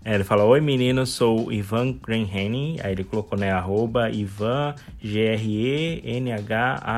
É, 0.04 0.16
ele 0.16 0.24
fala, 0.24 0.46
oi 0.46 0.62
menino, 0.62 1.06
sou 1.06 1.48
o 1.48 1.52
Ivan 1.52 1.92
Grenhening. 2.02 2.80
Aí 2.84 2.94
ele 2.94 3.04
colocou, 3.04 3.38
né, 3.38 3.52
arroba 3.52 4.10
Ivan 4.10 4.74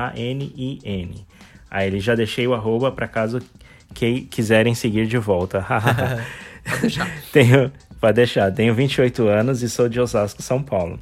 G-R-E-N-H-A-N-I-N. 0.04 1.26
Aí 1.74 1.88
ele 1.88 1.98
já 1.98 2.14
deixei 2.14 2.46
o 2.46 2.54
arroba 2.54 2.92
pra 2.92 3.08
caso 3.08 3.40
que 3.92 4.20
quiserem 4.20 4.76
seguir 4.76 5.08
de 5.08 5.18
volta. 5.18 5.66
Pode 6.64 6.80
deixar. 6.82 7.10
Tenho, 7.32 7.72
pode 8.00 8.14
deixar, 8.14 8.50
tenho 8.52 8.72
28 8.72 9.26
anos 9.26 9.60
e 9.60 9.68
sou 9.68 9.86
de 9.88 10.00
Osasco, 10.00 10.40
São 10.40 10.62
Paulo. 10.62 11.00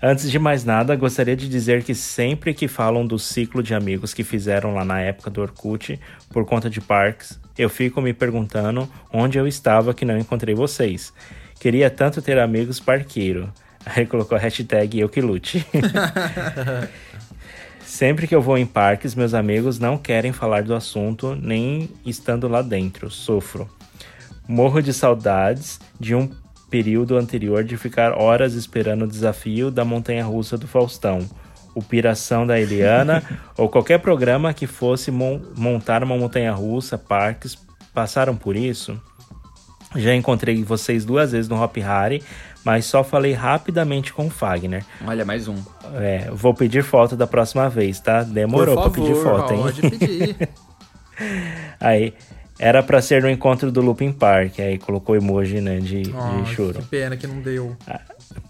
Antes 0.00 0.30
de 0.30 0.38
mais 0.38 0.64
nada, 0.64 0.94
gostaria 0.94 1.36
de 1.36 1.48
dizer 1.48 1.82
que 1.82 1.96
sempre 1.96 2.54
que 2.54 2.68
falam 2.68 3.04
do 3.04 3.18
ciclo 3.18 3.62
de 3.62 3.74
amigos 3.74 4.14
que 4.14 4.22
fizeram 4.22 4.72
lá 4.72 4.84
na 4.84 5.00
época 5.00 5.28
do 5.30 5.42
Orkut, 5.42 6.00
por 6.30 6.46
conta 6.46 6.70
de 6.70 6.80
parques, 6.80 7.38
eu 7.58 7.68
fico 7.68 8.00
me 8.00 8.14
perguntando 8.14 8.88
onde 9.12 9.36
eu 9.36 9.48
estava 9.48 9.92
que 9.92 10.04
não 10.04 10.16
encontrei 10.16 10.54
vocês. 10.54 11.12
Queria 11.58 11.90
tanto 11.90 12.22
ter 12.22 12.38
amigos 12.38 12.78
parqueiro. 12.78 13.52
Aí 13.84 14.06
colocou 14.06 14.38
a 14.38 14.40
hashtag 14.40 15.00
eu 15.00 15.08
que 15.08 15.20
lute. 15.20 15.66
Sempre 17.94 18.26
que 18.26 18.34
eu 18.34 18.42
vou 18.42 18.58
em 18.58 18.66
parques, 18.66 19.14
meus 19.14 19.34
amigos 19.34 19.78
não 19.78 19.96
querem 19.96 20.32
falar 20.32 20.64
do 20.64 20.74
assunto, 20.74 21.38
nem 21.40 21.88
estando 22.04 22.48
lá 22.48 22.60
dentro. 22.60 23.08
Sofro. 23.08 23.70
Morro 24.48 24.82
de 24.82 24.92
saudades 24.92 25.78
de 26.00 26.12
um 26.12 26.28
período 26.68 27.16
anterior 27.16 27.62
de 27.62 27.76
ficar 27.76 28.10
horas 28.20 28.54
esperando 28.54 29.04
o 29.04 29.08
desafio 29.08 29.70
da 29.70 29.84
montanha 29.84 30.24
russa 30.24 30.58
do 30.58 30.66
Faustão, 30.66 31.20
o 31.72 31.80
Piração 31.80 32.44
da 32.44 32.58
Eliana 32.58 33.22
ou 33.56 33.68
qualquer 33.68 34.00
programa 34.00 34.52
que 34.52 34.66
fosse 34.66 35.12
mon- 35.12 35.40
montar 35.56 36.02
uma 36.02 36.16
montanha 36.18 36.50
russa, 36.52 36.98
parques. 36.98 37.56
Passaram 37.94 38.34
por 38.34 38.56
isso? 38.56 39.00
Já 39.94 40.12
encontrei 40.12 40.64
vocês 40.64 41.04
duas 41.04 41.30
vezes 41.30 41.48
no 41.48 41.62
Hop 41.62 41.76
Harry, 41.76 42.24
mas 42.64 42.86
só 42.86 43.04
falei 43.04 43.32
rapidamente 43.32 44.12
com 44.12 44.26
o 44.26 44.30
Fagner. 44.30 44.84
Olha, 45.06 45.24
mais 45.24 45.46
um. 45.48 45.56
É, 45.94 46.30
vou 46.32 46.54
pedir 46.54 46.82
foto 46.82 47.14
da 47.16 47.26
próxima 47.26 47.68
vez, 47.68 48.00
tá? 48.00 48.22
Demorou 48.22 48.74
Por 48.76 48.90
pra 48.90 49.02
pedir 49.02 49.14
favor, 49.16 49.40
foto, 49.40 49.52
hein? 49.52 49.60
Pode 49.62 49.80
pedir. 49.82 50.48
Aí, 51.78 52.14
era 52.58 52.82
pra 52.82 53.02
ser 53.02 53.22
no 53.22 53.30
encontro 53.30 53.70
do 53.70 53.80
Looping 53.80 54.12
Park. 54.12 54.58
Aí 54.60 54.78
colocou 54.78 55.14
emoji, 55.16 55.60
né, 55.60 55.78
de, 55.80 56.02
de 56.02 56.14
Ai, 56.16 56.46
choro. 56.54 56.80
que 56.80 56.84
pena 56.86 57.16
que 57.16 57.26
não 57.26 57.40
deu. 57.40 57.76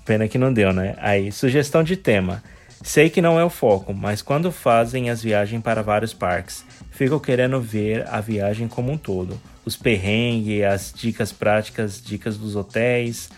Pena 0.05 0.29
que 0.29 0.39
não 0.39 0.53
deu, 0.53 0.73
né? 0.73 0.95
Aí, 0.99 1.33
sugestão 1.33 1.83
de 1.83 1.97
tema. 1.97 2.43
Sei 2.83 3.09
que 3.09 3.23
não 3.23 3.39
é 3.41 3.45
o 3.45 3.49
foco, 3.49 3.95
mas 3.95 4.21
quando 4.21 4.53
fazem 4.53 5.09
as 5.09 5.23
viagens 5.23 5.63
para 5.63 5.83
vários 5.83 6.13
parques, 6.13 6.65
fico 6.91 7.19
querendo 7.19 7.59
ver 7.59 8.07
a 8.09 8.21
viagem 8.21 8.69
como 8.69 8.93
um 8.93 8.99
todo. 8.99 9.41
Os 9.65 9.75
perrengues, 9.75 10.63
as 10.65 10.93
dicas 10.95 11.33
práticas, 11.33 12.03
dicas 12.03 12.37
dos 12.37 12.55
hotéis. 12.55 13.31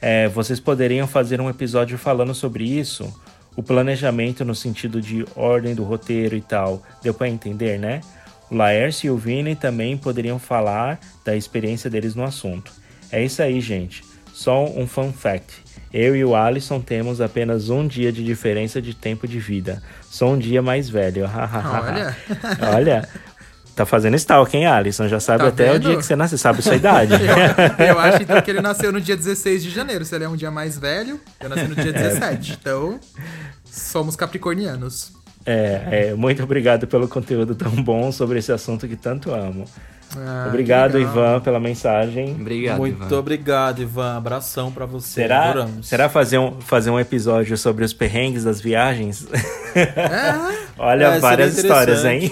É, 0.00 0.28
vocês 0.28 0.58
poderiam 0.58 1.06
fazer 1.06 1.40
um 1.40 1.50
episódio 1.50 1.98
falando 1.98 2.34
sobre 2.34 2.64
isso? 2.64 3.12
O 3.54 3.62
planejamento 3.62 4.44
no 4.44 4.54
sentido 4.54 5.00
de 5.00 5.24
ordem 5.36 5.74
do 5.74 5.84
roteiro 5.84 6.36
e 6.36 6.40
tal. 6.40 6.82
Deu 7.02 7.12
para 7.12 7.28
entender, 7.28 7.78
né? 7.78 8.00
O 8.50 8.54
Laércio 8.54 9.08
e 9.08 9.10
o 9.10 9.16
Vini 9.16 9.54
também 9.54 9.96
poderiam 9.96 10.38
falar 10.38 10.98
da 11.24 11.36
experiência 11.36 11.90
deles 11.90 12.14
no 12.14 12.24
assunto. 12.24 12.72
É 13.12 13.22
isso 13.22 13.42
aí, 13.42 13.60
gente. 13.60 14.02
Só 14.32 14.64
um 14.64 14.86
fun 14.86 15.12
fact. 15.12 15.62
Eu 15.92 16.14
e 16.16 16.24
o 16.24 16.34
Alisson 16.36 16.80
temos 16.80 17.20
apenas 17.20 17.68
um 17.68 17.86
dia 17.86 18.12
de 18.12 18.24
diferença 18.24 18.80
de 18.80 18.94
tempo 18.94 19.26
de 19.26 19.38
vida. 19.40 19.82
Sou 20.08 20.32
um 20.32 20.38
dia 20.38 20.62
mais 20.62 20.88
velho. 20.88 21.24
Olha. 21.28 22.16
Olha. 22.74 23.08
Tá 23.80 23.86
fazendo 23.86 24.14
stalk, 24.16 24.54
hein, 24.54 24.66
Alisson? 24.66 25.08
Já 25.08 25.18
sabe 25.18 25.38
Tá 25.38 25.48
até 25.48 25.72
vendo? 25.72 25.76
o 25.76 25.78
dia 25.88 25.96
que 25.96 26.02
você 26.04 26.14
nasceu, 26.14 26.36
sabe 26.36 26.60
sua 26.60 26.76
idade. 26.76 27.14
Eu, 27.14 27.86
eu 27.96 27.98
acho 27.98 28.22
então 28.22 28.38
que 28.42 28.50
ele 28.50 28.60
nasceu 28.60 28.92
no 28.92 29.00
dia 29.00 29.16
16 29.16 29.62
de 29.62 29.70
janeiro. 29.70 30.04
Se 30.04 30.14
ele 30.14 30.24
é 30.24 30.28
um 30.28 30.36
dia 30.36 30.50
mais 30.50 30.76
velho, 30.76 31.18
eu 31.40 31.48
nasci 31.48 31.64
no 31.66 31.74
dia 31.74 31.90
17. 31.90 32.58
Então, 32.60 33.00
somos 33.64 34.16
capricornianos. 34.16 35.12
É, 35.46 36.08
é, 36.10 36.14
muito 36.14 36.42
obrigado 36.42 36.86
pelo 36.86 37.08
conteúdo 37.08 37.54
tão 37.54 37.70
bom 37.82 38.12
sobre 38.12 38.38
esse 38.38 38.52
assunto 38.52 38.86
que 38.86 38.96
tanto 38.96 39.32
amo. 39.32 39.64
Ah, 40.16 40.46
obrigado. 40.48 40.98
Ivan, 40.98 41.40
pela 41.40 41.60
mensagem. 41.60 42.32
Obrigado, 42.32 42.78
Muito 42.78 43.02
Ivan. 43.04 43.18
obrigado, 43.18 43.80
Ivan. 43.80 44.16
Abração 44.16 44.72
pra 44.72 44.84
você. 44.84 45.22
Será, 45.22 45.44
Adoramos. 45.50 45.86
será 45.88 46.08
fazer, 46.08 46.38
um, 46.38 46.60
fazer 46.60 46.90
um 46.90 46.98
episódio 46.98 47.56
sobre 47.56 47.84
os 47.84 47.92
perrengues 47.92 48.44
das 48.44 48.60
viagens? 48.60 49.26
Olha, 50.82 51.04
É, 51.04 51.18
várias 51.20 51.58
histórias, 51.58 52.04
hein? 52.06 52.30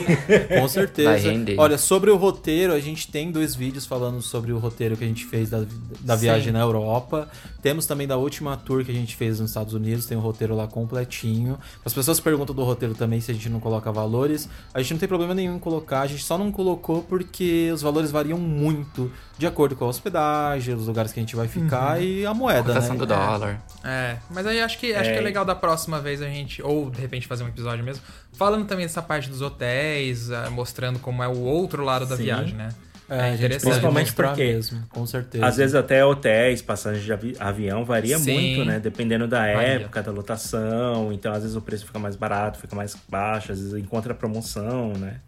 Com 0.49 0.61
Vai 0.61 0.69
certeza. 0.69 1.19
render. 1.19 1.57
Olha, 1.59 1.77
sobre 1.77 2.11
o 2.11 2.17
roteiro, 2.17 2.73
a 2.73 2.81
gente 2.81 3.09
tem 3.11 3.31
dois 3.31 3.55
vídeos 3.55 3.85
falando 3.85 4.23
sobre 4.23 4.53
o 4.53 4.59
roteiro 4.59 4.97
que 4.97 5.05
a 5.05 5.07
gente 5.07 5.27
fez 5.27 5.51
da, 5.51 5.65
da 6.01 6.17
viagem 6.17 6.51
na 6.51 6.61
Europa. 6.61 7.29
Temos 7.61 7.85
também 7.85 8.07
da 8.07 8.17
última 8.17 8.57
tour 8.57 8.83
que 8.85 8.91
a 8.91 8.95
gente 8.95 9.15
fez 9.17 9.39
nos 9.39 9.51
Estados 9.51 9.75
Unidos, 9.75 10.07
tem 10.07 10.17
o 10.17 10.21
roteiro 10.21 10.57
lá 10.57 10.67
completinho. 10.67 11.59
As 11.85 11.93
pessoas 11.93 12.21
perguntam 12.21 12.55
do 12.55 12.65
roteiro 12.65 12.95
também 12.95 13.21
se 13.21 13.31
a 13.31 13.35
gente 13.35 13.51
não 13.51 13.61
coloca 13.61 13.93
valores. 13.93 14.49
A 14.73 14.81
gente 14.81 14.93
não 14.95 14.99
tem 15.01 15.09
problema 15.09 15.35
nenhum 15.35 15.57
em 15.57 15.59
colocar, 15.59 16.01
a 16.01 16.07
gente 16.07 16.25
só 16.25 16.39
não 16.39 16.51
colocou 16.51 17.03
porque 17.03 17.71
os 17.75 17.83
valores 17.83 18.11
variam 18.11 18.39
muito 18.39 19.11
de 19.39 19.47
acordo 19.47 19.77
com 19.77 19.85
a 19.85 19.89
hospedagem, 19.89 20.75
os 20.75 20.87
lugares 20.87 21.13
que 21.13 21.21
a 21.21 21.23
gente 21.23 21.37
vai 21.37 21.47
ficar 21.47 22.03
e 22.03 22.27
a 22.27 22.35
moeda, 22.35 22.65
Cotação 22.75 22.95
né? 22.95 22.99
do 22.99 23.07
dólar. 23.07 23.63
É, 23.85 24.17
mas 24.31 24.47
aí 24.47 24.61
acho 24.61 24.77
que, 24.79 24.93
acho 24.93 25.11
É. 25.11 25.13
que 25.13 25.19
é 25.19 25.23
legal 25.23 25.45
da 25.45 25.55
próxima 25.55 26.01
vez 26.01 26.21
a 26.21 26.27
gente, 26.27 26.61
ou 26.61 26.91
de 26.91 27.01
repente 27.01 27.27
fazer 27.27 27.45
um 27.45 27.49
episódio 27.49 27.85
mesmo, 27.85 28.03
falando 28.33 28.67
também 28.67 28.85
dessa 28.85 29.01
parte 29.01 29.29
dos 29.31 29.41
hotéis, 29.41 30.31
ah, 30.33 30.51
mostrando 30.51 30.99
como 30.99 31.23
é 31.23 31.29
o 31.29 31.39
outro 31.39 31.85
lado 31.85 32.05
da 32.05 32.17
Sim. 32.17 32.25
viagem, 32.25 32.55
né? 32.55 32.71
É, 33.11 33.21
a 33.31 33.37
gente 33.37 33.41
pode 33.53 33.61
Principalmente 33.61 34.13
porque 34.13 34.45
mesmo, 34.45 34.83
com 34.91 35.07
certeza. 35.07 35.47
Às 35.47 35.57
vezes 35.57 35.75
até 35.75 36.05
hotéis, 36.05 36.61
passagens 36.61 37.03
de 37.05 37.11
avi- 37.13 37.37
avião 37.41 37.83
varia 37.83 38.19
Sim. 38.19 38.57
muito, 38.57 38.65
né? 38.67 38.79
Dependendo 38.79 39.27
da 39.27 39.39
Varia. 39.39 39.63
época, 39.77 40.03
da 40.03 40.13
lotação. 40.13 41.11
Então, 41.11 41.33
às 41.33 41.41
vezes 41.41 41.57
o 41.57 41.61
preço 41.63 41.87
fica 41.87 41.99
mais 41.99 42.17
barato, 42.17 42.59
fica 42.59 42.77
mais 42.77 42.95
baixo, 43.09 43.51
às 43.53 43.59
vezes 43.61 43.73
encontra 43.83 44.13
promoção, 44.13 44.93
né? 44.93 45.21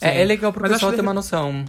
É, 0.00 0.22
é 0.22 0.24
legal 0.24 0.52
pro 0.54 0.62
Mas 0.62 0.72
pessoal 0.72 0.92
ter 0.92 0.96
que- 0.96 1.02
uma 1.02 1.12
noção. 1.12 1.66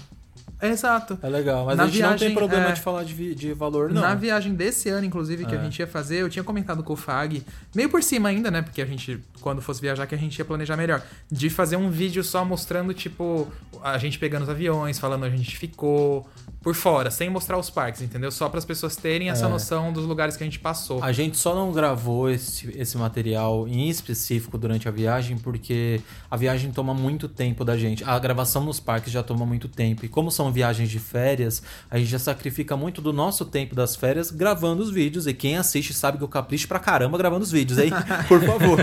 Exato. 0.61 1.17
É 1.21 1.27
legal, 1.29 1.65
mas 1.65 1.77
Na 1.77 1.83
a 1.83 1.87
gente 1.87 2.01
não 2.01 2.09
viagem, 2.09 2.27
tem 2.29 2.35
problema 2.37 2.69
é, 2.69 2.71
de 2.73 2.81
falar 2.81 3.03
de, 3.03 3.35
de 3.35 3.53
valor, 3.53 3.91
não. 3.91 4.01
Na 4.01 4.13
viagem 4.15 4.53
desse 4.53 4.89
ano, 4.89 5.05
inclusive, 5.05 5.45
que 5.45 5.55
a 5.55 5.59
É. 5.59 5.63
gente 5.63 5.79
ia 5.79 5.87
fazer, 5.87 6.17
eu 6.17 6.29
tinha 6.29 6.43
comentado 6.43 6.83
com 6.83 6.93
o 6.93 6.95
Fag, 6.95 7.43
meio 7.75 7.89
por 7.89 8.03
cima 8.03 8.29
ainda, 8.29 8.51
né? 8.51 8.61
Porque 8.61 8.81
a 8.81 8.85
gente, 8.85 9.19
quando 9.41 9.61
fosse 9.61 9.81
viajar, 9.81 10.05
que 10.05 10.13
a 10.15 10.17
gente 10.17 10.37
ia 10.37 10.45
planejar 10.45 10.77
melhor. 10.77 11.01
De 11.31 11.49
fazer 11.49 11.75
um 11.77 11.89
vídeo 11.89 12.23
só 12.23 12.45
mostrando, 12.45 12.93
tipo, 12.93 13.47
a 13.83 13.97
gente 13.97 14.19
pegando 14.19 14.43
os 14.43 14.49
aviões, 14.49 14.99
falando 14.99 15.23
onde 15.25 15.33
a 15.33 15.37
gente 15.37 15.57
ficou, 15.57 16.27
por 16.61 16.75
fora, 16.75 17.09
sem 17.09 17.27
mostrar 17.27 17.57
os 17.57 17.71
parques, 17.71 18.01
entendeu? 18.03 18.31
Só 18.31 18.47
para 18.47 18.59
as 18.59 18.65
pessoas 18.65 18.95
terem 18.95 19.29
essa 19.31 19.47
É. 19.47 19.49
noção 19.49 19.91
dos 19.91 20.05
lugares 20.05 20.37
que 20.37 20.43
a 20.43 20.45
gente 20.45 20.59
passou. 20.59 21.03
A 21.03 21.11
gente 21.11 21.37
só 21.37 21.55
não 21.55 21.71
gravou 21.71 22.29
esse, 22.29 22.71
esse 22.77 22.97
material 22.99 23.67
em 23.67 23.89
específico 23.89 24.59
durante 24.59 24.87
a 24.87 24.91
viagem 24.91 25.37
porque 25.39 25.99
a 26.29 26.37
viagem 26.37 26.71
toma 26.71 26.93
muito 26.93 27.27
tempo 27.27 27.65
da 27.65 27.75
gente. 27.75 28.03
A 28.03 28.19
gravação 28.19 28.63
nos 28.63 28.79
parques 28.79 29.11
já 29.11 29.23
toma 29.23 29.43
muito 29.43 29.67
tempo. 29.67 30.05
E 30.05 30.07
como 30.07 30.29
são 30.29 30.50
viagens 30.51 30.89
de 30.89 30.99
férias, 30.99 31.61
a 31.89 31.97
gente 31.97 32.09
já 32.09 32.19
sacrifica 32.19 32.75
muito 32.77 33.01
do 33.01 33.11
nosso 33.13 33.45
tempo 33.45 33.75
das 33.75 33.95
férias 33.95 34.31
gravando 34.31 34.81
os 34.83 34.89
vídeos. 34.91 35.27
E 35.27 35.33
quem 35.33 35.57
assiste 35.57 35.93
sabe 35.93 36.17
que 36.17 36.23
eu 36.23 36.27
capricho 36.27 36.67
pra 36.67 36.79
caramba 36.79 37.17
gravando 37.17 37.43
os 37.43 37.51
vídeos, 37.51 37.79
hein? 37.79 37.91
Por 38.27 38.41
favor. 38.43 38.79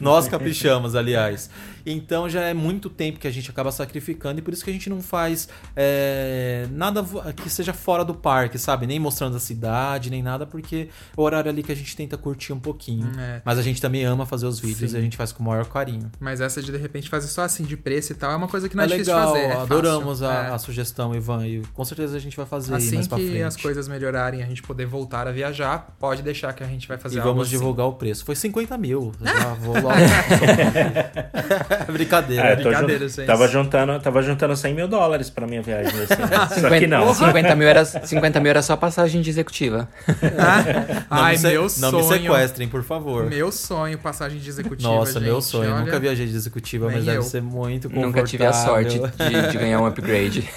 Nós 0.00 0.28
caprichamos, 0.28 0.94
aliás. 0.94 1.50
Então 1.84 2.28
já 2.28 2.42
é 2.42 2.54
muito 2.54 2.90
tempo 2.90 3.18
que 3.18 3.26
a 3.26 3.30
gente 3.30 3.50
acaba 3.50 3.72
sacrificando 3.72 4.38
e 4.38 4.42
por 4.42 4.52
isso 4.52 4.62
que 4.64 4.70
a 4.70 4.72
gente 4.72 4.90
não 4.90 5.00
faz 5.00 5.48
é, 5.74 6.66
nada 6.70 7.02
que 7.34 7.48
seja 7.48 7.72
fora 7.72 8.04
do 8.04 8.14
parque, 8.14 8.58
sabe? 8.58 8.86
Nem 8.86 8.98
mostrando 8.98 9.36
a 9.36 9.40
cidade, 9.40 10.10
nem 10.10 10.22
nada, 10.22 10.46
porque 10.46 10.88
é 11.16 11.20
o 11.20 11.22
horário 11.22 11.50
ali 11.50 11.62
que 11.62 11.72
a 11.72 11.74
gente 11.74 11.96
tenta 11.96 12.16
curtir 12.18 12.52
um 12.52 12.60
pouquinho. 12.60 13.10
É. 13.18 13.40
Mas 13.44 13.58
a 13.58 13.62
gente 13.62 13.80
também 13.80 14.04
ama 14.04 14.26
fazer 14.26 14.46
os 14.46 14.60
vídeos 14.60 14.90
Sim. 14.90 14.96
e 14.96 15.00
a 15.00 15.02
gente 15.02 15.16
faz 15.16 15.32
com 15.32 15.42
o 15.42 15.46
maior 15.46 15.64
carinho. 15.66 16.10
Mas 16.20 16.40
essa 16.40 16.62
de 16.62 16.70
de 16.70 16.76
repente 16.76 17.08
fazer 17.08 17.28
só 17.28 17.42
assim 17.42 17.64
de 17.64 17.76
preço 17.76 18.12
e 18.12 18.14
tal 18.14 18.30
é 18.30 18.36
uma 18.36 18.46
coisa 18.48 18.68
que 18.68 18.76
não 18.76 18.82
é, 18.84 18.86
é 18.86 18.90
difícil 18.90 19.14
legal, 19.14 19.32
de 19.34 19.40
fazer. 19.40 19.52
É 19.52 19.56
adoramos 19.56 20.22
a, 20.22 20.34
É. 20.34 20.50
a 20.50 20.58
sugestão, 20.58 20.99
Ivan, 21.14 21.46
e 21.46 21.62
com 21.74 21.84
certeza 21.84 22.16
a 22.16 22.20
gente 22.20 22.36
vai 22.36 22.46
fazer 22.46 22.74
Assim 22.74 22.96
mais 22.96 23.08
pra 23.08 23.18
que 23.18 23.42
as 23.42 23.56
coisas 23.56 23.88
melhorarem, 23.88 24.42
a 24.42 24.46
gente 24.46 24.62
poder 24.62 24.86
voltar 24.86 25.26
a 25.26 25.32
viajar, 25.32 25.94
pode 25.98 26.22
deixar 26.22 26.52
que 26.52 26.62
a 26.62 26.66
gente 26.66 26.86
vai 26.86 26.98
fazer 26.98 27.16
E 27.16 27.18
algo 27.20 27.30
vamos 27.32 27.48
assim. 27.48 27.56
divulgar 27.56 27.86
o 27.86 27.94
preço. 27.94 28.24
Foi 28.24 28.36
50 28.36 28.76
mil. 28.78 29.12
Já 29.22 29.54
vou 29.54 29.74
logo. 29.74 29.88
Brincadeira. 31.92 32.48
É, 32.48 32.56
brincadeira, 32.56 33.08
jun- 33.08 33.26
tava, 33.26 33.48
juntando, 33.48 34.00
tava 34.00 34.22
juntando 34.22 34.56
100 34.56 34.74
mil 34.74 34.88
dólares 34.88 35.30
pra 35.30 35.46
minha 35.46 35.62
viagem 35.62 35.92
ano. 35.94 36.06
Só 36.60 36.68
que 36.70 36.86
não. 36.86 37.14
50 37.14 37.54
mil, 37.56 37.68
era, 37.68 37.84
50 37.84 38.40
mil 38.40 38.50
era 38.50 38.62
só 38.62 38.76
passagem 38.76 39.20
de 39.20 39.30
executiva. 39.30 39.88
Não 40.06 41.06
Ai, 41.10 41.32
me 41.32 41.38
se- 41.38 41.46
meu 41.48 41.62
Não 41.62 41.68
sonho. 41.68 41.98
me 41.98 42.08
sequestrem, 42.28 42.68
por 42.68 42.82
favor. 42.82 43.26
Meu 43.28 43.50
sonho, 43.52 43.98
passagem 43.98 44.38
de 44.38 44.48
executiva. 44.48 44.88
Nossa, 44.88 45.20
meu 45.20 45.34
gente, 45.36 45.44
sonho. 45.44 45.72
olha. 45.74 45.84
Nunca 45.84 45.98
viajei 46.00 46.26
de 46.26 46.34
executiva, 46.36 46.86
Nem 46.86 46.96
mas 46.96 47.04
deve 47.06 47.18
eu. 47.18 47.22
ser 47.22 47.42
muito 47.42 47.88
confortável. 47.88 48.06
Nunca 48.06 48.22
tive 48.24 48.46
a 48.46 48.52
sorte 48.52 48.98
de, 48.98 49.48
de 49.52 49.58
ganhar 49.58 49.80
um 49.80 49.86
upgrade. 49.86 50.48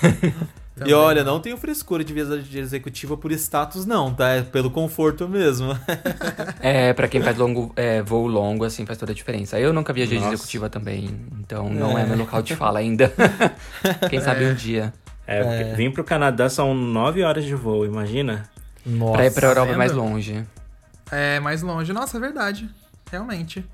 E 0.76 0.80
Também. 0.80 0.94
olha, 0.96 1.24
não 1.24 1.40
tenho 1.40 1.56
frescura 1.56 2.04
de 2.04 2.12
viagem 2.12 2.42
de 2.42 2.58
executiva 2.58 3.16
por 3.16 3.32
status, 3.32 3.86
não, 3.86 4.12
tá? 4.12 4.30
É 4.30 4.42
pelo 4.42 4.72
conforto 4.72 5.28
mesmo. 5.28 5.78
É, 6.60 6.94
pra 6.94 7.10
quem 7.10 7.22
faz 7.22 7.38
longo, 7.38 7.74
é, 7.76 8.02
voo 8.02 8.26
longo, 8.26 8.64
assim, 8.64 8.86
faz 8.86 8.98
toda 8.98 9.12
a 9.12 9.16
diferença. 9.16 9.60
Eu 9.60 9.74
nunca 9.74 9.92
viajei 9.92 10.18
de 10.18 10.26
executiva 10.26 10.70
também, 10.70 11.10
então 11.40 11.70
não 11.70 11.98
é, 11.98 12.06
meu 12.06 12.18
local 12.18 12.42
de 12.42 12.56
fala 12.56 12.80
ainda. 12.80 13.12
quem 14.10 14.22
sabe 14.22 14.46
um 14.46 14.54
dia. 14.54 14.94
É, 15.28 15.44
porque 15.44 15.76
vim 15.76 15.92
pro 15.92 16.04
Canadá 16.04 16.50
são 16.50 16.74
9 16.74 17.22
horas 17.22 17.44
de 17.44 17.54
voo, 17.54 17.86
imagina? 17.86 18.50
Nossa. 18.86 19.14
Pra 19.14 19.26
ir 19.26 19.34
pra 19.34 19.48
Europa 19.48 19.68
é 19.68 19.70
vendo? 19.72 19.78
mais 19.78 19.92
longe. 19.92 20.46
É, 21.12 21.40
mais 21.40 21.62
longe. 21.62 21.92
Nossa, 21.92 22.18
é 22.18 22.20
verdade. 22.20 22.70
Realmente. 23.12 23.66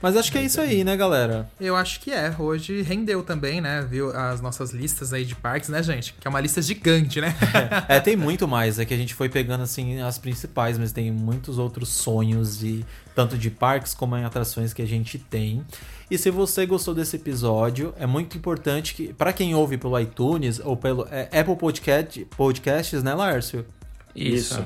Mas 0.00 0.16
acho 0.16 0.30
que 0.30 0.38
é 0.38 0.42
isso 0.42 0.60
aí, 0.60 0.84
né, 0.84 0.96
galera? 0.96 1.50
Eu 1.60 1.74
acho 1.74 2.00
que 2.00 2.12
é. 2.12 2.34
Hoje 2.38 2.82
rendeu 2.82 3.22
também, 3.22 3.60
né? 3.60 3.82
Viu 3.82 4.16
as 4.16 4.40
nossas 4.40 4.70
listas 4.70 5.12
aí 5.12 5.24
de 5.24 5.34
parques, 5.34 5.68
né, 5.68 5.82
gente? 5.82 6.14
Que 6.14 6.26
é 6.26 6.30
uma 6.30 6.40
lista 6.40 6.62
gigante, 6.62 7.20
né? 7.20 7.34
É, 7.88 8.00
tem 8.00 8.16
muito 8.16 8.46
mais. 8.46 8.78
É 8.78 8.84
que 8.84 8.94
a 8.94 8.96
gente 8.96 9.14
foi 9.14 9.28
pegando, 9.28 9.62
assim, 9.62 10.00
as 10.00 10.18
principais, 10.18 10.78
mas 10.78 10.92
tem 10.92 11.10
muitos 11.10 11.58
outros 11.58 11.88
sonhos, 11.88 12.58
de 12.58 12.84
tanto 13.14 13.36
de 13.36 13.50
parques 13.50 13.94
como 13.94 14.16
em 14.16 14.24
atrações 14.24 14.72
que 14.72 14.82
a 14.82 14.86
gente 14.86 15.18
tem. 15.18 15.64
E 16.10 16.16
se 16.16 16.30
você 16.30 16.64
gostou 16.64 16.94
desse 16.94 17.16
episódio, 17.16 17.92
é 17.98 18.06
muito 18.06 18.36
importante 18.36 18.94
que, 18.94 19.12
para 19.12 19.32
quem 19.32 19.54
ouve 19.54 19.76
pelo 19.76 19.98
iTunes 19.98 20.60
ou 20.60 20.76
pelo 20.76 21.06
é, 21.10 21.28
Apple 21.38 21.56
Podcast, 21.56 22.24
Podcasts, 22.36 23.02
né, 23.02 23.14
Lárcio? 23.14 23.64
Isso. 24.14 24.64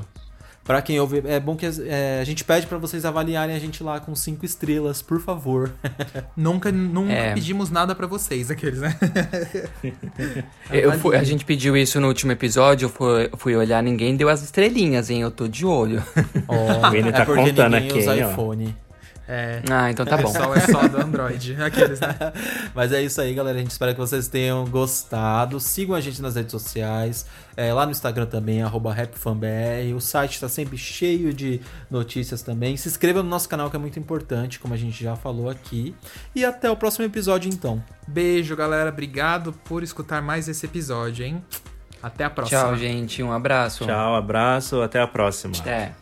Pra 0.64 0.80
quem 0.80 1.00
ouve, 1.00 1.22
é 1.26 1.40
bom 1.40 1.56
que 1.56 1.66
é, 1.66 2.20
a 2.20 2.24
gente 2.24 2.44
pede 2.44 2.68
pra 2.68 2.78
vocês 2.78 3.04
avaliarem 3.04 3.54
a 3.56 3.58
gente 3.58 3.82
lá 3.82 3.98
com 3.98 4.14
cinco 4.14 4.44
estrelas, 4.46 5.02
por 5.02 5.20
favor. 5.20 5.72
nunca 6.36 6.70
nunca 6.70 7.12
É. 7.12 7.34
pedimos 7.34 7.68
nada 7.68 7.94
pra 7.96 8.06
vocês, 8.06 8.48
aqueles, 8.50 8.78
né? 8.80 8.96
Eu 10.70 10.92
fui- 10.98 11.16
a 11.16 11.24
gente 11.24 11.44
pediu 11.44 11.76
isso 11.76 12.00
no 12.00 12.06
último 12.08 12.32
episódio, 12.32 12.86
eu 12.86 12.90
fui, 12.90 13.30
fui 13.36 13.56
olhar, 13.56 13.82
ninguém 13.82 14.16
deu 14.16 14.28
as 14.28 14.42
estrelinhas, 14.42 15.10
hein? 15.10 15.20
Eu 15.22 15.30
tô 15.30 15.48
de 15.48 15.66
olho. 15.66 16.02
Ó, 16.48 16.90
Vini 16.90 17.10
tá 17.12 17.18
é 17.22 17.24
porque 17.24 17.50
contando 17.50 17.72
ninguém 17.74 17.88
aqui, 17.90 17.98
usa 17.98 18.16
hein, 18.16 18.24
ó. 18.24 18.54
É. 19.32 19.62
Ah, 19.70 19.90
então 19.90 20.04
tá 20.04 20.16
o 20.16 20.18
bom. 20.18 20.30
pessoal 20.30 20.54
é 20.54 20.60
só 20.60 20.86
do 20.86 20.98
Android. 20.98 21.56
Aqueles, 21.64 21.98
né? 21.98 22.14
Mas 22.74 22.92
é 22.92 23.02
isso 23.02 23.18
aí, 23.18 23.32
galera. 23.32 23.56
A 23.56 23.60
gente 23.62 23.70
espera 23.70 23.94
que 23.94 23.98
vocês 23.98 24.28
tenham 24.28 24.66
gostado. 24.66 25.58
Sigam 25.58 25.94
a 25.96 26.02
gente 26.02 26.20
nas 26.20 26.36
redes 26.36 26.52
sociais. 26.52 27.24
é, 27.56 27.72
lá 27.72 27.86
no 27.86 27.92
Instagram 27.92 28.26
também, 28.26 28.62
arroba 28.62 28.92
RapFanBR. 28.92 29.94
O 29.96 30.00
site 30.02 30.34
está 30.34 30.50
sempre 30.50 30.76
cheio 30.76 31.32
de 31.32 31.62
notícias 31.90 32.42
também. 32.42 32.76
Se 32.76 32.88
inscreva 32.88 33.22
no 33.22 33.28
nosso 33.30 33.48
canal, 33.48 33.70
que 33.70 33.76
é 33.76 33.78
muito 33.78 33.98
importante, 33.98 34.60
como 34.60 34.74
a 34.74 34.76
gente 34.76 35.02
já 35.02 35.16
falou 35.16 35.48
aqui. 35.48 35.94
E 36.34 36.44
até 36.44 36.70
o 36.70 36.76
próximo 36.76 37.06
episódio, 37.06 37.50
então. 37.50 37.82
Beijo, 38.06 38.54
galera. 38.54 38.90
Obrigado 38.90 39.54
por 39.64 39.82
escutar 39.82 40.20
mais 40.20 40.46
esse 40.46 40.66
episódio, 40.66 41.24
hein? 41.24 41.42
Até 42.02 42.24
a 42.24 42.30
próxima. 42.30 42.60
Tchau, 42.60 42.76
gente. 42.76 43.22
Um 43.22 43.32
abraço. 43.32 43.86
Tchau, 43.86 44.14
abraço, 44.14 44.82
até 44.82 45.00
a 45.00 45.06
próxima. 45.06 45.54
É. 45.64 46.01